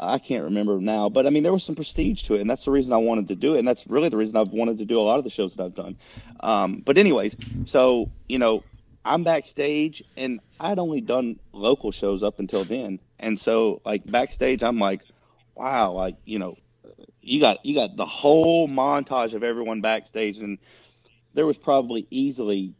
I 0.00 0.20
can't 0.20 0.44
remember 0.44 0.80
now, 0.80 1.08
but 1.08 1.26
I 1.26 1.30
mean 1.30 1.42
there 1.42 1.52
was 1.52 1.64
some 1.64 1.74
prestige 1.74 2.22
to 2.24 2.34
it, 2.34 2.40
and 2.40 2.48
that's 2.48 2.64
the 2.64 2.70
reason 2.70 2.92
I 2.92 2.98
wanted 2.98 3.28
to 3.28 3.34
do 3.34 3.56
it, 3.56 3.58
and 3.58 3.66
that's 3.66 3.84
really 3.88 4.08
the 4.08 4.16
reason 4.16 4.36
I've 4.36 4.52
wanted 4.52 4.78
to 4.78 4.84
do 4.84 5.00
a 5.00 5.02
lot 5.02 5.18
of 5.18 5.24
the 5.24 5.30
shows 5.30 5.54
that 5.54 5.64
I've 5.64 5.74
done. 5.74 5.96
Um, 6.38 6.82
but 6.86 6.98
anyways, 6.98 7.34
so 7.64 8.08
you 8.28 8.38
know, 8.38 8.62
I'm 9.04 9.24
backstage, 9.24 10.04
and 10.16 10.38
I'd 10.60 10.78
only 10.78 11.00
done 11.00 11.40
local 11.52 11.90
shows 11.90 12.22
up 12.22 12.38
until 12.38 12.62
then, 12.62 13.00
and 13.18 13.40
so 13.40 13.82
like 13.84 14.06
backstage, 14.06 14.62
I'm 14.62 14.78
like, 14.78 15.00
wow, 15.56 15.90
like 15.90 16.14
you 16.24 16.38
know, 16.38 16.56
you 17.20 17.40
got 17.40 17.66
you 17.66 17.74
got 17.74 17.96
the 17.96 18.06
whole 18.06 18.68
montage 18.68 19.34
of 19.34 19.42
everyone 19.42 19.80
backstage, 19.80 20.38
and 20.38 20.58
there 21.34 21.46
was 21.46 21.58
probably 21.58 22.06
easily 22.10 22.74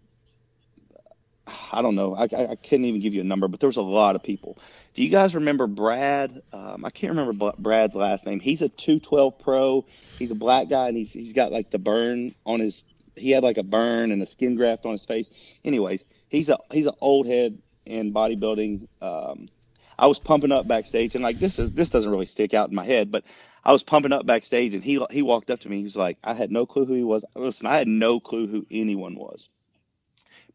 I 1.71 1.83
don't 1.83 1.95
know. 1.95 2.15
I, 2.15 2.25
I, 2.25 2.57
couldn't 2.57 2.85
even 2.85 3.01
give 3.01 3.15
you 3.15 3.21
a 3.21 3.25
number, 3.25 3.49
but 3.49 3.61
there 3.61 3.69
was 3.69 3.77
a 3.77 3.83
lot 3.83 4.17
of 4.17 4.23
people. 4.23 4.59
Do 4.95 5.03
you 5.03 5.11
guys 5.11 5.35
remember 5.35 5.67
Brad? 5.67 6.43
Um, 6.53 6.85
I 6.85 6.91
can't 6.91 7.17
remember 7.17 7.53
Brad's 7.59 7.95
last 7.95 8.27
name. 8.27 8.41
He's 8.41 8.63
a 8.63 8.69
212 8.69 9.39
pro. 9.39 9.85
He's 10.19 10.31
a 10.31 10.35
black 10.35 10.69
guy, 10.69 10.89
and 10.89 10.97
he's 10.97 11.13
he's 11.13 11.33
got 11.33 11.53
like 11.53 11.71
the 11.71 11.79
burn 11.79 12.35
on 12.45 12.61
his. 12.61 12.83
He 13.17 13.31
had 13.31 13.43
like 13.43 13.59
a 13.59 13.63
burn 13.63 14.13
and 14.13 14.23
a 14.23 14.27
skin 14.27 14.55
graft 14.55 14.87
on 14.87 14.93
his 14.93 15.05
face. 15.05 15.29
Anyways, 15.65 16.05
he's 16.29 16.49
a 16.49 16.59
he's 16.71 16.87
an 16.87 16.95
old 17.01 17.27
head 17.27 17.59
in 17.85 18.13
bodybuilding. 18.13 18.89
Um, 19.01 19.49
I 19.99 20.07
was 20.07 20.19
pumping 20.19 20.53
up 20.53 20.69
backstage, 20.69 21.15
and 21.15 21.25
like 21.25 21.39
this 21.39 21.59
is 21.59 21.73
this 21.73 21.89
doesn't 21.89 22.11
really 22.11 22.27
stick 22.27 22.55
out 22.55 22.69
in 22.69 22.75
my 22.75 22.85
head, 22.85 23.11
but 23.11 23.25
I 23.65 23.73
was 23.73 23.83
pumping 23.83 24.13
up 24.13 24.25
backstage, 24.27 24.75
and 24.75 24.83
he 24.83 25.05
he 25.11 25.23
walked 25.23 25.51
up 25.51 25.61
to 25.61 25.69
me. 25.69 25.79
He 25.79 25.85
was 25.85 25.97
like, 25.97 26.19
I 26.23 26.35
had 26.35 26.51
no 26.51 26.67
clue 26.67 26.87
who 26.87 26.95
he 26.95 27.05
was. 27.05 27.25
Listen, 27.35 27.67
I 27.67 27.77
had 27.77 27.89
no 27.89 28.21
clue 28.21 28.47
who 28.47 28.67
anyone 28.71 29.17
was. 29.17 29.49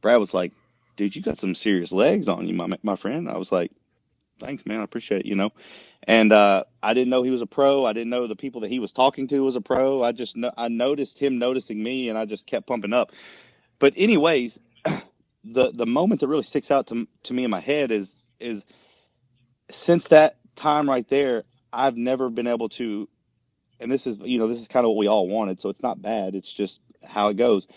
Brad 0.02 0.20
was 0.20 0.34
like, 0.34 0.52
dude, 0.96 1.16
you 1.16 1.22
got 1.22 1.38
some 1.38 1.56
serious 1.56 1.92
legs 1.92 2.28
on 2.28 2.48
you, 2.48 2.54
my 2.54 2.68
my 2.84 2.96
friend. 2.96 3.30
I 3.30 3.38
was 3.38 3.52
like, 3.52 3.72
thanks, 4.40 4.66
man. 4.66 4.80
I 4.80 4.84
appreciate 4.84 5.22
it, 5.22 5.26
you 5.26 5.36
know. 5.36 5.52
And 6.06 6.34
uh, 6.34 6.66
I 6.82 6.94
didn't 6.94 7.10
know 7.10 7.24
he 7.24 7.30
was 7.30 7.42
a 7.42 7.46
pro. 7.46 7.86
I 7.86 7.94
didn't 7.94 8.10
know 8.10 8.28
the 8.28 8.36
people 8.36 8.62
that 8.62 8.70
he 8.72 8.80
was 8.80 8.92
talking 8.92 9.28
to 9.30 9.40
was 9.40 9.56
a 9.56 9.62
pro. 9.62 10.04
I 10.04 10.12
just 10.12 10.36
no, 10.36 10.52
I 10.58 10.68
noticed 10.68 11.20
him 11.20 11.40
noticing 11.40 11.82
me, 11.82 12.10
and 12.10 12.18
I 12.18 12.26
just 12.26 12.46
kept 12.46 12.68
pumping 12.68 12.94
up. 12.94 13.12
But 13.80 13.94
anyways, 13.96 14.60
the 15.44 15.72
the 15.72 15.86
moment 15.86 16.22
that 16.22 16.28
really 16.28 16.44
sticks 16.44 16.72
out 16.72 16.88
to 16.88 17.08
to 17.24 17.34
me 17.34 17.44
in 17.46 17.52
my 17.52 17.62
head 17.62 17.92
is 17.92 18.14
is 18.40 18.64
since 19.70 20.08
that 20.10 20.38
time 20.56 20.90
right 20.90 21.08
there, 21.10 21.44
I've 21.72 21.98
never 21.98 22.30
been 22.30 22.48
able 22.48 22.70
to. 22.70 23.08
And 23.80 23.92
this 23.92 24.08
is 24.08 24.18
you 24.24 24.40
know 24.40 24.48
this 24.48 24.62
is 24.62 24.68
kind 24.68 24.86
of 24.86 24.90
what 24.90 24.98
we 24.98 25.08
all 25.08 25.28
wanted, 25.28 25.62
so 25.62 25.70
it's 25.70 25.84
not 25.84 26.02
bad. 26.02 26.36
It's 26.36 26.52
just 26.52 26.82
how 27.04 27.30
it 27.30 27.38
goes 27.38 27.68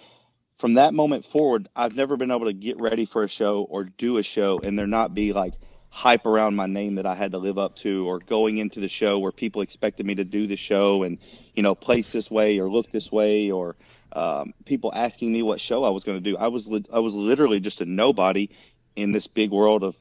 from 0.58 0.74
that 0.74 0.94
moment 0.94 1.24
forward, 1.24 1.68
I've 1.76 1.94
never 1.94 2.16
been 2.16 2.30
able 2.30 2.46
to 2.46 2.52
get 2.52 2.80
ready 2.80 3.04
for 3.04 3.22
a 3.22 3.28
show 3.28 3.66
or 3.68 3.84
do 3.84 4.18
a 4.18 4.22
show 4.22 4.58
and 4.62 4.78
there 4.78 4.86
not 4.86 5.14
be 5.14 5.32
like 5.32 5.54
hype 5.90 6.26
around 6.26 6.56
my 6.56 6.66
name 6.66 6.96
that 6.96 7.06
I 7.06 7.14
had 7.14 7.32
to 7.32 7.38
live 7.38 7.58
up 7.58 7.76
to 7.76 8.08
or 8.08 8.18
going 8.18 8.58
into 8.58 8.80
the 8.80 8.88
show 8.88 9.18
where 9.18 9.32
people 9.32 9.62
expected 9.62 10.06
me 10.06 10.14
to 10.16 10.24
do 10.24 10.46
the 10.46 10.56
show 10.56 11.02
and, 11.02 11.18
you 11.54 11.62
know, 11.62 11.74
place 11.74 12.10
this 12.10 12.30
way 12.30 12.58
or 12.58 12.70
look 12.70 12.90
this 12.90 13.12
way 13.12 13.50
or, 13.50 13.76
um, 14.12 14.54
people 14.64 14.92
asking 14.94 15.32
me 15.32 15.42
what 15.42 15.60
show 15.60 15.84
I 15.84 15.90
was 15.90 16.04
going 16.04 16.22
to 16.22 16.30
do. 16.30 16.36
I 16.36 16.48
was, 16.48 16.66
li- 16.66 16.86
I 16.92 17.00
was 17.00 17.14
literally 17.14 17.60
just 17.60 17.80
a 17.80 17.84
nobody 17.84 18.50
in 18.94 19.12
this 19.12 19.26
big 19.26 19.50
world 19.50 19.82
of 19.82 19.94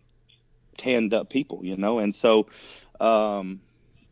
tanned 0.78 1.14
up 1.14 1.30
people, 1.30 1.66
you 1.66 1.76
know? 1.76 1.99
And 1.99 2.16
so, 2.16 2.47
um, 2.99 3.62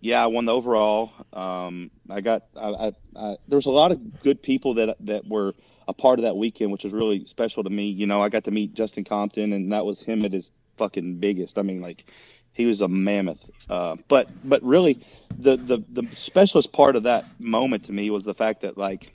yeah, 0.01 0.23
I 0.23 0.27
won 0.27 0.43
the 0.43 0.53
overall. 0.53 1.11
Um, 1.31 1.89
I 2.09 2.19
got, 2.19 2.43
I, 2.55 2.67
I, 2.67 2.91
I, 3.15 3.37
there 3.47 3.57
was 3.57 3.65
a 3.65 3.71
lot 3.71 3.91
of 3.91 4.21
good 4.21 4.41
people 4.41 4.75
that, 4.75 4.97
that 5.01 5.25
were, 5.25 5.53
a 5.87 5.93
part 5.93 6.19
of 6.19 6.23
that 6.23 6.37
weekend, 6.37 6.71
which 6.71 6.83
was 6.83 6.93
really 6.93 7.25
special 7.25 7.63
to 7.63 7.69
me. 7.69 7.87
You 7.87 8.07
know, 8.07 8.21
I 8.21 8.29
got 8.29 8.45
to 8.45 8.51
meet 8.51 8.73
Justin 8.73 9.03
Compton, 9.03 9.53
and 9.53 9.71
that 9.71 9.85
was 9.85 10.01
him 10.01 10.25
at 10.25 10.31
his 10.31 10.51
fucking 10.77 11.17
biggest. 11.17 11.57
I 11.57 11.61
mean, 11.61 11.81
like 11.81 12.05
he 12.53 12.65
was 12.65 12.81
a 12.81 12.87
mammoth. 12.87 13.49
Uh, 13.69 13.97
but 14.07 14.29
but 14.43 14.63
really, 14.63 14.99
the 15.37 15.57
the 15.57 15.83
the 15.91 16.07
specialist 16.15 16.71
part 16.71 16.95
of 16.95 17.03
that 17.03 17.25
moment 17.39 17.85
to 17.85 17.91
me 17.91 18.09
was 18.09 18.23
the 18.23 18.33
fact 18.33 18.61
that 18.61 18.77
like 18.77 19.11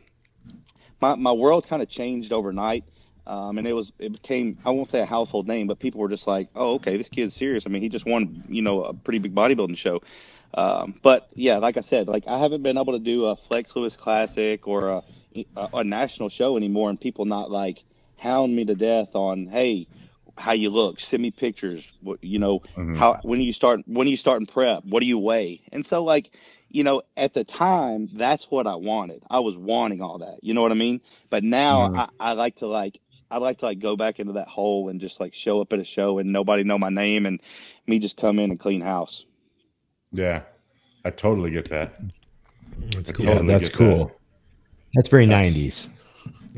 my 1.00 1.14
my 1.14 1.32
world 1.32 1.66
kind 1.66 1.82
of 1.82 1.88
changed 1.88 2.32
overnight. 2.32 2.84
Um, 3.26 3.58
and 3.58 3.66
it 3.66 3.74
was 3.74 3.92
it 3.98 4.12
became 4.12 4.58
I 4.64 4.70
won't 4.70 4.88
say 4.88 5.00
a 5.00 5.06
household 5.06 5.46
name, 5.46 5.66
but 5.66 5.78
people 5.78 6.00
were 6.00 6.08
just 6.08 6.26
like, 6.26 6.48
oh 6.54 6.74
okay, 6.74 6.96
this 6.96 7.08
kid's 7.08 7.34
serious. 7.34 7.64
I 7.66 7.70
mean, 7.70 7.82
he 7.82 7.88
just 7.88 8.06
won 8.06 8.42
you 8.48 8.62
know 8.62 8.84
a 8.84 8.94
pretty 8.94 9.18
big 9.18 9.34
bodybuilding 9.34 9.76
show. 9.76 10.00
Um, 10.54 10.94
but 11.02 11.28
yeah, 11.34 11.58
like 11.58 11.76
I 11.76 11.82
said, 11.82 12.08
like 12.08 12.26
I 12.26 12.38
haven't 12.38 12.62
been 12.62 12.78
able 12.78 12.94
to 12.94 12.98
do 12.98 13.26
a 13.26 13.36
Flex 13.36 13.76
Lewis 13.76 13.96
Classic 13.96 14.66
or 14.66 14.88
a 14.88 15.02
a, 15.56 15.68
a 15.74 15.84
national 15.84 16.28
show 16.28 16.56
anymore, 16.56 16.90
and 16.90 17.00
people 17.00 17.24
not 17.24 17.50
like 17.50 17.84
hound 18.16 18.54
me 18.54 18.64
to 18.64 18.74
death 18.74 19.14
on 19.14 19.46
hey 19.46 19.86
how 20.36 20.52
you 20.52 20.70
look 20.70 21.00
send 21.00 21.22
me 21.22 21.30
pictures 21.30 21.86
what, 22.00 22.22
you 22.22 22.38
know 22.38 22.60
Mhm. 22.76 22.96
how 22.98 23.16
when 23.22 23.40
you 23.40 23.52
start 23.52 23.80
when 23.86 24.08
you 24.08 24.16
start 24.16 24.40
in 24.40 24.46
prep 24.46 24.84
what 24.84 25.00
do 25.00 25.06
you 25.06 25.18
weigh 25.18 25.60
and 25.72 25.84
so 25.86 26.02
like 26.04 26.30
you 26.68 26.82
know 26.84 27.02
at 27.16 27.32
the 27.34 27.44
time 27.44 28.08
that's 28.14 28.44
what 28.50 28.66
i 28.66 28.74
wanted 28.74 29.22
i 29.30 29.38
was 29.38 29.56
wanting 29.56 30.02
all 30.02 30.18
that 30.18 30.42
you 30.42 30.54
know 30.54 30.62
what 30.62 30.72
i 30.72 30.74
mean 30.74 31.00
but 31.30 31.42
now 31.44 31.88
Mhm. 31.88 31.96
I, 31.96 32.08
I 32.30 32.32
like 32.32 32.56
to 32.56 32.66
like 32.66 33.00
i 33.30 33.38
like 33.38 33.58
to 33.58 33.66
like 33.66 33.78
go 33.78 33.96
back 33.96 34.18
into 34.18 34.32
that 34.34 34.48
hole 34.48 34.88
and 34.88 35.00
just 35.00 35.20
like 35.20 35.34
show 35.34 35.60
up 35.60 35.72
at 35.72 35.78
a 35.78 35.84
show 35.84 36.18
and 36.18 36.32
nobody 36.32 36.64
know 36.64 36.78
my 36.78 36.90
name 36.90 37.24
and 37.26 37.40
me 37.86 37.98
just 38.00 38.16
come 38.16 38.38
in 38.38 38.50
and 38.50 38.60
clean 38.60 38.80
house 38.80 39.24
Yeah. 40.12 40.42
I 41.04 41.10
totally 41.10 41.50
get 41.50 41.68
that. 41.70 42.00
That's 42.94 43.10
I 43.10 43.12
cool. 43.14 43.24
Yeah, 43.24 43.42
that's 43.42 43.68
get 43.68 43.72
cool. 43.74 44.17
That's 44.98 45.10
very 45.10 45.26
That's- 45.26 45.54
90s. 45.54 45.88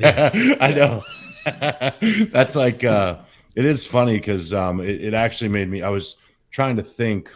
I 0.62 0.70
know. 0.70 1.02
That's 2.30 2.56
like 2.56 2.84
uh 2.84 3.18
it 3.54 3.66
is 3.66 3.84
funny 3.84 4.16
because 4.16 4.54
um 4.54 4.80
it, 4.80 5.04
it 5.04 5.12
actually 5.12 5.48
made 5.48 5.68
me 5.68 5.82
I 5.82 5.90
was 5.90 6.16
trying 6.50 6.76
to 6.76 6.82
think 6.82 7.30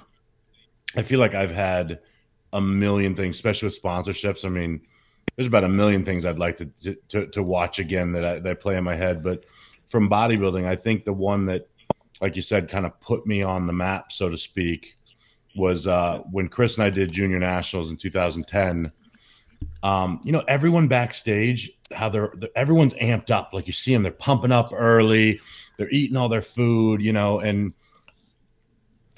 I 0.96 1.02
feel 1.02 1.20
like 1.20 1.34
I've 1.34 1.50
had 1.50 1.98
a 2.54 2.60
million 2.62 3.14
things, 3.14 3.36
especially 3.36 3.66
with 3.66 3.82
sponsorships. 3.82 4.46
I 4.46 4.48
mean, 4.48 4.80
there's 5.36 5.46
about 5.46 5.64
a 5.64 5.68
million 5.68 6.06
things 6.06 6.24
I'd 6.24 6.38
like 6.38 6.56
to 6.56 6.94
to, 7.08 7.26
to 7.26 7.42
watch 7.42 7.80
again 7.80 8.12
that 8.12 8.24
I 8.24 8.38
that 8.38 8.60
play 8.60 8.78
in 8.78 8.84
my 8.84 8.94
head. 8.94 9.22
But 9.22 9.44
from 9.84 10.08
bodybuilding, 10.08 10.64
I 10.66 10.74
think 10.74 11.04
the 11.04 11.12
one 11.12 11.44
that, 11.46 11.68
like 12.22 12.34
you 12.34 12.40
said, 12.40 12.70
kind 12.70 12.86
of 12.86 12.98
put 13.00 13.26
me 13.26 13.42
on 13.42 13.66
the 13.66 13.74
map, 13.74 14.10
so 14.10 14.30
to 14.30 14.38
speak, 14.38 14.96
was 15.54 15.86
uh, 15.86 16.20
when 16.30 16.48
Chris 16.48 16.78
and 16.78 16.84
I 16.84 16.88
did 16.88 17.12
junior 17.12 17.38
nationals 17.38 17.90
in 17.90 17.98
2010. 17.98 18.90
Um, 19.82 20.20
you 20.24 20.32
know, 20.32 20.44
everyone 20.48 20.88
backstage, 20.88 21.70
how 21.92 22.08
they're, 22.08 22.32
they're 22.36 22.50
everyone's 22.56 22.94
amped 22.94 23.30
up. 23.30 23.50
Like 23.52 23.66
you 23.66 23.72
see 23.72 23.92
them, 23.92 24.02
they're 24.02 24.12
pumping 24.12 24.52
up 24.52 24.72
early, 24.72 25.40
they're 25.76 25.90
eating 25.90 26.16
all 26.16 26.28
their 26.28 26.42
food, 26.42 27.02
you 27.02 27.12
know, 27.12 27.40
and 27.40 27.72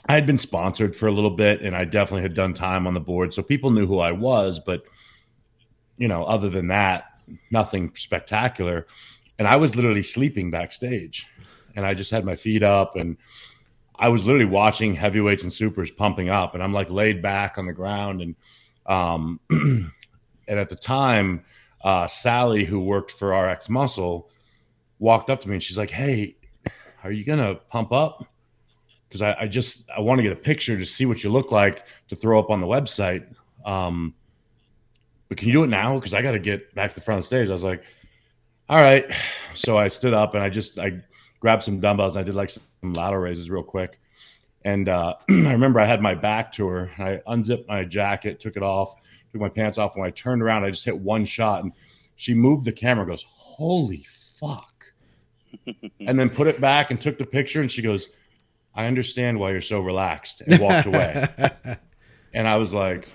I 0.08 0.14
had 0.14 0.26
been 0.26 0.38
sponsored 0.38 0.94
for 0.94 1.06
a 1.06 1.12
little 1.12 1.30
bit 1.30 1.62
and 1.62 1.74
I 1.74 1.84
definitely 1.84 2.22
had 2.22 2.34
done 2.34 2.54
time 2.54 2.86
on 2.86 2.94
the 2.94 3.00
board. 3.00 3.32
So 3.32 3.42
people 3.42 3.70
knew 3.70 3.86
who 3.86 3.98
I 3.98 4.12
was, 4.12 4.60
but 4.60 4.84
you 5.98 6.08
know, 6.08 6.24
other 6.24 6.48
than 6.48 6.68
that, 6.68 7.06
nothing 7.50 7.92
spectacular. 7.96 8.86
And 9.38 9.48
I 9.48 9.56
was 9.56 9.74
literally 9.74 10.02
sleeping 10.02 10.50
backstage. 10.50 11.26
and 11.74 11.86
I 11.86 11.94
just 11.94 12.10
had 12.10 12.24
my 12.24 12.36
feet 12.36 12.62
up 12.62 12.96
and 12.96 13.18
I 13.98 14.08
was 14.08 14.24
literally 14.24 14.46
watching 14.46 14.94
heavyweights 14.94 15.42
and 15.42 15.52
supers 15.52 15.90
pumping 15.90 16.28
up 16.28 16.54
and 16.54 16.62
I'm 16.62 16.72
like 16.72 16.90
laid 16.90 17.22
back 17.22 17.58
on 17.58 17.66
the 17.66 17.72
ground 17.72 18.22
and 18.22 18.36
um 18.86 19.40
and 20.48 20.58
at 20.58 20.68
the 20.68 20.76
time 20.76 21.44
uh 21.82 22.06
Sally 22.06 22.64
who 22.64 22.80
worked 22.80 23.10
for 23.10 23.36
RX 23.36 23.68
Muscle 23.68 24.30
walked 24.98 25.30
up 25.30 25.40
to 25.42 25.48
me 25.48 25.54
and 25.54 25.62
she's 25.62 25.78
like, 25.78 25.90
"Hey, 25.90 26.36
are 27.04 27.12
you 27.12 27.24
to 27.24 27.60
pump 27.68 27.92
up?" 27.92 28.26
Cuz 29.10 29.22
I, 29.22 29.36
I 29.40 29.46
just 29.46 29.88
I 29.90 30.00
want 30.00 30.18
to 30.18 30.22
get 30.22 30.32
a 30.32 30.36
picture 30.36 30.78
to 30.78 30.86
see 30.86 31.06
what 31.06 31.22
you 31.22 31.30
look 31.30 31.52
like 31.52 31.86
to 32.08 32.16
throw 32.16 32.38
up 32.38 32.50
on 32.50 32.60
the 32.60 32.66
website. 32.66 33.26
Um 33.64 34.14
but 35.28 35.38
can 35.38 35.48
you 35.48 35.52
do 35.52 35.64
it 35.64 35.68
now? 35.68 35.94
Because 35.96 36.14
I 36.14 36.22
got 36.22 36.32
to 36.32 36.38
get 36.38 36.74
back 36.74 36.90
to 36.90 36.94
the 36.94 37.00
front 37.00 37.18
of 37.18 37.24
the 37.24 37.26
stage. 37.26 37.48
I 37.48 37.52
was 37.52 37.64
like, 37.64 37.82
all 38.68 38.80
right. 38.80 39.04
So 39.54 39.76
I 39.76 39.88
stood 39.88 40.14
up 40.14 40.34
and 40.34 40.42
I 40.42 40.50
just 40.50 40.78
I 40.78 41.02
grabbed 41.40 41.62
some 41.62 41.80
dumbbells 41.80 42.16
and 42.16 42.20
I 42.20 42.24
did 42.24 42.34
like 42.34 42.50
some 42.50 42.62
lateral 42.82 43.22
raises 43.22 43.50
real 43.50 43.62
quick. 43.62 44.00
And 44.64 44.88
uh, 44.88 45.14
I 45.30 45.52
remember 45.52 45.80
I 45.80 45.86
had 45.86 46.02
my 46.02 46.14
back 46.14 46.52
to 46.52 46.66
her. 46.68 46.90
I 46.98 47.20
unzipped 47.26 47.68
my 47.68 47.84
jacket, 47.84 48.40
took 48.40 48.56
it 48.56 48.62
off, 48.62 48.94
took 49.36 49.42
my 49.42 49.48
pants 49.48 49.78
off. 49.78 49.96
When 49.96 50.06
I 50.06 50.10
turned 50.10 50.42
around, 50.42 50.64
I 50.64 50.70
just 50.70 50.84
hit 50.84 50.98
one 50.98 51.24
shot, 51.24 51.62
and 51.62 51.72
she 52.16 52.34
moved 52.34 52.64
the 52.64 52.72
camera. 52.72 53.06
Goes, 53.06 53.24
holy 53.28 54.04
fuck! 54.40 54.84
and 56.00 56.18
then 56.18 56.30
put 56.30 56.46
it 56.46 56.60
back 56.60 56.90
and 56.90 57.00
took 57.00 57.18
the 57.18 57.26
picture. 57.26 57.60
And 57.60 57.70
she 57.70 57.82
goes, 57.82 58.10
I 58.74 58.86
understand 58.86 59.38
why 59.38 59.52
you're 59.52 59.60
so 59.60 59.80
relaxed, 59.80 60.42
and 60.42 60.60
walked 60.60 60.86
away. 60.86 61.26
and 62.34 62.48
I 62.48 62.56
was 62.56 62.74
like, 62.74 63.10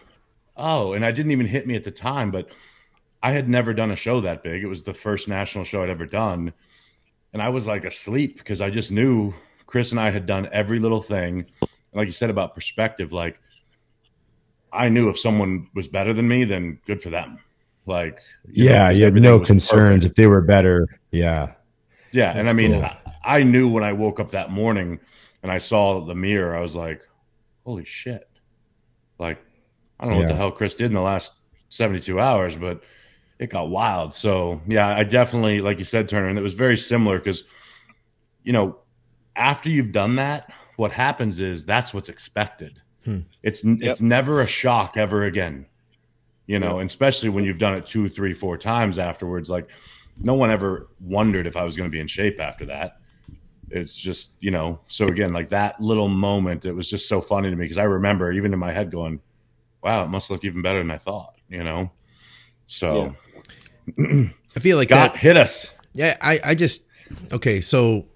oh, 0.57 0.93
and 0.93 1.05
I 1.05 1.11
didn't 1.11 1.31
even 1.31 1.47
hit 1.47 1.67
me 1.67 1.75
at 1.75 1.83
the 1.83 1.91
time, 1.91 2.31
but 2.31 2.51
I 3.23 3.31
had 3.31 3.49
never 3.49 3.73
done 3.73 3.91
a 3.91 3.95
show 3.95 4.21
that 4.21 4.43
big. 4.43 4.63
It 4.63 4.67
was 4.67 4.83
the 4.83 4.93
first 4.93 5.27
national 5.27 5.63
show 5.63 5.83
I'd 5.83 5.89
ever 5.89 6.05
done. 6.05 6.53
And 7.33 7.41
I 7.41 7.49
was 7.49 7.67
like 7.67 7.85
asleep 7.85 8.37
because 8.37 8.61
I 8.61 8.69
just 8.69 8.91
knew 8.91 9.33
Chris 9.65 9.91
and 9.91 9.99
I 9.99 10.09
had 10.09 10.25
done 10.25 10.49
every 10.51 10.79
little 10.79 11.01
thing. 11.01 11.45
Like 11.93 12.07
you 12.07 12.11
said 12.11 12.29
about 12.29 12.55
perspective, 12.55 13.13
like 13.13 13.39
I 14.73 14.89
knew 14.89 15.09
if 15.09 15.19
someone 15.19 15.67
was 15.73 15.87
better 15.87 16.13
than 16.13 16.27
me, 16.27 16.43
then 16.43 16.79
good 16.85 17.01
for 17.01 17.09
them. 17.09 17.39
Like, 17.85 18.19
you 18.47 18.65
yeah, 18.65 18.85
know, 18.85 18.89
you 18.89 19.03
had 19.05 19.13
no 19.15 19.39
concerns 19.39 20.03
perfect. 20.03 20.11
if 20.11 20.15
they 20.15 20.27
were 20.27 20.41
better. 20.41 20.87
Yeah. 21.11 21.53
Yeah. 22.11 22.33
That's 22.33 22.39
and 22.39 22.49
I 22.49 22.53
mean, 22.53 22.73
cool. 22.73 22.83
I, 22.83 23.39
I 23.39 23.43
knew 23.43 23.67
when 23.67 23.83
I 23.83 23.93
woke 23.93 24.19
up 24.19 24.31
that 24.31 24.51
morning 24.51 24.99
and 25.43 25.51
I 25.51 25.57
saw 25.57 26.05
the 26.05 26.15
mirror, 26.15 26.55
I 26.55 26.61
was 26.61 26.75
like, 26.75 27.01
holy 27.65 27.85
shit. 27.85 28.29
Like, 29.17 29.43
I 29.99 30.05
don't 30.05 30.13
know 30.13 30.19
yeah. 30.19 30.25
what 30.25 30.31
the 30.31 30.37
hell 30.37 30.51
Chris 30.51 30.75
did 30.75 30.85
in 30.85 30.93
the 30.93 31.01
last 31.01 31.41
72 31.69 32.19
hours, 32.19 32.55
but 32.55 32.83
it 33.39 33.49
got 33.49 33.69
wild. 33.69 34.13
So 34.13 34.61
yeah, 34.67 34.87
I 34.87 35.03
definitely, 35.03 35.61
like 35.61 35.79
you 35.79 35.85
said, 35.85 36.07
Turner, 36.07 36.27
and 36.27 36.37
it 36.37 36.43
was 36.43 36.53
very 36.53 36.77
similar 36.77 37.17
because, 37.17 37.43
you 38.43 38.53
know, 38.53 38.77
after 39.35 39.69
you've 39.69 39.91
done 39.91 40.15
that, 40.15 40.51
what 40.77 40.91
happens 40.91 41.39
is 41.39 41.65
that's 41.65 41.93
what's 41.93 42.09
expected. 42.09 42.81
Hmm. 43.05 43.19
It's 43.43 43.63
yep. 43.63 43.77
it's 43.81 44.01
never 44.01 44.41
a 44.41 44.47
shock 44.47 44.97
ever 44.97 45.25
again. 45.25 45.65
You 46.47 46.59
know, 46.59 46.79
and 46.79 46.89
especially 46.89 47.29
when 47.29 47.45
you've 47.45 47.59
done 47.59 47.75
it 47.75 47.85
two, 47.85 48.09
three, 48.09 48.33
four 48.33 48.57
times 48.57 48.99
afterwards. 48.99 49.49
Like, 49.49 49.69
no 50.19 50.33
one 50.33 50.51
ever 50.51 50.89
wondered 50.99 51.47
if 51.47 51.55
I 51.55 51.63
was 51.63 51.75
going 51.77 51.89
to 51.89 51.91
be 51.91 51.99
in 51.99 52.07
shape 52.07 52.39
after 52.39 52.65
that. 52.65 52.97
It's 53.69 53.95
just, 53.95 54.35
you 54.41 54.51
know, 54.51 54.79
so 54.87 55.07
again, 55.07 55.31
like 55.31 55.49
that 55.49 55.79
little 55.79 56.09
moment, 56.09 56.65
it 56.65 56.73
was 56.73 56.89
just 56.89 57.07
so 57.07 57.21
funny 57.21 57.49
to 57.49 57.55
me 57.55 57.63
because 57.63 57.77
I 57.77 57.83
remember 57.83 58.31
even 58.31 58.51
in 58.51 58.59
my 58.59 58.73
head 58.73 58.91
going, 58.91 59.21
wow, 59.81 60.03
it 60.03 60.09
must 60.09 60.29
look 60.29 60.43
even 60.43 60.61
better 60.61 60.79
than 60.79 60.91
I 60.91 60.97
thought, 60.97 61.35
you 61.47 61.63
know? 61.63 61.89
So 62.65 63.15
yeah. 63.97 64.25
I 64.55 64.59
feel 64.59 64.77
like 64.77 64.89
Scott, 64.89 65.13
that 65.13 65.19
hit 65.21 65.37
us. 65.37 65.73
Yeah. 65.93 66.17
I, 66.21 66.39
I 66.43 66.55
just, 66.55 66.83
okay. 67.31 67.61
So 67.61 68.07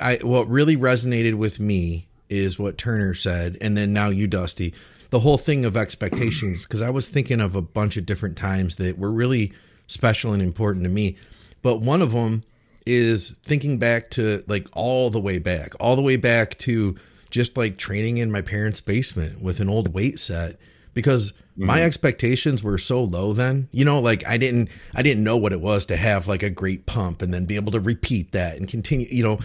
I, 0.00 0.16
what 0.22 0.48
really 0.48 0.76
resonated 0.76 1.34
with 1.34 1.60
me 1.60 2.08
is 2.28 2.58
what 2.58 2.78
Turner 2.78 3.14
said. 3.14 3.58
And 3.60 3.76
then 3.76 3.92
now 3.92 4.08
you, 4.08 4.26
Dusty, 4.26 4.74
the 5.10 5.20
whole 5.20 5.38
thing 5.38 5.64
of 5.64 5.76
expectations. 5.76 6.66
Cause 6.66 6.82
I 6.82 6.90
was 6.90 7.08
thinking 7.08 7.40
of 7.40 7.54
a 7.54 7.62
bunch 7.62 7.96
of 7.96 8.06
different 8.06 8.36
times 8.36 8.76
that 8.76 8.98
were 8.98 9.12
really 9.12 9.52
special 9.86 10.32
and 10.32 10.42
important 10.42 10.84
to 10.84 10.90
me. 10.90 11.16
But 11.62 11.80
one 11.80 12.02
of 12.02 12.12
them 12.12 12.42
is 12.86 13.30
thinking 13.42 13.78
back 13.78 14.10
to 14.10 14.44
like 14.46 14.68
all 14.72 15.10
the 15.10 15.20
way 15.20 15.38
back, 15.38 15.74
all 15.80 15.96
the 15.96 16.02
way 16.02 16.16
back 16.16 16.58
to 16.58 16.96
just 17.30 17.56
like 17.56 17.78
training 17.78 18.18
in 18.18 18.30
my 18.30 18.42
parents' 18.42 18.80
basement 18.80 19.42
with 19.42 19.60
an 19.60 19.68
old 19.68 19.92
weight 19.92 20.18
set 20.18 20.56
because 20.94 21.32
mm-hmm. 21.32 21.66
my 21.66 21.82
expectations 21.82 22.62
were 22.62 22.78
so 22.78 23.02
low 23.02 23.32
then 23.32 23.68
you 23.72 23.84
know 23.84 23.98
like 23.98 24.24
i 24.26 24.38
didn't 24.38 24.68
i 24.94 25.02
didn't 25.02 25.24
know 25.24 25.36
what 25.36 25.52
it 25.52 25.60
was 25.60 25.84
to 25.86 25.96
have 25.96 26.28
like 26.28 26.44
a 26.44 26.48
great 26.48 26.86
pump 26.86 27.20
and 27.20 27.34
then 27.34 27.44
be 27.44 27.56
able 27.56 27.72
to 27.72 27.80
repeat 27.80 28.30
that 28.30 28.56
and 28.56 28.68
continue 28.68 29.06
you 29.10 29.22
know 29.22 29.38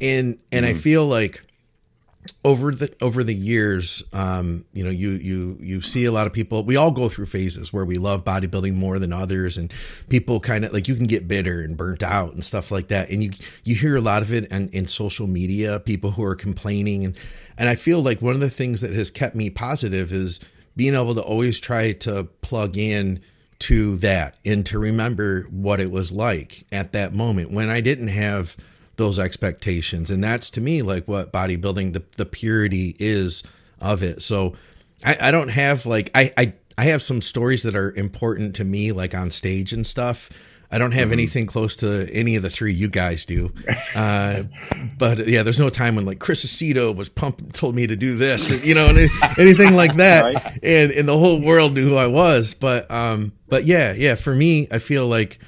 and 0.00 0.38
and 0.52 0.64
mm-hmm. 0.64 0.74
i 0.76 0.78
feel 0.78 1.04
like 1.04 1.42
over 2.44 2.72
the 2.72 2.92
over 3.00 3.22
the 3.22 3.34
years 3.34 4.02
um 4.12 4.64
you 4.72 4.82
know 4.82 4.90
you 4.90 5.10
you 5.10 5.56
you 5.60 5.80
see 5.80 6.04
a 6.04 6.10
lot 6.10 6.26
of 6.26 6.32
people 6.32 6.64
we 6.64 6.74
all 6.74 6.90
go 6.90 7.08
through 7.08 7.26
phases 7.26 7.72
where 7.72 7.84
we 7.84 7.98
love 7.98 8.24
bodybuilding 8.24 8.74
more 8.74 8.98
than 8.98 9.12
others 9.12 9.56
and 9.56 9.72
people 10.08 10.40
kind 10.40 10.64
of 10.64 10.72
like 10.72 10.88
you 10.88 10.96
can 10.96 11.06
get 11.06 11.28
bitter 11.28 11.62
and 11.62 11.76
burnt 11.76 12.02
out 12.02 12.32
and 12.32 12.44
stuff 12.44 12.70
like 12.72 12.88
that. 12.88 13.10
And 13.10 13.22
you 13.22 13.30
you 13.64 13.76
hear 13.76 13.96
a 13.96 14.00
lot 14.00 14.22
of 14.22 14.32
it 14.32 14.50
in, 14.50 14.68
in 14.70 14.86
social 14.88 15.28
media 15.28 15.78
people 15.78 16.12
who 16.12 16.24
are 16.24 16.34
complaining. 16.34 17.04
And 17.04 17.16
and 17.56 17.68
i 17.68 17.74
feel 17.76 18.02
like 18.02 18.20
one 18.20 18.34
of 18.34 18.40
the 18.40 18.50
things 18.50 18.80
that 18.80 18.92
has 18.92 19.10
kept 19.10 19.36
me 19.36 19.50
positive 19.50 20.12
is 20.12 20.40
being 20.76 20.94
able 20.94 21.14
to 21.14 21.22
always 21.22 21.60
try 21.60 21.92
to 21.92 22.24
plug 22.40 22.76
in 22.76 23.20
to 23.58 23.96
that 23.98 24.38
and 24.44 24.66
to 24.66 24.78
remember 24.78 25.42
what 25.50 25.78
it 25.78 25.90
was 25.90 26.10
like 26.10 26.64
at 26.72 26.92
that 26.92 27.14
moment. 27.14 27.52
When 27.52 27.68
I 27.68 27.80
didn't 27.80 28.08
have 28.08 28.56
those 29.02 29.18
expectations. 29.18 30.10
And 30.10 30.22
that's 30.22 30.48
to 30.50 30.60
me 30.60 30.82
like 30.82 31.08
what 31.08 31.32
bodybuilding, 31.32 31.92
the, 31.92 32.04
the 32.16 32.24
purity 32.24 32.94
is 33.00 33.42
of 33.80 34.04
it. 34.04 34.22
So 34.22 34.54
I, 35.04 35.16
I 35.20 35.30
don't 35.32 35.48
have 35.48 35.86
like, 35.86 36.10
I, 36.14 36.32
I, 36.36 36.52
I 36.78 36.84
have 36.84 37.02
some 37.02 37.20
stories 37.20 37.64
that 37.64 37.74
are 37.74 37.92
important 37.92 38.54
to 38.56 38.64
me, 38.64 38.92
like 38.92 39.12
on 39.12 39.32
stage 39.32 39.72
and 39.72 39.84
stuff. 39.84 40.30
I 40.70 40.78
don't 40.78 40.92
have 40.92 41.06
mm-hmm. 41.06 41.12
anything 41.14 41.46
close 41.46 41.74
to 41.76 42.08
any 42.12 42.36
of 42.36 42.44
the 42.44 42.48
three 42.48 42.72
you 42.72 42.88
guys 42.88 43.24
do. 43.24 43.52
Uh, 43.96 44.44
but 44.98 45.26
yeah, 45.26 45.42
there's 45.42 45.58
no 45.58 45.68
time 45.68 45.96
when 45.96 46.06
like 46.06 46.20
Chris 46.20 46.46
Aceto 46.46 46.94
was 46.94 47.08
pumping, 47.08 47.50
told 47.50 47.74
me 47.74 47.88
to 47.88 47.96
do 47.96 48.16
this, 48.16 48.52
and, 48.52 48.64
you 48.64 48.74
know, 48.74 48.86
and 48.86 48.98
anything 49.38 49.74
like 49.74 49.96
that. 49.96 50.32
right. 50.32 50.58
And, 50.62 50.92
and 50.92 51.08
the 51.08 51.18
whole 51.18 51.42
world 51.42 51.74
knew 51.74 51.88
who 51.88 51.96
I 51.96 52.06
was. 52.06 52.54
But, 52.54 52.88
um, 52.90 53.32
but 53.48 53.64
yeah, 53.64 53.92
yeah, 53.94 54.14
for 54.14 54.32
me, 54.32 54.68
I 54.70 54.78
feel 54.78 55.08
like, 55.08 55.40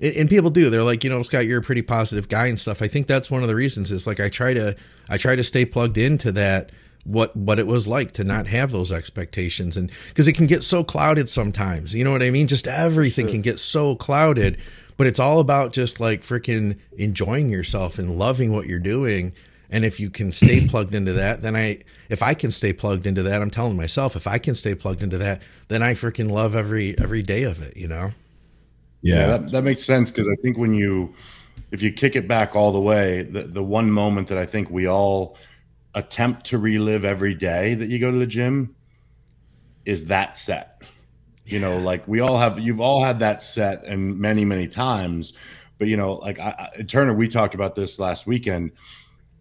and 0.00 0.28
people 0.28 0.50
do, 0.50 0.70
they're 0.70 0.84
like, 0.84 1.02
you 1.02 1.10
know, 1.10 1.22
Scott, 1.22 1.46
you're 1.46 1.60
a 1.60 1.62
pretty 1.62 1.82
positive 1.82 2.28
guy 2.28 2.46
and 2.46 2.58
stuff. 2.58 2.82
I 2.82 2.88
think 2.88 3.06
that's 3.06 3.30
one 3.30 3.42
of 3.42 3.48
the 3.48 3.54
reasons 3.54 3.90
is 3.90 4.06
like, 4.06 4.20
I 4.20 4.28
try 4.28 4.54
to, 4.54 4.76
I 5.08 5.18
try 5.18 5.34
to 5.34 5.42
stay 5.42 5.64
plugged 5.64 5.98
into 5.98 6.30
that 6.32 6.70
what 7.04 7.34
what 7.34 7.58
it 7.58 7.66
was 7.66 7.86
like 7.86 8.12
to 8.12 8.24
not 8.24 8.46
have 8.46 8.70
those 8.70 8.92
expectations. 8.92 9.76
And 9.76 9.90
because 10.08 10.28
it 10.28 10.34
can 10.34 10.46
get 10.46 10.62
so 10.62 10.84
clouded 10.84 11.28
sometimes. 11.28 11.94
You 11.94 12.04
know 12.04 12.12
what 12.12 12.22
i 12.22 12.30
mean? 12.30 12.46
Just 12.46 12.68
everything 12.68 13.26
sure. 13.26 13.32
can 13.32 13.42
get 13.42 13.58
so 13.58 13.96
clouded. 13.96 14.58
But 14.96 15.06
it's 15.06 15.20
all 15.20 15.40
about 15.40 15.72
just 15.72 16.00
like 16.00 16.22
freaking 16.22 16.78
enjoying 16.96 17.48
yourself 17.48 17.98
and 17.98 18.18
loving 18.18 18.52
what 18.52 18.66
you're 18.66 18.80
doing. 18.80 19.32
And 19.70 19.84
if 19.84 20.00
you 20.00 20.10
can 20.10 20.32
stay 20.32 20.66
plugged 20.68 20.94
into 20.94 21.12
that 21.14 21.42
then 21.42 21.56
i 21.56 21.80
if 22.08 22.22
i 22.22 22.34
can 22.34 22.50
stay 22.50 22.72
plugged 22.72 23.06
into 23.06 23.22
that 23.22 23.42
i'm 23.42 23.50
telling 23.50 23.76
myself 23.76 24.16
if 24.16 24.26
i 24.26 24.38
can 24.38 24.54
stay 24.54 24.74
plugged 24.74 25.02
into 25.02 25.18
that 25.18 25.42
then 25.68 25.82
i 25.82 25.92
freaking 25.92 26.30
love 26.30 26.56
every 26.56 26.98
every 26.98 27.20
day 27.20 27.42
of 27.42 27.60
it 27.60 27.76
you 27.76 27.86
know 27.86 28.12
yeah, 29.02 29.26
that, 29.26 29.52
that 29.52 29.62
makes 29.62 29.82
sense 29.82 30.10
because 30.10 30.28
i 30.28 30.34
think 30.42 30.58
when 30.58 30.74
you 30.74 31.14
if 31.70 31.82
you 31.82 31.92
kick 31.92 32.16
it 32.16 32.26
back 32.26 32.56
all 32.56 32.72
the 32.72 32.80
way 32.80 33.22
the, 33.22 33.42
the 33.42 33.62
one 33.62 33.90
moment 33.90 34.28
that 34.28 34.38
i 34.38 34.46
think 34.46 34.70
we 34.70 34.86
all 34.86 35.36
attempt 35.94 36.46
to 36.46 36.58
relive 36.58 37.04
every 37.04 37.34
day 37.34 37.74
that 37.74 37.88
you 37.88 37.98
go 37.98 38.10
to 38.10 38.18
the 38.18 38.26
gym 38.26 38.74
is 39.84 40.06
that 40.06 40.36
set. 40.36 40.82
You 41.46 41.58
know, 41.58 41.78
like 41.78 42.06
we 42.06 42.20
all 42.20 42.36
have, 42.36 42.58
you've 42.58 42.80
all 42.80 43.02
had 43.02 43.20
that 43.20 43.40
set 43.40 43.84
and 43.84 44.18
many, 44.18 44.44
many 44.44 44.68
times. 44.68 45.32
But, 45.78 45.88
you 45.88 45.96
know, 45.96 46.14
like 46.14 46.38
I, 46.38 46.70
I, 46.78 46.82
Turner, 46.82 47.14
we 47.14 47.26
talked 47.26 47.54
about 47.54 47.74
this 47.74 47.98
last 47.98 48.26
weekend 48.26 48.72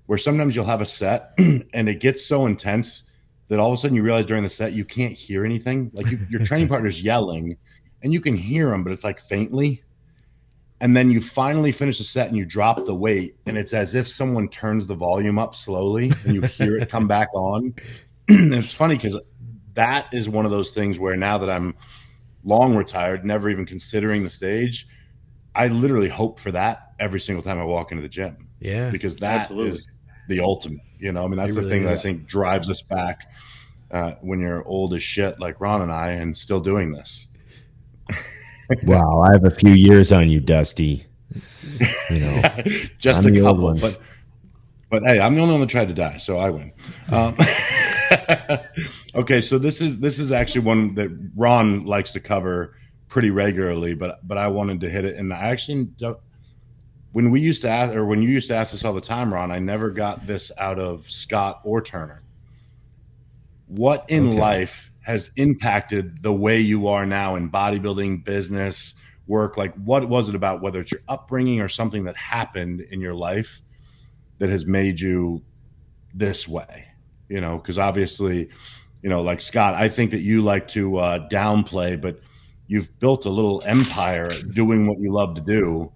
where 0.06 0.18
sometimes 0.18 0.56
you'll 0.56 0.66
have 0.66 0.80
a 0.80 0.86
set 0.86 1.34
and 1.38 1.90
it 1.90 2.00
gets 2.00 2.26
so 2.26 2.46
intense 2.46 3.04
that 3.50 3.60
all 3.60 3.68
of 3.68 3.74
a 3.74 3.78
sudden 3.78 3.96
you 3.96 4.04
realize 4.04 4.26
during 4.26 4.44
the 4.44 4.50
set 4.50 4.72
you 4.72 4.86
can't 4.86 5.14
hear 5.14 5.44
anything. 5.44 5.92
Like 5.94 6.10
you, 6.10 6.18
your 6.30 6.46
training 6.46 6.68
partner's 6.70 7.02
yelling 7.02 7.58
and 8.04 8.14
you 8.14 8.22
can 8.22 8.36
hear 8.36 8.70
them, 8.70 8.84
but 8.84 8.94
it's 8.94 9.04
like 9.04 9.20
faintly. 9.20 9.84
And 10.80 10.96
then 10.96 11.10
you 11.10 11.22
finally 11.22 11.72
finish 11.72 11.98
the 11.98 12.04
set 12.04 12.28
and 12.28 12.38
you 12.38 12.46
drop 12.46 12.86
the 12.86 12.94
weight 12.94 13.36
and 13.48 13.58
it's 13.58 13.74
as 13.74 13.96
if 13.96 14.08
someone 14.08 14.48
turns 14.48 14.86
the 14.86 14.94
volume 14.94 15.40
up 15.40 15.56
slowly 15.56 16.12
and 16.24 16.36
you 16.36 16.42
hear 16.42 16.78
it 16.78 16.90
come 16.90 17.08
back 17.08 17.30
on. 17.34 17.74
And 18.30 18.54
it's 18.54 18.74
funny 18.74 18.96
because 18.96 19.18
that 19.78 20.08
is 20.12 20.28
one 20.28 20.44
of 20.44 20.52
those 20.52 20.74
things 20.74 21.00
where 21.00 21.16
now 21.16 21.38
that 21.38 21.50
i'm 21.50 21.76
long 22.44 22.76
retired 22.76 23.24
never 23.24 23.48
even 23.48 23.66
considering 23.66 24.24
the 24.24 24.30
stage 24.30 24.88
i 25.56 25.68
literally 25.68 26.10
hope 26.10 26.40
for 26.40 26.52
that 26.52 26.94
every 27.00 27.20
single 27.20 27.44
time 27.44 27.60
i 27.60 27.64
walk 27.64 27.92
into 27.92 28.02
the 28.02 28.10
gym. 28.10 28.50
Yeah. 28.60 28.90
Because 28.90 29.18
that 29.18 29.42
Absolutely. 29.42 29.72
is 29.72 29.88
the 30.28 30.40
ultimate 30.42 30.82
you 30.98 31.12
know? 31.12 31.24
I 31.24 31.28
mean 31.28 31.38
that's 31.38 31.54
it 31.54 31.56
the 31.56 31.62
really 31.62 31.72
thing 31.72 31.88
is. 31.88 32.02
that 32.02 32.10
i 32.10 32.12
think 32.12 32.28
drives 32.28 32.70
us 32.70 32.82
back 32.82 33.32
uh, 33.92 34.14
when 34.22 34.40
you're 34.40 34.68
old 34.68 34.94
as 34.96 35.04
shit 35.04 35.40
like 35.40 35.62
ron 35.62 35.84
and 35.84 35.92
i 35.92 36.10
and 36.10 36.36
still 36.36 36.60
doing 36.60 36.92
this 36.92 37.27
wow, 38.84 39.22
I 39.22 39.32
have 39.34 39.46
a 39.46 39.52
few 39.52 39.72
years 39.72 40.12
on 40.12 40.30
you, 40.30 40.40
Dusty. 40.40 41.06
You 42.10 42.20
know, 42.22 42.42
just 42.98 43.24
I'm 43.24 43.36
a 43.36 43.40
couple, 43.40 43.72
but 43.76 44.00
But 44.90 45.04
hey, 45.04 45.20
I'm 45.20 45.36
the 45.36 45.42
only 45.42 45.54
one 45.54 45.62
that 45.62 45.70
tried 45.70 45.90
to 45.90 45.94
die, 45.94 46.18
so 46.18 46.38
I 46.38 46.50
win. 46.50 46.72
Um, 47.12 47.38
okay, 49.16 49.42
so 49.42 49.58
this 49.58 49.82
is 49.82 50.00
this 50.00 50.18
is 50.18 50.32
actually 50.32 50.62
one 50.62 50.96
that 50.96 51.10
Ron 51.36 51.86
likes 51.86 52.14
to 52.14 52.20
cover 52.20 52.78
pretty 53.10 53.30
regularly, 53.30 53.94
but 53.96 54.26
but 54.26 54.38
I 54.38 54.48
wanted 54.48 54.80
to 54.82 54.90
hit 54.90 55.04
it, 55.04 55.18
and 55.18 55.34
I 55.34 55.50
actually 55.50 55.90
when 57.12 57.32
we 57.32 57.42
used 57.42 57.62
to 57.64 57.70
ask, 57.70 57.94
or 57.94 58.06
when 58.06 58.22
you 58.22 58.30
used 58.30 58.48
to 58.48 58.56
ask 58.56 58.72
this 58.72 58.86
all 58.86 58.94
the 58.94 59.02
time, 59.02 59.34
Ron, 59.34 59.52
I 59.52 59.60
never 59.60 59.90
got 59.90 60.26
this 60.26 60.52
out 60.58 60.80
of 60.80 61.10
Scott 61.10 61.62
or 61.64 61.82
Turner. 61.82 62.22
What 63.68 64.06
in 64.08 64.30
okay. 64.30 64.40
life 64.40 64.92
has 65.08 65.32
impacted 65.38 66.22
the 66.22 66.34
way 66.34 66.60
you 66.60 66.88
are 66.88 67.06
now 67.06 67.38
in 67.38 67.50
bodybuilding, 67.50 68.26
business, 68.26 68.94
work? 69.26 69.56
Like, 69.56 69.74
what 69.76 70.10
was 70.10 70.28
it 70.28 70.36
about, 70.36 70.62
whether 70.62 70.82
it's 70.82 70.92
your 70.92 71.00
upbringing 71.08 71.62
or 71.62 71.70
something 71.70 72.04
that 72.04 72.18
happened 72.18 72.82
in 72.82 73.00
your 73.00 73.14
life 73.14 73.62
that 74.40 74.50
has 74.50 74.66
made 74.66 75.00
you 75.00 75.42
this 76.14 76.46
way? 76.46 76.88
You 77.30 77.40
know, 77.40 77.58
because 77.58 77.80
obviously, 77.80 78.50
you 79.02 79.10
know, 79.10 79.22
like 79.22 79.40
Scott, 79.40 79.76
I 79.76 79.88
think 79.88 80.12
that 80.12 80.20
you 80.20 80.42
like 80.42 80.68
to 80.70 80.98
uh, 80.98 81.30
downplay, 81.30 82.00
but 82.00 82.20
you've 82.68 83.00
built 83.00 83.26
a 83.26 83.30
little 83.30 83.64
empire 83.66 84.28
doing 84.54 84.88
what 84.88 85.00
you 85.00 85.14
love 85.14 85.36
to 85.36 85.42
do. 85.42 85.90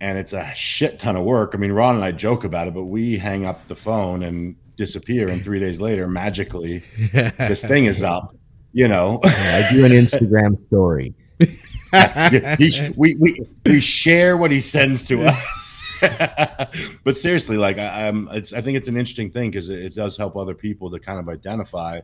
And 0.00 0.18
it's 0.18 0.32
a 0.32 0.52
shit 0.54 0.98
ton 0.98 1.14
of 1.14 1.22
work. 1.22 1.52
I 1.54 1.58
mean, 1.58 1.70
Ron 1.70 1.94
and 1.94 2.04
I 2.04 2.10
joke 2.10 2.42
about 2.42 2.66
it, 2.66 2.74
but 2.74 2.86
we 2.86 3.16
hang 3.16 3.46
up 3.46 3.68
the 3.68 3.76
phone 3.76 4.24
and 4.24 4.56
disappear. 4.76 5.30
And 5.30 5.42
three 5.42 5.60
days 5.60 5.80
later, 5.80 6.06
magically, 6.06 6.82
this 7.12 7.64
thing 7.64 7.86
is 7.86 8.02
up. 8.02 8.36
You 8.72 8.88
know, 8.88 9.20
I 9.22 9.68
do 9.72 9.84
an 9.84 9.92
Instagram 9.92 10.66
story. 10.66 11.14
he, 12.58 12.92
we, 12.96 13.14
we, 13.14 13.40
we 13.64 13.80
share 13.80 14.36
what 14.36 14.50
he 14.50 14.60
sends 14.60 15.04
to 15.04 15.24
us. 15.24 15.82
but 17.04 17.16
seriously, 17.16 17.56
like 17.56 17.78
I, 17.78 18.02
am 18.02 18.28
it's 18.32 18.52
I 18.52 18.60
think 18.60 18.76
it's 18.76 18.88
an 18.88 18.96
interesting 18.96 19.30
thing 19.30 19.50
because 19.50 19.68
it, 19.68 19.78
it, 19.78 19.94
does 19.94 20.16
help 20.16 20.36
other 20.36 20.54
people 20.54 20.90
to 20.90 20.98
kind 20.98 21.18
of 21.18 21.28
identify. 21.28 22.00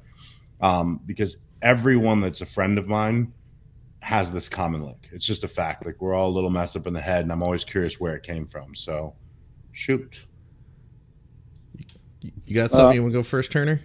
Um, 0.60 1.00
because 1.06 1.38
everyone 1.62 2.20
that's 2.20 2.40
a 2.40 2.46
friend 2.46 2.78
of 2.78 2.86
mine 2.86 3.32
has 4.00 4.30
this 4.30 4.48
common 4.48 4.84
link. 4.84 5.08
It's 5.12 5.26
just 5.26 5.44
a 5.44 5.48
fact. 5.48 5.86
Like 5.86 6.00
we're 6.00 6.14
all 6.14 6.28
a 6.28 6.34
little 6.34 6.50
messed 6.50 6.76
up 6.76 6.86
in 6.86 6.92
the 6.92 7.00
head, 7.00 7.22
and 7.22 7.32
I'm 7.32 7.42
always 7.42 7.64
curious 7.64 7.98
where 7.98 8.14
it 8.14 8.22
came 8.22 8.46
from. 8.46 8.74
So, 8.74 9.14
shoot. 9.72 10.24
You 12.22 12.54
got 12.54 12.70
something 12.70 12.90
uh, 12.90 12.92
you 12.92 13.02
want 13.02 13.12
to 13.12 13.18
go 13.18 13.22
first, 13.22 13.52
Turner? 13.52 13.80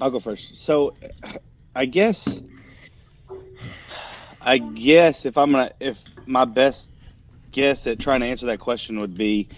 I'll 0.00 0.10
go 0.10 0.20
first. 0.20 0.58
So, 0.58 0.94
I 1.74 1.86
guess 1.86 2.26
I 4.40 4.58
guess 4.58 5.24
if 5.24 5.38
I'm 5.38 5.52
gonna, 5.52 5.72
if 5.80 5.98
my 6.26 6.44
best 6.44 6.90
guess 7.52 7.86
at 7.86 8.00
trying 8.00 8.20
to 8.20 8.26
answer 8.26 8.46
that 8.46 8.60
question 8.60 9.00
would 9.00 9.16
be, 9.16 9.48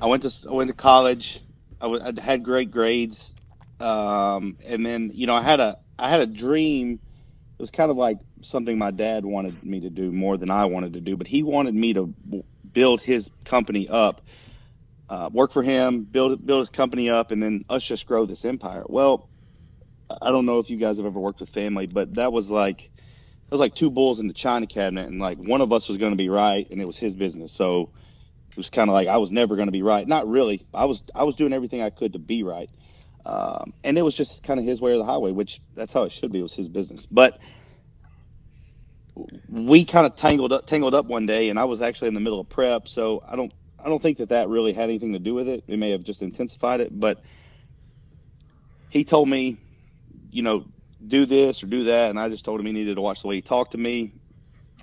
I 0.00 0.06
went 0.06 0.22
to 0.22 0.48
I 0.48 0.52
went 0.52 0.68
to 0.68 0.74
college. 0.74 1.40
I, 1.80 1.84
w- 1.84 2.02
I 2.02 2.20
had 2.20 2.42
great 2.44 2.70
grades, 2.70 3.34
um, 3.78 4.56
and 4.64 4.84
then 4.84 5.10
you 5.14 5.26
know 5.26 5.34
I 5.34 5.42
had 5.42 5.60
a 5.60 5.78
I 5.98 6.08
had 6.08 6.20
a 6.20 6.26
dream. 6.26 6.94
It 7.58 7.62
was 7.62 7.70
kind 7.70 7.90
of 7.90 7.96
like 7.96 8.18
something 8.42 8.78
my 8.78 8.90
dad 8.90 9.24
wanted 9.24 9.62
me 9.64 9.80
to 9.80 9.90
do 9.90 10.12
more 10.12 10.36
than 10.36 10.50
I 10.50 10.64
wanted 10.66 10.94
to 10.94 11.00
do, 11.00 11.16
but 11.16 11.26
he 11.26 11.42
wanted 11.42 11.74
me 11.74 11.92
to 11.94 12.14
build 12.72 13.00
his 13.00 13.30
company 13.44 13.88
up, 13.88 14.22
uh, 15.08 15.30
work 15.32 15.52
for 15.52 15.62
him, 15.62 16.04
build 16.04 16.44
build 16.44 16.60
his 16.60 16.70
company 16.70 17.10
up, 17.10 17.30
and 17.32 17.42
then 17.42 17.64
us 17.68 17.84
just 17.84 18.06
grow 18.06 18.26
this 18.26 18.44
empire. 18.44 18.84
Well, 18.86 19.30
I 20.22 20.30
don't 20.30 20.46
know 20.46 20.58
if 20.58 20.70
you 20.70 20.76
guys 20.78 20.98
have 20.98 21.06
ever 21.06 21.20
worked 21.20 21.40
with 21.40 21.50
family, 21.50 21.86
but 21.86 22.14
that 22.14 22.32
was 22.32 22.50
like 22.50 22.82
it 22.84 23.52
was 23.52 23.60
like 23.60 23.74
two 23.74 23.90
bulls 23.90 24.20
in 24.20 24.28
the 24.28 24.34
china 24.34 24.66
cabinet, 24.66 25.08
and 25.08 25.20
like 25.20 25.38
one 25.46 25.62
of 25.62 25.72
us 25.72 25.88
was 25.88 25.98
going 25.98 26.12
to 26.12 26.16
be 26.18 26.28
right, 26.28 26.66
and 26.70 26.80
it 26.80 26.86
was 26.86 26.98
his 26.98 27.14
business. 27.14 27.52
So 27.52 27.92
it 28.52 28.58
was 28.58 28.70
kind 28.70 28.90
of 28.90 28.94
like 28.94 29.08
I 29.08 29.18
was 29.18 29.30
never 29.30 29.56
going 29.56 29.68
to 29.68 29.72
be 29.72 29.82
right. 29.82 30.06
Not 30.06 30.28
really. 30.28 30.66
I 30.74 30.86
was 30.86 31.02
I 31.14 31.24
was 31.24 31.36
doing 31.36 31.52
everything 31.52 31.82
I 31.82 31.90
could 31.90 32.14
to 32.14 32.18
be 32.18 32.42
right, 32.42 32.70
um, 33.26 33.72
and 33.84 33.98
it 33.98 34.02
was 34.02 34.14
just 34.14 34.42
kind 34.42 34.60
of 34.60 34.66
his 34.66 34.80
way 34.80 34.92
or 34.92 34.98
the 34.98 35.04
highway, 35.04 35.32
which 35.32 35.60
that's 35.74 35.92
how 35.92 36.04
it 36.04 36.12
should 36.12 36.32
be. 36.32 36.40
It 36.40 36.44
was 36.44 36.54
his 36.54 36.68
business, 36.68 37.06
but 37.10 37.38
we 39.48 39.84
kind 39.84 40.06
of 40.06 40.16
tangled 40.16 40.52
up 40.52 40.66
tangled 40.66 40.94
up 40.94 41.06
one 41.06 41.26
day, 41.26 41.50
and 41.50 41.58
I 41.58 41.64
was 41.64 41.82
actually 41.82 42.08
in 42.08 42.14
the 42.14 42.20
middle 42.20 42.40
of 42.40 42.48
prep, 42.48 42.88
so 42.88 43.22
I 43.26 43.36
don't 43.36 43.52
I 43.82 43.88
don't 43.88 44.02
think 44.02 44.18
that 44.18 44.30
that 44.30 44.48
really 44.48 44.72
had 44.72 44.84
anything 44.84 45.12
to 45.12 45.18
do 45.18 45.34
with 45.34 45.48
it. 45.48 45.64
It 45.66 45.78
may 45.78 45.90
have 45.90 46.02
just 46.02 46.22
intensified 46.22 46.80
it, 46.80 46.98
but 46.98 47.22
he 48.90 49.04
told 49.04 49.28
me, 49.28 49.58
you 50.30 50.42
know, 50.42 50.64
do 51.06 51.26
this 51.26 51.62
or 51.62 51.66
do 51.66 51.84
that. 51.84 52.10
And 52.10 52.18
I 52.18 52.28
just 52.28 52.44
told 52.44 52.60
him 52.60 52.66
he 52.66 52.72
needed 52.72 52.96
to 52.96 53.00
watch 53.00 53.22
the 53.22 53.28
way 53.28 53.36
he 53.36 53.42
talked 53.42 53.72
to 53.72 53.78
me. 53.78 54.12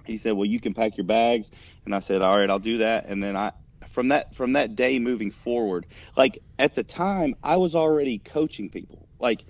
He 0.06 0.18
said, 0.18 0.34
well, 0.34 0.46
you 0.46 0.60
can 0.60 0.74
pack 0.74 0.98
your 0.98 1.06
bags. 1.06 1.52
And 1.84 1.93
I 1.93 2.00
said, 2.00 2.22
all 2.22 2.38
right, 2.38 2.50
I'll 2.50 2.60
do 2.60 2.80
that. 2.80 3.06
And 3.08 3.22
then 3.22 3.36
I, 3.36 3.52
from 3.89 4.10
that, 4.10 4.36
from 4.36 4.54
that 4.54 4.76
day 4.76 5.00
moving 5.00 5.32
forward, 5.32 5.86
like 6.16 6.41
at 6.58 6.76
the 6.76 6.84
time 6.84 7.36
I 7.43 7.58
was 7.58 7.76
already 7.76 8.20
coaching 8.20 8.70
people. 8.70 9.08
Like 9.20 9.43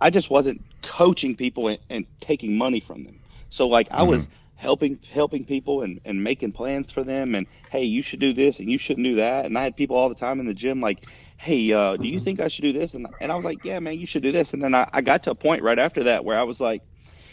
I 0.00 0.10
just 0.10 0.30
wasn't 0.30 0.62
coaching 0.82 1.36
people 1.36 1.68
and, 1.68 1.78
and 1.88 2.06
taking 2.20 2.56
money 2.56 2.80
from 2.80 3.04
them. 3.04 3.20
So 3.50 3.68
like 3.68 3.88
I 3.90 4.00
mm-hmm. 4.00 4.10
was 4.10 4.28
helping, 4.60 4.98
helping 5.10 5.44
people 5.44 5.82
and, 5.82 6.00
and 6.04 6.22
making 6.22 6.52
plans 6.52 6.92
for 6.92 7.02
them. 7.02 7.34
And 7.34 7.46
Hey, 7.70 7.84
you 7.84 8.02
should 8.02 8.20
do 8.20 8.32
this 8.32 8.60
and 8.60 8.70
you 8.70 8.78
shouldn't 8.78 9.06
do 9.06 9.16
that. 9.16 9.46
And 9.46 9.56
I 9.58 9.62
had 9.62 9.76
people 9.76 9.96
all 9.96 10.08
the 10.08 10.14
time 10.14 10.38
in 10.38 10.46
the 10.46 10.54
gym, 10.54 10.80
like, 10.80 11.06
hey, 11.38 11.72
uh, 11.72 11.96
do 11.96 12.06
you 12.06 12.20
think 12.20 12.40
I 12.40 12.48
should 12.48 12.62
do 12.62 12.72
this? 12.72 12.94
And, 12.94 13.06
and 13.20 13.32
I 13.32 13.36
was 13.36 13.44
like, 13.44 13.64
yeah, 13.64 13.80
man, 13.80 13.98
you 13.98 14.06
should 14.06 14.22
do 14.22 14.32
this. 14.32 14.52
And 14.52 14.62
then 14.62 14.74
I, 14.74 14.88
I 14.92 15.00
got 15.00 15.24
to 15.24 15.30
a 15.30 15.34
point 15.34 15.62
right 15.62 15.78
after 15.78 16.04
that 16.04 16.24
where 16.24 16.38
I 16.38 16.42
was 16.42 16.60
like, 16.60 16.82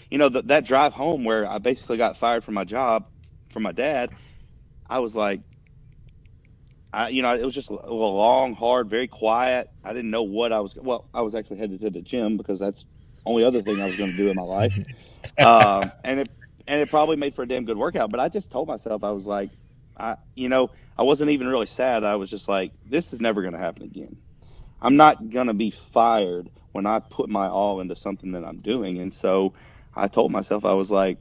you 0.09 0.17
know, 0.17 0.29
that 0.29 0.65
drive 0.65 0.93
home 0.93 1.25
where 1.25 1.45
I 1.45 1.57
basically 1.57 1.97
got 1.97 2.17
fired 2.17 2.45
from 2.45 2.53
my 2.53 2.63
job 2.63 3.07
from 3.51 3.63
my 3.63 3.73
dad, 3.73 4.11
I 4.89 4.99
was 4.99 5.13
like, 5.13 5.41
I, 6.93 7.09
you 7.09 7.21
know, 7.21 7.35
it 7.35 7.43
was 7.43 7.53
just 7.53 7.69
a, 7.69 7.73
long, 7.73 8.55
hard, 8.55 8.89
very 8.89 9.09
quiet. 9.09 9.69
I 9.83 9.91
didn't 9.93 10.11
know 10.11 10.23
what 10.23 10.53
I 10.53 10.61
was. 10.61 10.75
Well, 10.75 11.09
I 11.13 11.21
was 11.21 11.35
actually 11.35 11.57
headed 11.57 11.81
to 11.81 11.89
the 11.89 12.01
gym 12.01 12.37
because 12.37 12.59
that's 12.59 12.83
the 12.83 12.87
only 13.25 13.43
other 13.43 13.61
thing 13.61 13.81
I 13.81 13.85
was 13.85 13.97
going 13.97 14.11
to 14.11 14.17
do 14.17 14.29
in 14.29 14.35
my 14.35 14.43
life. 14.43 14.79
um, 15.43 15.91
and 16.05 16.21
it 16.21 16.29
and 16.67 16.81
it 16.81 16.89
probably 16.89 17.15
made 17.15 17.35
for 17.35 17.43
a 17.43 17.47
damn 17.47 17.65
good 17.65 17.77
workout. 17.77 18.09
But 18.09 18.19
I 18.19 18.29
just 18.29 18.51
told 18.51 18.67
myself 18.67 19.03
I 19.03 19.11
was 19.11 19.25
like, 19.25 19.49
I, 19.97 20.15
you 20.35 20.49
know, 20.49 20.69
I 20.97 21.03
wasn't 21.03 21.31
even 21.31 21.47
really 21.47 21.65
sad. 21.65 22.03
I 22.03 22.15
was 22.15 22.29
just 22.29 22.47
like, 22.47 22.71
this 22.89 23.13
is 23.13 23.19
never 23.19 23.41
going 23.41 23.53
to 23.53 23.59
happen 23.59 23.83
again. 23.83 24.17
I'm 24.81 24.95
not 24.95 25.29
going 25.29 25.47
to 25.47 25.53
be 25.53 25.71
fired 25.71 26.49
when 26.71 26.85
I 26.85 26.99
put 26.99 27.29
my 27.29 27.47
all 27.47 27.79
into 27.79 27.95
something 27.95 28.33
that 28.33 28.43
I'm 28.43 28.57
doing. 28.57 28.99
And 28.99 29.11
so 29.11 29.53
I 29.95 30.07
told 30.07 30.31
myself, 30.31 30.65
I 30.65 30.73
was 30.73 30.91
like, 30.91 31.17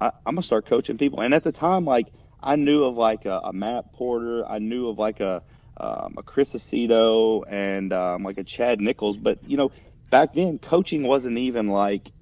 I, 0.00 0.12
am 0.26 0.36
to 0.36 0.42
start 0.42 0.66
coaching 0.66 0.96
people. 0.96 1.20
And 1.20 1.34
at 1.34 1.44
the 1.44 1.52
time, 1.52 1.84
like, 1.84 2.06
I 2.42 2.56
knew 2.56 2.84
of 2.84 2.96
like 2.96 3.26
a, 3.26 3.40
a 3.44 3.52
Matt 3.52 3.92
Porter, 3.92 4.46
I 4.46 4.58
knew 4.58 4.88
of 4.88 4.98
like 4.98 5.20
a, 5.20 5.42
um, 5.78 6.14
a 6.16 6.22
Chris 6.22 6.54
Aceto 6.54 7.44
and 7.50 7.92
um, 7.92 8.22
like 8.22 8.38
a 8.38 8.44
Chad 8.44 8.80
Nicholls. 8.80 9.16
But, 9.16 9.44
you 9.44 9.56
know, 9.56 9.72
back 10.10 10.32
then, 10.32 10.58
coaching 10.58 11.02
wasn't 11.02 11.36
even 11.36 11.68
like, 11.68 12.12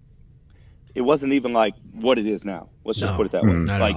it 0.94 1.00
wasn't 1.00 1.32
even 1.32 1.52
like 1.52 1.74
what 1.92 2.18
it 2.18 2.26
is 2.26 2.44
now. 2.44 2.68
Let's 2.84 3.00
no, 3.00 3.06
just 3.06 3.16
put 3.16 3.26
it 3.26 3.32
that 3.32 3.42
mm, 3.42 3.48
way. 3.48 3.54
Not 3.54 3.80
like, 3.80 3.96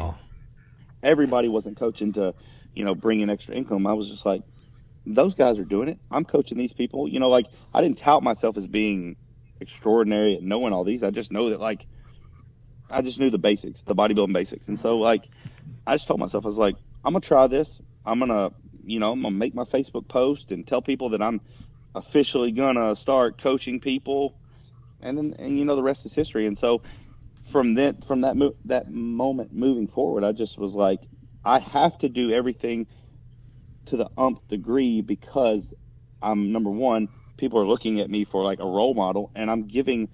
everybody 1.04 1.48
wasn't 1.48 1.78
coaching 1.78 2.14
to, 2.14 2.34
you 2.74 2.86
know, 2.86 2.96
bring 2.96 3.22
in 3.22 3.30
extra 3.30 3.56
income. 3.56 3.86
I 3.88 3.94
was 3.94 4.10
just 4.10 4.26
like, 4.26 4.42
those 5.06 5.36
guys 5.36 5.58
are 5.60 5.66
doing 5.66 5.88
it. 5.90 6.00
I'm 6.12 6.26
coaching 6.26 6.58
these 6.58 6.74
people. 6.74 7.08
You 7.08 7.20
know, 7.20 7.30
like 7.30 7.46
I 7.74 7.82
didn't 7.82 7.98
tout 7.98 8.24
myself 8.24 8.58
as 8.58 8.68
being 8.68 9.16
extraordinary 9.60 10.36
at 10.36 10.44
knowing 10.44 10.74
all 10.74 10.84
these. 10.84 11.04
I 11.04 11.12
just 11.12 11.32
know 11.32 11.50
that 11.50 11.60
like 11.60 11.86
I 12.90 13.02
just 13.02 13.20
knew 13.20 13.30
the 13.30 13.38
basics, 13.38 13.82
the 13.84 13.96
bodybuilding 13.96 14.34
basics. 14.34 14.68
And 14.68 14.80
so 14.80 14.98
like 14.98 15.30
I 15.86 15.96
just 15.96 16.08
told 16.08 16.20
myself 16.20 16.46
I 16.46 16.48
was 16.48 16.58
like, 16.58 16.76
I'm 17.06 17.14
gonna 17.14 17.22
try 17.22 17.48
this. 17.48 17.82
I'm 18.06 18.20
gonna 18.20 18.52
you 18.86 19.00
know, 19.00 19.12
I'm 19.12 19.22
gonna 19.22 19.36
make 19.36 19.56
my 19.56 19.64
Facebook 19.64 20.08
post 20.08 20.52
and 20.52 20.68
tell 20.68 20.82
people 20.82 21.10
that 21.10 21.22
I'm 21.22 21.42
officially 21.96 22.52
gonna 22.52 22.96
start 22.96 23.42
coaching 23.42 23.80
people 23.80 24.36
and 25.02 25.18
then 25.18 25.36
and 25.40 25.58
you 25.58 25.66
know 25.66 25.76
the 25.76 25.84
rest 25.84 26.06
is 26.06 26.14
history. 26.14 26.48
And 26.48 26.58
so 26.58 26.82
from 27.52 27.76
that 27.76 28.04
from 28.06 28.22
that 28.22 28.36
mo- 28.36 28.56
that 28.66 28.92
moment 28.92 29.54
moving 29.54 29.88
forward, 29.88 30.24
I 30.24 30.32
just 30.32 30.58
was 30.58 30.76
like, 30.76 31.02
I 31.44 31.60
have 31.60 31.98
to 32.00 32.10
do 32.10 32.32
everything 32.32 32.88
to 33.86 33.98
the 33.98 34.10
umpth 34.18 34.48
degree 34.48 35.02
because 35.02 35.74
I'm 36.22 36.52
number 36.52 36.70
one. 36.70 37.10
People 37.38 37.60
are 37.60 37.68
looking 37.68 38.00
at 38.00 38.10
me 38.10 38.26
for 38.26 38.44
like 38.44 38.60
a 38.60 38.66
role 38.66 38.94
model, 38.94 39.32
and 39.36 39.50
I'm 39.50 39.68
giving 39.68 40.10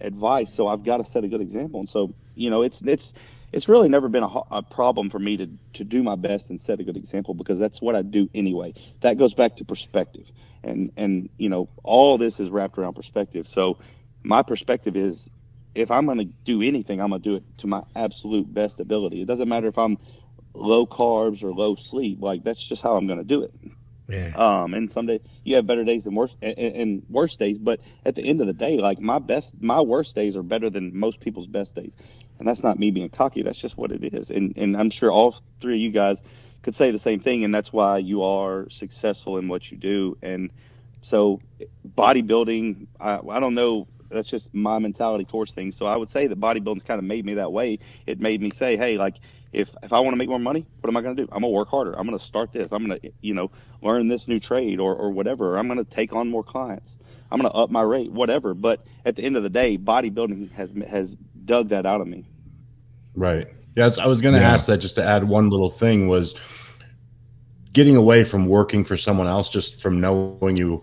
advice, 0.00 0.52
so 0.52 0.68
I've 0.68 0.84
got 0.84 0.98
to 0.98 1.04
set 1.04 1.24
a 1.24 1.28
good 1.28 1.40
example. 1.40 1.80
And 1.80 1.88
so, 1.88 2.14
you 2.34 2.50
know, 2.50 2.62
it's 2.62 2.82
it's 2.82 3.12
it's 3.52 3.68
really 3.68 3.88
never 3.88 4.08
been 4.08 4.22
a, 4.22 4.40
a, 4.50 4.62
problem 4.62 5.10
for 5.10 5.18
me 5.18 5.36
to 5.38 5.48
to 5.74 5.84
do 5.84 6.02
my 6.02 6.16
best 6.16 6.50
and 6.50 6.60
set 6.60 6.80
a 6.80 6.84
good 6.84 6.96
example 6.96 7.34
because 7.34 7.58
that's 7.58 7.80
what 7.80 7.96
I 7.96 8.02
do 8.02 8.28
anyway. 8.34 8.74
That 9.00 9.18
goes 9.18 9.34
back 9.34 9.56
to 9.56 9.64
perspective, 9.64 10.30
and 10.62 10.92
and 10.96 11.30
you 11.38 11.48
know, 11.48 11.68
all 11.82 12.18
this 12.18 12.40
is 12.40 12.50
wrapped 12.50 12.78
around 12.78 12.94
perspective. 12.94 13.48
So 13.48 13.78
my 14.22 14.42
perspective 14.42 14.96
is 14.96 15.28
if 15.74 15.90
I'm 15.90 16.06
going 16.06 16.18
to 16.18 16.24
do 16.24 16.62
anything, 16.62 17.00
I'm 17.00 17.10
going 17.10 17.22
to 17.22 17.28
do 17.28 17.36
it 17.36 17.44
to 17.58 17.66
my 17.66 17.82
absolute 17.94 18.52
best 18.52 18.80
ability. 18.80 19.22
It 19.22 19.26
doesn't 19.26 19.48
matter 19.48 19.68
if 19.68 19.78
I'm 19.78 19.98
low 20.54 20.86
carbs 20.86 21.42
or 21.42 21.52
low 21.52 21.76
sleep. 21.76 22.20
Like 22.20 22.44
that's 22.44 22.64
just 22.66 22.82
how 22.82 22.96
I'm 22.96 23.06
going 23.06 23.18
to 23.18 23.24
do 23.24 23.42
it. 23.42 23.54
Yeah. 24.08 24.32
Um, 24.36 24.72
and 24.72 24.90
some 24.90 25.06
days 25.06 25.20
you 25.44 25.56
have 25.56 25.66
better 25.66 25.84
days 25.84 26.04
than 26.04 26.14
worse 26.14 26.34
and, 26.40 26.58
and 26.58 27.02
worse 27.10 27.36
days, 27.36 27.58
but 27.58 27.80
at 28.06 28.14
the 28.14 28.22
end 28.22 28.40
of 28.40 28.46
the 28.46 28.54
day, 28.54 28.78
like 28.78 29.00
my 29.00 29.18
best, 29.18 29.62
my 29.62 29.80
worst 29.82 30.14
days 30.14 30.36
are 30.36 30.42
better 30.42 30.70
than 30.70 30.98
most 30.98 31.20
people's 31.20 31.46
best 31.46 31.74
days. 31.74 31.92
And 32.38 32.48
that's 32.48 32.62
not 32.62 32.78
me 32.78 32.90
being 32.90 33.10
cocky. 33.10 33.42
That's 33.42 33.58
just 33.58 33.76
what 33.76 33.92
it 33.92 34.14
is. 34.14 34.30
And, 34.30 34.56
and 34.56 34.76
I'm 34.76 34.90
sure 34.90 35.10
all 35.10 35.36
three 35.60 35.74
of 35.74 35.80
you 35.80 35.90
guys 35.90 36.22
could 36.62 36.74
say 36.74 36.90
the 36.90 36.98
same 36.98 37.20
thing, 37.20 37.44
and 37.44 37.54
that's 37.54 37.72
why 37.72 37.98
you 37.98 38.22
are 38.22 38.68
successful 38.70 39.38
in 39.38 39.48
what 39.48 39.70
you 39.70 39.76
do. 39.76 40.16
And 40.22 40.50
so, 41.02 41.40
bodybuilding, 41.96 42.86
I, 43.00 43.18
I 43.18 43.40
don't 43.40 43.54
know. 43.54 43.88
That's 44.10 44.28
just 44.28 44.54
my 44.54 44.78
mentality 44.78 45.24
towards 45.24 45.52
things. 45.52 45.76
So 45.76 45.86
I 45.86 45.96
would 45.96 46.10
say 46.10 46.26
that 46.26 46.40
bodybuilding's 46.40 46.82
kind 46.82 46.98
of 46.98 47.04
made 47.04 47.24
me 47.24 47.34
that 47.34 47.52
way. 47.52 47.78
It 48.06 48.20
made 48.20 48.40
me 48.40 48.50
say, 48.50 48.76
hey, 48.76 48.96
like 48.96 49.16
if 49.52 49.74
if 49.82 49.92
I 49.92 50.00
want 50.00 50.12
to 50.12 50.16
make 50.16 50.28
more 50.28 50.38
money, 50.38 50.66
what 50.80 50.88
am 50.88 50.96
I 50.96 51.00
going 51.00 51.16
to 51.16 51.22
do? 51.22 51.28
I'm 51.32 51.40
gonna 51.40 51.48
work 51.52 51.68
harder. 51.68 51.92
I'm 51.92 52.06
gonna 52.06 52.18
start 52.18 52.52
this. 52.52 52.72
I'm 52.72 52.82
gonna 52.82 53.00
you 53.20 53.34
know 53.34 53.50
learn 53.82 54.08
this 54.08 54.28
new 54.28 54.40
trade 54.40 54.80
or 54.80 54.94
or 54.94 55.10
whatever. 55.10 55.56
I'm 55.56 55.68
gonna 55.68 55.84
take 55.84 56.12
on 56.12 56.28
more 56.28 56.44
clients. 56.44 56.98
I'm 57.30 57.38
gonna 57.38 57.54
up 57.54 57.70
my 57.70 57.82
rate, 57.82 58.10
whatever. 58.10 58.54
But 58.54 58.84
at 59.04 59.16
the 59.16 59.22
end 59.22 59.36
of 59.36 59.42
the 59.42 59.50
day, 59.50 59.76
bodybuilding 59.76 60.52
has 60.52 60.72
has 60.88 61.16
dug 61.44 61.68
that 61.70 61.86
out 61.86 62.00
of 62.00 62.06
me. 62.06 62.26
Right. 63.14 63.48
Yeah, 63.74 63.90
I 64.00 64.06
was 64.06 64.20
going 64.20 64.34
to 64.34 64.40
yeah. 64.40 64.52
ask 64.52 64.66
that 64.66 64.78
just 64.78 64.96
to 64.96 65.04
add 65.04 65.24
one 65.24 65.50
little 65.50 65.70
thing 65.70 66.08
was 66.08 66.34
getting 67.72 67.96
away 67.96 68.24
from 68.24 68.46
working 68.46 68.82
for 68.82 68.96
someone 68.96 69.26
else, 69.26 69.48
just 69.48 69.80
from 69.80 70.00
knowing 70.00 70.56
you. 70.56 70.82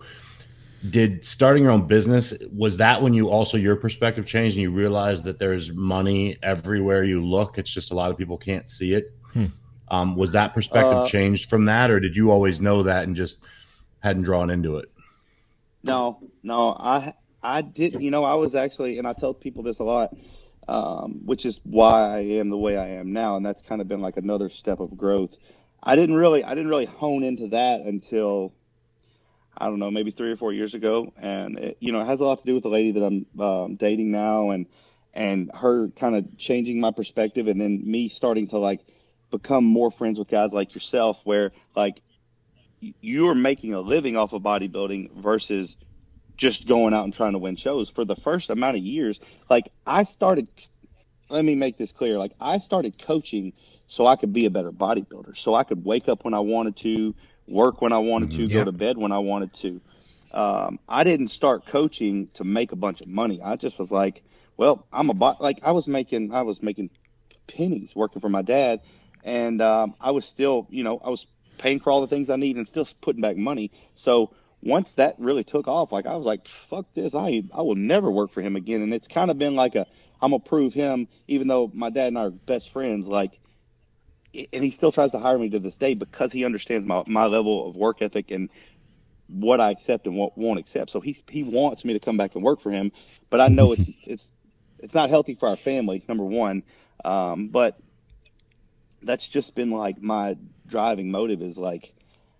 Did 0.90 1.24
starting 1.24 1.62
your 1.62 1.72
own 1.72 1.86
business 1.86 2.34
was 2.52 2.76
that 2.78 3.02
when 3.02 3.14
you 3.14 3.28
also 3.28 3.56
your 3.56 3.76
perspective 3.76 4.26
changed 4.26 4.56
and 4.56 4.62
you 4.62 4.70
realized 4.70 5.24
that 5.24 5.38
there's 5.38 5.72
money 5.72 6.36
everywhere 6.42 7.02
you 7.02 7.24
look? 7.24 7.58
It's 7.58 7.70
just 7.70 7.90
a 7.90 7.94
lot 7.94 8.10
of 8.10 8.18
people 8.18 8.36
can't 8.38 8.68
see 8.68 8.92
it. 8.92 9.14
Hmm. 9.32 9.46
Um, 9.88 10.16
was 10.16 10.32
that 10.32 10.52
perspective 10.52 10.98
uh, 10.98 11.06
changed 11.06 11.48
from 11.48 11.64
that, 11.64 11.90
or 11.90 12.00
did 12.00 12.16
you 12.16 12.30
always 12.30 12.60
know 12.60 12.82
that 12.82 13.04
and 13.04 13.14
just 13.14 13.44
hadn't 14.00 14.22
drawn 14.22 14.50
into 14.50 14.78
it? 14.78 14.90
No, 15.84 16.18
no, 16.42 16.70
I 16.70 17.14
I 17.42 17.62
did. 17.62 18.02
You 18.02 18.10
know, 18.10 18.24
I 18.24 18.34
was 18.34 18.54
actually, 18.54 18.98
and 18.98 19.06
I 19.06 19.12
tell 19.12 19.32
people 19.32 19.62
this 19.62 19.78
a 19.78 19.84
lot 19.84 20.12
um, 20.68 21.20
which 21.24 21.46
is 21.46 21.60
why 21.64 22.16
I 22.16 22.18
am 22.20 22.50
the 22.50 22.56
way 22.56 22.76
I 22.76 22.88
am 22.88 23.12
now, 23.12 23.36
and 23.36 23.46
that's 23.46 23.62
kind 23.62 23.80
of 23.80 23.88
been 23.88 24.00
like 24.00 24.16
another 24.16 24.48
step 24.48 24.80
of 24.80 24.96
growth. 24.96 25.36
I 25.82 25.94
didn't 25.94 26.16
really 26.16 26.42
I 26.42 26.50
didn't 26.50 26.68
really 26.68 26.86
hone 26.86 27.22
into 27.22 27.48
that 27.48 27.82
until 27.82 28.52
I 29.56 29.66
don't 29.66 29.78
know 29.78 29.90
maybe 29.90 30.10
three 30.10 30.30
or 30.30 30.36
four 30.36 30.52
years 30.52 30.74
ago, 30.74 31.12
and 31.16 31.58
it, 31.58 31.76
you 31.80 31.92
know 31.92 32.00
it 32.00 32.06
has 32.06 32.20
a 32.20 32.24
lot 32.24 32.38
to 32.38 32.44
do 32.46 32.54
with 32.54 32.62
the 32.62 32.68
lady 32.68 32.92
that 32.92 33.04
I'm 33.04 33.26
um, 33.40 33.76
dating 33.76 34.10
now, 34.10 34.50
and 34.50 34.66
and 35.14 35.50
her 35.54 35.88
kind 35.88 36.16
of 36.16 36.36
changing 36.36 36.80
my 36.80 36.90
perspective, 36.90 37.48
and 37.48 37.60
then 37.60 37.82
me 37.84 38.08
starting 38.08 38.48
to 38.48 38.58
like 38.58 38.80
become 39.30 39.64
more 39.64 39.90
friends 39.90 40.18
with 40.18 40.28
guys 40.28 40.52
like 40.52 40.74
yourself, 40.74 41.18
where 41.24 41.52
like 41.74 42.02
you're 42.80 43.34
making 43.34 43.74
a 43.74 43.80
living 43.80 44.16
off 44.16 44.32
of 44.32 44.42
bodybuilding 44.42 45.12
versus 45.14 45.76
just 46.36 46.68
going 46.68 46.92
out 46.94 47.04
and 47.04 47.14
trying 47.14 47.32
to 47.32 47.38
win 47.38 47.56
shows 47.56 47.88
for 47.88 48.04
the 48.04 48.16
first 48.16 48.50
amount 48.50 48.76
of 48.76 48.82
years. 48.82 49.18
Like 49.48 49.70
I 49.86 50.04
started, 50.04 50.48
let 51.28 51.44
me 51.44 51.54
make 51.54 51.78
this 51.78 51.92
clear. 51.92 52.18
Like 52.18 52.32
I 52.40 52.58
started 52.58 53.00
coaching 53.00 53.54
so 53.86 54.06
I 54.06 54.16
could 54.16 54.32
be 54.32 54.46
a 54.46 54.50
better 54.50 54.72
bodybuilder, 54.72 55.36
so 55.36 55.54
I 55.54 55.64
could 55.64 55.84
wake 55.84 56.08
up 56.08 56.24
when 56.24 56.34
I 56.34 56.40
wanted 56.40 56.76
to, 56.78 57.14
work 57.46 57.80
when 57.80 57.92
I 57.92 57.98
wanted 57.98 58.32
to, 58.32 58.44
mm-hmm. 58.44 58.52
go 58.52 58.64
to 58.64 58.72
bed 58.72 58.98
when 58.98 59.12
I 59.12 59.18
wanted 59.18 59.52
to. 59.54 59.80
Um, 60.32 60.78
I 60.88 61.04
didn't 61.04 61.28
start 61.28 61.66
coaching 61.66 62.28
to 62.34 62.44
make 62.44 62.72
a 62.72 62.76
bunch 62.76 63.00
of 63.00 63.08
money. 63.08 63.40
I 63.42 63.56
just 63.56 63.78
was 63.78 63.90
like, 63.90 64.22
well, 64.56 64.86
I'm 64.92 65.10
a 65.10 65.14
bot. 65.14 65.40
Like 65.40 65.60
I 65.62 65.72
was 65.72 65.86
making, 65.86 66.32
I 66.32 66.42
was 66.42 66.62
making 66.62 66.90
pennies 67.46 67.94
working 67.94 68.20
for 68.20 68.28
my 68.28 68.42
dad, 68.42 68.80
and 69.24 69.62
um, 69.62 69.94
I 70.00 70.10
was 70.10 70.24
still, 70.24 70.66
you 70.70 70.82
know, 70.82 71.00
I 71.04 71.08
was 71.08 71.26
paying 71.58 71.80
for 71.80 71.90
all 71.90 72.00
the 72.00 72.06
things 72.06 72.28
I 72.30 72.36
need 72.36 72.56
and 72.56 72.66
still 72.66 72.86
putting 73.00 73.22
back 73.22 73.36
money. 73.36 73.70
So 73.94 74.34
once 74.62 74.92
that 74.94 75.16
really 75.18 75.44
took 75.44 75.68
off, 75.68 75.92
like 75.92 76.06
I 76.06 76.16
was 76.16 76.26
like, 76.26 76.46
fuck 76.46 76.86
this, 76.94 77.14
I 77.14 77.44
I 77.54 77.62
will 77.62 77.74
never 77.74 78.10
work 78.10 78.32
for 78.32 78.42
him 78.42 78.56
again. 78.56 78.82
And 78.82 78.92
it's 78.92 79.08
kind 79.08 79.30
of 79.30 79.38
been 79.38 79.54
like 79.54 79.74
a 79.74 79.86
I'm 80.20 80.30
gonna 80.30 80.42
prove 80.42 80.74
him, 80.74 81.08
even 81.28 81.48
though 81.48 81.70
my 81.72 81.90
dad 81.90 82.08
and 82.08 82.18
I 82.18 82.22
are 82.22 82.30
best 82.30 82.72
friends, 82.72 83.06
like 83.06 83.38
and 84.52 84.64
he 84.64 84.70
still 84.70 84.92
tries 84.92 85.12
to 85.12 85.18
hire 85.18 85.38
me 85.38 85.50
to 85.50 85.58
this 85.58 85.76
day 85.76 85.94
because 85.94 86.32
he 86.32 86.44
understands 86.44 86.86
my, 86.86 87.02
my 87.06 87.26
level 87.26 87.68
of 87.68 87.76
work 87.76 88.02
ethic 88.02 88.30
and 88.30 88.50
what 89.28 89.60
I 89.60 89.70
accept 89.70 90.06
and 90.06 90.16
what 90.16 90.36
won't 90.36 90.58
accept. 90.58 90.90
So 90.90 91.00
he 91.00 91.16
he 91.28 91.42
wants 91.42 91.84
me 91.84 91.92
to 91.94 92.00
come 92.00 92.16
back 92.16 92.34
and 92.34 92.44
work 92.44 92.60
for 92.60 92.70
him, 92.70 92.92
but 93.30 93.40
I 93.40 93.48
know 93.48 93.72
it's 93.72 93.88
it's 94.04 94.30
it's 94.78 94.94
not 94.94 95.10
healthy 95.10 95.34
for 95.34 95.48
our 95.48 95.56
family. 95.56 96.04
Number 96.08 96.24
one, 96.24 96.62
um, 97.04 97.48
but 97.48 97.78
that's 99.02 99.28
just 99.28 99.54
been 99.54 99.70
like 99.70 100.00
my 100.00 100.36
driving 100.66 101.10
motive 101.10 101.42
is 101.42 101.58
like 101.58 101.92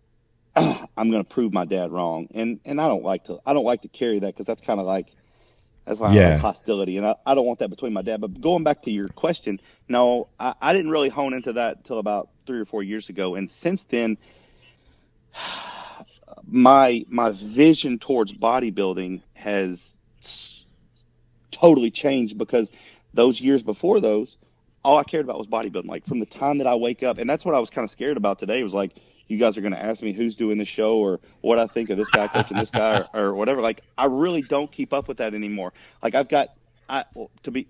I'm 0.56 1.10
going 1.10 1.24
to 1.24 1.28
prove 1.28 1.52
my 1.52 1.64
dad 1.64 1.92
wrong, 1.92 2.28
and 2.34 2.60
and 2.64 2.80
I 2.80 2.88
don't 2.88 3.04
like 3.04 3.24
to 3.24 3.38
I 3.44 3.52
don't 3.52 3.64
like 3.64 3.82
to 3.82 3.88
carry 3.88 4.20
that 4.20 4.26
because 4.26 4.46
that's 4.46 4.62
kind 4.62 4.80
of 4.80 4.86
like 4.86 5.14
that's 5.86 6.00
like 6.00 6.14
yeah. 6.14 6.36
hostility, 6.36 6.96
and 6.96 7.06
I, 7.06 7.14
I 7.24 7.34
don't 7.34 7.46
want 7.46 7.60
that 7.60 7.70
between 7.70 7.92
my 7.92 8.02
dad. 8.02 8.20
But 8.20 8.40
going 8.40 8.64
back 8.64 8.82
to 8.82 8.90
your 8.90 9.06
question, 9.08 9.60
no, 9.88 10.28
I, 10.38 10.54
I 10.60 10.72
didn't 10.72 10.90
really 10.90 11.08
hone 11.08 11.32
into 11.32 11.54
that 11.54 11.78
until 11.78 11.98
about 11.98 12.28
three 12.44 12.58
or 12.58 12.64
four 12.64 12.82
years 12.82 13.08
ago, 13.08 13.36
and 13.36 13.48
since 13.48 13.84
then, 13.84 14.18
my 16.46 17.04
my 17.08 17.30
vision 17.30 18.00
towards 18.00 18.32
bodybuilding 18.32 19.22
has 19.34 19.96
totally 21.52 21.92
changed 21.92 22.36
because 22.36 22.70
those 23.14 23.40
years 23.40 23.62
before 23.62 24.00
those, 24.00 24.36
all 24.84 24.98
I 24.98 25.04
cared 25.04 25.24
about 25.24 25.38
was 25.38 25.46
bodybuilding. 25.46 25.86
Like 25.86 26.04
from 26.04 26.18
the 26.18 26.26
time 26.26 26.58
that 26.58 26.66
I 26.66 26.74
wake 26.74 27.04
up, 27.04 27.18
and 27.18 27.30
that's 27.30 27.44
what 27.44 27.54
I 27.54 27.60
was 27.60 27.70
kind 27.70 27.84
of 27.84 27.90
scared 27.92 28.16
about 28.16 28.40
today. 28.40 28.62
Was 28.64 28.74
like, 28.74 28.92
you 29.28 29.38
guys 29.38 29.56
are 29.56 29.60
going 29.60 29.72
to 29.72 29.82
ask 29.82 30.02
me 30.02 30.12
who's 30.12 30.36
doing 30.36 30.58
the 30.58 30.64
show 30.64 30.98
or 30.98 31.20
what 31.40 31.58
I 31.58 31.66
think 31.66 31.90
of 31.90 31.98
this 31.98 32.10
guy 32.10 32.28
coaching 32.28 32.58
this 32.58 32.70
guy 32.70 32.98
or, 32.98 33.08
or 33.26 33.34
whatever. 33.34 33.60
Like 33.60 33.82
I 33.98 34.06
really 34.06 34.42
don't 34.42 34.70
keep 34.70 34.92
up 34.92 35.08
with 35.08 35.18
that 35.18 35.34
anymore. 35.34 35.72
Like 36.02 36.14
I've 36.14 36.28
got, 36.28 36.48
I 36.88 37.04
to 37.42 37.50
be, 37.50 37.66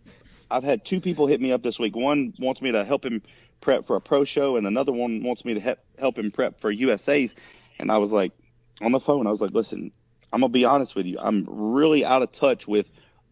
I've 0.50 0.64
had 0.64 0.84
two 0.84 1.00
people 1.00 1.26
hit 1.26 1.40
me 1.40 1.52
up 1.52 1.62
this 1.62 1.78
week. 1.78 1.96
One 1.96 2.34
wants 2.38 2.60
me 2.60 2.72
to 2.72 2.84
help 2.84 3.04
him 3.04 3.22
prep 3.60 3.86
for 3.86 3.96
a 3.96 4.00
pro 4.00 4.24
show, 4.24 4.56
and 4.56 4.66
another 4.66 4.92
one 4.92 5.22
wants 5.22 5.44
me 5.44 5.54
to 5.54 5.60
he- 5.60 6.00
help 6.00 6.18
him 6.18 6.30
prep 6.30 6.60
for 6.60 6.70
USA's. 6.70 7.34
And 7.78 7.90
I 7.90 7.98
was 7.98 8.12
like, 8.12 8.32
on 8.80 8.92
the 8.92 9.00
phone, 9.00 9.26
I 9.26 9.30
was 9.30 9.40
like, 9.40 9.52
listen, 9.52 9.92
I'm 10.32 10.40
gonna 10.40 10.52
be 10.52 10.64
honest 10.64 10.94
with 10.94 11.06
you. 11.06 11.18
I'm 11.18 11.44
really 11.48 12.04
out 12.04 12.22
of 12.22 12.32
touch 12.32 12.68
with 12.68 12.86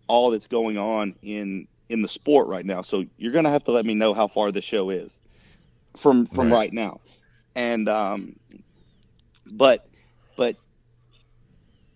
all 0.07 0.31
that's 0.31 0.49
going 0.49 0.79
on 0.79 1.15
in 1.23 1.69
in 1.89 2.03
the 2.03 2.09
sport 2.09 2.49
right 2.49 2.65
now. 2.65 2.83
So 2.83 3.05
you're 3.19 3.33
gonna 3.33 3.51
have 3.51 3.65
to 3.65 3.73
let 3.73 3.85
me 3.85 3.95
know 3.95 4.15
how 4.15 4.27
far 4.27 4.51
the 4.53 4.63
show 4.63 4.91
is 4.91 5.21
from 5.97 6.27
from 6.27 6.51
right, 6.51 6.57
right 6.57 6.73
now. 6.73 7.01
And 7.55 7.89
um, 7.89 8.37
but 9.47 9.87
but 10.37 10.57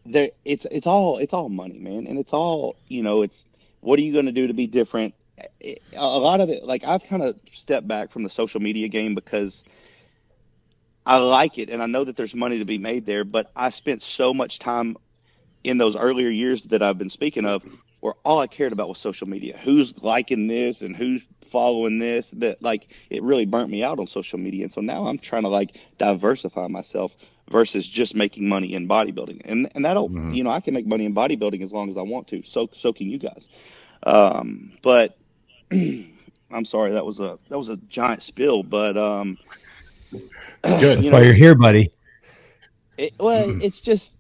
there 0.07 0.31
it's 0.45 0.67
it's 0.71 0.87
all 0.87 1.19
it's 1.19 1.35
all 1.35 1.49
money, 1.49 1.79
man, 1.79 2.07
and 2.07 2.19
it's 2.19 2.33
all 2.33 2.77
you 2.89 3.03
know. 3.03 3.23
It's 3.23 3.45
what 3.81 3.99
are 3.99 4.03
you 4.03 4.15
gonna 4.15 4.33
do 4.33 4.47
to 4.47 4.55
be 4.55 4.67
different? 4.67 5.15
a 5.95 6.19
lot 6.19 6.41
of 6.41 6.51
it, 6.51 6.65
like 6.65 6.83
I've 6.83 7.05
kind 7.05 7.23
of 7.23 7.37
stepped 7.53 7.87
back 7.87 8.11
from 8.11 8.25
the 8.25 8.31
social 8.31 8.61
media 8.61 8.89
game 8.89 9.15
because. 9.15 9.65
I 11.07 11.17
like 11.17 11.57
it 11.57 11.71
and 11.71 11.83
I 11.83 11.87
know 11.87 12.05
that 12.05 12.17
there's 12.17 12.35
money 12.35 12.59
to 12.59 12.67
be 12.67 12.77
made 12.77 13.07
there, 13.07 13.25
but 13.25 13.51
I 13.57 13.71
spent 13.71 14.03
so 14.03 14.35
much 14.35 14.59
time 14.59 14.99
in 15.65 15.79
those 15.79 15.97
earlier 15.97 16.29
years 16.29 16.65
that 16.65 16.83
I've 16.83 16.99
been 16.99 17.09
speaking 17.09 17.47
of 17.47 17.65
where 18.01 18.15
all 18.25 18.39
I 18.41 18.47
cared 18.47 18.73
about 18.73 18.89
was 18.89 18.99
social 18.99 19.29
media. 19.29 19.57
Who's 19.57 19.97
liking 20.03 20.47
this 20.47 20.83
and 20.83 20.97
who's 20.97 21.25
following 21.51 21.99
this 21.99 22.30
that 22.36 22.62
like 22.62 22.88
it 23.11 23.22
really 23.22 23.46
burnt 23.46 23.70
me 23.70 23.82
out 23.82 23.99
on 23.99 24.07
social 24.07 24.38
media. 24.38 24.64
And 24.64 24.72
so 24.72 24.80
now 24.80 25.07
I'm 25.07 25.18
trying 25.18 25.42
to 25.42 25.49
like 25.49 25.78
diversify 25.99 26.66
myself 26.68 27.16
versus 27.51 27.86
just 27.86 28.14
making 28.14 28.49
money 28.49 28.74
in 28.74 28.88
bodybuilding. 28.88 29.42
And 29.44 29.70
and 29.74 29.84
that'll 29.84 30.09
mm-hmm. 30.09 30.32
you 30.32 30.44
know, 30.44 30.51
I 30.51 30.61
can 30.61 30.74
make 30.74 30.86
money 30.86 31.05
in 31.05 31.14
bodybuilding 31.14 31.62
as 31.62 31.72
long 31.72 31.88
as 31.88 31.96
I 31.96 32.03
want 32.03 32.28
to. 32.28 32.42
So 32.44 32.68
so 32.72 32.92
can 32.92 33.09
you 33.09 33.18
guys. 33.18 33.49
Um 34.03 34.72
but 34.82 35.16
I'm 35.70 36.64
sorry 36.64 36.92
that 36.92 37.05
was 37.05 37.20
a 37.20 37.38
that 37.49 37.59
was 37.59 37.68
a 37.68 37.76
giant 37.76 38.22
spill, 38.22 38.62
but 38.62 38.96
um 38.96 39.38
good. 40.62 41.03
You 41.05 41.11
know, 41.11 41.18
Why 41.18 41.24
you're 41.24 41.34
here, 41.34 41.55
buddy. 41.55 41.90
It, 42.96 43.14
well, 43.20 43.46
mm-hmm. 43.46 43.61
it's 43.61 43.80
just 43.80 44.16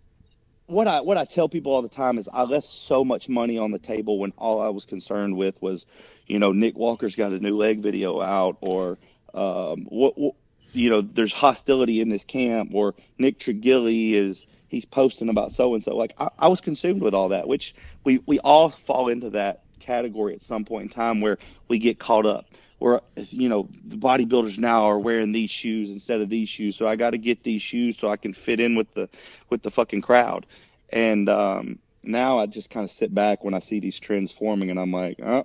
what 0.68 0.86
I 0.86 1.00
what 1.00 1.16
I 1.16 1.24
tell 1.24 1.48
people 1.48 1.72
all 1.72 1.82
the 1.82 1.88
time 1.88 2.18
is 2.18 2.28
I 2.32 2.42
left 2.42 2.66
so 2.66 3.04
much 3.04 3.28
money 3.28 3.58
on 3.58 3.72
the 3.72 3.78
table 3.78 4.18
when 4.18 4.32
all 4.36 4.60
I 4.60 4.68
was 4.68 4.84
concerned 4.84 5.36
with 5.36 5.60
was, 5.60 5.86
you 6.28 6.38
know, 6.38 6.52
Nick 6.52 6.76
Walker's 6.76 7.16
got 7.16 7.32
a 7.32 7.38
new 7.38 7.56
leg 7.56 7.80
video 7.80 8.20
out, 8.20 8.58
or 8.60 8.98
um, 9.34 9.86
what, 9.88 10.18
what 10.18 10.34
you 10.72 10.90
know, 10.90 11.00
there's 11.00 11.32
hostility 11.32 12.00
in 12.00 12.10
this 12.10 12.24
camp, 12.24 12.70
or 12.74 12.94
Nick 13.18 13.38
Trigili 13.38 14.12
is 14.12 14.46
he's 14.68 14.84
posting 14.84 15.30
about 15.30 15.52
so 15.52 15.74
and 15.74 15.82
so. 15.82 15.96
Like 15.96 16.14
I, 16.18 16.28
I 16.38 16.48
was 16.48 16.60
consumed 16.60 17.02
with 17.02 17.14
all 17.14 17.30
that, 17.30 17.48
which 17.48 17.74
we 18.04 18.18
we 18.26 18.38
all 18.40 18.70
fall 18.70 19.08
into 19.08 19.30
that 19.30 19.62
category 19.80 20.34
at 20.34 20.42
some 20.42 20.64
point 20.64 20.84
in 20.84 20.88
time 20.90 21.20
where 21.20 21.38
we 21.68 21.78
get 21.78 21.98
caught 21.98 22.26
up. 22.26 22.46
Or 22.80 23.02
you 23.16 23.48
know 23.48 23.68
the 23.84 23.96
bodybuilders 23.96 24.58
now 24.58 24.84
are 24.84 24.98
wearing 24.98 25.32
these 25.32 25.50
shoes 25.50 25.90
instead 25.90 26.20
of 26.20 26.28
these 26.28 26.48
shoes. 26.48 26.76
So 26.76 26.86
i 26.86 26.94
got 26.94 27.10
to 27.10 27.18
get 27.18 27.42
these 27.42 27.60
shoes 27.60 27.98
so 27.98 28.08
i 28.08 28.16
can 28.16 28.32
fit 28.32 28.60
in 28.60 28.76
with 28.76 28.94
the 28.94 29.08
with 29.50 29.62
the 29.62 29.70
fucking 29.72 30.02
crowd. 30.02 30.46
And 30.90 31.28
um 31.28 31.80
now 32.04 32.38
i 32.38 32.46
just 32.46 32.70
kind 32.70 32.84
of 32.84 32.92
sit 32.92 33.12
back 33.12 33.42
when 33.42 33.52
i 33.52 33.58
see 33.58 33.80
these 33.80 33.98
trends 33.98 34.30
forming 34.30 34.70
and 34.70 34.78
i'm 34.78 34.92
like 34.92 35.18
oh 35.20 35.44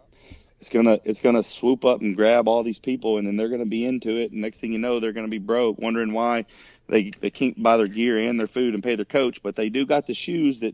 it's 0.63 0.69
gonna 0.69 0.97
it's 1.03 1.19
gonna 1.19 1.43
swoop 1.43 1.83
up 1.83 1.99
and 1.99 2.15
grab 2.15 2.47
all 2.47 2.63
these 2.63 2.79
people 2.79 3.17
and 3.17 3.27
then 3.27 3.35
they're 3.35 3.49
gonna 3.49 3.65
be 3.65 3.83
into 3.83 4.15
it 4.15 4.31
and 4.31 4.39
next 4.39 4.59
thing 4.61 4.71
you 4.71 4.79
know 4.79 5.01
they're 5.01 5.11
gonna 5.11 5.27
be 5.27 5.37
broke 5.37 5.77
wondering 5.77 6.13
why 6.13 6.45
they 6.87 7.11
they 7.19 7.29
can't 7.29 7.61
buy 7.61 7.75
their 7.75 7.87
gear 7.87 8.17
and 8.17 8.39
their 8.39 8.47
food 8.47 8.73
and 8.73 8.81
pay 8.81 8.95
their 8.95 9.03
coach 9.03 9.43
but 9.43 9.57
they 9.57 9.67
do 9.67 9.85
got 9.85 10.07
the 10.07 10.13
shoes 10.13 10.61
that 10.61 10.73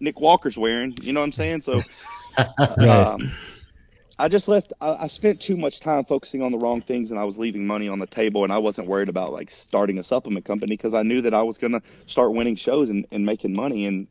nick 0.00 0.20
walker's 0.20 0.58
wearing 0.58 0.94
you 1.00 1.14
know 1.14 1.20
what 1.20 1.24
i'm 1.24 1.32
saying 1.32 1.62
so 1.62 1.80
um 2.86 3.32
I 4.18 4.28
just 4.28 4.46
left. 4.46 4.72
I, 4.80 4.94
I 5.04 5.06
spent 5.08 5.40
too 5.40 5.56
much 5.56 5.80
time 5.80 6.04
focusing 6.04 6.42
on 6.42 6.52
the 6.52 6.58
wrong 6.58 6.82
things, 6.82 7.10
and 7.10 7.18
I 7.18 7.24
was 7.24 7.38
leaving 7.38 7.66
money 7.66 7.88
on 7.88 7.98
the 7.98 8.06
table. 8.06 8.44
And 8.44 8.52
I 8.52 8.58
wasn't 8.58 8.86
worried 8.86 9.08
about 9.08 9.32
like 9.32 9.50
starting 9.50 9.98
a 9.98 10.04
supplement 10.04 10.44
company 10.44 10.74
because 10.74 10.94
I 10.94 11.02
knew 11.02 11.22
that 11.22 11.34
I 11.34 11.42
was 11.42 11.58
going 11.58 11.72
to 11.72 11.82
start 12.06 12.32
winning 12.32 12.54
shows 12.54 12.90
and, 12.90 13.04
and 13.10 13.26
making 13.26 13.54
money. 13.54 13.86
And 13.86 14.06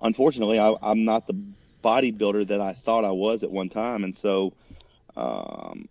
unfortunately, 0.00 0.58
I, 0.58 0.74
I'm 0.82 1.04
not 1.04 1.28
the 1.28 1.34
bodybuilder 1.82 2.48
that 2.48 2.60
I 2.60 2.74
thought 2.74 3.04
I 3.04 3.10
was 3.12 3.42
at 3.44 3.50
one 3.50 3.68
time, 3.68 4.04
and 4.04 4.16
so 4.16 4.54
um, 5.16 5.88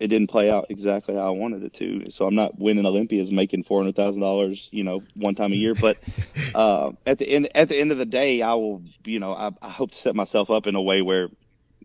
it 0.00 0.08
didn't 0.08 0.30
play 0.30 0.50
out 0.50 0.66
exactly 0.70 1.14
how 1.14 1.26
I 1.28 1.30
wanted 1.30 1.62
it 1.64 1.74
to. 1.74 2.10
So 2.10 2.26
I'm 2.26 2.34
not 2.34 2.58
winning 2.58 2.86
Olympias, 2.86 3.32
making 3.32 3.64
four 3.64 3.80
hundred 3.80 3.96
thousand 3.96 4.22
dollars, 4.22 4.68
you 4.72 4.84
know, 4.84 5.04
one 5.14 5.34
time 5.34 5.52
a 5.52 5.56
year. 5.56 5.74
But 5.74 5.98
uh, 6.54 6.92
at 7.06 7.18
the 7.18 7.28
end, 7.28 7.50
at 7.54 7.68
the 7.68 7.78
end 7.78 7.92
of 7.92 7.98
the 7.98 8.06
day, 8.06 8.42
I 8.42 8.54
will, 8.54 8.82
you 9.04 9.20
know, 9.20 9.32
I, 9.32 9.50
I 9.62 9.70
hope 9.70 9.92
to 9.92 9.98
set 9.98 10.14
myself 10.14 10.50
up 10.50 10.66
in 10.66 10.74
a 10.74 10.82
way 10.82 11.02
where 11.02 11.28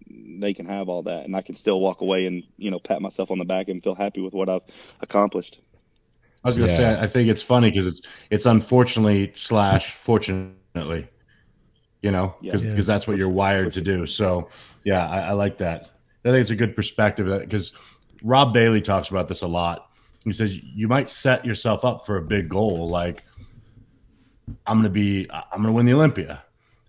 they 0.10 0.54
can 0.54 0.66
have 0.68 0.90
all 0.90 1.04
that, 1.04 1.26
and 1.26 1.36
I 1.36 1.42
can 1.42 1.56
still 1.56 1.80
walk 1.80 2.02
away 2.02 2.26
and 2.26 2.44
you 2.58 2.72
know 2.72 2.80
pat 2.80 3.02
myself 3.02 3.32
on 3.32 3.40
the 3.40 3.46
back 3.46 3.68
and 3.70 3.84
feel 3.84 3.96
happy 3.96 4.22
with 4.22 4.34
what 4.34 4.50
I've 4.50 4.62
accomplished. 5.02 5.62
I 6.44 6.50
was 6.50 6.58
gonna 6.58 6.70
Yeah. 6.70 6.78
say, 6.96 7.00
I 7.00 7.08
think 7.08 7.30
it's 7.30 7.42
funny 7.42 7.70
because 7.72 7.88
it's 7.88 8.02
it's 8.30 8.46
unfortunately 8.46 9.32
slash 9.34 9.92
fortunately, 9.94 11.08
you 12.02 12.12
know, 12.12 12.36
because 12.42 12.66
Yeah. 12.66 12.74
that's 12.82 13.08
what 13.08 13.18
you're 13.18 13.30
wired 13.30 13.74
to 13.74 13.82
do. 13.82 14.06
So 14.06 14.50
yeah, 14.84 15.08
I, 15.08 15.20
I 15.30 15.32
like 15.34 15.58
that. 15.60 15.90
I 16.26 16.30
think 16.30 16.42
it's 16.42 16.52
a 16.52 16.56
good 16.56 16.76
perspective 16.76 17.28
because 17.42 17.72
Rob 18.24 18.54
Bailey 18.54 18.82
talks 18.82 19.10
about 19.10 19.28
this 19.28 19.42
a 19.42 19.48
lot. 19.48 19.90
He 20.26 20.32
says 20.32 20.60
you 20.62 20.88
might 20.88 21.08
set 21.10 21.46
yourself 21.46 21.86
up 21.86 22.06
for 22.06 22.18
a 22.18 22.22
big 22.22 22.50
goal, 22.50 22.90
like 22.90 23.24
I'm 24.66 24.78
gonna 24.78 24.90
be, 24.90 25.28
I'm 25.32 25.62
gonna 25.62 25.72
win 25.74 25.86
the 25.86 25.94
Olympia, 25.94 26.44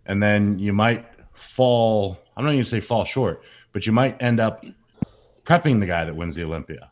and 0.07 0.23
then 0.23 0.59
you 0.59 0.73
might 0.73 1.07
fall. 1.35 2.19
I'm 2.37 2.45
not 2.45 2.51
even 2.51 2.59
gonna 2.61 2.65
say 2.67 2.81
fall 2.81 3.05
short, 3.05 3.43
but 3.73 3.87
you 3.87 3.93
might 3.93 4.21
end 4.23 4.41
up 4.41 4.65
prepping 5.45 5.81
the 5.81 5.87
guy 5.87 6.05
that 6.05 6.15
wins 6.15 6.35
the 6.37 6.45
Olympia 6.45 6.91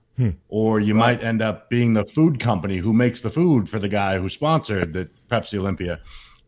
or 0.49 0.81
you 0.81 0.95
might 0.95 1.23
end 1.23 1.43
up 1.43 1.69
being 1.69 1.93
the 1.93 2.03
food 2.03 2.41
company 2.41 2.79
who 2.79 2.91
makes 2.95 3.21
the 3.21 3.29
food 3.29 3.69
for 3.69 3.79
the 3.79 3.87
guy 3.89 4.17
who 4.19 4.31
sponsored 4.31 4.95
that 4.95 5.11
preps 5.29 5.51
the 5.51 5.59
Pepsi 5.59 5.61
Olympia. 5.61 6.01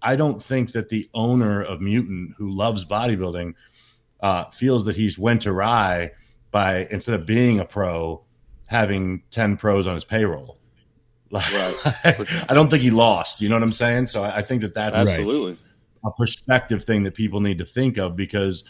I 0.03 0.16
don't 0.16 0.40
think 0.40 0.72
that 0.72 0.88
the 0.88 1.09
owner 1.14 1.62
of 1.62 1.80
Mutant, 1.80 2.34
who 2.36 2.51
loves 2.51 2.84
bodybuilding, 2.84 3.55
uh, 4.20 4.44
feels 4.51 4.84
that 4.84 4.96
he's 4.96 5.18
went 5.18 5.46
awry 5.46 6.12
by 6.51 6.86
instead 6.90 7.14
of 7.14 7.26
being 7.26 7.61
a 7.61 7.64
pro, 7.64 8.24
having 8.66 9.22
ten 9.30 9.57
pros 9.57 9.86
on 9.86 9.94
his 9.94 10.05
payroll. 10.05 10.57
Right. 11.30 12.24
I 12.49 12.55
don't 12.55 12.70
think 12.70 12.82
he 12.82 12.90
lost. 12.90 13.42
You 13.42 13.51
know 13.51 13.57
what 13.57 13.62
I'm 13.62 13.72
saying? 13.72 14.07
So 14.07 14.24
I 14.24 14.36
I 14.38 14.42
think 14.42 14.62
that 14.62 14.72
that's 14.72 15.01
Absolutely. 15.01 15.59
a 16.03 16.11
perspective 16.12 16.84
thing 16.84 17.03
that 17.03 17.14
people 17.14 17.40
need 17.40 17.59
to 17.59 17.66
think 17.66 17.99
of 17.99 18.16
because 18.16 18.64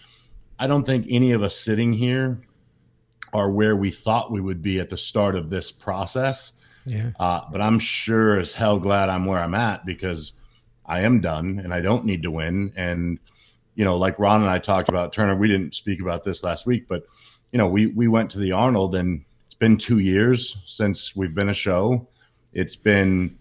I 0.59 0.67
don't 0.67 0.85
think 0.85 1.07
any 1.09 1.31
of 1.33 1.43
us 1.45 1.57
sitting 1.57 1.93
here 1.93 2.41
are 3.33 3.51
where 3.51 3.77
we 3.77 3.91
thought 3.91 4.33
we 4.33 4.41
would 4.41 4.61
be 4.61 4.81
at 4.81 4.91
the 4.91 4.97
start 4.97 5.37
of 5.37 5.51
this 5.51 5.71
process. 5.71 6.55
Yeah. 6.85 7.11
Uh, 7.21 7.43
but 7.53 7.61
I'm 7.61 7.79
sure 7.79 8.39
as 8.41 8.55
hell 8.55 8.79
glad 8.79 9.09
I'm 9.09 9.25
where 9.25 9.39
I'm 9.39 9.55
at 9.55 9.85
because 9.87 10.33
I 10.89 11.01
am 11.03 11.21
done 11.21 11.61
and 11.63 11.73
I 11.73 11.81
don't 11.81 12.05
need 12.05 12.23
to 12.23 12.31
win. 12.31 12.73
And, 12.77 13.19
you 13.75 13.85
know, 13.85 13.97
like 13.97 14.19
Ron 14.19 14.41
and 14.41 14.51
I 14.51 14.59
talked 14.59 14.89
about 14.89 15.13
Turner, 15.13 15.37
we 15.37 15.49
didn't 15.49 15.75
speak 15.75 16.01
about 16.01 16.25
this 16.25 16.43
last 16.43 16.67
week, 16.67 16.87
but, 16.89 17.05
you 17.53 17.59
know, 17.59 17.69
we, 17.69 17.87
we 17.87 18.09
went 18.09 18.31
to 18.33 18.39
the 18.39 18.53
Arnold 18.53 18.95
and 18.95 19.25
it's 19.47 19.55
been 19.55 19.77
two 19.77 19.99
years 19.99 20.63
since 20.67 21.15
we've 21.15 21.35
been 21.35 21.49
a 21.49 21.55
show. 21.55 22.09
It's 22.53 22.77
been 22.77 23.37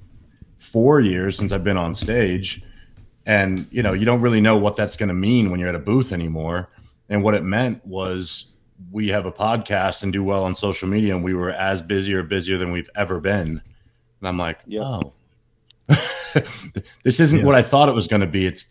four 0.57 0.99
years 0.99 1.37
since 1.37 1.51
I've 1.51 1.63
been 1.63 1.77
on 1.77 1.95
stage. 1.95 2.61
And, 3.25 3.67
you 3.71 3.83
know, 3.83 3.93
you 3.93 4.05
don't 4.05 4.21
really 4.21 4.41
know 4.41 4.57
what 4.57 4.75
that's 4.75 4.95
going 4.97 5.09
to 5.09 5.15
mean 5.15 5.49
when 5.51 5.59
you're 5.59 5.69
at 5.69 5.75
a 5.75 5.79
booth 5.79 6.13
anymore. 6.13 6.69
And 7.09 7.23
what 7.23 7.33
it 7.33 7.43
meant 7.43 7.85
was 7.85 8.53
we 8.91 9.09
have 9.09 9.25
a 9.25 9.31
podcast 9.31 10.03
and 10.03 10.13
do 10.13 10.23
well 10.23 10.43
on 10.43 10.55
social 10.55 10.87
media, 10.87 11.15
and 11.15 11.23
we 11.23 11.33
were 11.33 11.51
as 11.51 11.81
busy 11.81 12.13
or 12.13 12.23
busier 12.23 12.57
than 12.57 12.71
we've 12.71 12.89
ever 12.95 13.19
been. 13.19 13.61
And 14.19 14.27
I'm 14.27 14.37
like, 14.37 14.59
Yep. 14.67 14.83
oh, 14.83 15.13
this 17.03 17.19
isn't 17.19 17.39
Yeah. 17.39 17.45
what 17.45 17.55
I 17.55 17.61
thought 17.61 17.89
it 17.89 17.95
was 17.95 18.07
going 18.07 18.21
to 18.21 18.27
be. 18.27 18.45
It's 18.45 18.65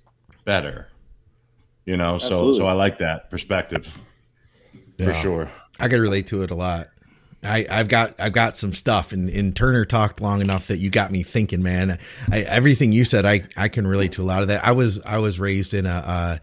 better, 0.45 0.89
you 1.85 1.97
know. 1.97 2.19
So, 2.19 2.27
Absolutely. 2.27 2.59
so 2.59 2.67
I 2.67 2.73
like 2.73 2.99
that 2.99 3.31
perspective 3.31 3.93
for 5.03 5.13
sure. 5.13 5.51
I 5.81 5.89
could 5.89 6.01
relate 6.01 6.27
to 6.29 6.43
it 6.43 6.51
a 6.51 6.55
lot. 6.55 6.89
I, 7.43 7.67
I've 7.71 7.89
got 7.89 8.19
I've 8.19 8.33
got 8.33 8.57
some 8.57 8.73
stuff, 8.73 9.13
and, 9.13 9.29
and 9.29 9.55
Turner 9.55 9.85
talked 9.85 10.21
long 10.21 10.41
enough 10.41 10.67
that 10.69 10.79
you 10.79 10.91
got 10.91 11.11
me 11.11 11.23
thinking, 11.23 11.63
man. 11.63 11.99
I, 12.31 12.41
everything 12.41 12.93
you 12.93 13.05
said, 13.05 13.25
I, 13.25 13.43
I 13.57 13.69
can 13.69 13.87
relate 13.87 14.13
to 14.13 14.23
a 14.23 14.25
lot 14.25 14.43
of 14.43 14.49
that. 14.49 14.65
I 14.65 14.73
was 14.73 15.01
I 15.03 15.19
was 15.19 15.39
raised 15.39 15.73
in 15.75 15.87
a 15.87 15.91
uh, 15.91 16.37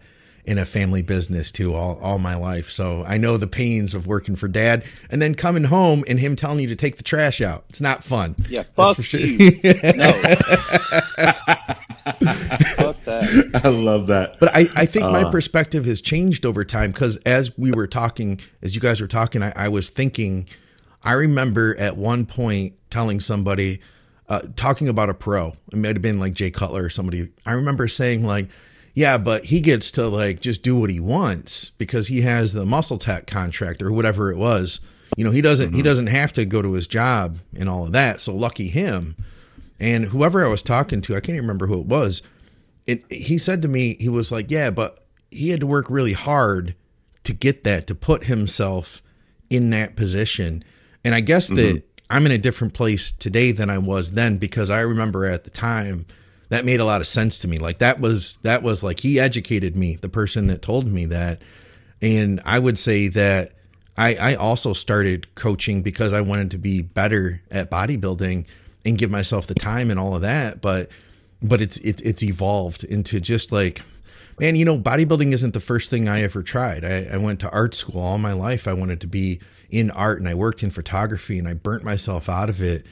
in 0.44 0.58
a 0.58 0.64
family 0.64 1.00
business 1.02 1.50
too 1.50 1.72
all, 1.74 1.98
all 2.00 2.18
my 2.18 2.34
life, 2.34 2.70
so 2.70 3.02
I 3.06 3.16
know 3.16 3.36
the 3.38 3.46
pains 3.46 3.94
of 3.94 4.06
working 4.06 4.36
for 4.36 4.46
dad 4.48 4.84
and 5.10 5.22
then 5.22 5.34
coming 5.34 5.64
home 5.64 6.04
and 6.06 6.20
him 6.20 6.36
telling 6.36 6.60
you 6.60 6.68
to 6.68 6.76
take 6.76 6.96
the 6.96 7.02
trash 7.02 7.40
out. 7.40 7.64
It's 7.70 7.80
not 7.80 8.04
fun. 8.04 8.36
Yeah. 8.48 8.62
That's 8.62 8.74
Fuck 8.76 8.96
for 8.96 9.02
sure. 9.02 9.20
you. 9.20 9.38
no. 9.96 10.12
fuck 12.76 13.02
that. 13.04 13.60
I 13.64 13.68
love 13.68 14.06
that. 14.08 14.38
But 14.40 14.54
I, 14.54 14.66
I 14.76 14.86
think 14.86 15.04
Uh. 15.06 15.12
my 15.12 15.30
perspective 15.30 15.84
has 15.86 16.00
changed 16.00 16.44
over 16.44 16.64
time 16.64 16.90
because 16.92 17.16
as 17.18 17.56
we 17.58 17.72
were 17.72 17.86
talking, 17.86 18.40
as 18.62 18.74
you 18.74 18.80
guys 18.80 19.00
were 19.00 19.06
talking, 19.08 19.42
I, 19.42 19.52
I 19.56 19.68
was 19.68 19.90
thinking, 19.90 20.46
I 21.02 21.12
remember 21.12 21.76
at 21.78 21.96
one 21.96 22.26
point 22.26 22.74
telling 22.90 23.20
somebody, 23.20 23.80
uh, 24.28 24.40
talking 24.56 24.88
about 24.88 25.10
a 25.10 25.14
pro, 25.14 25.52
it 25.72 25.76
might 25.78 25.94
have 25.96 26.02
been 26.02 26.18
like 26.18 26.32
Jay 26.34 26.50
Cutler 26.50 26.84
or 26.84 26.90
somebody. 26.90 27.28
I 27.44 27.52
remember 27.52 27.88
saying, 27.88 28.24
like, 28.26 28.48
yeah, 28.94 29.18
but 29.18 29.46
he 29.46 29.60
gets 29.60 29.90
to 29.92 30.06
like 30.08 30.40
just 30.40 30.62
do 30.62 30.76
what 30.76 30.88
he 30.88 31.00
wants 31.00 31.70
because 31.70 32.08
he 32.08 32.20
has 32.22 32.52
the 32.52 32.64
MuscleTech 32.64 33.26
contract 33.26 33.82
or 33.82 33.92
whatever 33.92 34.30
it 34.30 34.38
was. 34.38 34.80
You 35.16 35.24
know, 35.24 35.32
he 35.32 35.42
doesn't 35.42 35.72
he 35.72 35.78
mm-hmm. 35.78 35.84
doesn't 35.84 36.06
have 36.06 36.32
to 36.34 36.44
go 36.44 36.62
to 36.62 36.72
his 36.72 36.86
job 36.86 37.38
and 37.56 37.68
all 37.68 37.86
of 37.86 37.92
that. 37.92 38.20
So 38.20 38.34
lucky 38.34 38.68
him. 38.68 39.16
And 39.80 40.06
whoever 40.06 40.44
I 40.44 40.48
was 40.48 40.62
talking 40.62 41.00
to, 41.02 41.14
I 41.14 41.20
can't 41.20 41.30
even 41.30 41.42
remember 41.42 41.66
who 41.66 41.80
it 41.80 41.86
was, 41.86 42.22
it, 42.86 43.04
he 43.10 43.38
said 43.38 43.60
to 43.62 43.68
me, 43.68 43.96
he 43.98 44.08
was 44.08 44.30
like, 44.30 44.50
yeah, 44.50 44.70
but 44.70 45.04
he 45.30 45.50
had 45.50 45.60
to 45.60 45.66
work 45.66 45.90
really 45.90 46.12
hard 46.12 46.76
to 47.24 47.32
get 47.32 47.64
that, 47.64 47.86
to 47.88 47.94
put 47.94 48.24
himself 48.24 49.02
in 49.50 49.70
that 49.70 49.96
position. 49.96 50.62
And 51.04 51.14
I 51.14 51.20
guess 51.20 51.48
that 51.48 51.56
mm-hmm. 51.56 51.86
I'm 52.08 52.26
in 52.26 52.32
a 52.32 52.38
different 52.38 52.74
place 52.74 53.10
today 53.10 53.50
than 53.50 53.68
I 53.68 53.78
was 53.78 54.12
then 54.12 54.38
because 54.38 54.70
I 54.70 54.80
remember 54.80 55.24
at 55.24 55.44
the 55.44 55.50
time 55.50 56.06
that 56.48 56.64
made 56.64 56.80
a 56.80 56.84
lot 56.84 57.00
of 57.00 57.06
sense 57.06 57.38
to 57.38 57.48
me. 57.48 57.58
Like 57.58 57.78
that 57.78 58.00
was, 58.00 58.38
that 58.42 58.62
was 58.62 58.82
like 58.82 59.00
he 59.00 59.18
educated 59.18 59.76
me, 59.76 59.96
the 59.96 60.08
person 60.08 60.46
that 60.48 60.62
told 60.62 60.86
me 60.86 61.06
that. 61.06 61.40
And 62.02 62.40
I 62.44 62.58
would 62.58 62.78
say 62.78 63.08
that 63.08 63.52
I, 63.96 64.14
I 64.16 64.34
also 64.34 64.72
started 64.72 65.34
coaching 65.34 65.82
because 65.82 66.12
I 66.12 66.20
wanted 66.20 66.50
to 66.52 66.58
be 66.58 66.82
better 66.82 67.42
at 67.50 67.70
bodybuilding 67.70 68.46
and 68.84 68.98
give 68.98 69.10
myself 69.10 69.46
the 69.46 69.54
time 69.54 69.90
and 69.90 69.98
all 69.98 70.14
of 70.14 70.22
that. 70.22 70.60
But 70.60 70.90
but 71.42 71.60
it's 71.60 71.78
it's 71.78 72.02
it's 72.02 72.22
evolved 72.22 72.84
into 72.84 73.20
just 73.20 73.52
like 73.52 73.82
man, 74.40 74.56
you 74.56 74.64
know, 74.64 74.78
bodybuilding 74.78 75.32
isn't 75.32 75.54
the 75.54 75.60
first 75.60 75.90
thing 75.90 76.08
I 76.08 76.22
ever 76.22 76.42
tried. 76.42 76.84
I, 76.84 77.06
I 77.12 77.16
went 77.18 77.38
to 77.40 77.50
art 77.50 77.74
school 77.74 78.00
all 78.00 78.18
my 78.18 78.32
life. 78.32 78.66
I 78.66 78.72
wanted 78.72 79.00
to 79.02 79.06
be 79.06 79.40
in 79.70 79.90
art 79.92 80.18
and 80.18 80.28
I 80.28 80.34
worked 80.34 80.62
in 80.62 80.70
photography 80.70 81.38
and 81.38 81.46
I 81.46 81.54
burnt 81.54 81.84
myself 81.84 82.28
out 82.28 82.50
of 82.50 82.60
it. 82.60 82.84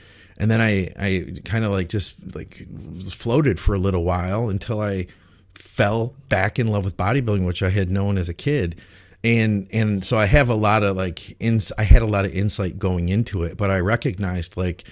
And 0.43 0.51
then 0.51 0.61
I, 0.61 0.93
I 0.99 1.35
kind 1.45 1.65
of 1.65 1.71
like 1.71 1.89
just 1.89 2.35
like 2.35 2.67
floated 3.13 3.61
for 3.61 3.77
a 3.77 3.79
little 3.79 4.03
while 4.03 4.49
until 4.49 4.81
I 4.81 5.07
fell 5.55 6.17
back 6.29 6.59
in 6.59 6.67
love 6.67 6.85
with 6.85 6.97
bodybuilding, 6.97 7.47
which 7.47 7.63
I 7.63 7.71
had 7.71 7.91
known 7.91 8.19
as 8.19 8.29
a 8.29 8.35
kid. 8.35 8.75
And 9.23 9.69
and 9.73 10.05
so 10.05 10.19
I 10.19 10.27
have 10.27 10.49
a 10.49 10.57
lot 10.57 10.83
of 10.83 10.97
like 10.97 11.37
ins 11.39 11.71
I 11.79 11.85
had 11.85 12.03
a 12.03 12.07
lot 12.07 12.25
of 12.25 12.33
insight 12.33 12.81
going 12.81 13.09
into 13.09 13.45
it, 13.45 13.57
but 13.57 13.71
I 13.71 13.79
recognized 13.79 14.57
like 14.57 14.83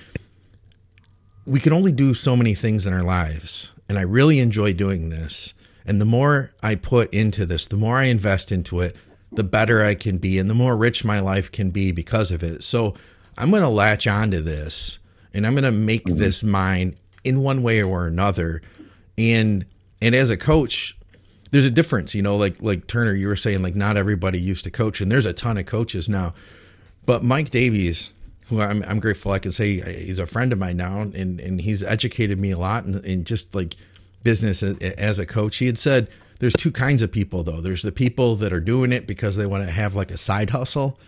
we 1.45 1.59
can 1.59 1.73
only 1.73 1.91
do 1.91 2.15
so 2.15 2.37
many 2.37 2.55
things 2.55 2.87
in 2.87 2.95
our 2.95 3.03
lives. 3.03 3.75
And 3.89 3.99
I 3.99 4.03
really 4.03 4.39
enjoy 4.39 4.73
doing 4.73 5.09
this. 5.09 5.55
And 5.85 6.01
the 6.01 6.05
more 6.05 6.53
I 6.63 6.77
put 6.77 7.13
into 7.13 7.45
this, 7.45 7.67
the 7.67 7.77
more 7.77 7.97
I 7.97 8.05
invest 8.05 8.53
into 8.53 8.79
it, 8.83 8.95
the 9.33 9.43
better 9.43 9.85
I 9.85 9.97
can 9.97 10.19
be 10.19 10.39
and 10.39 10.49
the 10.49 10.55
more 10.55 10.77
rich 10.77 11.05
my 11.05 11.19
life 11.19 11.51
can 11.51 11.73
be 11.73 11.91
because 11.91 12.31
of 12.31 12.45
it. 12.45 12.63
So 12.63 12.95
I'm 13.37 13.51
going 13.51 13.63
to 13.63 13.69
latch 13.69 14.07
onto 14.07 14.41
this 14.41 15.00
and 15.35 15.47
I'm 15.47 15.55
going 15.55 15.65
to 15.65 15.73
make 15.73 16.05
mm-hmm. 16.05 16.19
this 16.19 16.43
mine 16.43 16.97
in 17.25 17.43
one 17.43 17.63
way 17.63 17.83
or 17.83 18.07
another. 18.07 18.63
And 19.19 19.65
and 20.03 20.15
as 20.15 20.31
a 20.31 20.37
coach, 20.37 20.97
there's 21.51 21.67
a 21.67 21.71
difference, 21.71 22.15
you 22.15 22.23
know, 22.23 22.37
like 22.37 22.63
like 22.63 22.87
Turner, 22.87 23.15
you 23.15 23.29
were 23.29 23.37
saying 23.37 23.63
like 23.63 23.75
not 23.75 23.97
everybody 23.97 24.41
used 24.41 24.65
to 24.65 24.71
coach 24.71 25.01
and 25.01 25.11
there's 25.11 25.27
a 25.27 25.33
ton 25.33 25.59
of 25.59 25.67
coaches 25.67 26.09
now. 26.09 26.35
But 27.07 27.25
Mike 27.25 27.51
Davies, 27.51 28.15
who 28.47 28.61
I'm, 28.61 28.83
I'm 28.87 29.01
grateful 29.01 29.33
I 29.33 29.39
can 29.39 29.53
say 29.53 29.81
uh, 29.81 29.87
he's 29.87 30.19
a 30.19 30.27
friend 30.27 30.53
of 30.53 30.59
mine 30.59 30.77
now, 30.77 31.01
and, 31.01 31.41
and 31.41 31.61
he's 31.61 31.83
educated 31.83 32.39
me 32.39 32.51
a 32.51 32.59
lot 32.59 32.85
in, 32.85 33.03
in 33.05 33.25
just 33.25 33.55
like 33.55 33.75
business 34.23 34.63
as 34.63 35.19
a 35.19 35.27
coach. 35.27 35.57
He 35.57 35.67
had 35.67 35.79
said 35.79 36.09
there's 36.39 36.53
two 36.55 36.73
kinds 36.73 37.03
of 37.03 37.13
people 37.13 37.43
though. 37.43 37.61
There's 37.61 37.83
the 37.83 37.93
people 37.93 38.37
that 38.37 38.53
are 38.53 38.61
doing 38.61 38.93
it 38.93 39.07
because 39.07 39.37
they 39.37 39.47
want 39.47 39.65
to 39.65 39.71
have 39.71 39.95
like 39.95 40.11
a 40.11 40.17
side 40.17 40.51
hustle, 40.51 40.99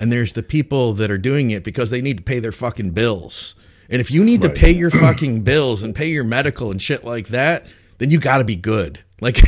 and 0.00 0.12
there's 0.12 0.34
the 0.34 0.42
people 0.42 0.92
that 0.94 1.10
are 1.10 1.18
doing 1.18 1.50
it 1.50 1.64
because 1.64 1.90
they 1.90 2.00
need 2.00 2.18
to 2.18 2.22
pay 2.22 2.38
their 2.38 2.52
fucking 2.52 2.90
bills. 2.90 3.54
And 3.88 4.00
if 4.00 4.10
you 4.10 4.24
need 4.24 4.42
to 4.42 4.50
pay 4.50 4.72
your 4.72 4.90
fucking 4.90 5.42
bills 5.42 5.82
and 5.82 5.94
pay 5.94 6.08
your 6.08 6.24
medical 6.24 6.70
and 6.70 6.80
shit 6.80 7.04
like 7.04 7.28
that, 7.28 7.66
then 7.98 8.10
you 8.10 8.18
got 8.18 8.38
to 8.38 8.44
be 8.44 8.56
good. 8.56 9.00
Like 9.18 9.38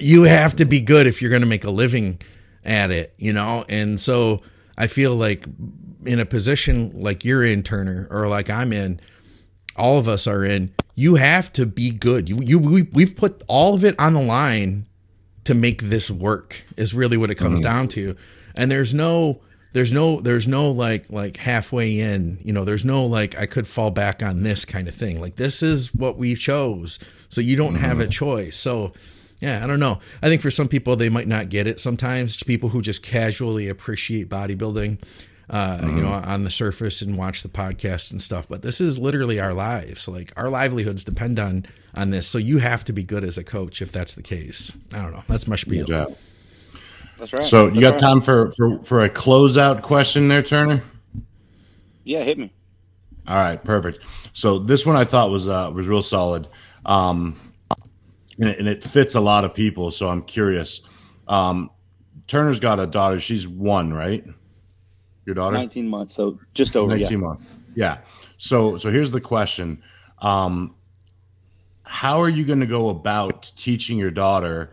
you 0.00 0.22
have 0.22 0.56
to 0.56 0.64
be 0.64 0.80
good 0.80 1.06
if 1.06 1.20
you're 1.20 1.28
going 1.28 1.42
to 1.42 1.48
make 1.48 1.64
a 1.64 1.70
living 1.70 2.18
at 2.64 2.90
it, 2.90 3.12
you 3.18 3.34
know? 3.34 3.66
And 3.68 4.00
so 4.00 4.40
I 4.78 4.86
feel 4.86 5.14
like 5.14 5.44
in 6.06 6.18
a 6.18 6.24
position 6.24 6.92
like 6.98 7.22
you're 7.22 7.44
in, 7.44 7.62
Turner, 7.62 8.08
or 8.10 8.28
like 8.28 8.48
I'm 8.48 8.72
in, 8.72 9.00
all 9.76 9.98
of 9.98 10.08
us 10.08 10.26
are 10.26 10.44
in, 10.46 10.72
you 10.94 11.16
have 11.16 11.52
to 11.52 11.66
be 11.66 11.90
good. 11.90 12.28
You, 12.28 12.40
you, 12.42 12.58
we, 12.58 12.82
we've 12.84 13.14
put 13.14 13.42
all 13.48 13.74
of 13.74 13.84
it 13.84 13.98
on 13.98 14.14
the 14.14 14.22
line 14.22 14.86
to 15.44 15.54
make 15.54 15.82
this 15.82 16.10
work 16.10 16.64
is 16.76 16.94
really 16.94 17.16
what 17.16 17.30
it 17.30 17.34
comes 17.34 17.60
mm-hmm. 17.60 17.64
down 17.64 17.88
to. 17.88 18.16
And 18.54 18.70
there's 18.70 18.94
no, 18.94 19.40
there's 19.72 19.92
no, 19.92 20.20
there's 20.20 20.46
no 20.46 20.70
like, 20.70 21.10
like 21.10 21.36
halfway 21.36 22.00
in, 22.00 22.38
you 22.44 22.52
know, 22.52 22.64
there's 22.64 22.84
no 22.84 23.06
like, 23.06 23.36
I 23.38 23.46
could 23.46 23.66
fall 23.66 23.90
back 23.90 24.22
on 24.22 24.42
this 24.42 24.64
kind 24.64 24.88
of 24.88 24.94
thing. 24.94 25.20
Like 25.20 25.36
this 25.36 25.62
is 25.62 25.94
what 25.94 26.16
we 26.16 26.34
chose. 26.34 26.98
So 27.28 27.40
you 27.40 27.56
don't 27.56 27.74
mm-hmm. 27.74 27.84
have 27.84 28.00
a 28.00 28.06
choice. 28.06 28.56
So, 28.56 28.92
yeah, 29.40 29.64
I 29.64 29.66
don't 29.66 29.80
know. 29.80 29.98
I 30.22 30.28
think 30.28 30.40
for 30.40 30.50
some 30.50 30.68
people 30.68 30.94
they 30.94 31.08
might 31.08 31.26
not 31.26 31.48
get 31.48 31.66
it. 31.66 31.80
Sometimes 31.80 32.42
people 32.42 32.68
who 32.68 32.80
just 32.80 33.02
casually 33.02 33.68
appreciate 33.68 34.28
bodybuilding, 34.28 35.02
uh, 35.50 35.78
mm-hmm. 35.78 35.96
you 35.96 36.02
know, 36.04 36.12
on 36.12 36.44
the 36.44 36.50
surface 36.50 37.02
and 37.02 37.18
watch 37.18 37.42
the 37.42 37.48
podcast 37.48 38.12
and 38.12 38.20
stuff. 38.20 38.46
But 38.48 38.62
this 38.62 38.80
is 38.80 38.98
literally 38.98 39.40
our 39.40 39.52
lives. 39.52 40.06
Like 40.06 40.32
our 40.36 40.48
livelihoods 40.48 41.02
depend 41.02 41.40
on 41.40 41.66
on 41.94 42.10
this. 42.10 42.26
So 42.26 42.38
you 42.38 42.58
have 42.58 42.84
to 42.84 42.92
be 42.92 43.02
good 43.02 43.24
as 43.24 43.36
a 43.36 43.44
coach 43.44 43.82
if 43.82 43.92
that's 43.92 44.14
the 44.14 44.22
case. 44.22 44.76
I 44.94 45.02
don't 45.02 45.12
know. 45.12 45.24
That's 45.28 45.48
my 45.48 45.56
spiel. 45.56 46.14
That's 47.22 47.32
right. 47.32 47.44
So 47.44 47.68
you 47.68 47.80
got 47.80 47.90
right. 47.90 48.00
time 48.00 48.20
for, 48.20 48.50
for 48.50 48.80
for 48.80 49.04
a 49.04 49.08
closeout 49.08 49.82
question 49.82 50.26
there, 50.26 50.42
Turner? 50.42 50.82
Yeah, 52.02 52.24
hit 52.24 52.36
me. 52.36 52.52
All 53.28 53.36
right, 53.36 53.62
perfect. 53.62 54.04
So 54.32 54.58
this 54.58 54.84
one 54.84 54.96
I 54.96 55.04
thought 55.04 55.30
was 55.30 55.48
uh, 55.48 55.70
was 55.72 55.86
real 55.86 56.02
solid. 56.02 56.48
Um, 56.84 57.40
and 58.40 58.48
it, 58.48 58.58
and 58.58 58.66
it, 58.66 58.82
fits 58.82 59.14
a 59.14 59.20
lot 59.20 59.44
of 59.44 59.54
people. 59.54 59.92
So 59.92 60.08
I'm 60.08 60.22
curious. 60.22 60.80
Um, 61.28 61.70
Turner's 62.26 62.58
got 62.58 62.80
a 62.80 62.88
daughter. 62.88 63.20
She's 63.20 63.46
one, 63.46 63.94
right? 63.94 64.26
Your 65.24 65.36
daughter, 65.36 65.56
19 65.56 65.86
months. 65.86 66.16
So 66.16 66.40
just 66.54 66.74
over 66.74 66.90
19 66.90 67.12
yeah. 67.12 67.18
months. 67.18 67.44
Yeah. 67.76 67.98
So 68.36 68.78
so 68.78 68.90
here's 68.90 69.12
the 69.12 69.20
question. 69.20 69.80
Um, 70.18 70.74
how 71.84 72.20
are 72.20 72.28
you 72.28 72.42
going 72.44 72.58
to 72.58 72.66
go 72.66 72.88
about 72.88 73.52
teaching 73.54 73.96
your 73.96 74.10
daughter 74.10 74.72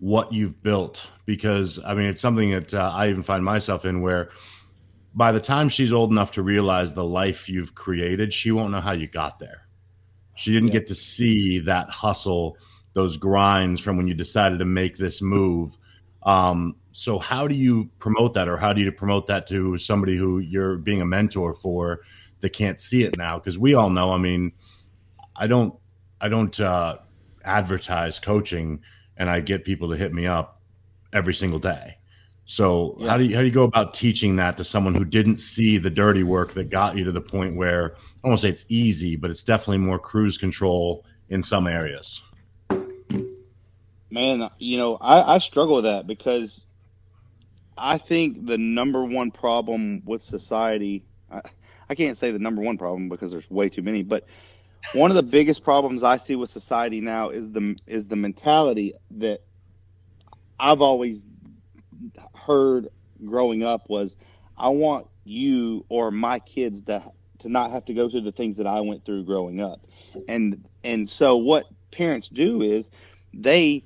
what 0.00 0.34
you've 0.34 0.62
built? 0.62 1.08
Because 1.28 1.78
I 1.84 1.92
mean, 1.92 2.06
it's 2.06 2.22
something 2.22 2.52
that 2.52 2.72
uh, 2.72 2.90
I 2.90 3.10
even 3.10 3.22
find 3.22 3.44
myself 3.44 3.84
in 3.84 4.00
where 4.00 4.30
by 5.14 5.30
the 5.30 5.40
time 5.40 5.68
she's 5.68 5.92
old 5.92 6.10
enough 6.10 6.32
to 6.32 6.42
realize 6.42 6.94
the 6.94 7.04
life 7.04 7.50
you've 7.50 7.74
created, 7.74 8.32
she 8.32 8.50
won't 8.50 8.72
know 8.72 8.80
how 8.80 8.92
you 8.92 9.06
got 9.06 9.38
there. 9.38 9.68
She 10.36 10.54
didn't 10.54 10.68
yeah. 10.68 10.72
get 10.72 10.86
to 10.86 10.94
see 10.94 11.58
that 11.58 11.90
hustle 11.90 12.56
those 12.94 13.18
grinds 13.18 13.78
from 13.78 13.98
when 13.98 14.08
you 14.08 14.14
decided 14.14 14.58
to 14.60 14.64
make 14.64 14.96
this 14.96 15.20
move. 15.20 15.76
Um, 16.22 16.76
so 16.92 17.18
how 17.18 17.46
do 17.46 17.54
you 17.54 17.90
promote 17.98 18.32
that, 18.32 18.48
or 18.48 18.56
how 18.56 18.72
do 18.72 18.80
you 18.80 18.90
promote 18.90 19.26
that 19.26 19.46
to 19.48 19.76
somebody 19.76 20.16
who 20.16 20.38
you're 20.38 20.78
being 20.78 21.02
a 21.02 21.06
mentor 21.06 21.52
for 21.52 22.00
that 22.40 22.54
can't 22.54 22.80
see 22.80 23.02
it 23.02 23.18
now? 23.18 23.38
Because 23.38 23.58
we 23.58 23.74
all 23.74 23.90
know. 23.90 24.12
I 24.12 24.16
mean, 24.16 24.52
I 25.36 25.46
don't, 25.46 25.74
I 26.22 26.30
don't 26.30 26.58
uh, 26.58 26.96
advertise 27.44 28.18
coaching, 28.18 28.80
and 29.14 29.28
I 29.28 29.40
get 29.40 29.66
people 29.66 29.90
to 29.90 29.96
hit 29.98 30.14
me 30.14 30.26
up 30.26 30.57
every 31.12 31.34
single 31.34 31.58
day. 31.58 31.96
So 32.50 32.96
yeah. 32.98 33.10
how 33.10 33.18
do 33.18 33.24
you 33.24 33.34
how 33.34 33.40
do 33.40 33.46
you 33.46 33.52
go 33.52 33.64
about 33.64 33.92
teaching 33.92 34.36
that 34.36 34.56
to 34.56 34.64
someone 34.64 34.94
who 34.94 35.04
didn't 35.04 35.36
see 35.36 35.76
the 35.76 35.90
dirty 35.90 36.22
work 36.22 36.54
that 36.54 36.70
got 36.70 36.96
you 36.96 37.04
to 37.04 37.12
the 37.12 37.20
point 37.20 37.56
where 37.56 37.94
I 38.24 38.28
won't 38.28 38.40
say 38.40 38.48
it's 38.48 38.64
easy, 38.70 39.16
but 39.16 39.30
it's 39.30 39.44
definitely 39.44 39.78
more 39.78 39.98
cruise 39.98 40.38
control 40.38 41.04
in 41.28 41.42
some 41.42 41.66
areas. 41.66 42.22
Man, 44.10 44.48
you 44.58 44.78
know, 44.78 44.96
I, 44.96 45.34
I 45.34 45.38
struggle 45.38 45.76
with 45.76 45.84
that 45.84 46.06
because 46.06 46.64
I 47.76 47.98
think 47.98 48.46
the 48.46 48.56
number 48.56 49.04
one 49.04 49.30
problem 49.30 50.02
with 50.06 50.22
society, 50.22 51.04
I, 51.30 51.42
I 51.90 51.94
can't 51.94 52.16
say 52.16 52.30
the 52.30 52.38
number 52.38 52.62
one 52.62 52.78
problem 52.78 53.10
because 53.10 53.30
there's 53.30 53.50
way 53.50 53.68
too 53.68 53.82
many, 53.82 54.02
but 54.02 54.24
one 54.94 55.10
of 55.10 55.16
the 55.16 55.22
biggest 55.22 55.64
problems 55.64 56.02
I 56.02 56.16
see 56.16 56.36
with 56.36 56.50
society 56.50 57.00
now 57.00 57.30
is 57.30 57.50
the 57.52 57.76
is 57.86 58.06
the 58.06 58.16
mentality 58.16 58.94
that 59.18 59.42
I've 60.58 60.80
always 60.80 61.24
heard 62.34 62.88
growing 63.24 63.62
up 63.62 63.88
was 63.88 64.16
I 64.56 64.68
want 64.68 65.06
you 65.24 65.84
or 65.88 66.10
my 66.10 66.38
kids 66.38 66.82
to 66.82 67.02
to 67.40 67.48
not 67.48 67.70
have 67.70 67.84
to 67.84 67.94
go 67.94 68.08
through 68.08 68.22
the 68.22 68.32
things 68.32 68.56
that 68.56 68.66
I 68.66 68.80
went 68.80 69.04
through 69.04 69.24
growing 69.24 69.60
up. 69.60 69.80
And 70.28 70.64
and 70.82 71.08
so 71.08 71.36
what 71.36 71.66
parents 71.90 72.28
do 72.28 72.62
is 72.62 72.88
they 73.32 73.84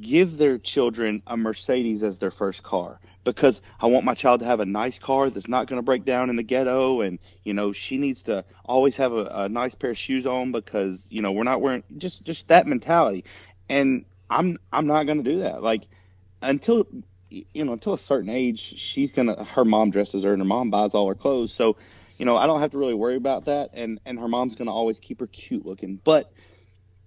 give 0.00 0.38
their 0.38 0.58
children 0.58 1.22
a 1.26 1.36
Mercedes 1.36 2.02
as 2.02 2.18
their 2.18 2.30
first 2.30 2.62
car 2.62 3.00
because 3.24 3.60
I 3.80 3.86
want 3.86 4.04
my 4.04 4.14
child 4.14 4.40
to 4.40 4.46
have 4.46 4.60
a 4.60 4.66
nice 4.66 4.98
car 4.98 5.30
that's 5.30 5.48
not 5.48 5.66
going 5.66 5.78
to 5.78 5.82
break 5.82 6.04
down 6.04 6.30
in 6.30 6.36
the 6.36 6.42
ghetto. 6.42 7.00
And, 7.00 7.18
you 7.42 7.54
know, 7.54 7.72
she 7.72 7.98
needs 7.98 8.22
to 8.24 8.44
always 8.64 8.96
have 8.96 9.12
a, 9.12 9.24
a 9.24 9.48
nice 9.48 9.74
pair 9.74 9.90
of 9.90 9.98
shoes 9.98 10.26
on 10.26 10.52
because, 10.52 11.06
you 11.10 11.22
know, 11.22 11.32
we're 11.32 11.44
not 11.44 11.60
wearing 11.60 11.82
just, 11.98 12.22
just 12.24 12.48
that 12.48 12.66
mentality. 12.66 13.24
And 13.68 14.04
I'm, 14.30 14.58
I'm 14.72 14.86
not 14.86 15.04
going 15.04 15.22
to 15.22 15.30
do 15.30 15.38
that. 15.40 15.62
Like 15.62 15.86
until, 16.44 16.86
you 17.28 17.64
know, 17.64 17.72
until 17.72 17.94
a 17.94 17.98
certain 17.98 18.30
age, 18.30 18.60
she's 18.60 19.12
to, 19.28 19.44
her 19.44 19.64
mom 19.64 19.90
dresses 19.90 20.24
her 20.24 20.32
and 20.32 20.40
her 20.40 20.46
mom 20.46 20.70
buys 20.70 20.94
all 20.94 21.08
her 21.08 21.14
clothes. 21.14 21.52
So, 21.52 21.76
you 22.18 22.26
know, 22.26 22.36
I 22.36 22.46
don't 22.46 22.60
have 22.60 22.70
to 22.72 22.78
really 22.78 22.94
worry 22.94 23.16
about 23.16 23.46
that. 23.46 23.70
And, 23.74 24.00
and 24.06 24.18
her 24.18 24.28
mom's 24.28 24.54
to 24.66 24.72
always 24.72 25.00
keep 25.00 25.20
her 25.20 25.26
cute 25.26 25.66
looking. 25.66 26.00
But, 26.02 26.30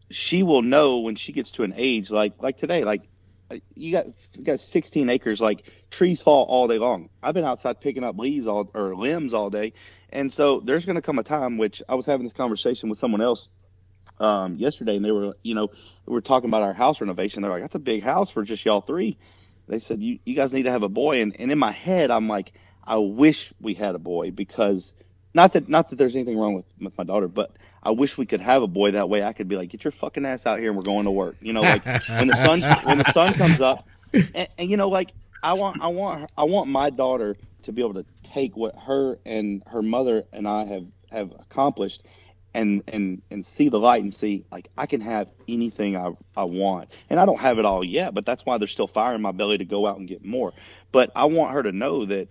she 0.09 0.43
will 0.43 0.61
know 0.61 0.99
when 0.99 1.15
she 1.15 1.33
gets 1.33 1.51
to 1.51 1.63
an 1.63 1.73
age 1.75 2.09
like 2.09 2.33
like 2.41 2.57
today 2.57 2.83
like 2.83 3.01
uh, 3.51 3.57
you 3.75 3.91
got 3.91 4.05
you 4.33 4.43
got 4.43 4.59
16 4.59 5.09
acres 5.09 5.41
like 5.41 5.69
trees 5.89 6.21
fall 6.21 6.45
all 6.45 6.67
day 6.67 6.77
long 6.77 7.09
i've 7.21 7.33
been 7.33 7.43
outside 7.43 7.81
picking 7.81 8.03
up 8.03 8.17
leaves 8.17 8.47
all 8.47 8.69
or 8.73 8.95
limbs 8.95 9.33
all 9.33 9.49
day 9.49 9.73
and 10.09 10.31
so 10.31 10.61
there's 10.61 10.85
going 10.85 10.95
to 10.95 11.01
come 11.01 11.19
a 11.19 11.23
time 11.23 11.57
which 11.57 11.81
i 11.89 11.95
was 11.95 12.05
having 12.05 12.23
this 12.23 12.33
conversation 12.33 12.89
with 12.89 12.99
someone 12.99 13.21
else 13.21 13.49
um, 14.19 14.55
yesterday 14.55 14.95
and 14.95 15.05
they 15.05 15.11
were 15.11 15.33
you 15.43 15.55
know 15.55 15.69
we 16.05 16.13
were 16.13 16.21
talking 16.21 16.49
about 16.49 16.63
our 16.63 16.73
house 16.73 17.01
renovation 17.01 17.41
they're 17.41 17.51
like 17.51 17.61
that's 17.61 17.75
a 17.75 17.79
big 17.79 18.03
house 18.03 18.29
for 18.29 18.43
just 18.43 18.65
y'all 18.65 18.81
three 18.81 19.17
they 19.67 19.79
said 19.79 20.01
you, 20.01 20.19
you 20.25 20.35
guys 20.35 20.53
need 20.53 20.63
to 20.63 20.71
have 20.71 20.83
a 20.83 20.89
boy 20.89 21.21
and, 21.21 21.35
and 21.39 21.51
in 21.51 21.57
my 21.57 21.71
head 21.71 22.11
i'm 22.11 22.27
like 22.27 22.53
i 22.83 22.97
wish 22.97 23.53
we 23.59 23.73
had 23.73 23.95
a 23.95 23.99
boy 23.99 24.31
because 24.31 24.93
not 25.33 25.53
that 25.53 25.69
not 25.69 25.89
that 25.89 25.97
there's 25.97 26.15
anything 26.15 26.37
wrong 26.37 26.55
with 26.55 26.65
with 26.79 26.97
my 26.97 27.03
daughter 27.03 27.27
but 27.27 27.51
I 27.87 27.91
wish 27.91 28.17
we 28.17 28.25
could 28.25 28.41
have 28.41 28.63
a 28.63 28.67
boy 28.67 28.91
that 28.91 29.07
way. 29.07 29.23
I 29.23 29.31
could 29.31 29.47
be 29.47 29.55
like, 29.55 29.69
get 29.69 29.85
your 29.85 29.93
fucking 29.93 30.25
ass 30.25 30.45
out 30.45 30.59
here 30.59 30.67
and 30.67 30.75
we're 30.75 30.83
going 30.83 31.05
to 31.05 31.11
work. 31.11 31.37
You 31.39 31.53
know, 31.53 31.61
like 31.61 31.85
when 31.85 32.27
the 32.27 32.35
sun 32.35 32.61
when 32.83 32.97
the 32.97 33.11
sun 33.13 33.33
comes 33.33 33.61
up, 33.61 33.87
and, 34.13 34.49
and, 34.57 34.69
you 34.69 34.75
know, 34.75 34.89
like 34.89 35.13
I 35.41 35.53
want 35.53 35.81
I 35.81 35.87
want 35.87 36.29
I 36.37 36.43
want 36.43 36.69
my 36.69 36.89
daughter 36.89 37.37
to 37.63 37.71
be 37.71 37.81
able 37.81 37.93
to 37.93 38.05
take 38.23 38.57
what 38.57 38.75
her 38.75 39.19
and 39.25 39.63
her 39.67 39.81
mother 39.81 40.23
and 40.33 40.47
I 40.47 40.65
have 40.65 40.85
have 41.11 41.31
accomplished 41.39 42.03
and 42.57 42.83
and 42.87 43.21
and 43.31 43.45
see 43.45 43.69
the 43.69 43.79
light 43.79 44.03
and 44.03 44.13
see 44.13 44.43
like 44.51 44.67
I 44.77 44.85
can 44.85 45.01
have 45.01 45.29
anything 45.47 45.95
I 45.95 46.11
I 46.35 46.43
want. 46.43 46.89
And 47.09 47.19
I 47.19 47.25
don't 47.25 47.39
have 47.39 47.59
it 47.59 47.65
all 47.65 47.83
yet, 47.83 48.13
but 48.13 48.25
that's 48.25 48.45
why 48.45 48.57
there's 48.57 48.71
still 48.71 48.87
fire 48.87 49.15
in 49.15 49.21
my 49.21 49.31
belly 49.31 49.59
to 49.59 49.65
go 49.65 49.87
out 49.87 49.97
and 49.97 50.07
get 50.07 50.25
more. 50.25 50.53
But 50.91 51.11
I 51.15 51.25
want 51.25 51.53
her 51.53 51.63
to 51.63 51.71
know 51.71 52.05
that 52.05 52.27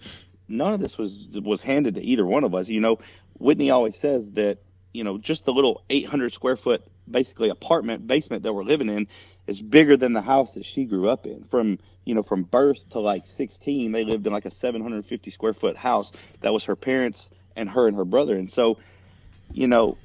none 0.48 0.74
of 0.74 0.80
this 0.80 0.98
was 0.98 1.28
was 1.32 1.62
handed 1.62 1.94
to 1.94 2.02
either 2.02 2.26
one 2.26 2.44
of 2.44 2.54
us. 2.54 2.68
You 2.68 2.80
know, 2.80 2.98
Whitney 3.38 3.70
always 3.70 3.96
says 3.96 4.28
that 4.32 4.58
you 4.96 5.04
know, 5.04 5.18
just 5.18 5.44
the 5.44 5.52
little 5.52 5.84
800 5.90 6.32
square 6.32 6.56
foot, 6.56 6.82
basically 7.08 7.50
apartment 7.50 8.06
basement 8.06 8.44
that 8.44 8.52
we're 8.54 8.64
living 8.64 8.88
in 8.88 9.08
is 9.46 9.60
bigger 9.60 9.94
than 9.96 10.14
the 10.14 10.22
house 10.22 10.54
that 10.54 10.64
she 10.64 10.86
grew 10.86 11.10
up 11.10 11.26
in. 11.26 11.44
From, 11.44 11.78
you 12.06 12.14
know, 12.14 12.22
from 12.22 12.44
birth 12.44 12.88
to 12.90 13.00
like 13.00 13.26
16, 13.26 13.92
they 13.92 14.04
lived 14.04 14.26
in 14.26 14.32
like 14.32 14.46
a 14.46 14.50
750 14.50 15.30
square 15.30 15.52
foot 15.52 15.76
house 15.76 16.12
that 16.40 16.52
was 16.54 16.64
her 16.64 16.76
parents 16.76 17.28
and 17.54 17.68
her 17.68 17.86
and 17.86 17.96
her 17.96 18.06
brother. 18.06 18.36
And 18.36 18.50
so, 18.50 18.78
you 19.52 19.68
know, 19.68 19.98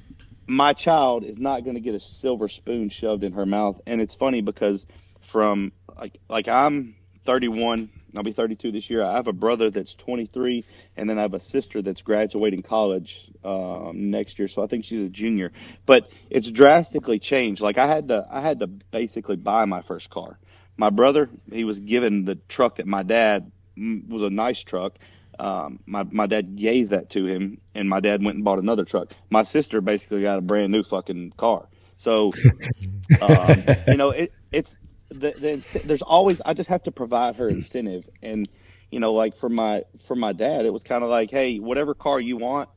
my 0.46 0.72
child 0.72 1.24
is 1.24 1.38
not 1.38 1.64
going 1.64 1.76
to 1.76 1.80
get 1.80 1.94
a 1.94 2.00
silver 2.00 2.48
spoon 2.48 2.88
shoved 2.88 3.24
in 3.24 3.32
her 3.32 3.46
mouth. 3.46 3.80
And 3.86 4.00
it's 4.00 4.14
funny 4.14 4.40
because 4.40 4.86
from 5.30 5.72
like, 5.96 6.18
like 6.28 6.48
I'm 6.48 6.94
31 7.24 7.90
I'll 8.16 8.22
be 8.22 8.32
32 8.32 8.72
this 8.72 8.90
year. 8.90 9.02
I 9.02 9.14
have 9.14 9.26
a 9.26 9.32
brother 9.32 9.70
that's 9.70 9.94
23, 9.94 10.64
and 10.96 11.08
then 11.08 11.18
I 11.18 11.22
have 11.22 11.34
a 11.34 11.40
sister 11.40 11.80
that's 11.80 12.02
graduating 12.02 12.62
college 12.62 13.30
um, 13.44 14.10
next 14.10 14.38
year. 14.38 14.48
So 14.48 14.62
I 14.62 14.66
think 14.66 14.84
she's 14.84 15.02
a 15.02 15.08
junior. 15.08 15.52
But 15.86 16.10
it's 16.28 16.50
drastically 16.50 17.18
changed. 17.18 17.62
Like 17.62 17.78
I 17.78 17.86
had 17.86 18.08
to, 18.08 18.26
I 18.30 18.40
had 18.40 18.60
to 18.60 18.66
basically 18.66 19.36
buy 19.36 19.64
my 19.64 19.82
first 19.82 20.10
car. 20.10 20.38
My 20.76 20.90
brother, 20.90 21.28
he 21.50 21.64
was 21.64 21.80
given 21.80 22.24
the 22.24 22.36
truck 22.48 22.76
that 22.76 22.86
my 22.86 23.02
dad 23.02 23.50
was 23.76 24.22
a 24.22 24.30
nice 24.30 24.62
truck. 24.62 24.98
Um, 25.38 25.80
my 25.86 26.04
my 26.04 26.26
dad 26.26 26.56
gave 26.56 26.90
that 26.90 27.10
to 27.10 27.26
him, 27.26 27.60
and 27.74 27.88
my 27.88 28.00
dad 28.00 28.24
went 28.24 28.36
and 28.36 28.44
bought 28.44 28.58
another 28.58 28.84
truck. 28.84 29.12
My 29.30 29.42
sister 29.42 29.80
basically 29.80 30.22
got 30.22 30.38
a 30.38 30.42
brand 30.42 30.72
new 30.72 30.82
fucking 30.82 31.32
car. 31.38 31.68
So, 31.96 32.38
um, 33.20 33.68
you 33.86 33.96
know, 33.96 34.10
it, 34.10 34.32
it's 34.52 34.76
the, 35.10 35.34
the 35.38 35.80
there's 35.84 36.02
always 36.02 36.40
I 36.44 36.54
just 36.54 36.70
have 36.70 36.82
to 36.84 36.92
provide 36.92 37.36
her 37.36 37.50
incentive 37.50 38.08
and 38.22 38.48
you 38.90 39.00
know 39.00 39.12
like 39.12 39.36
for 39.36 39.48
my 39.48 39.82
for 40.06 40.16
my 40.16 40.32
dad 40.32 40.64
it 40.66 40.72
was 40.72 40.82
kind 40.82 41.04
of 41.04 41.10
like 41.10 41.30
hey 41.30 41.58
whatever 41.58 41.94
car 41.94 42.20
you 42.20 42.36
want 42.36 42.68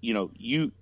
you 0.00 0.14
know 0.14 0.30
you 0.36 0.72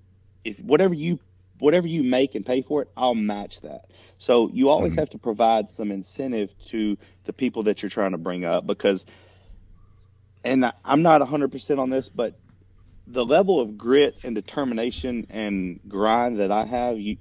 if 0.44 0.58
whatever 0.60 0.94
you 0.94 1.18
whatever 1.58 1.86
you 1.86 2.02
make 2.02 2.34
and 2.34 2.44
pay 2.46 2.62
for 2.62 2.82
it, 2.82 2.88
I'll 2.96 3.14
match 3.14 3.60
that. 3.62 3.82
So 4.18 4.50
you 4.52 4.68
always 4.68 4.94
Mm-hmm. 4.94 4.96
have 4.96 5.10
to 5.10 5.18
provide 5.18 5.70
some 5.70 5.90
incentive 5.92 6.54
to 6.70 6.96
the 7.24 7.32
people 7.32 7.64
that 7.64 7.82
you're 7.82 7.90
trying 7.90 8.12
to 8.12 8.18
bring 8.18 8.44
up 8.44 8.66
because, 8.66 9.04
and 10.46 10.72
I'm 10.84 11.02
not 11.02 11.20
100% 11.20 11.78
on 11.78 11.90
this, 11.90 12.08
but 12.08 12.38
the 13.06 13.24
level 13.24 13.60
of 13.60 13.76
grit 13.76 14.16
and 14.22 14.34
determination 14.34 15.26
and 15.30 15.80
grind 15.88 16.40
that 16.40 16.50
I 16.50 16.64
have, 16.64 16.98
you, 16.98 17.18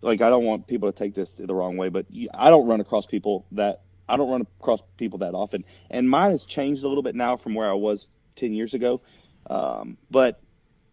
like 0.00 0.20
I 0.20 0.30
don't 0.30 0.44
want 0.44 0.66
people 0.66 0.90
to 0.90 0.98
take 0.98 1.14
this 1.14 1.34
the 1.34 1.54
wrong 1.54 1.76
way, 1.76 1.88
but 1.88 2.06
you, 2.10 2.28
I 2.32 2.50
don't 2.50 2.66
run 2.66 2.80
across 2.80 3.06
people 3.06 3.46
that 3.52 3.82
I 4.08 4.16
don't 4.16 4.30
run 4.30 4.46
across 4.60 4.82
people 4.96 5.20
that 5.20 5.34
often, 5.34 5.64
and 5.90 6.08
mine 6.08 6.32
has 6.32 6.44
changed 6.44 6.84
a 6.84 6.88
little 6.88 7.02
bit 7.02 7.14
now 7.14 7.36
from 7.36 7.54
where 7.54 7.70
I 7.70 7.74
was 7.74 8.08
ten 8.34 8.52
years 8.52 8.74
ago. 8.74 9.02
Um, 9.48 9.98
but 10.10 10.40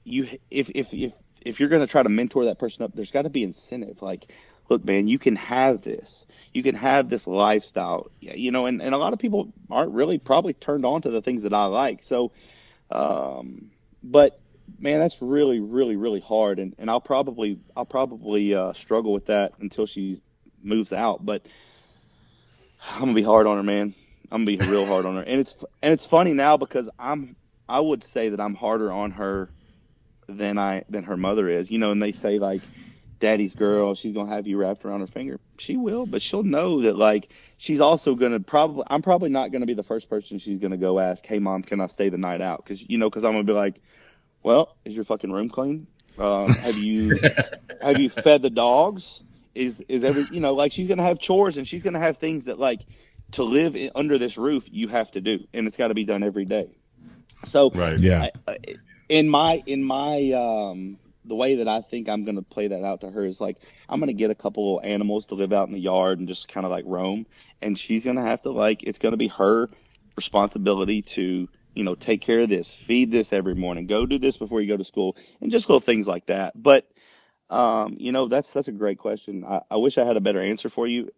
you, 0.04 0.28
if 0.52 0.70
if 0.76 0.94
if 0.94 1.14
if 1.42 1.60
you're 1.60 1.70
going 1.70 1.82
to 1.82 1.88
try 1.88 2.04
to 2.04 2.10
mentor 2.10 2.46
that 2.46 2.60
person 2.60 2.84
up, 2.84 2.92
there's 2.94 3.12
got 3.12 3.24
to 3.24 3.30
be 3.30 3.44
incentive. 3.44 4.02
Like, 4.02 4.32
look, 4.70 4.84
man, 4.84 5.08
you 5.08 5.20
can 5.20 5.36
have 5.36 5.82
this. 5.82 6.26
You 6.54 6.64
can 6.64 6.76
have 6.76 7.10
this 7.10 7.28
lifestyle, 7.28 8.10
you 8.20 8.52
know, 8.52 8.66
and, 8.66 8.82
and 8.82 8.96
a 8.96 8.98
lot 8.98 9.14
of 9.14 9.20
people 9.20 9.54
aren't 9.70 9.92
really 9.92 10.18
probably 10.18 10.54
turned 10.54 10.86
on 10.86 11.02
to 11.04 11.10
the 11.12 11.22
things 11.22 11.44
that 11.44 11.54
I 11.54 11.66
like. 11.66 12.02
So, 12.02 12.32
um, 12.90 13.72
but 14.04 14.40
man, 14.80 15.00
that's 15.00 15.22
really, 15.22 15.60
really, 15.60 15.96
really 15.96 16.20
hard. 16.20 16.60
And, 16.60 16.76
and 16.78 16.90
I'll 16.90 17.02
probably, 17.02 17.60
I'll 17.76 17.86
probably, 17.86 18.56
uh, 18.56 18.74
struggle 18.74 19.14
with 19.14 19.28
that 19.28 19.54
until 19.60 19.86
she 19.86 20.18
moves 20.64 20.92
out. 20.92 21.26
But 21.26 21.46
I'm 22.82 23.02
gonna 23.02 23.14
be 23.14 23.24
hard 23.24 23.48
on 23.48 23.58
her, 23.58 23.64
man. 23.64 23.94
I'm 24.32 24.46
gonna 24.46 24.58
be 24.58 24.66
real 24.66 24.86
hard 24.86 25.06
on 25.06 25.16
her. 25.16 25.22
And 25.22 25.40
it's, 25.40 25.56
and 25.82 25.94
it's 25.94 26.06
funny 26.06 26.34
now 26.34 26.58
because 26.58 26.90
I'm, 26.98 27.36
I 27.70 27.80
would 27.80 28.04
say 28.04 28.30
that 28.30 28.40
I'm 28.40 28.56
harder 28.56 28.92
on 28.92 29.12
her 29.12 29.50
than 30.28 30.58
I, 30.58 30.84
than 30.90 31.04
her 31.04 31.18
mother 31.18 31.48
is, 31.50 31.70
you 31.70 31.78
know, 31.78 31.92
and 31.92 32.02
they 32.02 32.12
say 32.14 32.40
like, 32.40 32.64
daddy's 33.20 33.56
girl, 33.56 33.96
she's 33.96 34.14
gonna 34.14 34.32
have 34.32 34.48
you 34.48 34.58
wrapped 34.58 34.86
around 34.86 35.02
her 35.02 35.08
finger. 35.08 35.40
She 35.60 35.78
will, 35.78 36.06
but 36.06 36.22
she'll 36.22 36.44
know 36.44 36.82
that 36.82 36.98
like 36.98 37.32
she's 37.58 37.82
also 37.82 38.16
gonna 38.16 38.40
probably 38.40 38.84
I'm 38.88 39.02
probably 39.02 39.30
not 39.30 39.52
gonna 39.52 39.66
be 39.66 39.74
the 39.74 39.84
first 39.84 40.10
person 40.10 40.38
she's 40.38 40.60
gonna 40.60 40.78
go 40.78 41.00
ask, 41.00 41.26
hey 41.26 41.40
mom, 41.40 41.64
can 41.64 41.82
I 41.82 41.88
stay 41.88 42.10
the 42.10 42.18
night 42.18 42.42
out? 42.42 42.64
Because 42.64 42.84
you 42.88 42.98
know, 42.98 43.10
because 43.10 43.24
I'm 43.26 43.34
gonna 43.34 43.44
be 43.44 43.54
like, 43.54 43.82
well, 44.44 44.76
is 44.86 44.96
your 44.96 45.06
fucking 45.06 45.32
room 45.32 45.50
clean? 45.50 45.88
Um, 46.18 46.56
have 46.56 46.78
you 46.78 47.20
have 47.82 47.98
you 47.98 48.10
fed 48.10 48.42
the 48.42 48.50
dogs? 48.50 49.24
Is 49.56 49.82
is 49.90 50.04
every 50.04 50.28
you 50.30 50.40
know 50.40 50.54
like 50.54 50.72
she's 50.72 50.88
gonna 50.88 51.04
have 51.04 51.20
chores 51.20 51.58
and 51.58 51.68
she's 51.68 51.84
gonna 51.84 52.00
have 52.00 52.18
things 52.18 52.44
that 52.46 52.60
like 52.60 52.86
to 53.34 53.44
live 53.44 53.76
in, 53.76 53.92
under 53.96 54.18
this 54.18 54.38
roof 54.38 54.66
you 54.72 54.88
have 54.88 55.12
to 55.12 55.22
do 55.22 55.40
and 55.54 55.68
it's 55.68 55.78
got 55.78 55.90
to 55.90 55.94
be 55.94 56.06
done 56.06 56.24
every 56.24 56.46
day. 56.46 56.78
So 57.44 57.72
Right. 57.74 58.00
Yeah. 58.00 58.30
I, 58.48 58.52
I, 58.52 58.58
in 59.10 59.30
my 59.30 59.64
in 59.66 59.84
my 59.84 60.32
um 60.32 60.98
the 61.28 61.36
way 61.36 61.56
that 61.56 61.68
I 61.68 61.82
think 61.82 62.10
I'm 62.10 62.24
going 62.26 62.36
to 62.36 62.42
play 62.42 62.68
that 62.70 62.84
out 62.84 63.02
to 63.02 63.12
her 63.12 63.26
is 63.26 63.40
like 63.40 63.58
I'm 63.90 64.00
going 64.00 64.08
to 64.08 64.14
get 64.14 64.32
a 64.32 64.36
couple 64.36 64.80
of 64.80 64.86
animals 64.86 65.28
to 65.28 65.36
live 65.36 65.54
out 65.54 65.68
in 65.68 65.74
the 65.74 65.80
yard 65.80 66.20
and 66.20 66.28
just 66.28 66.48
kind 66.48 66.66
of 66.66 66.72
like 66.72 66.86
roam. 66.88 67.26
And 67.62 67.78
she's 67.78 68.04
going 68.04 68.16
to 68.16 68.24
have 68.24 68.42
to 68.44 68.52
like 68.52 68.84
it's 68.84 69.00
going 69.00 69.12
to 69.14 69.18
be 69.18 69.28
her 69.30 69.70
responsibility 70.16 71.04
to 71.04 71.48
you 71.76 71.84
know 71.84 71.96
take 71.96 72.22
care 72.22 72.42
of 72.42 72.50
this 72.50 72.76
feed 72.88 73.12
this 73.12 73.32
every 73.32 73.54
morning 73.54 73.86
go 73.86 74.08
do 74.08 74.18
this 74.18 74.36
before 74.36 74.62
you 74.62 74.68
go 74.68 74.78
to 74.78 74.84
school 74.84 75.16
and 75.42 75.52
just 75.52 75.70
little 75.70 75.80
things 75.80 76.08
like 76.08 76.26
that. 76.26 76.52
But 76.62 76.88
um 77.50 77.98
you 78.00 78.12
know 78.12 78.28
that's 78.28 78.52
that's 78.52 78.68
a 78.68 78.72
great 78.72 78.98
question. 78.98 79.46
I, 79.46 79.62
I 79.70 79.78
wish 79.78 79.98
I 79.98 80.06
had 80.06 80.18
a 80.18 80.22
better 80.22 80.42
answer 80.42 80.70
for 80.70 80.88
you. 80.88 81.12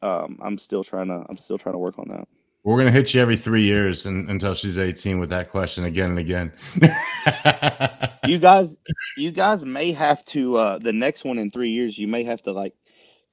Um 0.00 0.38
I'm 0.42 0.56
still 0.56 0.82
trying 0.82 1.08
to 1.08 1.24
I'm 1.28 1.36
still 1.36 1.58
trying 1.58 1.74
to 1.74 1.78
work 1.78 1.98
on 1.98 2.08
that 2.08 2.28
We're 2.66 2.78
gonna 2.78 2.90
hit 2.90 3.14
you 3.14 3.20
every 3.22 3.36
three 3.36 3.62
years 3.62 4.06
and, 4.06 4.28
until 4.28 4.52
she's 4.54 4.76
eighteen 4.76 5.20
with 5.20 5.30
that 5.30 5.50
question 5.50 5.84
again 5.84 6.10
and 6.10 6.18
again. 6.18 6.52
you 8.26 8.40
guys 8.40 8.76
you 9.16 9.30
guys 9.30 9.64
may 9.64 9.92
have 9.92 10.24
to 10.26 10.58
uh 10.58 10.78
the 10.80 10.92
next 10.92 11.24
one 11.24 11.38
in 11.38 11.52
three 11.52 11.70
years 11.70 11.96
you 11.96 12.08
may 12.08 12.24
have 12.24 12.42
to 12.42 12.50
like 12.50 12.74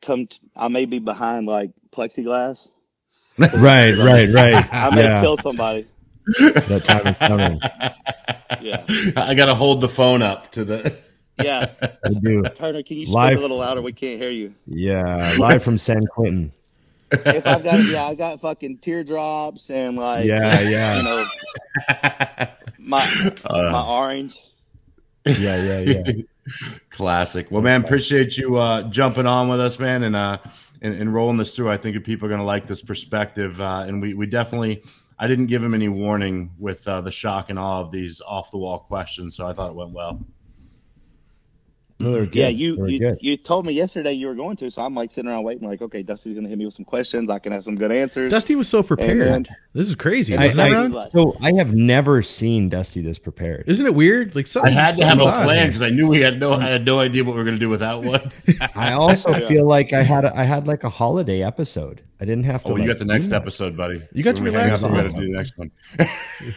come 0.04 0.28
t- 0.28 0.38
i 0.56 0.68
may 0.68 0.86
be 0.86 1.00
behind 1.00 1.48
like 1.48 1.72
plexiglass 1.92 2.68
Right, 3.40 3.96
right, 3.98 4.30
right. 4.30 4.68
i 4.72 4.94
may 4.94 5.04
yeah, 5.06 5.22
kill 5.22 5.38
somebody 5.38 5.88
that 6.40 6.84
time 6.86 7.08
is 7.08 7.18
coming. 7.18 7.60
yeah 8.62 8.84
I 9.18 9.34
gotta 9.34 9.56
hold 9.56 9.82
the 9.82 9.90
phone 9.90 10.22
up 10.22 10.52
to 10.52 10.64
the. 10.64 10.96
yeah 11.42 11.66
I 12.06 12.10
do. 12.22 12.44
turner 12.56 12.84
can 12.84 12.98
you 12.98 13.08
speak 13.08 13.16
Live- 13.16 13.40
a 13.40 13.42
little 13.42 13.58
louder 13.58 13.82
we 13.82 13.94
can't 13.94 14.22
hear 14.22 14.30
you 14.30 14.54
Yeah, 14.68 15.34
live 15.40 15.64
from 15.64 15.80
San 15.80 16.06
Quentin. 16.06 16.52
If 17.26 17.45
i've 17.47 17.64
got 17.64 17.84
yeah 17.86 18.05
i 18.05 18.14
got 18.14 18.39
fucking 18.41 18.78
teardrops 18.78 19.70
and 19.70 19.97
like 19.97 20.26
Yeah, 20.26 20.59
yeah. 20.61 20.97
you 20.97 21.03
know 21.03 21.26
my 22.80 23.03
Uh, 23.45 23.72
my 23.72 23.86
orange 23.86 24.38
Yeah, 25.26 25.61
yeah, 25.61 25.80
yeah. 25.80 26.11
Classic. 26.89 27.49
Well, 27.49 27.61
man, 27.61 27.84
appreciate 27.84 28.38
you 28.38 28.57
uh, 28.57 28.84
jumping 28.89 29.26
on 29.26 29.47
with 29.47 29.61
us, 29.61 29.80
man, 29.80 30.03
and 30.03 30.16
uh, 30.16 30.38
and, 30.82 30.93
and 30.93 31.14
rolling 31.14 31.38
this 31.38 31.55
through. 31.55 31.72
I 31.72 31.78
think 31.78 32.03
people 32.03 32.26
are 32.26 32.30
going 32.30 32.41
to 32.41 32.45
like 32.45 32.68
this 32.68 32.82
perspective, 32.82 33.61
uh, 33.61 33.86
and 33.88 34.01
we 34.01 34.14
we 34.14 34.26
definitely. 34.26 34.84
I 35.18 35.28
didn't 35.28 35.45
give 35.45 35.64
him 35.64 35.74
any 35.74 35.88
warning 35.88 36.51
with 36.59 36.86
uh, 36.86 36.99
the 36.99 37.11
shock 37.11 37.49
and 37.49 37.57
awe 37.57 37.80
of 37.80 37.91
these 37.91 38.20
off 38.20 38.51
the 38.51 38.57
wall 38.57 38.80
questions, 38.80 39.38
so 39.38 39.47
I 39.47 39.53
thought 39.53 39.70
it 39.70 39.76
went 39.76 39.91
well. 39.91 40.20
No, 42.04 42.12
they're 42.14 42.26
good. 42.26 42.36
yeah 42.36 42.47
you 42.49 42.76
They're 42.76 42.88
you, 42.88 42.99
good. 42.99 43.18
you 43.22 43.38
told 43.38 43.66
me 43.66 43.74
yesterday 43.74 44.14
you 44.14 44.28
were 44.28 44.36
going 44.36 44.56
to 44.58 44.70
so 44.70 44.82
i'm 44.82 44.93
like 44.95 45.12
sitting 45.12 45.30
around 45.30 45.43
waiting 45.43 45.68
like 45.68 45.82
okay 45.82 46.04
dusty's 46.04 46.34
gonna 46.36 46.47
hit 46.49 46.58
me 46.58 46.66
with 46.66 46.74
some 46.74 46.86
questions 46.86 47.30
i 47.30 47.39
can 47.39 47.51
have 47.51 47.64
some 47.64 47.76
good 47.76 47.91
answers 47.91 48.32
Dusty 48.32 48.56
was 48.56 48.68
so 48.70 48.84
prepared. 48.84 49.22
And 49.22 49.49
this 49.74 49.88
is 49.89 49.95
crazy. 49.95 50.34
And 50.34 50.43
I, 50.43 50.45
Wasn't 50.47 50.93
then- 50.93 50.95
I- 50.97 51.10
so 51.10 51.36
I 51.41 51.54
have 51.54 51.74
never 51.74 52.22
seen 52.22 52.70
Dusty 52.70 53.01
this 53.01 53.18
prepared. 53.20 53.64
Isn't 53.68 53.86
it 53.86 53.95
weird? 53.95 54.36
Like 54.36 54.47
I 54.64 54.70
had 54.70 54.95
to 54.97 55.06
have 55.06 55.18
a 55.18 55.22
something's 55.22 55.43
plan 55.45 55.68
because 55.68 55.82
I 55.82 55.89
knew 55.89 56.08
we 56.08 56.22
had 56.22 56.39
no. 56.39 56.54
I 56.54 56.68
had 56.70 56.86
no 56.86 56.99
idea 56.99 57.24
what 57.24 57.32
we 57.34 57.38
were 57.39 57.43
going 57.43 57.56
to 57.56 57.60
do 57.60 57.70
without 57.70 58.04
one. 58.04 58.32
I 58.76 58.93
also 58.93 59.32
Yeah. 59.32 59.45
feel 59.47 59.66
like 59.68 59.91
I 59.93 60.01
had 60.04 60.26
a, 60.26 60.38
I 60.38 60.43
had 60.43 60.68
like 60.68 60.84
a 60.84 60.89
holiday 60.89 61.41
episode. 61.41 62.01
I 62.22 62.26
didn't 62.26 62.43
have 62.45 62.64
to. 62.66 62.74
Oh, 62.74 62.76
you 62.78 62.88
got 62.88 62.99
the 62.99 63.06
next 63.06 63.32
episode, 63.32 63.76
buddy. 63.76 64.01
You 64.14 64.24
got 64.24 64.36
to 64.38 64.43
When 64.43 64.51
we 64.54 64.58
hang 64.60 64.66
relax 64.66 64.84
up, 64.84 64.91
we 64.91 64.97
a 64.99 65.01
got 65.01 65.12
to 65.12 65.16
little. 65.18 65.22
do 65.22 65.32
the 65.32 65.38
next 65.38 65.58
one. 65.58 65.72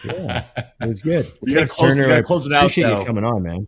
Yeah, 0.04 0.44
it 0.80 0.88
was 0.88 1.00
good. 1.02 1.26
You 1.42 1.54
gotta 1.54 1.66
Thanks, 1.66 1.72
close- 1.72 1.96
you 1.96 2.06
gotta 2.06 2.22
close 2.22 2.46
it 2.46 2.52
out, 2.52 2.58
appreciate 2.64 2.84
though. 2.88 3.00
you 3.00 3.06
coming 3.06 3.24
on, 3.24 3.42
man. 3.42 3.66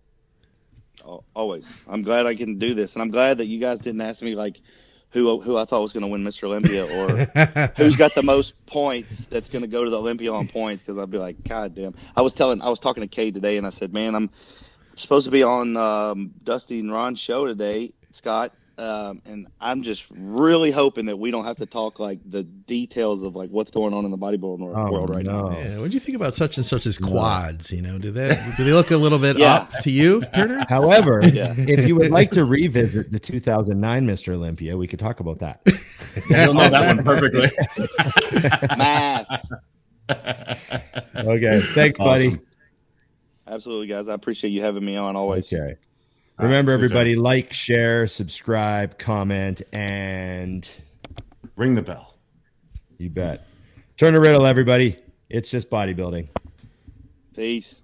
Al- 1.09 1.25
Always. 1.35 1.69
I'm 1.89 2.03
glad 2.03 2.27
I 2.27 2.35
can 2.35 2.59
do 2.59 2.75
this, 2.75 2.95
and 2.95 3.03
I'm 3.03 3.11
glad 3.11 3.39
that 3.39 3.47
you 3.47 3.59
guys 3.59 3.81
didn't 3.81 4.01
ask 4.01 4.23
me 4.23 4.35
like 4.35 4.61
who 5.11 5.41
who 5.41 5.57
I 5.57 5.65
thought 5.65 5.81
was 5.81 5.93
going 5.93 6.03
to 6.03 6.09
win 6.09 6.23
Mr. 6.23 6.45
Olympia 6.45 6.85
or 6.85 7.09
who's 7.77 7.97
got 7.97 8.15
the 8.15 8.23
most 8.23 8.55
points 8.67 9.27
that's 9.31 9.49
going 9.49 9.63
to 9.63 9.69
go 9.69 9.85
to 9.85 9.91
the 9.91 9.99
Olympia 9.99 10.33
on 10.33 10.49
points 10.49 10.83
because 10.83 11.01
I'd 11.01 11.11
be 11.11 11.19
like, 11.19 11.43
God 11.49 11.75
damn. 11.75 11.95
I 12.15 12.23
was 12.23 12.35
telling, 12.35 12.61
I 12.61 12.69
was 12.69 12.79
talking 12.79 13.03
to 13.03 13.09
Cade 13.09 13.35
today, 13.35 13.57
and 13.57 13.67
I 13.67 13.71
said, 13.71 13.93
man, 13.93 14.15
I'm 14.15 14.31
supposed 14.97 15.25
to 15.25 15.31
be 15.31 15.43
on 15.43 15.77
um, 15.77 16.33
Dusty 16.45 16.81
and 16.81 16.93
Ron's 16.93 17.21
show 17.21 17.47
today, 17.47 17.95
Scott. 18.13 18.53
Um, 18.79 19.21
and 19.27 19.49
I'm 19.61 19.83
just 19.83 20.07
really 20.11 20.71
hoping 20.71 21.07
that 21.07 21.19
we 21.19 21.33
don't 21.33 21.45
have 21.45 21.57
to 21.57 21.67
talk 21.67 21.99
like 21.99 22.21
the 22.25 22.45
details 22.45 23.25
of 23.25 23.35
like 23.35 23.51
what's 23.51 23.73
going 23.73 23.93
on 23.93 24.05
in 24.05 24.13
the 24.13 24.17
bodybuilding 24.17 24.61
wor- 24.61 24.79
Oh, 24.79 24.93
world 24.93 25.11
right 25.11 25.27
now. 25.27 25.49
no. 25.49 25.59
Yeah, 25.59 25.79
what 25.79 25.91
do 25.91 25.95
you 25.97 26.01
think 26.01 26.15
about 26.15 26.33
such 26.33 26.57
and 26.59 26.65
such 26.65 26.87
as 26.87 26.97
quads? 26.97 27.73
You 27.73 27.83
know, 27.83 27.99
do 27.99 28.13
they 28.13 28.41
do 28.57 28.63
they 28.63 28.73
look 28.73 28.93
a 28.93 28.97
little 28.97 29.19
bit 29.19 29.37
Yeah. 29.39 29.55
up 29.55 29.73
to 29.81 29.91
you, 29.91 30.23
Turner? 30.33 30.65
However, 30.69 31.21
Yeah. 31.33 31.53
if 31.59 31.89
you 31.89 31.97
would 31.97 32.13
like 32.13 32.31
to 32.33 32.45
revisit 32.45 33.11
the 33.11 33.19
2009 33.19 34.07
Mr. 34.07 34.35
Olympia, 34.35 34.77
we 34.77 34.87
could 34.87 35.01
talk 35.01 35.19
about 35.19 35.41
that. 35.41 35.61
You'll 36.31 36.55
know 36.55 36.69
that 36.69 36.97
one 36.97 37.05
perfectly. 37.05 37.51
Math. 38.79 39.45
Okay, 41.17 41.61
thanks, 41.75 41.99
buddy. 41.99 42.39
Absolutely, 43.47 43.87
guys. 43.89 44.09
I 44.09 44.15
appreciate 44.15 44.51
you 44.51 44.63
having 44.63 44.85
me 44.85 44.95
on 44.97 45.17
always. 45.17 45.53
Okay. 45.53 45.77
Remember, 46.39 46.73
see 46.73 46.79
you, 46.79 46.85
everybody, 46.85 47.17
like, 47.17 47.53
share, 47.53 48.07
subscribe, 48.07 48.99
comment, 48.99 49.63
and 49.73 50.69
Ring 51.57 51.75
the 51.75 51.83
bell. 51.83 52.15
you 52.99 53.11
bet. 53.11 53.47
Turn 53.97 54.15
a 54.15 54.21
riddle, 54.21 54.47
everybody. 54.47 54.95
It's 55.29 55.51
just 55.51 55.69
bodybuilding. 55.71 56.29
Peace. 57.35 57.81